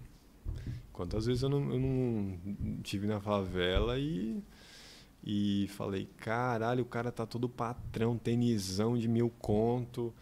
Quantas 0.92 1.26
vezes 1.26 1.42
eu 1.42 1.48
não, 1.48 1.72
eu 1.72 1.78
não 1.78 2.82
tive 2.82 3.06
na 3.06 3.20
favela 3.20 3.98
e, 3.98 4.42
e 5.24 5.68
falei, 5.68 6.08
caralho, 6.16 6.82
o 6.82 6.86
cara 6.86 7.12
tá 7.12 7.24
todo 7.24 7.48
patrão, 7.48 8.18
tenisão 8.18 8.98
de 8.98 9.08
mil 9.08 9.30
conto, 9.38 10.12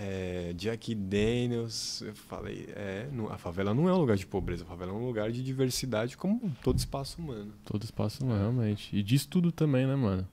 é, 0.00 0.52
Jack 0.54 0.94
Daniels. 0.94 2.00
Eu 2.02 2.14
falei, 2.14 2.68
é, 2.74 3.08
não- 3.12 3.30
a 3.32 3.36
favela 3.38 3.74
não 3.74 3.88
é 3.88 3.92
um 3.92 3.98
lugar 3.98 4.16
de 4.16 4.26
pobreza, 4.26 4.64
a 4.64 4.66
favela 4.66 4.92
é 4.92 4.94
um 4.94 5.04
lugar 5.06 5.30
de 5.32 5.42
diversidade 5.42 6.16
como 6.16 6.54
todo 6.62 6.78
espaço 6.78 7.20
humano. 7.20 7.52
Todo 7.64 7.82
espaço, 7.82 8.24
não, 8.24 8.36
realmente. 8.36 8.94
E 8.96 9.02
diz 9.02 9.26
tudo 9.26 9.50
também, 9.50 9.86
né, 9.86 9.96
mano? 9.96 10.26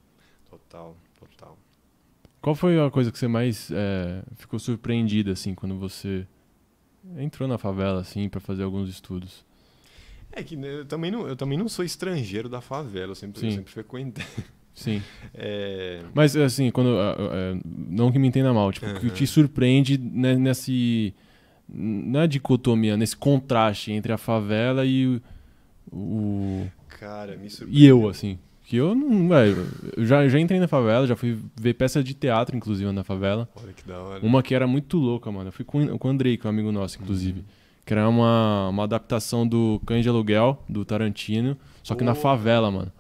Total, 0.50 0.96
total. 1.20 1.58
Qual 2.42 2.56
foi 2.56 2.80
a 2.80 2.92
coisa 2.92 3.12
que 3.12 3.18
você 3.18 3.28
mais 3.28 3.72
é, 3.72 4.22
ficou 4.36 4.60
surpreendida, 4.60 5.32
assim, 5.32 5.56
quando 5.56 5.78
você 5.80 6.28
entrou 7.18 7.48
na 7.48 7.58
favela, 7.58 8.02
assim, 8.02 8.30
pra 8.30 8.40
fazer 8.40 8.64
alguns 8.64 8.88
estudos? 8.90 9.44
É 10.32 10.44
que 10.44 10.56
né, 10.56 10.68
eu 10.80 10.86
também 10.86 11.10
não, 11.10 11.28
eu 11.28 11.36
também 11.36 11.58
não 11.58 11.68
sou 11.70 11.84
estrangeiro 11.86 12.50
da 12.50 12.60
favela, 12.62 13.12
eu 13.12 13.16
sempre, 13.16 13.40
eu 13.46 13.52
sempre 13.56 13.72
frequentei. 13.72 14.26
Sim. 14.76 15.02
É, 15.34 16.02
Mas, 16.14 16.36
assim, 16.36 16.70
quando. 16.70 16.90
ah, 17.00 17.16
ah, 17.18 17.30
é, 17.34 17.58
não 17.90 18.12
que 18.12 18.20
me 18.20 18.28
entenda 18.28 18.54
mal, 18.54 18.72
tipo, 18.74 18.86
o 18.86 19.00
que 19.00 19.10
te 19.10 19.26
surpreende 19.26 19.98
né, 19.98 20.36
nesse. 20.36 21.14
Na 21.68 22.28
dicotomia, 22.28 22.96
nesse 22.96 23.16
contraste 23.18 23.92
entre 23.92 24.12
a 24.14 24.18
favela 24.18 24.86
e 24.86 25.20
o. 25.92 26.68
cara, 27.00 27.36
me 27.38 27.48
e 27.48 27.50
surpreendeu. 27.50 28.02
eu, 28.02 28.10
assim. 28.10 28.38
Que 28.64 28.78
eu 28.78 28.94
não. 28.96 29.30
Velho, 29.30 29.68
eu 29.96 30.06
já, 30.06 30.28
já 30.28 30.40
entrei 30.40 30.60
na 30.60 30.68
favela, 30.68 31.08
já 31.08 31.16
fui 31.16 31.38
ver 31.56 31.76
peça 31.76 32.04
de 32.04 32.14
teatro, 32.14 32.56
inclusive, 32.58 32.92
na 32.92 33.04
favela. 33.04 33.48
Olha 33.56 33.74
que 33.74 33.88
da 33.88 34.00
hora. 34.00 34.26
Uma 34.26 34.44
que 34.44 34.54
era 34.54 34.68
muito 34.68 34.98
louca, 34.98 35.32
mano. 35.32 35.50
Eu 35.50 35.52
fui 35.54 35.64
com, 35.64 35.98
com 35.98 36.08
o 36.08 36.12
Andrei, 36.12 36.36
que 36.36 36.46
é 36.46 36.50
um 36.50 36.54
amigo 36.54 36.72
nosso, 36.72 37.00
inclusive. 37.02 37.46
Que 37.86 37.94
era 37.94 38.10
uma, 38.10 38.70
uma 38.70 38.84
adaptação 38.84 39.48
do 39.48 39.80
Cães 39.86 40.02
de 40.04 40.10
Aluguel, 40.10 40.64
do 40.68 40.84
Tarantino, 40.84 41.56
só 41.84 41.94
que 41.94 42.04
na 42.04 42.14
Porra. 42.14 42.22
favela, 42.24 42.72
mano. 42.72 42.92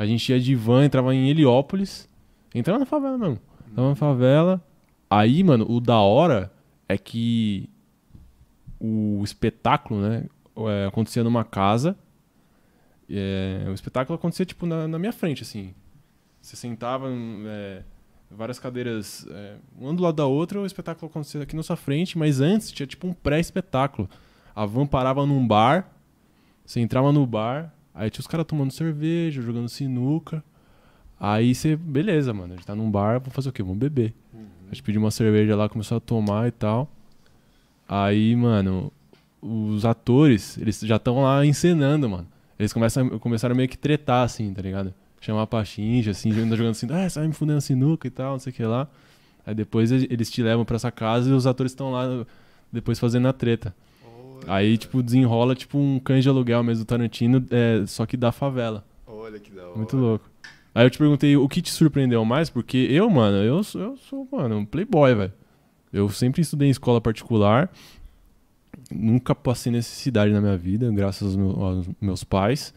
A 0.00 0.06
gente 0.06 0.32
ia 0.32 0.40
de 0.40 0.54
van, 0.54 0.86
entrava 0.86 1.14
em 1.14 1.28
Heliópolis. 1.28 2.08
Entrava 2.54 2.78
na 2.78 2.86
favela 2.86 3.18
mesmo. 3.18 3.38
Entrava 3.70 3.90
na 3.90 3.94
favela. 3.94 4.66
Aí, 5.10 5.44
mano, 5.44 5.70
o 5.70 5.78
da 5.78 5.98
hora 5.98 6.50
é 6.88 6.96
que 6.96 7.68
o 8.80 9.20
espetáculo, 9.22 10.00
né, 10.00 10.24
é, 10.56 10.86
acontecia 10.86 11.22
numa 11.22 11.44
casa. 11.44 11.98
É, 13.10 13.66
o 13.68 13.74
espetáculo 13.74 14.18
acontecia, 14.18 14.46
tipo, 14.46 14.64
na, 14.64 14.88
na 14.88 14.98
minha 14.98 15.12
frente, 15.12 15.42
assim. 15.42 15.74
Você 16.40 16.56
sentava, 16.56 17.06
é, 17.10 17.82
várias 18.30 18.58
cadeiras, 18.58 19.26
é, 19.30 19.56
uma 19.76 19.92
do 19.92 20.02
lado 20.02 20.16
da 20.16 20.24
outra, 20.24 20.58
o 20.62 20.64
espetáculo 20.64 21.10
acontecia 21.10 21.42
aqui 21.42 21.54
na 21.54 21.62
sua 21.62 21.76
frente, 21.76 22.16
mas 22.16 22.40
antes 22.40 22.72
tinha, 22.72 22.86
tipo, 22.86 23.06
um 23.06 23.12
pré-espetáculo. 23.12 24.08
A 24.56 24.64
van 24.64 24.86
parava 24.86 25.26
num 25.26 25.46
bar, 25.46 25.94
você 26.64 26.80
entrava 26.80 27.12
no 27.12 27.26
bar, 27.26 27.70
aí 27.94 28.10
tinha 28.10 28.20
os 28.20 28.26
caras 28.26 28.46
tomando 28.46 28.72
cerveja, 28.72 29.42
jogando 29.42 29.68
sinuca. 29.68 30.42
Aí 31.18 31.54
você, 31.54 31.76
beleza, 31.76 32.32
mano, 32.32 32.54
a 32.54 32.56
gente 32.56 32.66
tá 32.66 32.74
num 32.74 32.90
bar, 32.90 33.20
vamos 33.20 33.34
fazer 33.34 33.50
o 33.50 33.52
quê? 33.52 33.62
Vamos 33.62 33.78
beber. 33.78 34.14
A 34.66 34.74
gente 34.74 34.82
pediu 34.82 35.00
uma 35.00 35.10
cerveja 35.10 35.56
lá, 35.56 35.68
começou 35.68 35.96
a 35.96 36.00
tomar 36.00 36.48
e 36.48 36.50
tal. 36.52 36.90
Aí, 37.88 38.34
mano, 38.36 38.92
os 39.42 39.84
atores, 39.84 40.56
eles 40.58 40.80
já 40.80 40.96
estão 40.96 41.22
lá 41.22 41.44
encenando, 41.44 42.08
mano. 42.08 42.26
Eles 42.58 42.72
começam, 42.72 43.18
começaram 43.18 43.54
meio 43.54 43.68
que 43.68 43.76
tretar, 43.76 44.24
assim, 44.24 44.52
tá 44.54 44.62
ligado? 44.62 44.94
Chamar 45.20 45.46
pra 45.46 45.64
xinja, 45.64 46.12
assim, 46.12 46.30
jogando 46.32 46.56
jogando 46.56 46.70
assim, 46.70 46.86
ah, 46.90 47.08
você 47.08 47.18
vai 47.18 47.28
me 47.28 47.34
fudendo 47.34 47.60
sinuca 47.60 48.06
e 48.06 48.10
tal, 48.10 48.32
não 48.32 48.38
sei 48.38 48.52
o 48.52 48.54
que 48.54 48.62
lá. 48.64 48.88
Aí 49.44 49.54
depois 49.54 49.90
eles 49.90 50.30
te 50.30 50.42
levam 50.42 50.64
pra 50.64 50.76
essa 50.76 50.90
casa 50.90 51.28
e 51.30 51.32
os 51.32 51.46
atores 51.46 51.72
estão 51.72 51.90
lá 51.90 52.24
depois 52.72 52.98
fazendo 52.98 53.26
a 53.28 53.32
treta. 53.32 53.74
Aí, 54.46 54.76
tipo, 54.78 55.02
desenrola 55.02 55.54
tipo 55.54 55.78
um 55.78 55.98
cães 55.98 56.22
de 56.22 56.28
aluguel 56.28 56.62
mesmo 56.62 56.84
do 56.84 56.86
Tarantino, 56.88 57.44
é, 57.50 57.84
só 57.86 58.04
que 58.06 58.16
da 58.16 58.32
favela. 58.32 58.84
olha 59.06 59.38
que 59.38 59.50
da 59.50 59.62
hora. 59.66 59.76
Muito 59.76 59.96
louco. 59.96 60.28
Aí 60.74 60.86
eu 60.86 60.90
te 60.90 60.98
perguntei 60.98 61.36
o 61.36 61.48
que 61.48 61.60
te 61.60 61.70
surpreendeu 61.70 62.24
mais, 62.24 62.48
porque 62.48 62.76
eu, 62.90 63.08
mano, 63.10 63.38
eu, 63.38 63.62
sou- 63.64 63.80
eu 63.80 63.96
sou, 63.96 64.28
mano, 64.30 64.58
um 64.58 64.64
playboy, 64.64 65.14
velho. 65.14 65.32
Eu 65.92 66.08
sempre 66.08 66.40
estudei 66.42 66.68
em 66.68 66.70
escola 66.70 67.00
particular, 67.00 67.70
nunca 68.90 69.34
passei 69.34 69.72
necessidade 69.72 70.32
na 70.32 70.40
minha 70.40 70.56
vida, 70.56 70.90
graças 70.92 71.22
aos, 71.28 71.36
meu- 71.36 71.60
aos 71.62 71.88
meus 72.00 72.22
pais. 72.24 72.72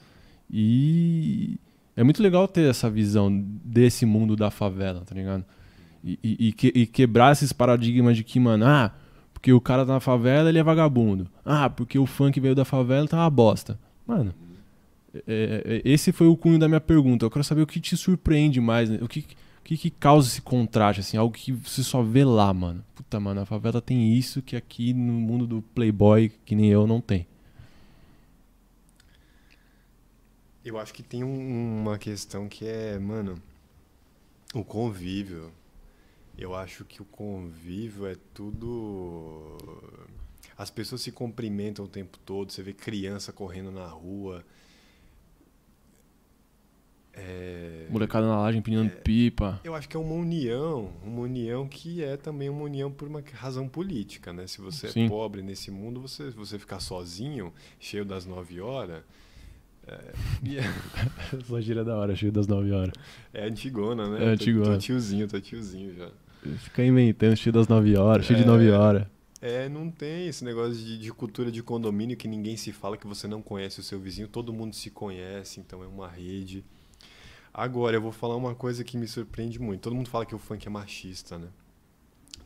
E 0.52 1.57
é 1.95 2.03
muito 2.03 2.22
legal 2.22 2.48
ter 2.48 2.69
essa 2.69 2.90
visão 2.90 3.31
desse 3.64 4.06
mundo 4.06 4.35
da 4.35 4.49
favela, 4.52 5.02
tá 5.06 5.14
ligado? 5.15 5.44
E, 6.03 6.19
e- 6.23 6.48
e 6.48 6.52
que- 6.53 6.72
e 6.76 6.85
quebrar 6.85 7.31
esses 7.31 7.53
paradigmas 7.53 8.18
de 8.18 8.23
que, 8.23 8.40
mano, 8.40 8.65
ah, 8.65 8.91
porque 9.44 9.52
o 9.52 9.60
cara 9.60 9.86
tá 9.86 9.91
na 9.91 9.99
favela, 9.99 10.48
ele 10.48 10.57
é 10.57 10.64
vagabundo. 10.64 11.28
Ah, 11.44 11.70
porque 11.70 11.99
o 11.99 12.06
funk 12.06 12.40
veio 12.40 12.56
da 12.56 12.64
favela, 12.64 13.06
tá 13.10 13.18
uma 13.18 13.30
bosta. 13.30 13.78
Mano, 14.07 14.34
é, 15.28 15.64
é, 15.65 15.82
esse 15.84 16.14
foi 16.14 16.28
o 16.28 16.38
cunho 16.38 16.57
da 16.57 16.70
minha 16.70 16.80
pergunta. 16.80 17.26
Eu 17.26 17.30
quero 17.30 17.44
saber 17.44 17.61
o 17.61 17.68
que 17.68 17.82
te 17.82 17.98
surpreende 17.98 18.61
mais, 18.61 18.90
né? 18.90 18.99
o 19.02 19.07
que, 19.10 19.26
que, 19.61 19.76
que 19.76 19.90
causa 19.90 20.30
esse 20.30 20.41
contraste, 20.41 21.02
assim, 21.02 21.18
algo 21.18 21.36
que 21.36 21.52
você 21.52 21.84
só 21.84 22.02
vê 22.02 22.24
lá, 22.24 22.53
mano. 22.53 22.86
Puta, 22.95 23.20
mano, 23.20 23.41
a 23.41 23.45
favela 23.45 23.82
tem 23.82 24.14
isso 24.14 24.41
que 24.41 24.56
aqui 24.56 24.94
no 24.94 25.11
mundo 25.11 25.45
do 25.45 25.61
playboy, 25.61 26.32
que 26.45 26.56
nem 26.56 26.70
eu, 26.70 26.88
não 26.88 27.02
tem. 27.02 27.28
Eu 30.64 30.78
acho 30.80 30.94
que 30.94 31.03
tem 31.03 31.22
um- 31.22 31.82
uma 31.82 31.98
questão 31.98 32.48
que 32.48 32.65
é, 32.65 32.98
mano, 32.98 33.36
o 34.53 34.64
convívio. 34.64 35.52
Eu 36.38 36.55
acho 36.55 36.84
que 36.85 37.01
o 37.01 37.05
convívio 37.05 38.05
é 38.07 38.15
tudo. 38.34 39.57
As 40.57 40.69
pessoas 40.69 41.01
se 41.01 41.11
cumprimentam 41.11 41.85
o 41.85 41.88
tempo 41.88 42.18
todo, 42.26 42.51
você 42.51 42.61
vê 42.64 42.73
criança 42.73 43.31
correndo 43.31 43.72
na 43.72 43.88
rua. 43.88 44.43
É... 47.15 47.88
Molecada 47.91 48.26
na 48.26 48.39
laje 48.39 48.57
empinando 48.57 48.89
pipa. 48.89 49.61
Eu 49.64 49.76
acho 49.76 49.88
que 49.88 49.95
é 49.95 49.99
uma 49.99 50.15
união, 50.15 50.91
uma 51.03 51.22
união 51.22 51.68
que 51.68 52.03
é 52.03 52.18
também 52.18 52.49
uma 52.49 52.64
união 52.64 52.91
por 52.91 53.07
uma 53.07 53.23
razão 53.34 53.68
política, 53.69 54.34
né? 54.34 54.47
Se 54.47 54.60
você 54.60 54.88
Sim. 54.89 55.05
é 55.05 55.10
pobre 55.10 55.43
nesse 55.43 55.69
mundo, 55.69 56.01
você, 56.01 56.31
você 56.31 56.57
ficar 56.57 56.80
sozinho, 56.80 57.53
cheio 57.80 58.03
das 58.03 58.26
nove 58.26 58.60
horas, 58.60 59.03
E 60.43 60.57
é- 60.57 60.64
Essa 61.38 61.61
gira 61.61 61.81
é 61.81 61.84
da 61.84 61.95
hora, 61.97 62.15
cheio 62.15 62.31
das 62.31 62.47
9 62.47 62.72
horas. 62.72 62.93
É 63.34 63.45
antigona, 63.45 64.10
né? 64.10 64.18
É 64.18 64.26
Tô- 64.26 64.31
antigona. 64.31 64.72
Tô 64.73 64.77
tiozinho, 64.77 65.27
tô 65.27 65.39
tiozinho 65.39 65.93
já. 65.93 66.10
Fica 66.60 66.84
inventando, 66.84 67.36
cheio 67.36 67.53
das 67.53 67.68
9 67.68 67.95
horas, 67.98 68.26
cheio 68.26 68.38
de 68.38 68.44
É. 68.44 68.48
9 68.48 68.72
horas. 68.72 69.07
É, 69.41 69.68
não 69.68 69.91
tem 69.91 70.28
esse 70.28 70.44
negócio 70.45 70.74
de, 70.76 70.98
de 70.98 71.11
cultura 71.11 71.52
de 71.52 71.61
condomínio 71.61 72.15
que 72.15 72.30
ninguém 72.30 72.56
se 72.56 72.72
fala 72.72 72.95
que 72.95 73.06
você 73.06 73.28
não 73.28 73.41
conhece 73.41 73.80
o 73.80 73.84
seu 73.84 73.99
vizinho, 73.99 74.28
todo 74.28 74.53
mundo 74.53 74.74
se 74.74 74.90
conhece, 74.90 75.60
então 75.60 75.84
é 75.84 75.88
uma 75.88 76.07
rede. 76.07 76.64
Agora, 77.53 77.98
eu 77.98 78.02
vou 78.02 78.11
falar 78.11 78.36
uma 78.36 78.56
coisa 78.56 78.84
que 78.84 78.98
me 78.98 79.07
surpreende 79.07 79.60
muito. 79.60 79.82
Todo 79.82 79.95
mundo 79.95 80.10
fala 80.10 80.26
que 80.26 80.34
o 80.34 80.40
funk 80.40 80.65
é 80.65 80.70
machista, 80.70 81.38
né? 81.38 81.49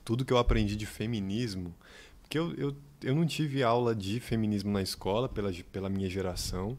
Tudo 0.04 0.26
que 0.26 0.34
eu 0.34 0.38
aprendi 0.38 0.76
de 0.76 0.86
feminismo, 0.86 1.74
porque 2.22 2.38
eu, 2.38 2.54
eu, 2.56 2.76
eu 3.04 3.16
não 3.16 3.26
tive 3.26 3.62
aula 3.62 3.96
de 3.96 4.20
feminismo 4.20 4.72
na 4.72 4.82
escola 4.82 5.30
pela, 5.30 5.52
pela 5.72 5.90
minha 5.90 6.10
geração. 6.10 6.78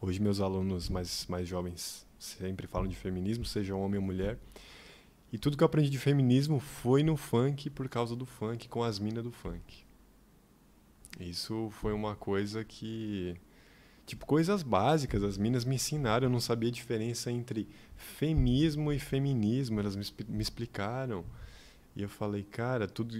Hoje 0.00 0.20
meus 0.20 0.40
alunos 0.40 0.88
mais, 0.88 1.24
mais 1.28 1.46
jovens 1.46 2.04
sempre 2.18 2.66
falam 2.66 2.88
de 2.88 2.96
feminismo, 2.96 3.44
seja 3.44 3.74
homem 3.74 3.98
ou 3.98 4.04
mulher. 4.04 4.38
E 5.32 5.38
tudo 5.38 5.56
que 5.56 5.64
eu 5.64 5.66
aprendi 5.66 5.88
de 5.88 5.98
feminismo 5.98 6.60
foi 6.60 7.02
no 7.02 7.16
funk 7.16 7.70
por 7.70 7.88
causa 7.88 8.14
do 8.14 8.26
funk, 8.26 8.68
com 8.68 8.84
as 8.84 8.98
minas 8.98 9.24
do 9.24 9.32
funk. 9.32 9.82
Isso 11.18 11.70
foi 11.70 11.94
uma 11.94 12.14
coisa 12.14 12.62
que. 12.62 13.34
Tipo, 14.04 14.26
coisas 14.26 14.62
básicas, 14.62 15.22
as 15.22 15.38
minas 15.38 15.64
me 15.64 15.76
ensinaram, 15.76 16.26
eu 16.26 16.30
não 16.30 16.40
sabia 16.40 16.68
a 16.68 16.72
diferença 16.72 17.30
entre 17.30 17.68
feminismo 17.96 18.92
e 18.92 18.98
feminismo, 18.98 19.80
elas 19.80 19.96
me, 19.96 20.04
me 20.28 20.42
explicaram. 20.42 21.24
E 21.96 22.02
eu 22.02 22.08
falei, 22.08 22.42
cara, 22.42 22.86
tudo. 22.86 23.16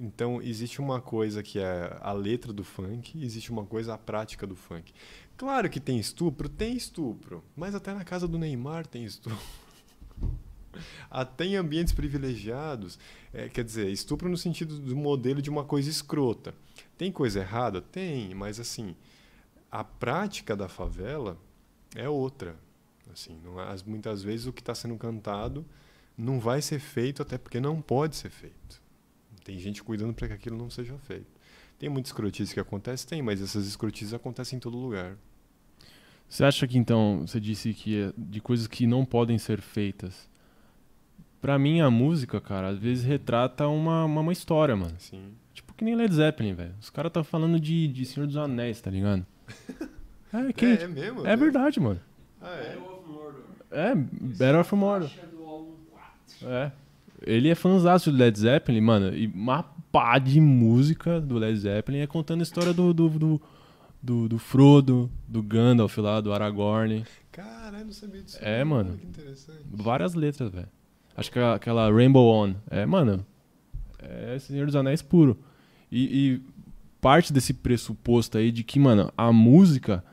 Então, 0.00 0.40
existe 0.40 0.80
uma 0.80 1.00
coisa 1.00 1.42
que 1.42 1.58
é 1.58 1.98
a 2.00 2.12
letra 2.12 2.52
do 2.52 2.62
funk, 2.62 3.20
existe 3.24 3.50
uma 3.50 3.64
coisa 3.64 3.94
a 3.94 3.98
prática 3.98 4.46
do 4.46 4.54
funk. 4.54 4.92
Claro 5.36 5.68
que 5.68 5.80
tem 5.80 5.98
estupro, 5.98 6.48
tem 6.48 6.76
estupro, 6.76 7.42
mas 7.56 7.74
até 7.74 7.92
na 7.92 8.04
casa 8.04 8.28
do 8.28 8.38
Neymar 8.38 8.86
tem 8.86 9.04
estupro. 9.04 9.63
Até 11.10 11.44
em 11.44 11.56
ambientes 11.56 11.92
privilegiados, 11.92 12.98
é, 13.32 13.48
quer 13.48 13.64
dizer, 13.64 13.88
estupro 13.90 14.28
no 14.28 14.36
sentido 14.36 14.78
do 14.78 14.96
modelo 14.96 15.40
de 15.42 15.50
uma 15.50 15.64
coisa 15.64 15.88
escrota. 15.90 16.54
Tem 16.96 17.10
coisa 17.10 17.40
errada? 17.40 17.80
Tem, 17.80 18.34
mas 18.34 18.58
assim, 18.60 18.94
a 19.70 19.82
prática 19.84 20.56
da 20.56 20.68
favela 20.68 21.38
é 21.94 22.08
outra. 22.08 22.56
Assim, 23.12 23.38
não 23.44 23.60
é- 23.60 23.68
as- 23.72 23.82
muitas 23.82 24.22
vezes 24.22 24.46
o 24.46 24.52
que 24.52 24.60
está 24.62 24.74
sendo 24.74 24.96
cantado 24.96 25.64
não 26.16 26.38
vai 26.40 26.62
ser 26.62 26.78
feito, 26.78 27.22
até 27.22 27.36
porque 27.36 27.60
não 27.60 27.80
pode 27.82 28.16
ser 28.16 28.30
feito. 28.30 28.82
Tem 29.44 29.58
gente 29.58 29.82
cuidando 29.82 30.14
para 30.14 30.28
que 30.28 30.34
aquilo 30.34 30.56
não 30.56 30.70
seja 30.70 30.96
feito. 30.98 31.26
Tem 31.78 31.88
muita 31.88 32.08
escrotice 32.08 32.54
que 32.54 32.60
acontece? 32.60 33.06
Tem, 33.06 33.20
mas 33.20 33.42
essas 33.42 33.66
escrotices 33.66 34.14
acontecem 34.14 34.56
em 34.56 34.60
todo 34.60 34.76
lugar. 34.78 35.16
Você 36.28 36.44
acha 36.44 36.66
que 36.66 36.78
então, 36.78 37.24
você 37.26 37.38
disse 37.38 37.74
que 37.74 38.00
é 38.04 38.12
de 38.16 38.40
coisas 38.40 38.66
que 38.66 38.86
não 38.86 39.04
podem 39.04 39.38
ser 39.38 39.60
feitas. 39.60 40.28
Pra 41.44 41.58
mim, 41.58 41.82
a 41.82 41.90
música, 41.90 42.40
cara, 42.40 42.68
às 42.68 42.78
vezes 42.78 43.04
retrata 43.04 43.68
uma, 43.68 44.06
uma, 44.06 44.22
uma 44.22 44.32
história, 44.32 44.74
mano. 44.74 44.94
Assim, 44.96 45.20
Tipo 45.52 45.74
que 45.74 45.84
nem 45.84 45.94
Led 45.94 46.14
Zeppelin, 46.14 46.54
velho. 46.54 46.72
Os 46.80 46.88
caras 46.88 47.12
tá 47.12 47.22
falando 47.22 47.60
de, 47.60 47.86
de 47.86 48.06
Senhor 48.06 48.26
dos 48.26 48.38
Anéis, 48.38 48.80
tá 48.80 48.90
ligado? 48.90 49.26
É, 50.32 50.52
que, 50.54 50.64
é, 50.64 50.82
é 50.82 50.88
mesmo? 50.88 51.26
é 51.26 51.36
verdade, 51.36 51.78
mano. 51.78 52.00
Ah, 52.40 52.56
é? 52.56 52.74
Battle 52.74 52.94
of 52.96 53.08
Mordor. 53.08 53.42
É, 53.70 53.94
Battle 53.94 54.60
of 54.60 54.74
Mordor. 54.74 55.08
Faixa 55.10 55.26
do 55.26 55.44
álbum 55.44 55.74
4. 56.40 56.48
É. 56.48 56.72
Ele 57.22 57.48
é 57.50 57.54
fãzaço 57.54 58.10
do 58.10 58.16
Led 58.16 58.36
Zeppelin, 58.36 58.80
mano. 58.80 59.14
E 59.14 59.26
uma 59.26 59.62
pá 59.92 60.18
de 60.18 60.40
música 60.40 61.20
do 61.20 61.36
Led 61.36 61.56
Zeppelin 61.58 61.98
é 61.98 62.06
contando 62.06 62.40
a 62.40 62.42
história 62.42 62.72
do, 62.72 62.92
do, 62.94 63.08
do, 63.10 63.42
do, 64.02 64.28
do 64.30 64.38
Frodo, 64.38 65.10
do 65.28 65.42
Gandalf 65.42 65.98
lá, 65.98 66.22
do 66.22 66.32
Aragorn. 66.32 67.04
Caralho, 67.30 67.84
não 67.84 67.92
sabia 67.92 68.22
disso. 68.22 68.38
É, 68.40 68.64
mano. 68.64 68.96
Que 68.96 69.06
interessante. 69.06 69.60
Várias 69.70 70.14
letras, 70.14 70.50
velho. 70.50 70.68
Acho 71.16 71.30
que 71.30 71.38
aquela 71.38 71.90
Rainbow 71.92 72.26
On. 72.26 72.54
É, 72.70 72.84
mano. 72.86 73.24
É 74.00 74.38
Senhor 74.38 74.66
dos 74.66 74.76
Anéis 74.76 75.00
puro. 75.02 75.38
E, 75.90 76.32
e 76.34 76.42
parte 77.00 77.32
desse 77.32 77.54
pressuposto 77.54 78.36
aí 78.38 78.50
de 78.50 78.64
que, 78.64 78.78
mano, 78.78 79.12
a 79.16 79.32
música 79.32 80.04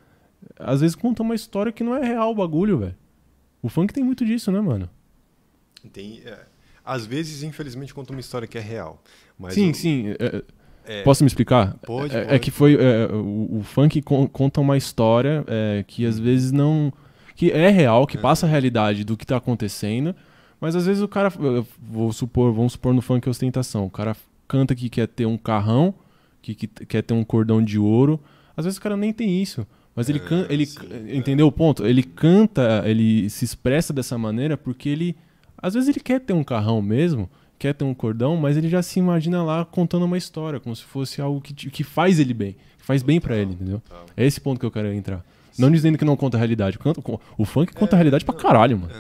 às 0.60 0.82
vezes 0.82 0.95
conta 0.95 1.23
uma 1.23 1.36
história 1.36 1.72
que 1.72 1.84
não 1.84 1.95
é 1.95 2.06
real 2.06 2.32
o 2.32 2.36
bagulho, 2.36 2.78
velho. 2.78 2.95
O 3.61 3.69
funk 3.69 3.94
tem 3.94 4.03
muito 4.03 4.26
disso, 4.26 4.52
né, 4.52 4.60
mano? 4.61 4.90
Tem, 5.91 6.22
é, 6.26 6.45
às 6.86 7.06
vezes, 7.06 7.44
infelizmente, 7.44 7.94
conta 7.94 8.11
uma 8.11 8.19
história 8.19 8.48
que 8.48 8.57
é 8.57 8.61
real. 8.61 9.02
Sim, 9.49 9.72
o- 9.72 9.76
sim. 9.76 10.06
é- 10.19 10.44
é, 10.86 11.03
Posso 11.03 11.23
me 11.23 11.28
explicar? 11.28 11.76
Pode, 11.86 12.15
É, 12.15 12.22
é 12.22 12.26
pode. 12.26 12.40
que 12.40 12.52
foi. 12.52 12.76
é, 12.76 13.06
o, 13.11 13.57
o 13.60 13.64
funk 13.64 14.02
con- 14.02 14.28
conta 14.28 14.60
uma 14.61 14.78
história 14.78 15.44
é, 15.48 15.84
que 15.88 16.06
às 16.06 16.18
vezes 16.19 16.52
não. 16.52 16.91
que 17.36 17.52
é 17.52 17.69
real, 17.69 18.06
que 18.07 18.18
É. 18.18 18.22
passa 18.22 18.45
a 18.45 18.49
realidade 18.49 19.03
do 19.03 19.15
que 19.18 19.26
tá 19.26 19.38
acontecendo, 19.38 20.15
mas 20.62 20.76
às 20.76 20.86
vezes 20.86 21.02
o 21.04 21.08
cara. 21.08 21.30
Vou 21.82 22.14
supor, 22.14 22.54
vamos 22.54 22.74
supor 22.74 22.94
no 22.94 23.02
funk 23.02 23.28
ostentação. 23.28 23.86
O 23.86 23.90
cara 23.90 24.16
canta 24.48 24.74
que 24.76 24.88
quer 24.90 25.08
ter 25.08 25.26
um 25.26 25.38
carrão, 25.38 25.94
que, 26.42 26.54
que 26.56 26.68
quer 26.68 27.02
ter 27.02 27.14
um 27.14 27.24
cordão 27.24 27.62
de 27.64 27.78
ouro. 27.80 28.20
Às 28.56 28.66
vezes 28.66 28.78
o 28.78 28.82
cara 28.82 28.96
nem 28.96 29.12
tem 29.12 29.42
isso. 29.42 29.66
Mas 29.96 30.08
ele, 30.08 30.20
É, 30.20 30.22
can, 30.22 30.46
ele 30.50 30.66
sim, 30.66 30.78
entendeu 31.14 31.48
o 31.48 31.52
ponto? 31.52 31.86
Ele 31.86 32.04
canta, 32.04 32.84
ele 32.86 33.30
se 33.30 33.44
expressa 33.44 33.92
dessa 33.92 34.18
maneira 34.18 34.56
porque 34.56 34.88
ele. 34.88 35.16
Às 35.58 35.74
vezes 35.74 35.90
ele 35.90 36.00
quer 36.00 36.20
ter 36.22 36.34
um 36.34 36.44
carrão 36.44 36.82
mesmo, 36.82 37.30
quer 37.60 37.74
ter 37.74 37.84
um 37.84 37.94
cordão, 37.94 38.36
mas 38.38 38.56
ele 38.58 38.70
já 38.70 38.82
se 38.82 39.00
imagina 39.00 39.44
lá 39.44 39.64
contando 39.66 40.06
uma 40.06 40.18
história, 40.18 40.60
como 40.60 40.76
se 40.76 40.84
fosse 40.84 41.22
algo 41.22 41.42
que, 41.42 41.54
que 41.54 41.84
faz 41.84 42.20
ele 42.20 42.34
bem, 42.34 42.56
que 42.80 42.86
faz 42.86 43.04
bem 43.04 43.20
pra 43.20 43.36
ele, 43.36 43.52
entendeu? 43.54 43.80
Total. 43.82 44.06
É 44.16 44.26
esse 44.26 44.40
ponto 44.40 44.60
que 44.60 44.66
eu 44.66 44.72
quero 44.72 44.92
entrar. 44.94 45.24
Não 45.60 45.70
dizendo 45.70 45.98
que 45.98 46.06
não 46.06 46.16
conta 46.16 46.38
a 46.38 46.40
realidade. 46.40 46.80
Canta- 46.80 47.02
o 47.38 47.46
funk 47.46 47.74
conta 47.74 47.96
a 47.96 47.98
É, 47.98 48.00
realidade 48.00 48.24
pra 48.26 48.34
caralho, 48.34 48.80
mano. 48.80 48.94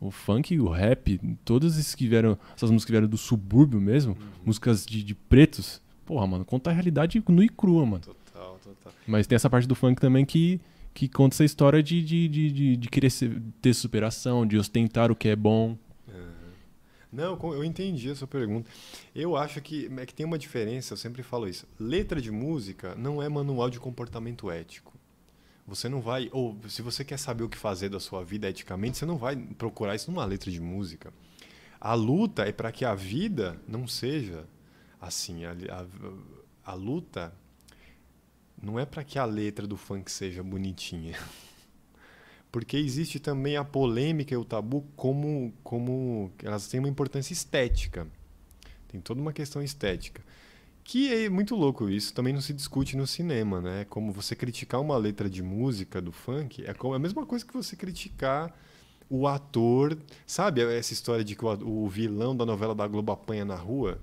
O 0.00 0.10
funk, 0.10 0.58
o 0.60 0.68
rap, 0.68 1.18
todos 1.44 1.76
esses 1.78 1.94
que 1.94 2.06
vieram, 2.06 2.38
essas 2.56 2.70
músicas 2.70 2.84
que 2.86 2.92
vieram 2.92 3.08
do 3.08 3.16
subúrbio 3.18 3.80
mesmo, 3.80 4.12
Uhum. 4.12 4.28
músicas 4.46 4.86
de, 4.86 5.02
de 5.02 5.14
pretos, 5.14 5.82
porra, 6.06 6.26
mano, 6.26 6.44
conta 6.44 6.70
a 6.70 6.72
realidade 6.72 7.22
nua 7.28 7.44
e 7.44 7.48
crua, 7.48 7.84
mano. 7.84 8.04
Total, 8.04 8.58
total. 8.62 8.92
Mas 9.06 9.26
tem 9.26 9.34
essa 9.36 9.50
parte 9.50 9.66
do 9.66 9.74
funk 9.74 10.00
também 10.00 10.24
que, 10.24 10.60
que 10.94 11.08
conta 11.08 11.34
essa 11.34 11.44
história 11.44 11.82
de, 11.82 12.02
de, 12.02 12.28
de, 12.28 12.52
de, 12.52 12.76
de 12.76 12.88
querer 12.88 13.10
ser- 13.10 13.42
ter 13.60 13.74
superação, 13.74 14.46
de 14.46 14.56
ostentar 14.56 15.10
o 15.10 15.16
que 15.16 15.28
é 15.28 15.34
bom. 15.36 15.76
Não, 17.10 17.38
eu 17.54 17.64
entendi 17.64 18.10
a 18.10 18.14
sua 18.14 18.28
pergunta. 18.28 18.68
Eu 19.14 19.34
acho 19.34 19.62
que, 19.62 19.90
é 19.96 20.04
que 20.04 20.12
tem 20.14 20.26
uma 20.26 20.38
diferença, 20.38 20.92
eu 20.92 20.96
sempre 20.98 21.22
falo 21.22 21.48
isso. 21.48 21.66
Letra 21.80 22.20
de 22.20 22.30
música 22.30 22.94
não 22.96 23.22
é 23.22 23.28
manual 23.30 23.70
de 23.70 23.80
comportamento 23.80 24.50
ético. 24.50 24.92
Você 25.68 25.86
não 25.86 26.00
vai, 26.00 26.30
ou 26.32 26.56
se 26.66 26.80
você 26.80 27.04
quer 27.04 27.18
saber 27.18 27.44
o 27.44 27.48
que 27.48 27.58
fazer 27.58 27.90
da 27.90 28.00
sua 28.00 28.24
vida 28.24 28.48
eticamente, 28.48 28.96
você 28.96 29.04
não 29.04 29.18
vai 29.18 29.36
procurar 29.36 29.94
isso 29.94 30.10
numa 30.10 30.24
letra 30.24 30.50
de 30.50 30.58
música. 30.58 31.12
A 31.78 31.92
luta 31.92 32.48
é 32.48 32.52
para 32.52 32.72
que 32.72 32.86
a 32.86 32.94
vida 32.94 33.60
não 33.68 33.86
seja 33.86 34.46
assim. 34.98 35.44
A, 35.44 35.52
a, 35.52 36.72
a 36.72 36.74
luta 36.74 37.34
não 38.62 38.80
é 38.80 38.86
para 38.86 39.04
que 39.04 39.18
a 39.18 39.26
letra 39.26 39.66
do 39.66 39.76
funk 39.76 40.10
seja 40.10 40.42
bonitinha. 40.42 41.18
Porque 42.50 42.78
existe 42.78 43.20
também 43.20 43.58
a 43.58 43.62
polêmica 43.62 44.32
e 44.32 44.38
o 44.38 44.46
tabu 44.46 44.86
como, 44.96 45.52
como 45.62 46.32
elas 46.42 46.66
têm 46.66 46.80
uma 46.80 46.88
importância 46.88 47.34
estética. 47.34 48.06
Tem 48.88 49.02
toda 49.02 49.20
uma 49.20 49.34
questão 49.34 49.62
estética. 49.62 50.22
Que 50.90 51.12
é 51.26 51.28
muito 51.28 51.54
louco 51.54 51.90
isso, 51.90 52.14
também 52.14 52.32
não 52.32 52.40
se 52.40 52.54
discute 52.54 52.96
no 52.96 53.06
cinema, 53.06 53.60
né? 53.60 53.84
Como 53.90 54.10
você 54.10 54.34
criticar 54.34 54.80
uma 54.80 54.96
letra 54.96 55.28
de 55.28 55.42
música 55.42 56.00
do 56.00 56.10
funk 56.10 56.64
é 56.64 56.72
como- 56.72 56.94
é 56.94 56.96
a 56.96 56.98
mesma 56.98 57.26
coisa 57.26 57.44
que 57.44 57.52
você 57.52 57.76
criticar 57.76 58.54
o 59.10 59.28
ator, 59.28 59.98
sabe 60.26 60.62
essa 60.62 60.94
história 60.94 61.22
de 61.22 61.34
que 61.36 61.44
o, 61.44 61.86
vilão 61.88 62.34
da 62.34 62.46
novela 62.46 62.74
da 62.74 62.88
Globo 62.88 63.12
apanha 63.12 63.44
na 63.44 63.54
rua? 63.54 63.98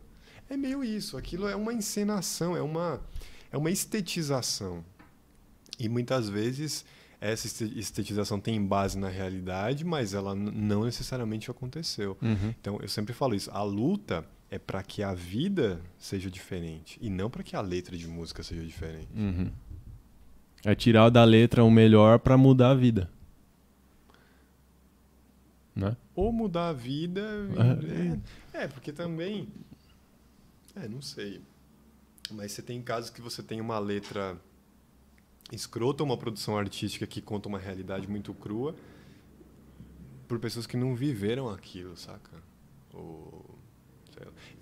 É 0.47 0.55
meio 0.55 0.83
isso, 0.83 1.17
aquilo 1.17 1.47
é 1.47 1.55
uma 1.55 1.73
encenação, 1.73 2.55
é 2.55 2.61
uma, 2.61 3.01
é 3.51 3.57
uma 3.57 3.71
estetização. 3.71 4.85
E 5.79 5.89
muitas 5.89 6.29
vezes 6.29 6.85
essa 7.19 7.47
este- 7.47 7.79
estetização 7.79 8.39
tem 8.39 8.63
base 8.63 8.95
na 8.95 9.09
realidade, 9.09 9.83
mas 9.83 10.13
ela 10.13 10.35
não 10.35 10.83
necessariamente 10.83 11.49
aconteceu. 11.49 12.15
Então, 12.61 12.77
eu 12.79 12.87
sempre 12.87 13.11
falo 13.11 13.33
isso. 13.33 13.49
A 13.51 13.63
luta 13.63 14.23
é 14.49 14.59
para 14.59 14.83
que 14.83 15.03
a 15.03 15.13
vida 15.13 15.81
seja 15.97 16.29
diferente 16.29 16.97
e 17.01 17.09
não 17.09 17.29
para 17.29 17.43
que 17.43 17.55
a 17.55 17.61
letra 17.61 17.97
de 17.97 18.07
música 18.07 18.43
seja 18.43 18.63
diferente. 18.63 19.09
Uhum. 19.15 19.51
É 20.63 20.73
tirar 20.73 21.09
da 21.09 21.23
letra 21.23 21.63
o 21.63 21.71
melhor 21.71 22.19
pra 22.19 22.37
mudar 22.37 22.71
a 22.71 22.75
vida. 22.75 23.09
Né? 25.75 25.95
Ou 26.15 26.31
mudar 26.31 26.69
a 26.69 26.73
vida. 26.73 27.21
É. 28.53 28.59
É, 28.59 28.63
é, 28.63 28.67
porque 28.67 28.91
também. 28.91 29.47
É, 30.75 30.87
não 30.87 31.01
sei. 31.01 31.41
Mas 32.31 32.53
você 32.53 32.61
tem 32.61 32.81
casos 32.81 33.09
que 33.09 33.21
você 33.21 33.43
tem 33.43 33.61
uma 33.61 33.77
letra 33.77 34.37
escrota, 35.51 36.03
uma 36.03 36.17
produção 36.17 36.57
artística 36.57 37.05
que 37.05 37.21
conta 37.21 37.47
uma 37.47 37.59
realidade 37.59 38.07
muito 38.07 38.33
crua, 38.33 38.75
por 40.27 40.39
pessoas 40.39 40.65
que 40.65 40.75
não 40.75 40.95
viveram 40.95 41.49
aquilo, 41.49 41.95
saca? 41.95 42.41
Ou, 42.93 43.44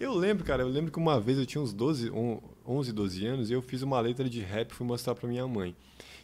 Eu 0.03 0.13
lembro, 0.13 0.43
cara, 0.43 0.63
eu 0.63 0.67
lembro 0.67 0.91
que 0.91 0.97
uma 0.99 1.19
vez 1.19 1.37
eu 1.37 1.45
tinha 1.45 1.61
uns 1.61 1.73
12, 1.73 2.09
on- 2.11 2.41
11, 2.65 2.91
12 2.91 3.25
anos 3.25 3.49
e 3.49 3.53
eu 3.53 3.61
fiz 3.61 3.81
uma 3.81 3.99
letra 3.99 4.29
de 4.29 4.41
rap 4.41 4.71
e 4.71 4.73
fui 4.73 4.85
mostrar 4.85 5.15
pra 5.15 5.27
minha 5.29 5.47
mãe. 5.47 5.75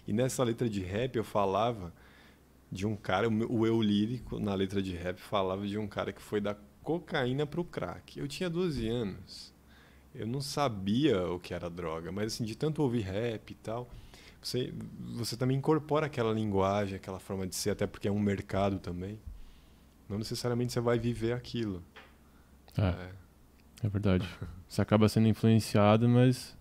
E 0.07 0.14
nessa 0.14 0.43
letra 0.43 0.69
de 0.69 0.81
rap 0.81 1.15
eu 1.15 1.23
falava 1.23 1.93
de 2.72 2.85
um 2.85 2.95
cara, 2.95 3.27
o 3.30 3.65
eu 3.65 3.81
lírico 3.81 4.39
na 4.39 4.53
letra 4.53 4.81
de 4.81 4.93
rap 4.95 5.18
falava 5.19 5.65
de 5.68 5.77
um 5.77 5.88
cara 5.88 6.11
que 6.11 6.22
foi 6.22 6.41
da 6.41 6.56
cocaína 6.84 7.45
pro 7.45 7.64
crack. 7.64 8.19
Eu 8.19 8.27
tinha 8.27 8.49
12 8.49 8.88
anos. 8.88 9.53
Eu 10.14 10.26
não 10.27 10.41
sabia 10.41 11.27
o 11.30 11.39
que 11.39 11.53
era 11.53 11.69
droga, 11.69 12.11
mas 12.11 12.34
assim, 12.34 12.43
de 12.43 12.56
tanto 12.56 12.81
ouvir 12.81 13.01
rap 13.01 13.51
e 13.51 13.56
tal, 13.56 13.88
você, 14.41 14.73
você 15.15 15.38
também 15.38 15.57
incorpora 15.57 16.07
aquela 16.07 16.34
linguagem, 16.34 16.95
aquela 16.95 17.19
forma 17.19 17.45
de 17.45 17.56
ser, 17.56 17.69
até 17.72 17.85
porque 17.85 18.07
é 18.07 18.11
um 18.11 18.19
mercado 18.19 18.80
também. 18.80 19.19
Não 20.10 20.18
necessariamente 20.18 20.73
você 20.73 20.80
vai 20.81 20.97
viver 20.97 21.34
aquilo. 21.34 21.84
É, 22.77 22.81
É. 22.81 23.28
é 23.84 23.89
verdade. 23.89 24.27
Você 24.68 24.81
acaba 24.81 25.10
sendo 25.10 25.27
influenciado, 25.27 26.07
mas. 26.07 26.57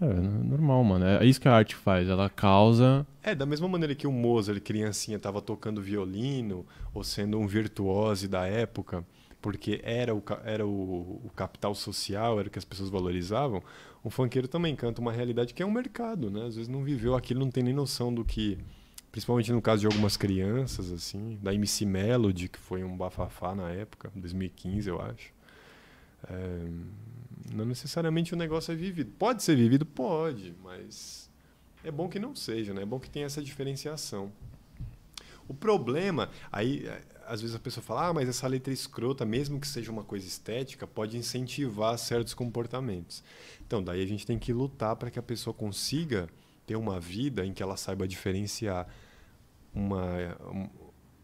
É, 0.00 0.06
é 0.06 0.20
normal, 0.20 0.82
mano. 0.84 1.04
É 1.04 1.24
isso 1.24 1.40
que 1.40 1.48
a 1.48 1.54
arte 1.54 1.74
faz. 1.74 2.08
Ela 2.08 2.28
causa. 2.28 3.06
É, 3.22 3.34
da 3.34 3.46
mesma 3.46 3.68
maneira 3.68 3.94
que 3.94 4.06
o 4.06 4.12
Mozart, 4.12 4.60
criancinha, 4.60 5.16
estava 5.16 5.40
tocando 5.40 5.80
violino 5.80 6.66
ou 6.92 7.02
sendo 7.04 7.38
um 7.38 7.46
virtuose 7.46 8.28
da 8.28 8.46
época, 8.46 9.04
porque 9.40 9.80
era, 9.82 10.14
o, 10.14 10.22
era 10.44 10.66
o, 10.66 11.20
o 11.24 11.30
capital 11.34 11.74
social, 11.74 12.38
era 12.38 12.48
o 12.48 12.50
que 12.50 12.58
as 12.58 12.64
pessoas 12.64 12.88
valorizavam, 12.88 13.62
o 14.02 14.10
funkeiro 14.10 14.46
também 14.46 14.76
canta 14.76 15.00
uma 15.00 15.12
realidade 15.12 15.54
que 15.54 15.62
é 15.62 15.66
um 15.66 15.70
mercado, 15.70 16.30
né? 16.30 16.46
Às 16.46 16.56
vezes 16.56 16.68
não 16.68 16.84
viveu 16.84 17.14
aquilo, 17.14 17.40
não 17.40 17.50
tem 17.50 17.62
nem 17.62 17.72
noção 17.72 18.12
do 18.12 18.24
que... 18.24 18.58
Principalmente 19.10 19.52
no 19.52 19.62
caso 19.62 19.80
de 19.80 19.86
algumas 19.86 20.16
crianças, 20.16 20.90
assim, 20.90 21.38
da 21.40 21.54
MC 21.54 21.86
Melody, 21.86 22.48
que 22.48 22.58
foi 22.58 22.82
um 22.82 22.96
bafafá 22.96 23.54
na 23.54 23.70
época, 23.70 24.10
2015, 24.14 24.88
eu 24.88 25.00
acho. 25.00 25.32
É, 26.28 27.54
não 27.54 27.64
necessariamente 27.64 28.34
o 28.34 28.36
negócio 28.36 28.72
é 28.72 28.74
vivido. 28.74 29.12
Pode 29.18 29.42
ser 29.42 29.56
vivido? 29.56 29.84
Pode, 29.86 30.54
mas 30.62 31.30
é 31.82 31.90
bom 31.90 32.08
que 32.08 32.18
não 32.18 32.34
seja, 32.34 32.72
né? 32.74 32.82
É 32.82 32.86
bom 32.86 32.98
que 32.98 33.10
tenha 33.10 33.26
essa 33.26 33.42
diferenciação. 33.42 34.32
O 35.46 35.52
problema, 35.54 36.30
aí 36.50 36.86
eh, 36.86 37.02
às 37.26 37.40
vezes 37.42 37.54
a 37.54 37.58
pessoa 37.58 37.84
fala, 37.84 38.08
ah, 38.08 38.14
mas 38.14 38.28
essa 38.28 38.46
letra 38.48 38.72
escrota, 38.72 39.24
mesmo 39.26 39.60
que 39.60 39.66
seja 39.68 39.92
uma 39.92 40.02
coisa 40.02 40.26
estética, 40.26 40.86
pode 40.86 41.16
incentivar 41.18 41.98
certos 41.98 42.32
comportamentos. 42.32 43.22
Então, 43.66 43.82
daí 43.82 44.02
a 44.02 44.06
gente 44.06 44.26
tem 44.26 44.38
que 44.38 44.52
lutar 44.52 44.96
para 44.96 45.10
que 45.10 45.18
a 45.18 45.22
pessoa 45.22 45.52
consiga 45.52 46.28
ter 46.66 46.76
uma 46.76 46.98
vida 46.98 47.44
em 47.44 47.52
que 47.52 47.62
ela 47.62 47.76
saiba 47.76 48.08
diferenciar 48.08 48.88
uma, 49.74 50.06
um- 50.50 50.68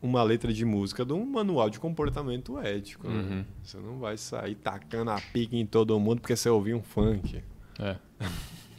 uma 0.03 0.23
letra 0.23 0.53
de 0.53 0.65
música 0.65 1.05
de 1.05 1.13
um 1.13 1.25
manual 1.25 1.69
de 1.69 1.79
comportamento 1.79 2.59
ético. 2.59 3.09
né? 3.09 3.15
Uhum. 3.15 3.45
Você 3.63 3.77
não 3.79 3.99
vai 3.99 4.17
sair 4.17 4.55
tacando 4.55 5.11
a 5.11 5.21
pique 5.21 5.57
em 5.57 5.67
todo 5.67 5.99
mundo 6.01 6.21
porque 6.21 6.37
você 6.37 6.49
ouviu 6.49 6.79
um 6.79 6.83
funk. 6.83 7.43
É. 7.79 7.97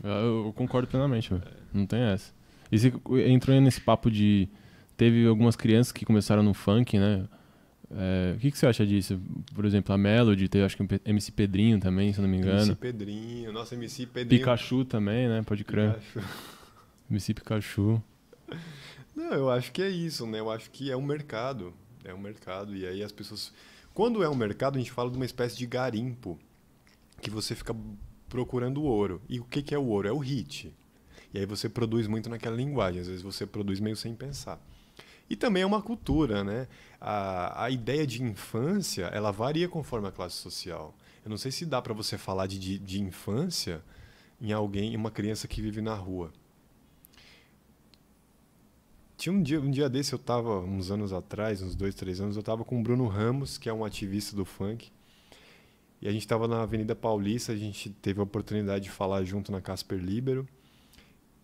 Eu, 0.03 0.51
concordo 0.55 0.87
plenamente, 0.87 1.29
velho. 1.29 1.43
Não 1.73 1.85
tem 1.85 2.01
essa. 2.01 2.33
E 2.71 2.79
você 2.79 2.93
entrou 3.27 3.59
nesse 3.61 3.81
papo 3.81 4.09
de. 4.09 4.47
Teve 4.97 5.25
algumas 5.27 5.55
crianças 5.55 5.91
que 5.91 6.05
começaram 6.05 6.43
no 6.43 6.53
funk, 6.53 6.97
né? 6.97 7.27
É, 7.93 8.33
o 8.35 8.39
que, 8.39 8.51
que 8.51 8.57
você 8.57 8.67
acha 8.67 8.85
disso? 8.85 9.19
Por 9.53 9.65
exemplo, 9.65 9.93
a 9.93 9.97
Melody, 9.97 10.47
teve 10.47 10.63
acho 10.63 10.77
que 10.77 11.01
MC 11.05 11.31
Pedrinho 11.31 11.79
também, 11.79 12.13
se 12.13 12.21
não 12.21 12.27
me 12.27 12.37
engano. 12.37 12.61
MC 12.61 12.75
Pedrinho, 12.75 13.51
nossa 13.51 13.75
MC 13.75 14.05
Pedrinho. 14.05 14.39
Pikachu 14.41 14.85
também, 14.85 15.27
né? 15.27 15.41
Pode 15.45 15.63
crer. 15.63 15.95
Pikachu. 15.95 16.29
MC 17.09 17.33
Pikachu. 17.33 18.03
Não, 19.15 19.33
eu 19.33 19.49
acho 19.49 19.71
que 19.71 19.81
é 19.81 19.89
isso, 19.89 20.25
né? 20.25 20.39
Eu 20.39 20.49
acho 20.49 20.69
que 20.71 20.91
é 20.91 20.95
um 20.95 21.01
mercado. 21.01 21.73
É 22.03 22.13
um 22.13 22.17
mercado. 22.17 22.75
E 22.75 22.85
aí 22.85 23.03
as 23.03 23.11
pessoas. 23.11 23.53
Quando 23.93 24.23
é 24.23 24.29
um 24.29 24.35
mercado, 24.35 24.75
a 24.75 24.79
gente 24.79 24.91
fala 24.91 25.09
de 25.09 25.17
uma 25.17 25.25
espécie 25.25 25.57
de 25.57 25.65
garimpo. 25.65 26.39
Que 27.21 27.29
você 27.29 27.53
fica 27.53 27.75
procurando 28.29 28.83
ouro. 28.83 29.21
E 29.29 29.39
o 29.39 29.43
que, 29.43 29.61
que 29.61 29.75
é 29.75 29.77
o 29.77 29.85
ouro? 29.85 30.07
É 30.07 30.11
o 30.11 30.17
hit. 30.17 30.73
E 31.33 31.39
aí 31.39 31.45
você 31.45 31.69
produz 31.69 32.07
muito 32.07 32.29
naquela 32.29 32.55
linguagem. 32.55 33.01
Às 33.01 33.07
vezes 33.07 33.21
você 33.21 33.45
produz 33.45 33.79
meio 33.79 33.95
sem 33.95 34.15
pensar. 34.15 34.59
E 35.29 35.35
também 35.35 35.63
é 35.63 35.65
uma 35.65 35.81
cultura, 35.81 36.43
né? 36.43 36.67
A, 36.99 37.65
a 37.65 37.69
ideia 37.69 38.05
de 38.05 38.21
infância, 38.21 39.05
ela 39.13 39.31
varia 39.31 39.69
conforme 39.69 40.07
a 40.07 40.11
classe 40.11 40.35
social. 40.35 40.93
Eu 41.23 41.29
não 41.29 41.37
sei 41.37 41.51
se 41.51 41.65
dá 41.65 41.81
para 41.81 41.93
você 41.93 42.17
falar 42.17 42.47
de, 42.47 42.59
de, 42.59 42.79
de 42.79 43.01
infância 43.01 43.81
em 44.41 44.51
alguém, 44.51 44.93
em 44.93 44.97
uma 44.97 45.11
criança 45.11 45.47
que 45.47 45.61
vive 45.61 45.81
na 45.81 45.93
rua. 45.93 46.33
Tinha 49.21 49.33
um 49.33 49.43
dia, 49.43 49.61
um 49.61 49.69
dia 49.69 49.87
desse, 49.87 50.13
eu 50.13 50.17
tava, 50.17 50.61
uns 50.61 50.89
anos 50.89 51.13
atrás, 51.13 51.61
uns 51.61 51.75
dois, 51.75 51.93
três 51.93 52.19
anos, 52.19 52.35
eu 52.35 52.41
tava 52.41 52.65
com 52.65 52.79
o 52.79 52.81
Bruno 52.81 53.05
Ramos, 53.05 53.55
que 53.55 53.69
é 53.69 53.73
um 53.73 53.85
ativista 53.85 54.35
do 54.35 54.43
funk. 54.43 54.91
E 56.01 56.07
a 56.07 56.11
gente 56.11 56.27
tava 56.27 56.47
na 56.47 56.63
Avenida 56.63 56.95
Paulista, 56.95 57.51
a 57.51 57.55
gente 57.55 57.91
teve 57.91 58.19
a 58.19 58.23
oportunidade 58.23 58.85
de 58.85 58.89
falar 58.89 59.23
junto 59.23 59.51
na 59.51 59.61
Casper 59.61 59.99
Libero. 59.99 60.47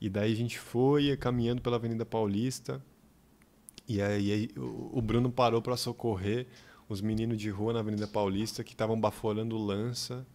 E 0.01 0.09
daí 0.09 0.33
a 0.33 0.35
gente 0.35 0.57
foi 0.57 1.15
caminhando 1.17 1.61
pela 1.61 1.75
Avenida 1.75 2.03
Paulista. 2.03 2.83
E 3.87 4.01
aí, 4.01 4.49
o 4.57 4.99
Bruno 4.99 5.31
parou 5.31 5.61
para 5.61 5.77
socorrer 5.77 6.47
os 6.89 6.99
meninos 6.99 7.37
de 7.37 7.51
rua 7.51 7.73
na 7.73 7.81
Avenida 7.81 8.07
Paulista 8.07 8.63
que 8.63 8.71
estavam 8.71 8.99
baforando 8.99 9.55
lança. 9.55 10.25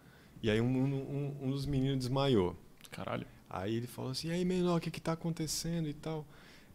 E 0.41 0.49
aí 0.49 0.61
um, 0.61 0.67
um, 0.69 1.37
um 1.43 1.51
dos 1.51 1.67
meninos 1.67 1.99
desmaiou. 1.99 2.55
Caralho. 2.89 3.27
Aí 3.51 3.75
ele 3.75 3.89
falou 3.89 4.13
assim, 4.13 4.29
e 4.29 4.31
aí, 4.31 4.45
menor, 4.45 4.77
o 4.77 4.81
que 4.81 4.93
que 4.93 5.01
tá 5.01 5.15
acontecendo 5.15 5.89
e 5.89 5.93
tal? 5.93 6.25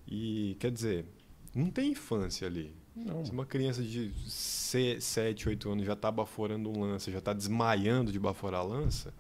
E, 0.08 0.56
quer 0.60 0.72
dizer, 0.72 1.06
não 1.54 1.70
tem 1.70 1.92
infância 1.92 2.48
ali. 2.48 2.74
Não. 2.96 3.24
Se 3.24 3.32
uma 3.32 3.46
criança 3.46 3.84
de 3.84 4.12
7, 4.28 5.50
8 5.50 5.70
anos 5.70 5.86
já 5.86 5.96
tá 5.96 6.12
baforando 6.12 6.70
um 6.70 6.80
lança, 6.80 7.12
já 7.12 7.22
tá 7.22 7.34
desmaiando 7.34 8.12
de 8.12 8.20
baforar 8.20 8.66
lança, 8.66 9.14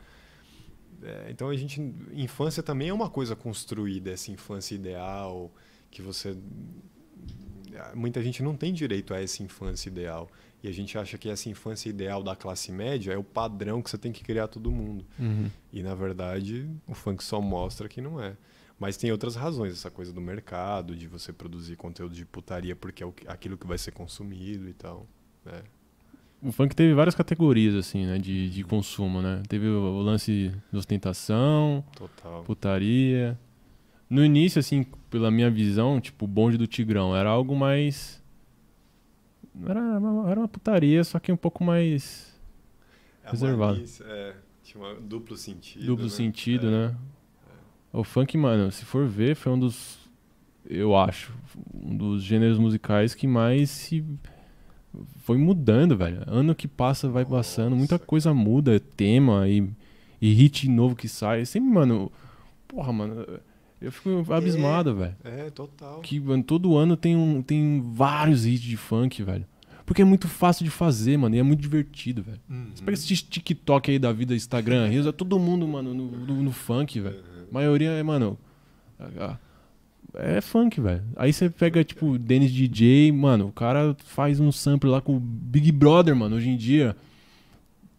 é, 1.03 1.27
então 1.29 1.49
a 1.49 1.55
gente... 1.55 1.79
Infância 2.13 2.63
também 2.63 2.89
é 2.89 2.93
uma 2.93 3.09
coisa 3.09 3.35
construída, 3.35 4.11
essa 4.11 4.31
infância 4.31 4.75
ideal, 4.75 5.51
que 5.91 6.01
você... 6.01 6.35
Muita 7.93 8.23
gente 8.23 8.41
não 8.41 8.55
tem 8.55 8.73
direito 8.73 9.13
a 9.13 9.21
essa 9.21 9.43
infância 9.43 9.89
ideal. 9.89 10.27
E 10.63 10.67
a 10.67 10.71
gente 10.71 10.97
acha 10.97 11.17
que 11.17 11.29
essa 11.29 11.47
infância 11.47 11.89
ideal 11.89 12.23
da 12.23 12.35
classe 12.35 12.71
média 12.71 13.13
é 13.13 13.17
o 13.17 13.23
padrão 13.23 13.81
que 13.81 13.89
você 13.89 13.97
tem 13.97 14.11
que 14.11 14.23
criar 14.23 14.47
todo 14.47 14.71
mundo. 14.71 15.05
Uhum. 15.19 15.51
E 15.71 15.83
na 15.83 15.93
verdade, 15.93 16.67
o 16.87 16.95
funk 16.95 17.23
só 17.23 17.39
mostra 17.39 17.87
que 17.87 18.01
não 18.01 18.19
é. 18.19 18.35
Mas 18.79 18.95
tem 18.95 19.11
outras 19.11 19.35
razões, 19.35 19.73
essa 19.73 19.89
coisa 19.89 20.13
do 20.13 20.21
mercado, 20.21 20.95
de 20.95 21.07
você 21.07 21.33
produzir 21.33 21.75
conteúdo 21.75 22.13
de 22.13 22.25
putaria 22.25 22.75
porque 22.75 23.03
é 23.03 23.07
aquilo 23.27 23.57
que 23.57 23.65
vai 23.65 23.77
ser 23.77 23.91
consumido 23.91 24.69
e 24.69 24.73
tal. 24.73 25.07
né? 25.43 25.63
O 26.43 26.51
funk 26.51 26.75
teve 26.75 26.93
várias 26.93 27.15
categorias, 27.15 27.73
assim, 27.73 28.05
né? 28.05 28.19
De, 28.19 28.49
de 28.51 28.63
consumo, 28.63 29.19
né? 29.21 29.41
Teve 29.49 29.67
o, 29.67 29.81
o 29.81 30.01
lance 30.03 30.53
de 30.71 30.77
ostentação, 30.77 31.83
Total. 31.95 32.43
putaria. 32.43 33.39
No 34.07 34.23
início, 34.23 34.59
assim, 34.59 34.85
pela 35.09 35.31
minha 35.31 35.49
visão, 35.49 35.99
tipo, 35.99 36.25
o 36.25 36.27
bonde 36.27 36.55
do 36.57 36.67
Tigrão 36.67 37.15
era 37.15 37.27
algo 37.29 37.55
mais. 37.55 38.23
Era 39.65 39.81
uma, 39.81 40.29
era 40.29 40.39
uma 40.39 40.47
putaria, 40.47 41.03
só 41.03 41.17
que 41.19 41.31
um 41.31 41.35
pouco 41.37 41.63
mais 41.63 42.31
A 43.25 43.31
reservado. 43.31 43.73
malícia, 43.77 44.03
é, 44.07 44.35
tinha 44.61 44.83
um 44.83 45.01
duplo 45.01 45.35
sentido. 45.35 45.83
duplo 45.87 46.05
né? 46.05 46.11
sentido, 46.11 46.67
É. 46.67 46.69
né? 46.69 46.95
O 47.97 48.03
funk, 48.03 48.37
mano, 48.37 48.71
se 48.71 48.85
for 48.85 49.07
ver, 49.07 49.35
foi 49.35 49.51
um 49.51 49.59
dos. 49.59 49.97
Eu 50.69 50.95
acho, 50.95 51.33
um 51.73 51.97
dos 51.97 52.21
gêneros 52.21 52.59
musicais 52.59 53.15
que 53.15 53.25
mais 53.25 53.71
se. 53.71 54.05
Foi 55.23 55.35
mudando, 55.35 55.97
velho. 55.97 56.21
Ano 56.27 56.53
que 56.53 56.67
passa, 56.67 57.09
vai 57.09 57.25
passando, 57.25 57.75
muita 57.75 57.97
coisa 57.97 58.33
muda, 58.35 58.79
tema 58.79 59.49
e, 59.49 59.67
e 60.21 60.31
hit 60.31 60.69
novo 60.69 60.95
que 60.95 61.07
sai. 61.07 61.43
Sempre, 61.43 61.69
mano. 61.71 62.11
Porra, 62.67 62.93
mano. 62.93 63.25
Eu 63.81 63.91
fico 63.91 64.31
abismado, 64.31 64.95
velho. 64.95 65.15
É, 65.23 65.49
total. 65.49 65.99
Que, 66.01 66.19
mano, 66.19 66.43
todo 66.43 66.77
ano 66.77 66.95
tem, 66.95 67.15
um, 67.15 67.41
tem 67.41 67.81
vários 67.93 68.45
hits 68.45 68.61
de 68.61 68.77
funk, 68.77 69.23
velho. 69.23 69.45
Porque 69.87 70.03
é 70.03 70.05
muito 70.05 70.27
fácil 70.27 70.65
de 70.65 70.69
fazer, 70.69 71.17
mano, 71.17 71.35
e 71.35 71.39
é 71.39 71.43
muito 71.43 71.61
divertido, 71.61 72.21
velho. 72.21 72.41
Uhum. 72.47 72.67
Você 72.75 72.83
pega 72.83 72.93
esse 72.93 73.15
TikTok 73.15 73.89
aí 73.89 73.97
da 73.97 74.11
vida, 74.11 74.35
Instagram, 74.35 74.87
Reels, 74.87 75.07
é 75.07 75.11
todo 75.11 75.39
mundo, 75.39 75.67
mano, 75.67 75.93
no, 75.93 76.11
no, 76.11 76.43
no 76.43 76.51
funk, 76.51 76.99
velho. 76.99 77.36
A 77.49 77.53
maioria 77.53 77.91
é, 77.91 78.03
mano. 78.03 78.37
É 80.13 80.41
funk, 80.41 80.81
velho. 80.81 81.03
Aí 81.15 81.31
você 81.31 81.49
pega, 81.49 81.83
tipo, 81.83 82.17
Dennis 82.17 82.51
DJ, 82.51 83.11
mano, 83.11 83.47
o 83.47 83.51
cara 83.51 83.95
faz 84.05 84.39
um 84.39 84.51
sample 84.51 84.89
lá 84.89 85.01
com 85.01 85.15
o 85.15 85.19
Big 85.19 85.71
Brother, 85.71 86.15
mano, 86.15 86.35
hoje 86.35 86.49
em 86.49 86.57
dia. 86.57 86.95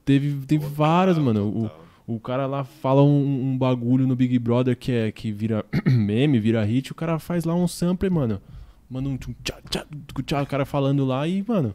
Teve, 0.05 0.45
teve 0.47 0.65
Total, 0.65 0.77
várias, 0.77 1.19
mano. 1.19 1.49
O, 1.49 1.63
total. 1.63 1.85
o 2.07 2.21
cara 2.21 2.47
lá 2.47 2.65
fala 2.65 3.03
um, 3.03 3.51
um 3.51 3.59
bagulho 3.59 4.07
no 4.07 4.17
Big 4.17 4.39
Brother 4.39 4.77
que, 4.77 4.91
é, 4.91 5.13
que 5.13 5.31
vira 5.31 5.65
meme, 5.87 6.41
vira 6.41 6.65
hit, 6.65 6.91
o 6.91 6.95
cara 6.95 7.19
faz 7.19 7.45
lá 7.45 7.55
um 7.55 7.69
sample, 7.69 8.11
mano. 8.11 8.41
Manda 8.91 9.09
um 9.09 9.17
tchá, 9.17 9.59
tchá, 9.69 9.87
tchá, 10.25 10.43
o 10.43 10.47
cara 10.47 10.65
falando 10.65 11.05
lá 11.05 11.29
e, 11.29 11.45
mano. 11.47 11.75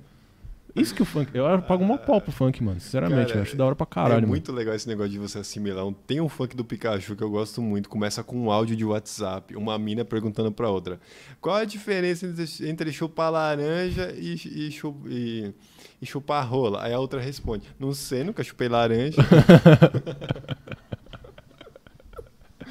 Isso 0.75 0.95
que 0.95 1.01
o 1.03 1.05
funk. 1.05 1.29
Eu 1.35 1.45
pago 1.61 1.83
uma 1.83 1.97
pau 1.99 2.19
pro 2.19 2.31
funk, 2.31 2.63
mano. 2.63 2.79
Sinceramente, 2.79 3.27
Cara, 3.27 3.39
eu 3.39 3.41
acho 3.43 3.55
da 3.55 3.63
hora 3.65 3.75
pra 3.75 3.85
caralho, 3.85 4.13
é 4.13 4.15
mano. 4.17 4.27
muito 4.27 4.51
legal 4.51 4.73
esse 4.73 4.87
negócio 4.87 5.11
de 5.11 5.19
você 5.19 5.37
assimilar. 5.37 5.85
Um- 5.85 5.93
Tem 5.93 6.19
um 6.19 6.27
funk 6.27 6.55
do 6.55 6.65
Pikachu 6.65 7.15
que 7.15 7.23
eu 7.23 7.29
gosto 7.29 7.61
muito. 7.61 7.87
Começa 7.87 8.23
com 8.23 8.35
um 8.37 8.51
áudio 8.51 8.75
de 8.75 8.83
WhatsApp. 8.83 9.55
Uma 9.55 9.77
mina 9.77 10.03
perguntando 10.03 10.51
pra 10.51 10.69
outra. 10.69 10.99
Qual 11.39 11.55
a 11.55 11.63
diferença 11.65 12.25
entre, 12.25 12.45
entre 12.67 12.91
chupar 12.91 13.31
laranja 13.31 14.11
e, 14.17 14.33
e, 14.33 14.71
chu- 14.71 14.95
e- 15.07 15.53
e 16.01 16.05
chupar 16.07 16.47
rola? 16.49 16.83
Aí 16.83 16.91
a 16.91 16.99
outra 16.99 17.21
responde. 17.21 17.67
Não 17.79 17.93
sei, 17.93 18.23
nunca 18.23 18.43
chupei 18.43 18.67
laranja. 18.67 19.17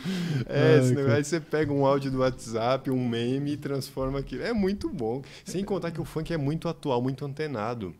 É, 0.48 0.78
esse 0.78 0.94
negócio, 0.94 1.16
aí 1.16 1.24
você 1.24 1.40
pega 1.40 1.72
um 1.72 1.86
áudio 1.86 2.10
do 2.10 2.18
WhatsApp, 2.18 2.90
um 2.90 3.08
meme 3.08 3.52
e 3.52 3.56
transforma 3.56 4.18
aquilo. 4.18 4.42
É 4.42 4.52
muito 4.52 4.88
bom. 4.88 5.22
Sem 5.44 5.64
contar 5.64 5.90
que 5.90 6.00
o 6.00 6.04
funk 6.04 6.32
é 6.32 6.36
muito 6.36 6.68
atual, 6.68 7.00
muito 7.00 7.24
antenado. 7.24 7.94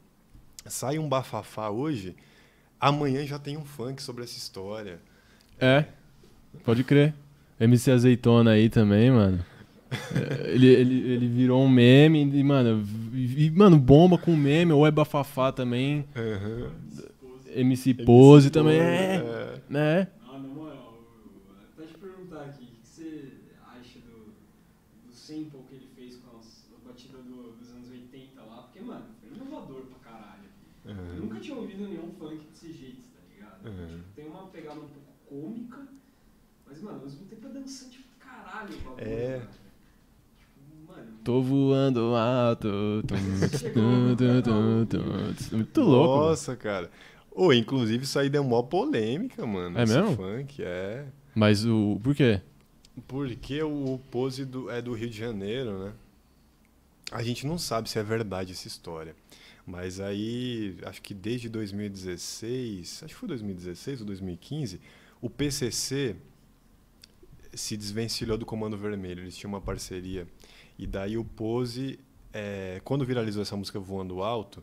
Sai 0.66 0.98
um 0.98 1.08
bafafá 1.08 1.70
hoje, 1.70 2.14
amanhã 2.80 3.24
já 3.26 3.38
tem 3.38 3.56
um 3.56 3.64
funk 3.64 4.02
sobre 4.02 4.24
essa 4.24 4.36
história. 4.36 4.98
É, 5.58 5.84
pode 6.64 6.82
crer. 6.84 7.14
MC 7.60 7.90
Azeitona 7.92 8.52
aí 8.52 8.68
também, 8.68 9.10
mano. 9.10 9.44
É, 9.90 10.50
Ele, 10.54 10.66
ele, 10.66 11.12
ele 11.12 11.28
virou 11.28 11.62
um 11.62 11.68
meme 11.68 12.22
e, 12.24 12.42
mano, 12.42 12.84
e, 13.12 13.50
mano, 13.50 13.78
bomba 13.78 14.18
com 14.18 14.34
meme, 14.34 14.72
ou 14.72 14.86
é 14.86 14.90
bafafá 14.90 15.52
também. 15.52 16.04
MC 17.54 17.94
Pose 17.94 18.50
também 18.50 18.80
é. 18.80 19.60
Né? 19.68 20.08
Ah, 20.30 20.38
na 20.38 20.48
moral, 20.48 20.76
eu- 20.96 21.02
até 21.76 21.86
te 21.86 21.98
perguntar 21.98 22.44
aqui, 22.44 22.64
o 22.64 22.80
que 22.80 22.86
você 22.88 23.32
acha 23.78 23.98
do, 24.00 24.32
do 25.06 25.12
sample 25.12 25.60
que 25.68 25.74
ele 25.74 25.88
fez 25.94 26.16
com 26.16 26.30
as, 26.30 26.72
a 26.74 26.88
batida 26.88 27.18
do- 27.18 27.52
dos 27.58 27.70
anos 27.70 27.90
80 27.90 28.40
lá? 28.40 28.62
Porque, 28.62 28.80
mano, 28.80 29.04
foi 29.20 29.28
inovador 29.36 29.84
pra 29.84 29.98
caralho. 29.98 30.48
Eu 31.14 31.20
nunca 31.20 31.38
tinha 31.38 31.54
ouvido 31.56 31.86
nenhum 31.86 32.10
funk 32.18 32.44
desse 32.46 32.72
jeito, 32.72 33.02
tá 33.12 33.20
ligado? 33.28 33.51
Uhum. 33.64 33.86
Tipo, 33.98 34.02
tem 34.16 34.26
uma 34.28 34.47
pegada 34.48 34.80
um 34.80 34.89
pouco 34.89 35.12
cômica, 35.28 35.78
mas, 36.66 36.80
mano, 36.82 36.98
ao 36.98 37.05
mesmo 37.05 37.24
tempo 37.26 37.47
é 37.47 37.51
dançante 37.51 37.98
pra 38.18 38.28
caralho 38.28 38.74
o 38.74 38.78
bagulho. 38.78 38.94
É. 38.98 39.39
cara. 39.39 39.48
Tipo, 40.39 40.93
mano, 40.93 41.06
Tô 41.24 41.43
voando 41.43 42.14
alto. 42.16 42.68
Muito 45.52 45.80
louco. 45.82 46.16
mano. 46.16 46.28
Nossa, 46.28 46.56
cara. 46.56 46.90
Ô, 47.30 47.52
inclusive 47.52 48.05
isso 48.05 48.18
aí 48.18 48.28
deu 48.28 48.44
mó 48.44 48.62
polêmica, 48.62 49.47
mano. 49.47 49.78
É 49.78 49.86
mesmo? 49.86 50.16
funk, 50.16 50.62
é. 50.62 51.06
Mas 51.34 51.64
o. 51.64 51.98
Por 52.02 52.14
quê? 52.14 52.40
Porque 53.09 53.62
o 53.62 53.98
Pose 54.10 54.44
do- 54.44 54.70
é 54.70 54.82
do 54.82 54.93
Rio 54.93 55.09
de 55.09 55.16
Janeiro, 55.16 55.78
né? 55.86 55.93
A 57.10 57.22
gente 57.22 57.47
não 57.47 57.56
sabe 57.59 57.89
se 57.89 57.98
é 57.98 58.02
verdade 58.02 58.52
essa 58.52 58.68
história. 58.68 59.14
Mas 59.66 60.01
aí, 60.01 60.76
acho 60.84 61.01
que 61.01 61.14
desde 61.14 61.48
2016, 61.48 63.02
acho 63.05 63.14
que 63.14 63.20
foi 63.20 63.28
2016 63.28 64.01
ou 64.01 64.06
2015, 64.06 64.80
o 65.20 65.30
PCC 65.30 66.16
se 67.55 67.76
desvencilhou 67.76 68.36
do 68.36 68.44
Comando 68.44 68.76
Vermelho. 68.76 69.22
Eles 69.22 69.36
tinham 69.36 69.52
uma 69.52 69.60
parceria. 69.60 70.26
E 70.78 70.86
daí 70.86 71.16
o 71.16 71.24
Pose, 71.24 72.01
é, 72.32 72.80
quando 72.84 73.05
viralizou 73.05 73.43
essa 73.43 73.56
música 73.56 73.78
Voando 73.78 74.22
Alto, 74.22 74.62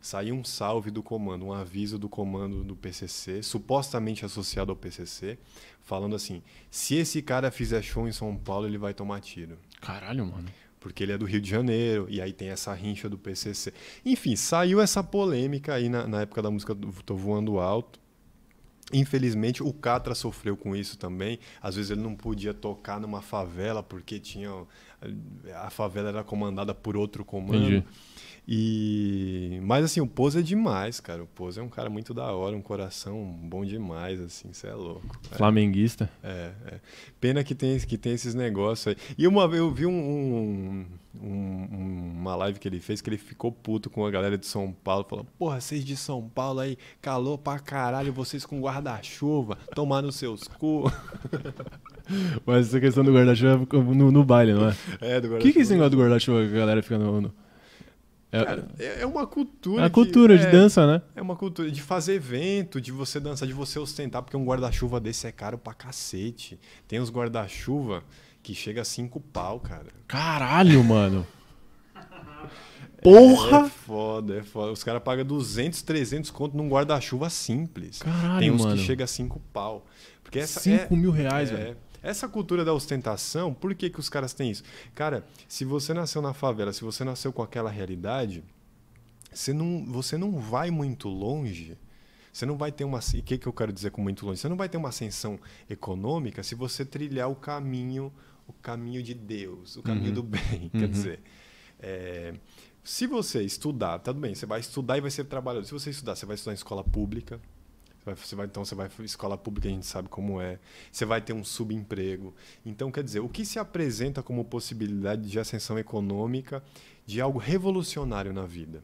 saiu 0.00 0.34
um 0.34 0.44
salve 0.44 0.90
do 0.90 1.02
comando, 1.02 1.46
um 1.46 1.52
aviso 1.52 1.98
do 1.98 2.08
comando 2.08 2.62
do 2.62 2.76
PCC, 2.76 3.42
supostamente 3.42 4.24
associado 4.24 4.70
ao 4.70 4.76
PCC, 4.76 5.38
falando 5.82 6.14
assim: 6.14 6.42
se 6.70 6.94
esse 6.96 7.22
cara 7.22 7.50
fizer 7.50 7.82
show 7.82 8.06
em 8.06 8.12
São 8.12 8.36
Paulo, 8.36 8.66
ele 8.66 8.78
vai 8.78 8.94
tomar 8.94 9.20
tiro. 9.20 9.58
Caralho, 9.80 10.26
mano. 10.26 10.48
Porque 10.86 11.02
ele 11.02 11.10
é 11.10 11.18
do 11.18 11.24
Rio 11.24 11.40
de 11.40 11.50
Janeiro, 11.50 12.06
e 12.08 12.20
aí 12.20 12.32
tem 12.32 12.50
essa 12.50 12.72
rincha 12.72 13.08
do 13.08 13.18
PCC. 13.18 13.74
Enfim, 14.04 14.36
saiu 14.36 14.80
essa 14.80 15.02
polêmica 15.02 15.74
aí 15.74 15.88
na, 15.88 16.06
na 16.06 16.20
época 16.20 16.40
da 16.40 16.48
música 16.48 16.76
Tô 17.04 17.16
Voando 17.16 17.58
Alto. 17.58 17.98
Infelizmente, 18.92 19.64
o 19.64 19.72
Catra 19.72 20.14
sofreu 20.14 20.56
com 20.56 20.76
isso 20.76 20.96
também. 20.96 21.40
Às 21.60 21.74
vezes 21.74 21.90
ele 21.90 22.02
não 22.02 22.14
podia 22.14 22.54
tocar 22.54 23.00
numa 23.00 23.20
favela 23.20 23.82
porque 23.82 24.20
tinha 24.20 24.64
a 25.54 25.70
favela 25.70 26.08
era 26.08 26.24
comandada 26.24 26.74
por 26.74 26.96
outro 26.96 27.24
comando. 27.24 27.56
Entendi. 27.66 27.84
E 28.48 29.58
mas 29.64 29.84
assim, 29.84 30.00
o 30.00 30.06
Pose 30.06 30.38
é 30.38 30.42
demais, 30.42 31.00
cara. 31.00 31.22
O 31.22 31.26
Pose 31.26 31.58
é 31.58 31.62
um 31.62 31.68
cara 31.68 31.90
muito 31.90 32.14
da 32.14 32.30
hora, 32.32 32.56
um 32.56 32.62
coração 32.62 33.24
bom 33.42 33.64
demais, 33.64 34.20
assim, 34.20 34.52
você 34.52 34.68
é 34.68 34.74
louco. 34.74 35.18
É. 35.32 35.34
Flamenguista. 35.36 36.08
É, 36.22 36.52
é. 36.66 36.80
Pena 37.20 37.42
que 37.42 37.56
tem, 37.56 37.76
que 37.80 37.98
tem 37.98 38.12
esses 38.12 38.34
negócios 38.34 38.86
aí. 38.86 38.96
E 39.18 39.26
uma 39.26 39.48
vez 39.48 39.60
eu 39.60 39.70
vi 39.72 39.84
um, 39.84 39.90
um- 39.92 40.86
um- 41.20 42.12
uma 42.20 42.36
live 42.36 42.60
que 42.60 42.68
ele 42.68 42.78
fez 42.78 43.00
que 43.00 43.08
ele 43.10 43.18
ficou 43.18 43.50
puto 43.50 43.90
com 43.90 44.06
a 44.06 44.10
galera 44.12 44.38
de 44.38 44.46
São 44.46 44.70
Paulo, 44.72 45.04
falando: 45.10 45.26
Porra, 45.36 45.60
vocês 45.60 45.84
de 45.84 45.96
São 45.96 46.28
Paulo 46.28 46.60
aí, 46.60 46.78
calor 47.02 47.38
pra 47.38 47.58
caralho, 47.58 48.12
vocês 48.12 48.46
com 48.46 48.60
guarda-chuva, 48.60 49.56
tomar 49.74 50.02
nos 50.02 50.14
seus 50.16 50.44
cu. 50.46 50.84
Mas 52.44 52.68
essa 52.68 52.80
questão 52.80 53.02
do 53.04 53.12
guarda-chuva 53.12 53.66
é 53.72 53.76
no, 53.76 54.10
no 54.12 54.24
baile, 54.24 54.52
não 54.54 54.68
é? 54.68 54.76
É, 55.00 55.20
do 55.20 55.34
O 55.36 55.38
que, 55.38 55.52
que 55.52 55.58
é 55.58 55.62
esse 55.62 55.72
negócio 55.72 55.90
do 55.90 55.98
guarda-chuva 55.98 56.46
que 56.46 56.54
a 56.54 56.58
galera 56.58 56.82
fica 56.82 56.98
no. 56.98 57.20
no- 57.20 57.34
É, 58.32 58.44
Cara, 58.44 58.68
é 58.78 59.00
é 59.02 59.06
uma 59.06 59.22
é 59.22 59.26
cultura. 59.26 59.84
a 59.84 59.88
que- 59.88 59.94
cultura 59.94 60.36
de 60.38 60.44
é, 60.46 60.50
dança, 60.50 60.86
né? 60.86 61.02
É 61.14 61.22
uma 61.22 61.36
cultura 61.36 61.70
de 61.70 61.80
fazer 61.82 62.14
evento, 62.14 62.80
de 62.80 62.92
você 62.92 63.18
dançar, 63.20 63.46
de 63.48 63.54
você 63.54 63.78
ostentar, 63.78 64.22
porque 64.22 64.36
um 64.36 64.44
guarda-chuva 64.44 65.00
desse 65.00 65.26
é 65.26 65.32
caro 65.32 65.56
pra 65.58 65.72
cacete. 65.74 66.58
Tem 66.86 67.00
uns 67.00 67.10
guarda-chuva 67.10 68.02
que 68.42 68.54
chega 68.54 68.82
a 68.82 68.84
cinco 68.84 69.20
pau, 69.20 69.58
cara. 69.60 69.86
Caralho, 70.06 70.82
mano. 70.84 71.26
É 72.98 73.02
Porra! 73.02 73.68
foda, 73.68 74.38
é 74.38 74.42
foda. 74.42 74.72
Os 74.72 74.82
caras 74.82 75.02
pagam 75.02 75.24
200, 75.24 75.82
300 75.82 76.30
conto 76.30 76.56
num 76.56 76.68
guarda-chuva 76.68 77.30
simples. 77.30 78.00
Caralho, 78.00 78.40
Tem 78.40 78.50
uns 78.50 78.64
mano. 78.64 78.76
que 78.76 78.82
chega 78.82 79.04
a 79.04 79.06
5 79.06 79.38
pau. 79.52 79.86
Porque 80.24 80.40
essa 80.40 80.58
5 80.58 80.92
é, 80.92 80.96
mil 80.96 81.10
reais, 81.12 81.52
é, 81.52 81.54
velho. 81.54 81.76
Essa 82.06 82.28
cultura 82.28 82.64
da 82.64 82.72
ostentação, 82.72 83.52
por 83.52 83.74
que, 83.74 83.90
que 83.90 83.98
os 83.98 84.08
caras 84.08 84.32
têm 84.32 84.50
isso? 84.50 84.62
Cara, 84.94 85.26
se 85.48 85.64
você 85.64 85.92
nasceu 85.92 86.22
na 86.22 86.32
favela, 86.32 86.72
se 86.72 86.84
você 86.84 87.02
nasceu 87.02 87.32
com 87.32 87.42
aquela 87.42 87.68
realidade, 87.68 88.44
você 89.32 89.52
não, 89.52 89.84
você 89.84 90.16
não 90.16 90.38
vai 90.38 90.70
muito 90.70 91.08
longe. 91.08 91.76
Você 92.32 92.46
não 92.46 92.56
vai 92.56 92.70
ter 92.70 92.84
uma. 92.84 92.98
O 92.98 93.22
que, 93.22 93.38
que 93.38 93.46
eu 93.48 93.52
quero 93.52 93.72
dizer 93.72 93.90
com 93.90 94.00
muito 94.00 94.24
longe? 94.24 94.38
Você 94.40 94.48
não 94.48 94.56
vai 94.56 94.68
ter 94.68 94.76
uma 94.76 94.90
ascensão 94.90 95.36
econômica 95.68 96.42
se 96.44 96.54
você 96.54 96.84
trilhar 96.84 97.28
o 97.28 97.34
caminho, 97.34 98.12
o 98.46 98.52
caminho 98.52 99.02
de 99.02 99.12
Deus, 99.14 99.76
o 99.76 99.82
caminho 99.82 100.08
Uhum. 100.08 100.14
do 100.14 100.22
bem. 100.22 100.70
Uhum. 100.72 100.80
Quer 100.80 100.88
dizer, 100.88 101.20
é, 101.80 102.34
se 102.84 103.06
você 103.08 103.42
estudar, 103.42 103.98
tá 103.98 104.12
tudo 104.12 104.20
bem, 104.20 104.32
você 104.34 104.46
vai 104.46 104.60
estudar 104.60 104.96
e 104.96 105.00
vai 105.00 105.10
ser 105.10 105.24
trabalhador. 105.24 105.66
Se 105.66 105.72
você 105.72 105.90
estudar, 105.90 106.14
você 106.14 106.24
vai 106.24 106.34
estudar 106.36 106.52
em 106.52 106.54
escola 106.54 106.84
pública. 106.84 107.40
Você 108.06 108.14
vai, 108.14 108.16
você 108.16 108.36
vai- 108.36 108.46
então 108.46 108.64
você 108.64 108.74
vai 108.74 108.88
escola 109.00 109.36
pública, 109.36 109.68
a 109.68 109.70
gente 109.70 109.86
sabe 109.86 110.08
como 110.08 110.40
é. 110.40 110.58
Você 110.92 111.04
vai 111.04 111.20
ter 111.20 111.32
um 111.32 111.42
subemprego. 111.42 112.34
Então, 112.64 112.90
quer 112.92 113.02
dizer, 113.02 113.20
o 113.20 113.28
que 113.28 113.44
se 113.44 113.58
apresenta 113.58 114.22
como 114.22 114.44
possibilidade 114.44 115.28
de 115.28 115.38
ascensão 115.40 115.78
econômica 115.78 116.62
de 117.04 117.20
algo 117.20 117.38
revolucionário 117.38 118.32
na 118.32 118.46
vida? 118.46 118.82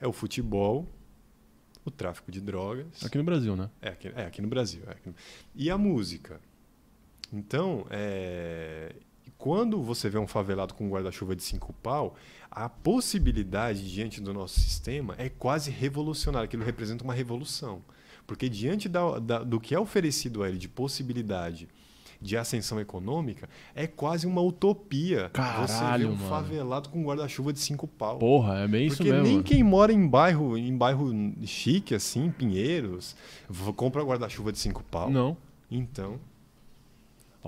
É 0.00 0.06
o 0.06 0.12
futebol, 0.12 0.88
o 1.84 1.90
tráfico 1.90 2.30
de 2.32 2.40
drogas. 2.40 3.04
Aqui 3.04 3.18
no 3.18 3.24
Brasil, 3.24 3.54
né? 3.56 3.68
É 3.82 3.88
aqui, 3.88 4.08
é, 4.14 4.24
aqui 4.24 4.40
no 4.40 4.48
Brasil. 4.48 4.82
é 4.86 4.92
aqui 4.92 5.08
no- 5.08 5.14
E 5.54 5.70
a 5.70 5.76
música. 5.76 6.40
Então, 7.32 7.86
é, 7.90 8.94
quando 9.36 9.82
você 9.82 10.08
vê 10.08 10.16
um 10.18 10.26
favelado 10.26 10.72
com 10.74 10.86
um 10.86 10.90
guarda-chuva 10.90 11.36
de 11.36 11.42
cinco 11.42 11.72
pau, 11.82 12.14
a 12.50 12.68
possibilidade 12.68 13.90
diante 13.92 14.20
do 14.20 14.32
nosso 14.32 14.58
sistema 14.60 15.14
é 15.18 15.28
quase 15.28 15.70
revolucionária. 15.70 16.46
Aquilo 16.46 16.64
representa 16.64 17.04
uma 17.04 17.12
revolução. 17.12 17.82
Porque 18.26 18.48
diante 18.48 18.88
da- 18.88 19.18
da- 19.18 19.42
do 19.44 19.60
que 19.60 19.74
é 19.74 19.78
oferecido 19.78 20.42
a 20.42 20.48
ele 20.48 20.58
de 20.58 20.68
possibilidade 20.68 21.68
de 22.20 22.34
ascensão 22.36 22.80
econômica, 22.80 23.46
é 23.74 23.86
quase 23.86 24.26
uma 24.26 24.40
utopia 24.40 25.18
você 25.18 25.26
ver 25.26 25.30
Caralho, 25.32 26.08
um 26.08 26.16
mano. 26.16 26.28
favelado 26.28 26.88
com 26.88 27.00
um 27.00 27.04
guarda-chuva 27.04 27.52
de 27.52 27.60
cinco 27.60 27.86
pau. 27.86 28.18
Porra, 28.18 28.60
é 28.60 28.66
bem 28.68 28.86
isso 28.86 28.96
Porque 28.96 29.10
mesmo. 29.10 29.24
nem 29.26 29.32
mano. 29.34 29.44
quem 29.44 29.62
mora 29.62 29.92
em 29.92 30.08
bairro, 30.08 30.56
em 30.56 30.74
bairro 30.76 31.12
chique, 31.44 31.94
assim, 31.94 32.30
Pinheiros, 32.30 33.14
compra 33.76 34.02
guarda-chuva 34.02 34.50
de 34.50 34.58
cinco 34.58 34.82
pau. 34.90 35.10
Não. 35.10 35.36
Então, 35.70 36.18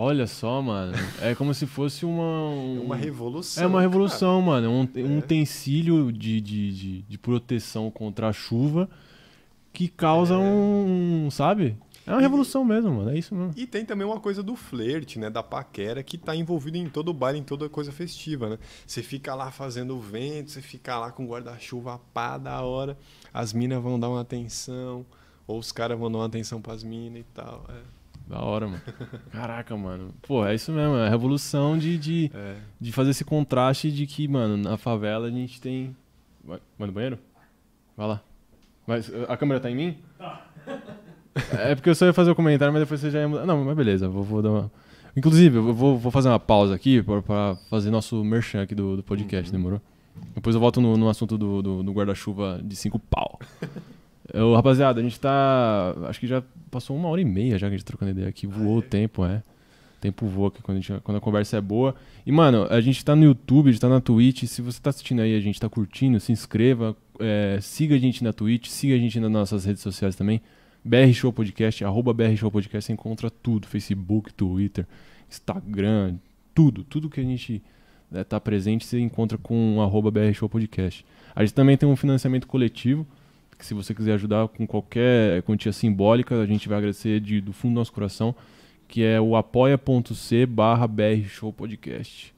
Olha 0.01 0.29
só, 0.29 0.63
mano. 0.63 0.93
É 1.21 1.35
como 1.35 1.53
se 1.53 1.67
fosse 1.67 2.07
uma. 2.07 2.23
é 2.23 2.27
um- 2.27 2.83
uma 2.85 2.95
revolução. 2.97 3.65
É 3.65 3.67
uma 3.67 3.81
revolução, 3.81 4.41
mano. 4.41 4.67
É 4.67 4.69
um, 4.69 4.89
um 5.09 5.17
É. 5.17 5.19
utensílio 5.19 6.13
de, 6.13 6.41
de, 6.41 6.73
de, 6.73 7.03
de 7.03 7.19
proteção 7.19 7.91
contra 7.91 8.29
a 8.29 8.33
chuva 8.33 8.89
que 9.73 9.89
causa 9.89 10.37
um. 10.39 11.29
Sabe? 11.31 11.77
É 12.07 12.11
uma 12.11 12.21
E- 12.21 12.23
revolução 12.23 12.65
mesmo, 12.65 12.91
mano. 12.91 13.11
É 13.11 13.19
isso 13.19 13.35
mesmo. 13.35 13.53
E 13.57 13.67
tem 13.67 13.85
também 13.85 14.07
uma 14.07 14.19
coisa 14.19 14.43
do 14.43 14.57
flerte, 14.57 15.19
né? 15.19 15.29
Da 15.29 15.43
paquera, 15.43 16.03
que 16.03 16.17
tá 16.17 16.35
envolvido 16.35 16.79
em 16.79 16.89
todo 16.89 17.09
o 17.11 17.15
baile, 17.15 17.39
em 17.39 17.43
toda 17.43 17.69
coisa 17.69 17.93
festiva, 17.93 18.49
né? 18.49 18.59
Você 18.87 19.03
fica 19.03 19.35
lá 19.35 19.51
fazendo 19.51 19.99
vento, 20.01 20.51
você 20.51 20.63
fica 20.63 20.99
lá 20.99 21.13
com 21.13 21.27
guarda-chuva 21.27 22.01
pá 22.15 22.39
da 22.39 22.63
hora, 22.63 22.97
as 23.33 23.53
minas 23.53 23.83
vão 23.83 24.01
dar 24.01 24.09
uma 24.09 24.23
atenção, 24.23 25.05
ou 25.47 25.59
os 25.59 25.71
caras 25.71 25.99
vão 25.99 26.11
dar 26.11 26.19
uma 26.19 26.27
atenção 26.27 26.63
pras 26.63 26.83
minas 26.83 27.21
e 27.21 27.25
tal. 27.35 27.67
É. 27.69 27.99
Da 28.27 28.41
hora, 28.43 28.67
mano. 28.69 28.83
Caraca, 29.31 29.77
mano. 29.77 30.15
Pô, 30.23 30.45
é 30.47 30.55
isso 30.55 30.71
mesmo. 30.73 30.97
É 30.97 31.07
a 31.07 31.11
revolução 31.11 31.77
de, 31.79 31.99
de, 31.99 32.31
É. 32.35 32.57
de 32.81 32.91
fazer 32.93 33.11
esse 33.11 33.25
contraste 33.25 33.91
de 33.93 34.07
que, 34.07 34.27
mano, 34.29 34.57
na 34.57 34.77
favela 34.79 35.29
a 35.29 35.31
gente 35.31 35.61
tem. 35.61 35.95
Vai 36.43 36.59
vai 36.79 36.87
no 36.89 36.93
banheiro? 36.95 37.19
Vai 37.97 38.07
lá. 38.09 38.23
Mas 38.89 39.11
uh, 39.11 39.27
a 39.29 39.37
câmera 39.37 39.61
tá 39.61 39.71
em 39.71 39.77
mim? 39.77 39.99
É 41.53 41.75
porque 41.75 41.91
eu 41.91 41.95
só 41.95 42.07
ia 42.07 42.13
fazer 42.15 42.31
o 42.31 42.35
comentário, 42.35 42.73
mas 42.73 42.83
depois 42.83 42.99
você 42.99 43.11
já 43.11 43.21
ia 43.21 43.29
mudar. 43.29 43.45
Não, 43.45 43.63
mas 43.63 43.77
beleza, 43.77 44.09
vou, 44.09 44.25
vou 44.25 44.43
dar 44.43 44.51
uma. 44.51 44.73
Inclusive, 45.15 45.59
eu 45.59 45.75
vou, 45.75 45.99
vou 45.99 46.11
fazer 46.11 46.29
uma 46.29 46.41
pausa 46.41 46.75
aqui 46.75 47.03
pra, 47.03 47.21
pra 47.21 47.57
fazer 47.69 47.91
nosso 47.91 48.25
merchan 48.25 48.63
aqui 48.63 48.75
do, 48.75 48.97
do 48.97 49.03
podcast, 49.03 49.53
demorou? 49.53 49.81
Depois 50.35 50.55
eu 50.55 50.61
volto 50.61 50.81
no, 50.81 50.97
no 50.97 51.09
assunto 51.09 51.37
do, 51.37 51.61
do, 51.61 51.83
do 51.83 51.93
guarda-chuva 51.93 52.61
de 52.65 52.75
cinco 52.75 52.99
pau. 52.99 53.39
Eu, 54.31 54.55
rapaziada, 54.55 55.01
a 55.01 55.03
gente 55.03 55.19
tá. 55.19 55.95
Acho 56.07 56.21
que 56.21 56.27
já 56.27 56.43
passou 56.71 56.95
uma 56.95 57.09
hora 57.09 57.19
e 57.19 57.25
meia 57.25 57.59
já 57.59 57.67
que 57.67 57.75
a 57.75 57.77
gente 57.79 57.85
tá 57.85 57.89
trocando 57.89 58.11
ideia 58.11 58.29
aqui. 58.29 58.47
Voou 58.47 58.79
o 58.79 58.83
tempo, 58.83 59.25
é. 59.25 59.43
Tempo 60.01 60.27
voa 60.27 60.49
aqui 60.49 60.63
quando 60.63 60.79
a, 60.79 60.81
gente- 60.81 61.01
quando 61.03 61.17
a 61.17 61.21
conversa 61.21 61.57
é 61.57 61.61
boa. 61.61 61.95
E, 62.25 62.31
mano, 62.31 62.67
a 62.71 62.81
gente 62.81 63.05
tá 63.05 63.17
no 63.17 63.25
YouTube, 63.25 63.69
a 63.69 63.73
gente 63.73 63.81
tá 63.81 63.89
na 63.89 64.01
Twitch. 64.01 64.45
Se 64.45 64.63
você 64.63 64.81
tá 64.81 64.91
assistindo 64.91 65.21
aí, 65.21 65.35
a 65.37 65.41
gente 65.41 65.61
tá 65.61 65.69
curtindo, 65.69 66.19
se 66.21 66.31
inscreva. 66.33 66.97
é, 67.21 67.59
siga 67.61 67.97
a 67.97 67.99
gente 67.99 68.23
na 68.23 68.33
Twitch, 68.33 68.69
siga 68.69 68.95
a 68.95 68.99
gente 68.99 69.19
nas 69.19 69.31
nossas 69.31 69.65
redes 69.65 69.83
sociais 69.83 70.15
também. 70.15 70.41
BR 70.85 71.13
Show 71.13 71.33
Podcast, 71.33 71.85
arroba 71.85 72.15
BR 72.15 72.37
Show 72.37 72.49
Podcast, 72.51 72.87
você 72.87 72.93
encontra 72.93 73.29
tudo. 73.29 73.67
Facebook, 73.67 74.33
Twitter, 74.33 74.87
Instagram, 75.29 76.17
tudo. 76.55 76.85
Tudo 76.85 77.09
que 77.11 77.21
a 77.21 77.25
gente 77.25 77.63
né, 78.11 78.25
tá 78.25 78.39
presente, 78.41 78.85
você 78.87 78.99
encontra 79.01 79.37
com 79.39 79.81
arroba 79.83 80.11
BR 80.11 80.33
Show 80.33 80.49
Podcast. 80.49 81.05
A 81.35 81.45
gente 81.45 81.55
também 81.55 81.77
tem 81.77 81.89
um 81.89 81.97
financiamento 81.97 82.47
coletivo, 82.47 83.07
que 83.59 83.67
se 83.67 83.75
você 83.75 83.93
quiser 83.93 84.15
ajudar 84.15 84.47
com 84.49 84.67
qualquer 84.67 85.43
quantia 85.43 85.73
simbólica, 85.73 86.41
a 86.41 86.47
gente 86.47 86.69
vai 86.69 86.79
agradecer 86.79 87.21
de- 87.21 87.41
do 87.41 87.53
fundo 87.53 87.73
do 87.73 87.79
nosso 87.79 87.93
coração, 87.93 88.35
que 88.89 89.05
é 89.05 89.21
o 89.21 89.37
apoia.c 89.37 90.47
barra 90.47 90.87
BR 90.87 91.29
Show 91.29 91.53
Podcast. 91.53 92.35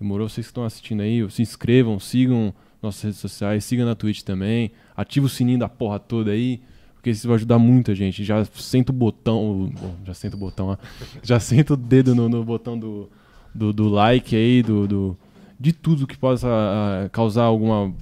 Demorou? 0.00 0.28
Vocês 0.28 0.46
que 0.46 0.50
estão 0.50 0.64
assistindo 0.64 1.00
aí, 1.00 1.24
se 1.30 1.40
inscrevam, 1.42 1.98
sigam 2.00 2.52
nossas 2.82 3.02
redes 3.04 3.20
sociais, 3.20 3.64
sigam 3.64 3.86
na 3.86 3.94
Twitch 3.94 4.22
também, 4.22 4.72
ativa 4.96 5.26
o 5.26 5.28
sininho 5.28 5.60
da 5.60 5.68
porra 5.68 6.00
toda 6.00 6.32
aí, 6.32 6.60
porque 6.94 7.10
isso 7.10 7.28
vai 7.28 7.36
ajudar 7.36 7.58
muito 7.58 7.92
a 7.92 7.94
gente. 7.94 8.24
Já 8.24 8.44
senta 8.44 8.90
o 8.90 8.94
botão, 8.94 9.72
já 10.04 10.12
senta 10.12 10.34
o 10.36 10.38
botão, 10.38 10.76
já 11.22 11.38
senta 11.38 11.74
o 11.74 11.76
dedo 11.76 12.14
no, 12.16 12.28
no 12.28 12.44
botão 12.44 12.76
do, 12.76 13.08
do, 13.54 13.72
do 13.72 13.88
like 13.88 14.34
aí, 14.34 14.62
do, 14.62 14.88
do- 14.88 15.16
de 15.60 15.72
tudo 15.72 16.08
que 16.08 16.18
possa 16.18 16.48
ah, 16.48 17.08
causar 17.10 17.44
alguma, 17.44 17.94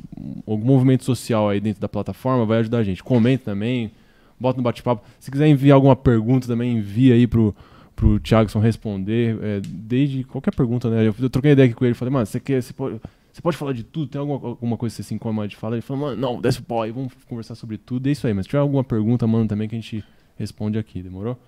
algum 0.47 0.64
movimento 0.64 1.05
social 1.05 1.51
aí 1.51 1.60
dentro 1.60 1.78
da 1.82 1.89
plataforma, 1.90 2.47
vai 2.47 2.60
ajudar 2.60 2.78
a 2.78 2.82
gente. 2.82 3.02
Comenta 3.05 3.44
também, 3.44 3.90
bota 4.39 4.56
no 4.56 4.62
bate-papo. 4.62 5.05
Se 5.18 5.31
quiser 5.31 5.47
enviar 5.47 5.74
alguma 5.74 5.94
pergunta 5.94 6.47
também, 6.47 6.78
envia 6.78 7.12
aí 7.12 7.27
pro, 7.27 7.55
pro 8.01 8.18
Thiagson 8.18 8.59
responder. 8.60 9.39
é, 9.43 9.60
desde 9.60 10.24
qualquer 10.24 10.55
pergunta, 10.55 10.89
né? 10.89 11.06
Eu, 11.06 11.14
eu 11.20 11.28
troquei 11.31 11.52
ideia 11.52 11.66
aqui 11.66 11.74
com 11.74 11.85
ele, 11.85 11.94
falei, 11.94 12.12
mano, 12.12 12.24
você 12.27 12.40
quer. 12.40 12.62
Você 12.62 12.72
pode, 12.72 12.98
você 13.32 13.43
pode 13.43 13.56
falar 13.56 13.72
de 13.74 13.85
tudo? 13.85 14.09
Tem 14.09 14.18
alguma, 14.18 14.48
alguma 14.48 14.77
coisa 14.77 14.94
que 14.97 15.02
você 15.02 15.09
se 15.09 15.14
incomoda 15.14 15.47
de 15.47 15.55
falar? 15.56 15.74
Ele 15.77 15.82
falou, 15.82 16.09
mano, 16.09 16.20
não, 16.20 16.40
desce 16.40 16.60
o 16.60 16.62
pau 16.62 16.82
aí, 16.82 16.90
vamos 16.90 17.12
conversar 17.28 17.55
sobre 17.55 17.77
tudo. 17.78 18.09
É 18.09 18.12
isso 18.12 18.27
aí, 18.27 18.32
mas 18.35 18.47
se 18.47 18.51
tiver 18.51 18.60
alguma 18.60 18.82
pergunta, 18.82 19.27
manda 19.27 19.48
também 19.48 19.68
que 19.68 19.74
a 19.74 19.78
gente 19.78 20.02
responde 20.36 20.78
aqui, 20.78 21.02
demorou? 21.02 21.39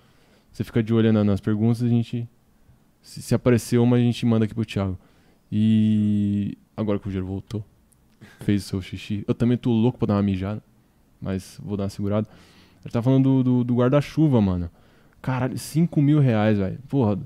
Você 0.51 0.63
fica 0.63 0.83
de 0.83 0.93
olho 0.93 1.11
na- 1.11 1.23
nas 1.23 1.41
perguntas 1.41 1.81
a 1.81 1.87
gente. 1.87 2.27
Se, 3.01 3.21
se 3.21 3.77
uma, 3.77 3.97
a 3.97 3.99
gente 3.99 4.25
manda 4.25 4.45
aqui 4.45 4.53
pro 4.53 4.63
Thiago. 4.63 4.97
E 5.51 6.57
agora 6.77 6.97
que 6.99 7.07
o 7.07 7.11
Giro 7.11 7.25
voltou, 7.25 7.63
fez 8.41 8.63
o 8.63 8.67
seu 8.67 8.81
xixi. 8.81 9.23
Eu 9.27 9.33
também 9.35 9.57
tô 9.57 9.71
louco 9.71 9.97
pra 9.97 10.07
dar 10.07 10.13
uma 10.15 10.23
mijada, 10.23 10.63
mas 11.21 11.59
vou 11.63 11.75
dar 11.75 11.83
uma 11.83 11.89
segurada. 11.89 12.27
Ele 12.85 12.91
tá 12.91 13.01
falando 13.01 13.43
do, 13.43 13.43
do, 13.43 13.63
do 13.63 13.75
guarda-chuva, 13.75 14.39
mano. 14.41 14.69
Caralho, 15.23 15.57
5 15.57 16.01
mil 16.01 16.19
reais, 16.19 16.57
velho. 16.59 16.77
Porra. 16.87 17.17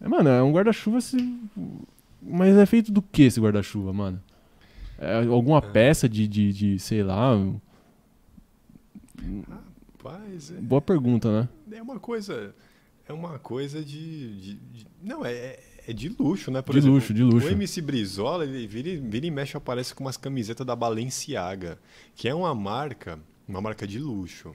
É, 0.00 0.08
mano, 0.08 0.28
é 0.30 0.42
um 0.42 0.50
guarda-chuva. 0.50 1.00
Se... 1.00 1.16
Mas 2.20 2.56
é 2.56 2.66
feito 2.66 2.90
do 2.90 3.00
que 3.02 3.22
esse 3.24 3.38
guarda-chuva, 3.40 3.92
mano? 3.92 4.20
É 4.98 5.24
alguma 5.26 5.62
peça 5.62 6.08
de, 6.08 6.26
de, 6.26 6.52
de, 6.52 6.78
sei 6.80 7.02
lá. 7.04 7.32
Rapaz, 9.48 10.50
é, 10.50 10.54
Boa 10.60 10.80
pergunta, 10.80 11.42
né? 11.42 11.48
é 11.72 11.82
uma 11.82 11.98
coisa. 11.98 12.54
É 13.08 13.12
uma 13.12 13.38
coisa 13.38 13.82
de. 13.84 14.40
de- 14.40 14.54
de- 14.54 14.86
não, 15.02 15.24
é, 15.24 15.58
é 15.86 15.92
de 15.92 16.08
luxo, 16.08 16.50
né? 16.50 16.60
Por 16.62 16.72
De 16.72 16.78
exemplo, 16.78 16.94
luxo, 16.96 17.14
de 17.14 17.22
luxo. 17.22 17.46
O 17.46 17.50
MC 17.50 17.80
Brizola, 17.80 18.44
ele 18.44 18.66
vira, 18.66 18.88
e- 18.88 18.96
vira 18.98 19.26
e 19.26 19.30
mexe, 19.30 19.56
aparece 19.56 19.94
com 19.94 20.04
umas 20.04 20.16
camisetas 20.16 20.66
da 20.66 20.76
Balenciaga, 20.76 21.78
que 22.14 22.28
é 22.28 22.34
uma 22.34 22.54
marca, 22.54 23.18
uma 23.46 23.60
marca 23.60 23.86
de 23.86 23.98
luxo. 23.98 24.52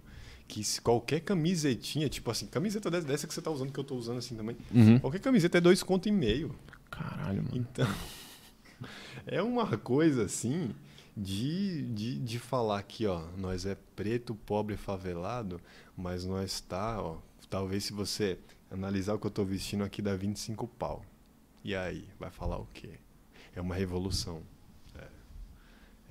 Que 0.47 0.63
se 0.63 0.79
qualquer 0.81 1.21
camisetinha, 1.21 2.07
tipo 2.09 2.29
assim, 2.29 2.45
camiseta 2.47 2.89
dessa, 2.91 3.25
que 3.27 3.33
você 3.33 3.41
tá 3.41 3.49
usando, 3.49 3.71
que 3.71 3.79
eu 3.79 3.83
tô 3.83 3.95
usando 3.95 4.17
assim 4.17 4.35
também, 4.35 4.55
Uhum. 4.71 4.99
qualquer 4.99 5.19
camiseta 5.19 5.57
é 5.57 5.61
dois 5.61 5.81
conto 5.81 6.07
e 6.07 6.11
meio. 6.11 6.53
Caralho, 6.91 7.43
mano. 7.43 7.49
Então, 7.55 7.87
é 9.25 9.41
uma 9.41 9.77
coisa 9.77 10.25
assim 10.25 10.71
de, 11.15 11.83
de, 11.93 12.19
de 12.19 12.39
falar 12.39 12.79
aqui, 12.79 13.05
ó, 13.07 13.23
nós 13.37 13.65
é 13.65 13.75
preto, 13.95 14.35
pobre, 14.35 14.75
favelado, 14.75 15.59
mas 15.95 16.25
nós 16.25 16.59
tá, 16.61 17.01
ó, 17.01 17.17
talvez 17.49 17.85
se 17.85 17.93
você 17.93 18.37
analisar 18.69 19.13
o 19.13 19.19
que 19.19 19.27
eu 19.27 19.31
tô 19.31 19.45
vestindo 19.45 19.83
aqui 19.83 20.01
dá 20.01 20.15
25 20.15 20.67
pau. 20.67 21.03
E 21.63 21.73
aí, 21.75 22.05
vai 22.19 22.29
falar 22.29 22.57
o 22.57 22.67
quê? 22.73 22.89
É 23.55 23.61
uma 23.61 23.75
revolução. 23.75 24.41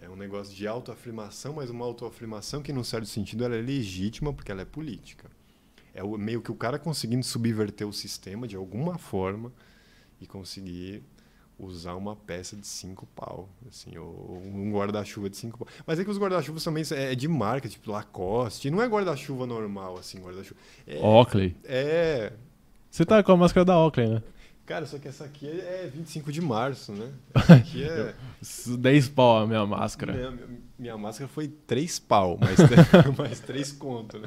É, 0.03 0.07
é 0.07 0.11
um 0.11 0.16
negócio 0.16 0.55
de 0.55 0.66
autoafirmação, 0.66 1.55
mas 1.55 1.70
uma 1.70 1.85
autoafirmação 1.85 2.62
que, 2.62 2.73
num 2.73 2.85
certo 2.85 3.07
sentido, 3.07 3.45
ela 3.45 3.57
é 3.57 3.61
legítima 3.61 4.33
porque 4.33 4.51
ela 4.53 4.62
é 4.62 4.65
política. 4.66 5.31
É 5.95 6.03
o- 6.03 6.16
meio 6.19 6.41
que 6.43 6.51
o 6.51 6.55
cara 6.55 6.79
conseguindo 6.79 7.24
subverter 7.24 7.87
o 7.87 7.93
sistema 7.93 8.47
de 8.49 8.57
alguma 8.57 8.99
forma 8.99 9.53
e 10.20 10.27
conseguir 10.27 11.03
usar 11.59 11.95
uma 11.95 12.16
peça 12.16 12.57
de 12.57 12.66
cinco 12.66 13.07
pau, 13.15 13.49
assim, 13.69 13.97
ou 13.97 14.41
um 14.45 14.73
guarda-chuva 14.73 15.31
de 15.31 15.37
cinco 15.37 15.59
pau. 15.59 15.69
Mas 15.87 15.99
é 16.01 16.05
que 16.05 16.11
os 16.11 16.19
guarda-chuvas 16.19 16.65
também 16.65 16.83
é 16.91 17.15
de 17.15 17.29
marca, 17.29 17.69
tipo 17.69 17.91
Lacoste, 17.93 18.70
não 18.70 18.83
é 18.83 18.87
guarda-chuva 18.89 19.47
normal, 19.47 19.97
assim, 19.99 20.19
guarda-chuva. 20.20 20.59
É, 20.87 20.99
Oakley. 21.01 21.55
é, 21.65 22.33
Você 22.91 23.05
tá 23.05 23.23
com 23.23 23.33
a 23.33 23.37
máscara 23.37 23.65
da 23.65 23.79
Oakley, 23.79 24.09
né? 24.09 24.23
Cara, 24.66 24.86
só 24.86 24.98
que 24.98 25.09
essa 25.09 25.24
aqui 25.24 25.48
é 25.48 25.90
25 25.93 26.32
de 26.32 26.40
março, 26.40 26.93
né? 26.93 27.10
Essa 27.34 27.55
aqui 27.55 27.84
é... 27.84 28.14
10 28.78 29.09
pau 29.10 29.39
a 29.39 29.47
minha 29.47 29.66
máscara. 29.66 30.12
Minha, 30.12 30.48
minha 30.78 30.98
máscara 30.98 31.28
foi 31.28 31.48
três 31.48 31.98
pau, 31.98 32.39
mas, 32.40 32.59
mais 33.18 33.40
três 33.40 33.72
conto, 33.72 34.18
né? 34.18 34.26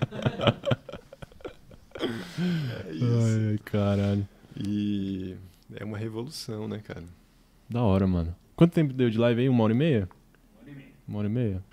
É 2.88 2.92
isso. 2.92 3.50
Ai, 3.52 3.60
caralho. 3.64 4.28
E 4.58 5.36
é 5.76 5.84
uma 5.84 5.98
revolução, 5.98 6.68
né, 6.68 6.80
cara? 6.84 7.04
Da 7.70 7.82
hora, 7.82 8.06
mano. 8.06 8.36
Quanto 8.56 8.74
tempo 8.74 8.94
deu 8.94 9.10
de 9.10 9.18
live 9.18 9.42
aí? 9.42 9.50
Uma 9.50 9.64
hora 9.64 9.74
e 9.74 9.76
meia? 9.76 10.10
Uma 11.08 11.20
hora 11.20 11.28
e 11.28 11.32
meia. 11.32 11.64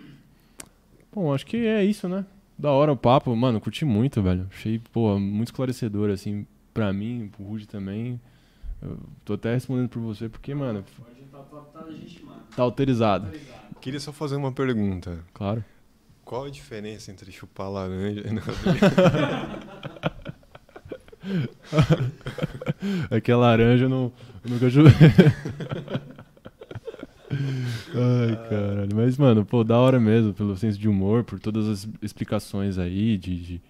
Bom, 1.13 1.33
acho 1.33 1.47
que 1.47 1.67
é 1.67 1.85
isso, 1.85 2.09
né? 2.09 2.25
Da 2.59 2.71
hora 2.71 2.93
o 2.93 2.97
papo. 2.97 3.35
Mano, 3.37 3.61
curti 3.61 3.85
muito, 3.85 4.23
velho. 4.23 4.49
Achei, 4.53 4.81
pô, 4.93 5.19
muito 5.19 5.49
esclarecedor, 5.49 6.11
assim, 6.11 6.47
pra 6.73 6.93
mim, 6.93 7.31
pro 7.31 7.45
Rude 7.45 7.69
também. 7.69 8.21
Eu 8.83 8.99
tô 9.25 9.35
até 9.35 9.55
respondendo 9.55 9.89
por 9.89 10.01
você, 10.01 10.29
porque, 10.29 10.55
mano, 10.55 10.83
tá, 11.33 11.39
tá, 11.39 11.61
tá 11.81 11.85
tá 12.57 12.63
autorizado. 12.63 13.27
Queria 13.81 14.01
só 14.01 14.13
fazer 14.13 14.37
uma 14.37 14.53
pergunta. 14.53 15.19
Claro. 15.33 15.65
Qual 16.25 16.45
a 16.45 16.51
diferença 16.51 17.11
entre 17.11 17.31
chupar 17.33 17.71
laranja 17.71 18.23
e 18.27 18.33
não? 18.33 18.43
É 23.11 23.21
que 23.21 23.31
a 23.31 23.37
laranja 23.37 23.85
eu 23.85 23.89
não, 23.89 24.13
eu 24.45 24.51
nunca 24.51 24.69
joguei. 24.69 24.93
Ai, 27.31 28.37
caralho. 28.49 28.91
Mas, 28.95 29.17
mano, 29.17 29.45
pô, 29.45 29.63
da 29.65 29.79
hora 29.79 29.99
mesmo, 30.01 30.33
pelo 30.35 30.57
senso 30.57 30.79
de 30.79 30.89
humor, 30.89 31.25
por 31.25 31.39
todas 31.41 31.69
as 31.69 31.89
explicações 32.03 32.79
aí, 32.79 33.17
de, 33.17 33.37
de, 33.39 33.61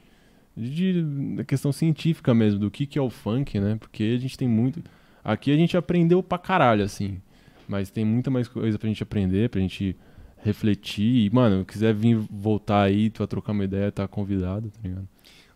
de- 0.56 1.02
da 1.36 1.44
questão 1.44 1.72
científica 1.72 2.34
mesmo, 2.34 2.58
do 2.60 2.70
que, 2.70 2.86
que 2.86 2.98
é 2.98 3.02
o 3.02 3.10
funk, 3.10 3.58
né? 3.60 3.76
Porque 3.78 4.14
a 4.16 4.20
gente 4.20 4.36
tem 4.36 4.48
muito. 4.48 4.82
Aqui 5.24 5.52
a 5.52 5.56
gente 5.56 5.76
aprendeu 5.76 6.22
pra 6.22 6.38
caralho, 6.38 6.84
assim. 6.84 7.20
Mas 7.68 7.90
tem 7.90 8.04
muita 8.04 8.30
mais 8.30 8.48
coisa 8.48 8.78
pra 8.78 8.88
gente 8.88 9.02
aprender, 9.02 9.48
pra 9.48 9.60
gente 9.60 9.96
refletir. 10.38 11.26
E, 11.26 11.30
mano, 11.30 11.64
quiser 11.64 11.94
vir 11.94 12.16
voltar 12.30 12.82
aí 12.82 13.10
pra 13.10 13.26
trocar 13.26 13.52
uma 13.52 13.64
ideia, 13.64 13.92
tá 13.92 14.06
convidado, 14.08 14.70
tá 14.70 14.80
ligado? 14.82 15.08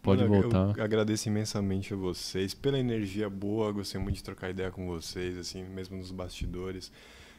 Pode 0.02 0.22
Mano, 0.22 0.40
voltar. 0.40 0.78
Eu 0.78 0.84
agradeço 0.84 1.28
imensamente 1.28 1.92
a 1.92 1.96
vocês 1.96 2.54
pela 2.54 2.78
energia 2.78 3.28
boa. 3.28 3.72
Gostei 3.72 4.00
muito 4.00 4.16
de 4.16 4.22
trocar 4.22 4.50
ideia 4.50 4.70
com 4.70 4.86
vocês, 4.86 5.36
assim, 5.36 5.64
mesmo 5.64 5.96
nos 5.96 6.12
bastidores. 6.12 6.92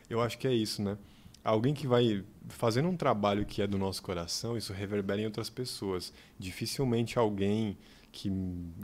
Eu 0.09 0.21
acho 0.21 0.37
que 0.37 0.45
é 0.45 0.53
isso, 0.53 0.81
né? 0.83 0.97
Alguém 1.45 1.73
que 1.73 1.87
vai 1.87 2.25
fazendo 2.49 2.89
um 2.89 2.97
trabalho 2.97 3.45
que 3.45 3.61
é 3.61 3.67
do 3.67 3.77
nosso 3.77 4.03
coração, 4.03 4.57
isso 4.57 4.73
reverbera 4.73 5.21
em 5.21 5.25
outras 5.25 5.49
pessoas. 5.49 6.11
Dificilmente 6.37 7.17
alguém 7.17 7.77
que, 8.17 8.31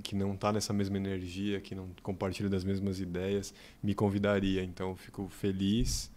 que 0.03 0.15
não 0.15 0.35
está 0.35 0.53
nessa 0.53 0.71
mesma 0.71 0.95
energia, 0.95 1.59
que 1.59 1.73
não 1.73 1.89
compartilha 2.03 2.47
das 2.47 2.63
mesmas 2.63 2.99
ideias, 2.99 3.51
me 3.81 3.95
convidaria. 3.95 4.63
Então, 4.63 4.95
fico 4.95 5.27
feliz 5.27 6.11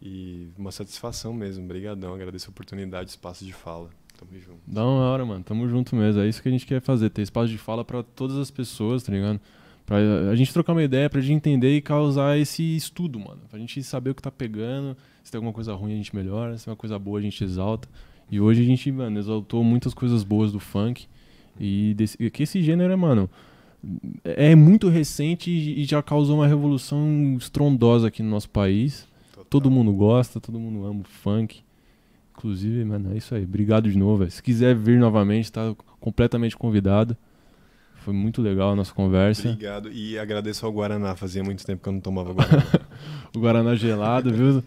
e 0.00 0.48
uma 0.56 0.70
satisfação 0.70 1.34
mesmo. 1.34 1.64
Obrigadão, 1.64 2.14
agradeço 2.14 2.48
a 2.48 2.52
oportunidade, 2.52 3.10
espaço 3.10 3.44
de 3.44 3.52
fala. 3.52 3.90
Tamo 4.16 4.38
junto. 4.38 4.60
Da 4.64 4.84
hora, 4.84 5.24
mano. 5.26 5.42
Tamo 5.42 5.68
junto 5.68 5.96
mesmo. 5.96 6.22
É 6.22 6.28
isso 6.28 6.40
que 6.40 6.48
a 6.48 6.52
gente 6.52 6.64
quer 6.64 6.80
fazer. 6.80 7.10
Ter 7.10 7.22
espaço 7.22 7.48
de 7.48 7.58
fala 7.58 7.84
pra 7.84 8.00
todas 8.04 8.36
as 8.36 8.48
pessoas, 8.48 9.02
tá 9.02 9.12
ligado? 9.12 9.40
Pra 9.84 9.96
a 10.30 10.36
gente 10.36 10.52
trocar 10.52 10.72
uma 10.72 10.84
ideia, 10.84 11.10
pra 11.10 11.20
gente 11.20 11.32
entender 11.32 11.76
e 11.76 11.82
causar 11.82 12.38
esse 12.38 12.62
estudo, 12.76 13.18
mano. 13.18 13.40
Pra 13.50 13.58
gente 13.58 13.82
saber 13.82 14.10
o 14.10 14.14
que 14.14 14.22
tá 14.22 14.30
pegando. 14.30 14.96
Se 15.24 15.32
tem 15.32 15.38
alguma 15.38 15.52
coisa 15.52 15.74
ruim, 15.74 15.94
a 15.94 15.96
gente 15.96 16.14
melhora. 16.14 16.56
Se 16.56 16.66
tem 16.66 16.70
uma 16.70 16.76
coisa 16.76 16.96
boa, 16.96 17.18
a 17.18 17.22
gente 17.22 17.42
exalta. 17.42 17.88
E 18.30 18.40
hoje 18.40 18.62
a 18.62 18.64
gente, 18.64 18.92
mano, 18.92 19.18
exaltou 19.18 19.64
muitas 19.64 19.92
coisas 19.92 20.22
boas 20.22 20.52
do 20.52 20.60
funk. 20.60 21.08
E 21.58 21.94
desse, 21.94 22.30
que 22.30 22.42
esse 22.42 22.62
gênero, 22.62 22.96
mano, 22.98 23.28
é 24.24 24.54
muito 24.54 24.88
recente 24.88 25.50
e 25.50 25.84
já 25.84 26.02
causou 26.02 26.36
uma 26.36 26.46
revolução 26.46 27.36
estrondosa 27.38 28.08
aqui 28.08 28.22
no 28.22 28.30
nosso 28.30 28.48
país. 28.48 29.06
Total. 29.32 29.44
Todo 29.50 29.70
mundo 29.70 29.92
gosta, 29.92 30.40
todo 30.40 30.58
mundo 30.58 30.84
ama 30.86 31.00
o 31.00 31.04
funk. 31.04 31.62
Inclusive, 32.36 32.84
mano, 32.84 33.12
é 33.12 33.16
isso 33.16 33.34
aí. 33.34 33.44
Obrigado 33.44 33.90
de 33.90 33.96
novo. 33.98 34.18
velho. 34.18 34.30
Se 34.30 34.42
quiser 34.42 34.74
vir 34.74 34.98
novamente, 34.98 35.50
tá 35.52 35.74
completamente 36.00 36.56
convidado. 36.56 37.16
Foi 37.96 38.12
muito 38.12 38.42
legal 38.42 38.72
a 38.72 38.76
nossa 38.76 38.92
conversa. 38.92 39.50
Obrigado. 39.50 39.88
E 39.92 40.18
agradeço 40.18 40.66
ao 40.66 40.72
Guaraná. 40.72 41.14
Fazia 41.14 41.42
muito 41.44 41.64
tempo 41.64 41.82
que 41.82 41.88
eu 41.88 41.92
não 41.92 42.00
tomava 42.00 42.32
Guaraná. 42.34 42.64
O 43.34 43.38
Guaraná 43.38 43.74
gelado, 43.76 44.32
viu? 44.32 44.62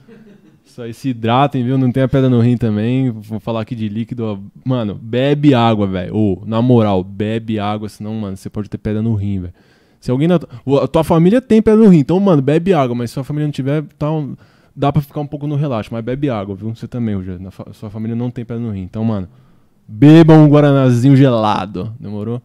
Isso 0.75 0.81
aí, 0.81 0.93
se 0.93 1.07
hidratem, 1.07 1.63
viu? 1.63 1.77
Não 1.77 1.89
tem 1.89 2.03
a 2.03 2.07
pedra 2.09 2.29
no 2.29 2.41
rim 2.41 2.57
também. 2.57 3.09
Vou 3.09 3.39
falar 3.39 3.61
aqui 3.61 3.73
de 3.73 3.87
líquido. 3.87 4.43
Mano, 4.65 4.99
bebe 5.01 5.53
água, 5.53 5.87
velho. 5.87 6.13
Ô, 6.13 6.43
na 6.45 6.61
moral, 6.61 7.01
bebe 7.01 7.57
água, 7.57 7.87
senão, 7.87 8.13
mano, 8.15 8.35
você 8.35 8.49
pode 8.49 8.69
ter 8.69 8.77
pedra 8.77 9.01
no 9.01 9.15
rim, 9.15 9.39
velho. 9.39 9.53
Se 10.01 10.11
alguém 10.11 10.27
na 10.27 10.35
a 10.35 10.87
tua 10.89 11.01
família 11.05 11.39
tem 11.39 11.61
pedra 11.61 11.79
no 11.81 11.87
rim, 11.89 11.99
então, 11.99 12.19
mano, 12.19 12.41
bebe 12.41 12.73
água, 12.73 12.93
mas 12.93 13.09
se 13.09 13.13
sua 13.13 13.23
família 13.23 13.47
não 13.47 13.53
tiver, 13.53 13.83
tá 13.97 14.11
um- 14.11 14.35
dá 14.75 14.91
pra 14.91 15.01
ficar 15.01 15.21
um 15.21 15.25
pouco 15.25 15.47
no 15.47 15.55
relaxo, 15.55 15.91
mas 15.93 16.03
bebe 16.03 16.29
água, 16.29 16.53
viu? 16.53 16.75
Você 16.75 16.89
também, 16.89 17.15
Rogério. 17.15 17.49
Fa- 17.51 17.71
sua 17.71 17.89
família 17.89 18.13
não 18.13 18.29
tem 18.29 18.43
pedra 18.43 18.61
no 18.61 18.71
rim. 18.71 18.81
Então, 18.81 19.01
mano, 19.05 19.29
bebam 19.87 20.43
um 20.43 20.49
guaranazinho 20.49 21.15
gelado. 21.15 21.95
Demorou? 21.97 22.41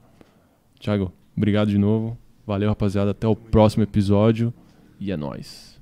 Thiago, 0.79 1.11
obrigado 1.37 1.67
de 1.67 1.79
novo. 1.79 2.17
Valeu, 2.47 2.69
rapaziada. 2.69 3.11
Até 3.11 3.27
o 3.27 3.35
próximo 3.35 3.83
episódio. 3.83 4.55
E 5.01 5.11
é 5.11 5.17
nóis. 5.17 5.70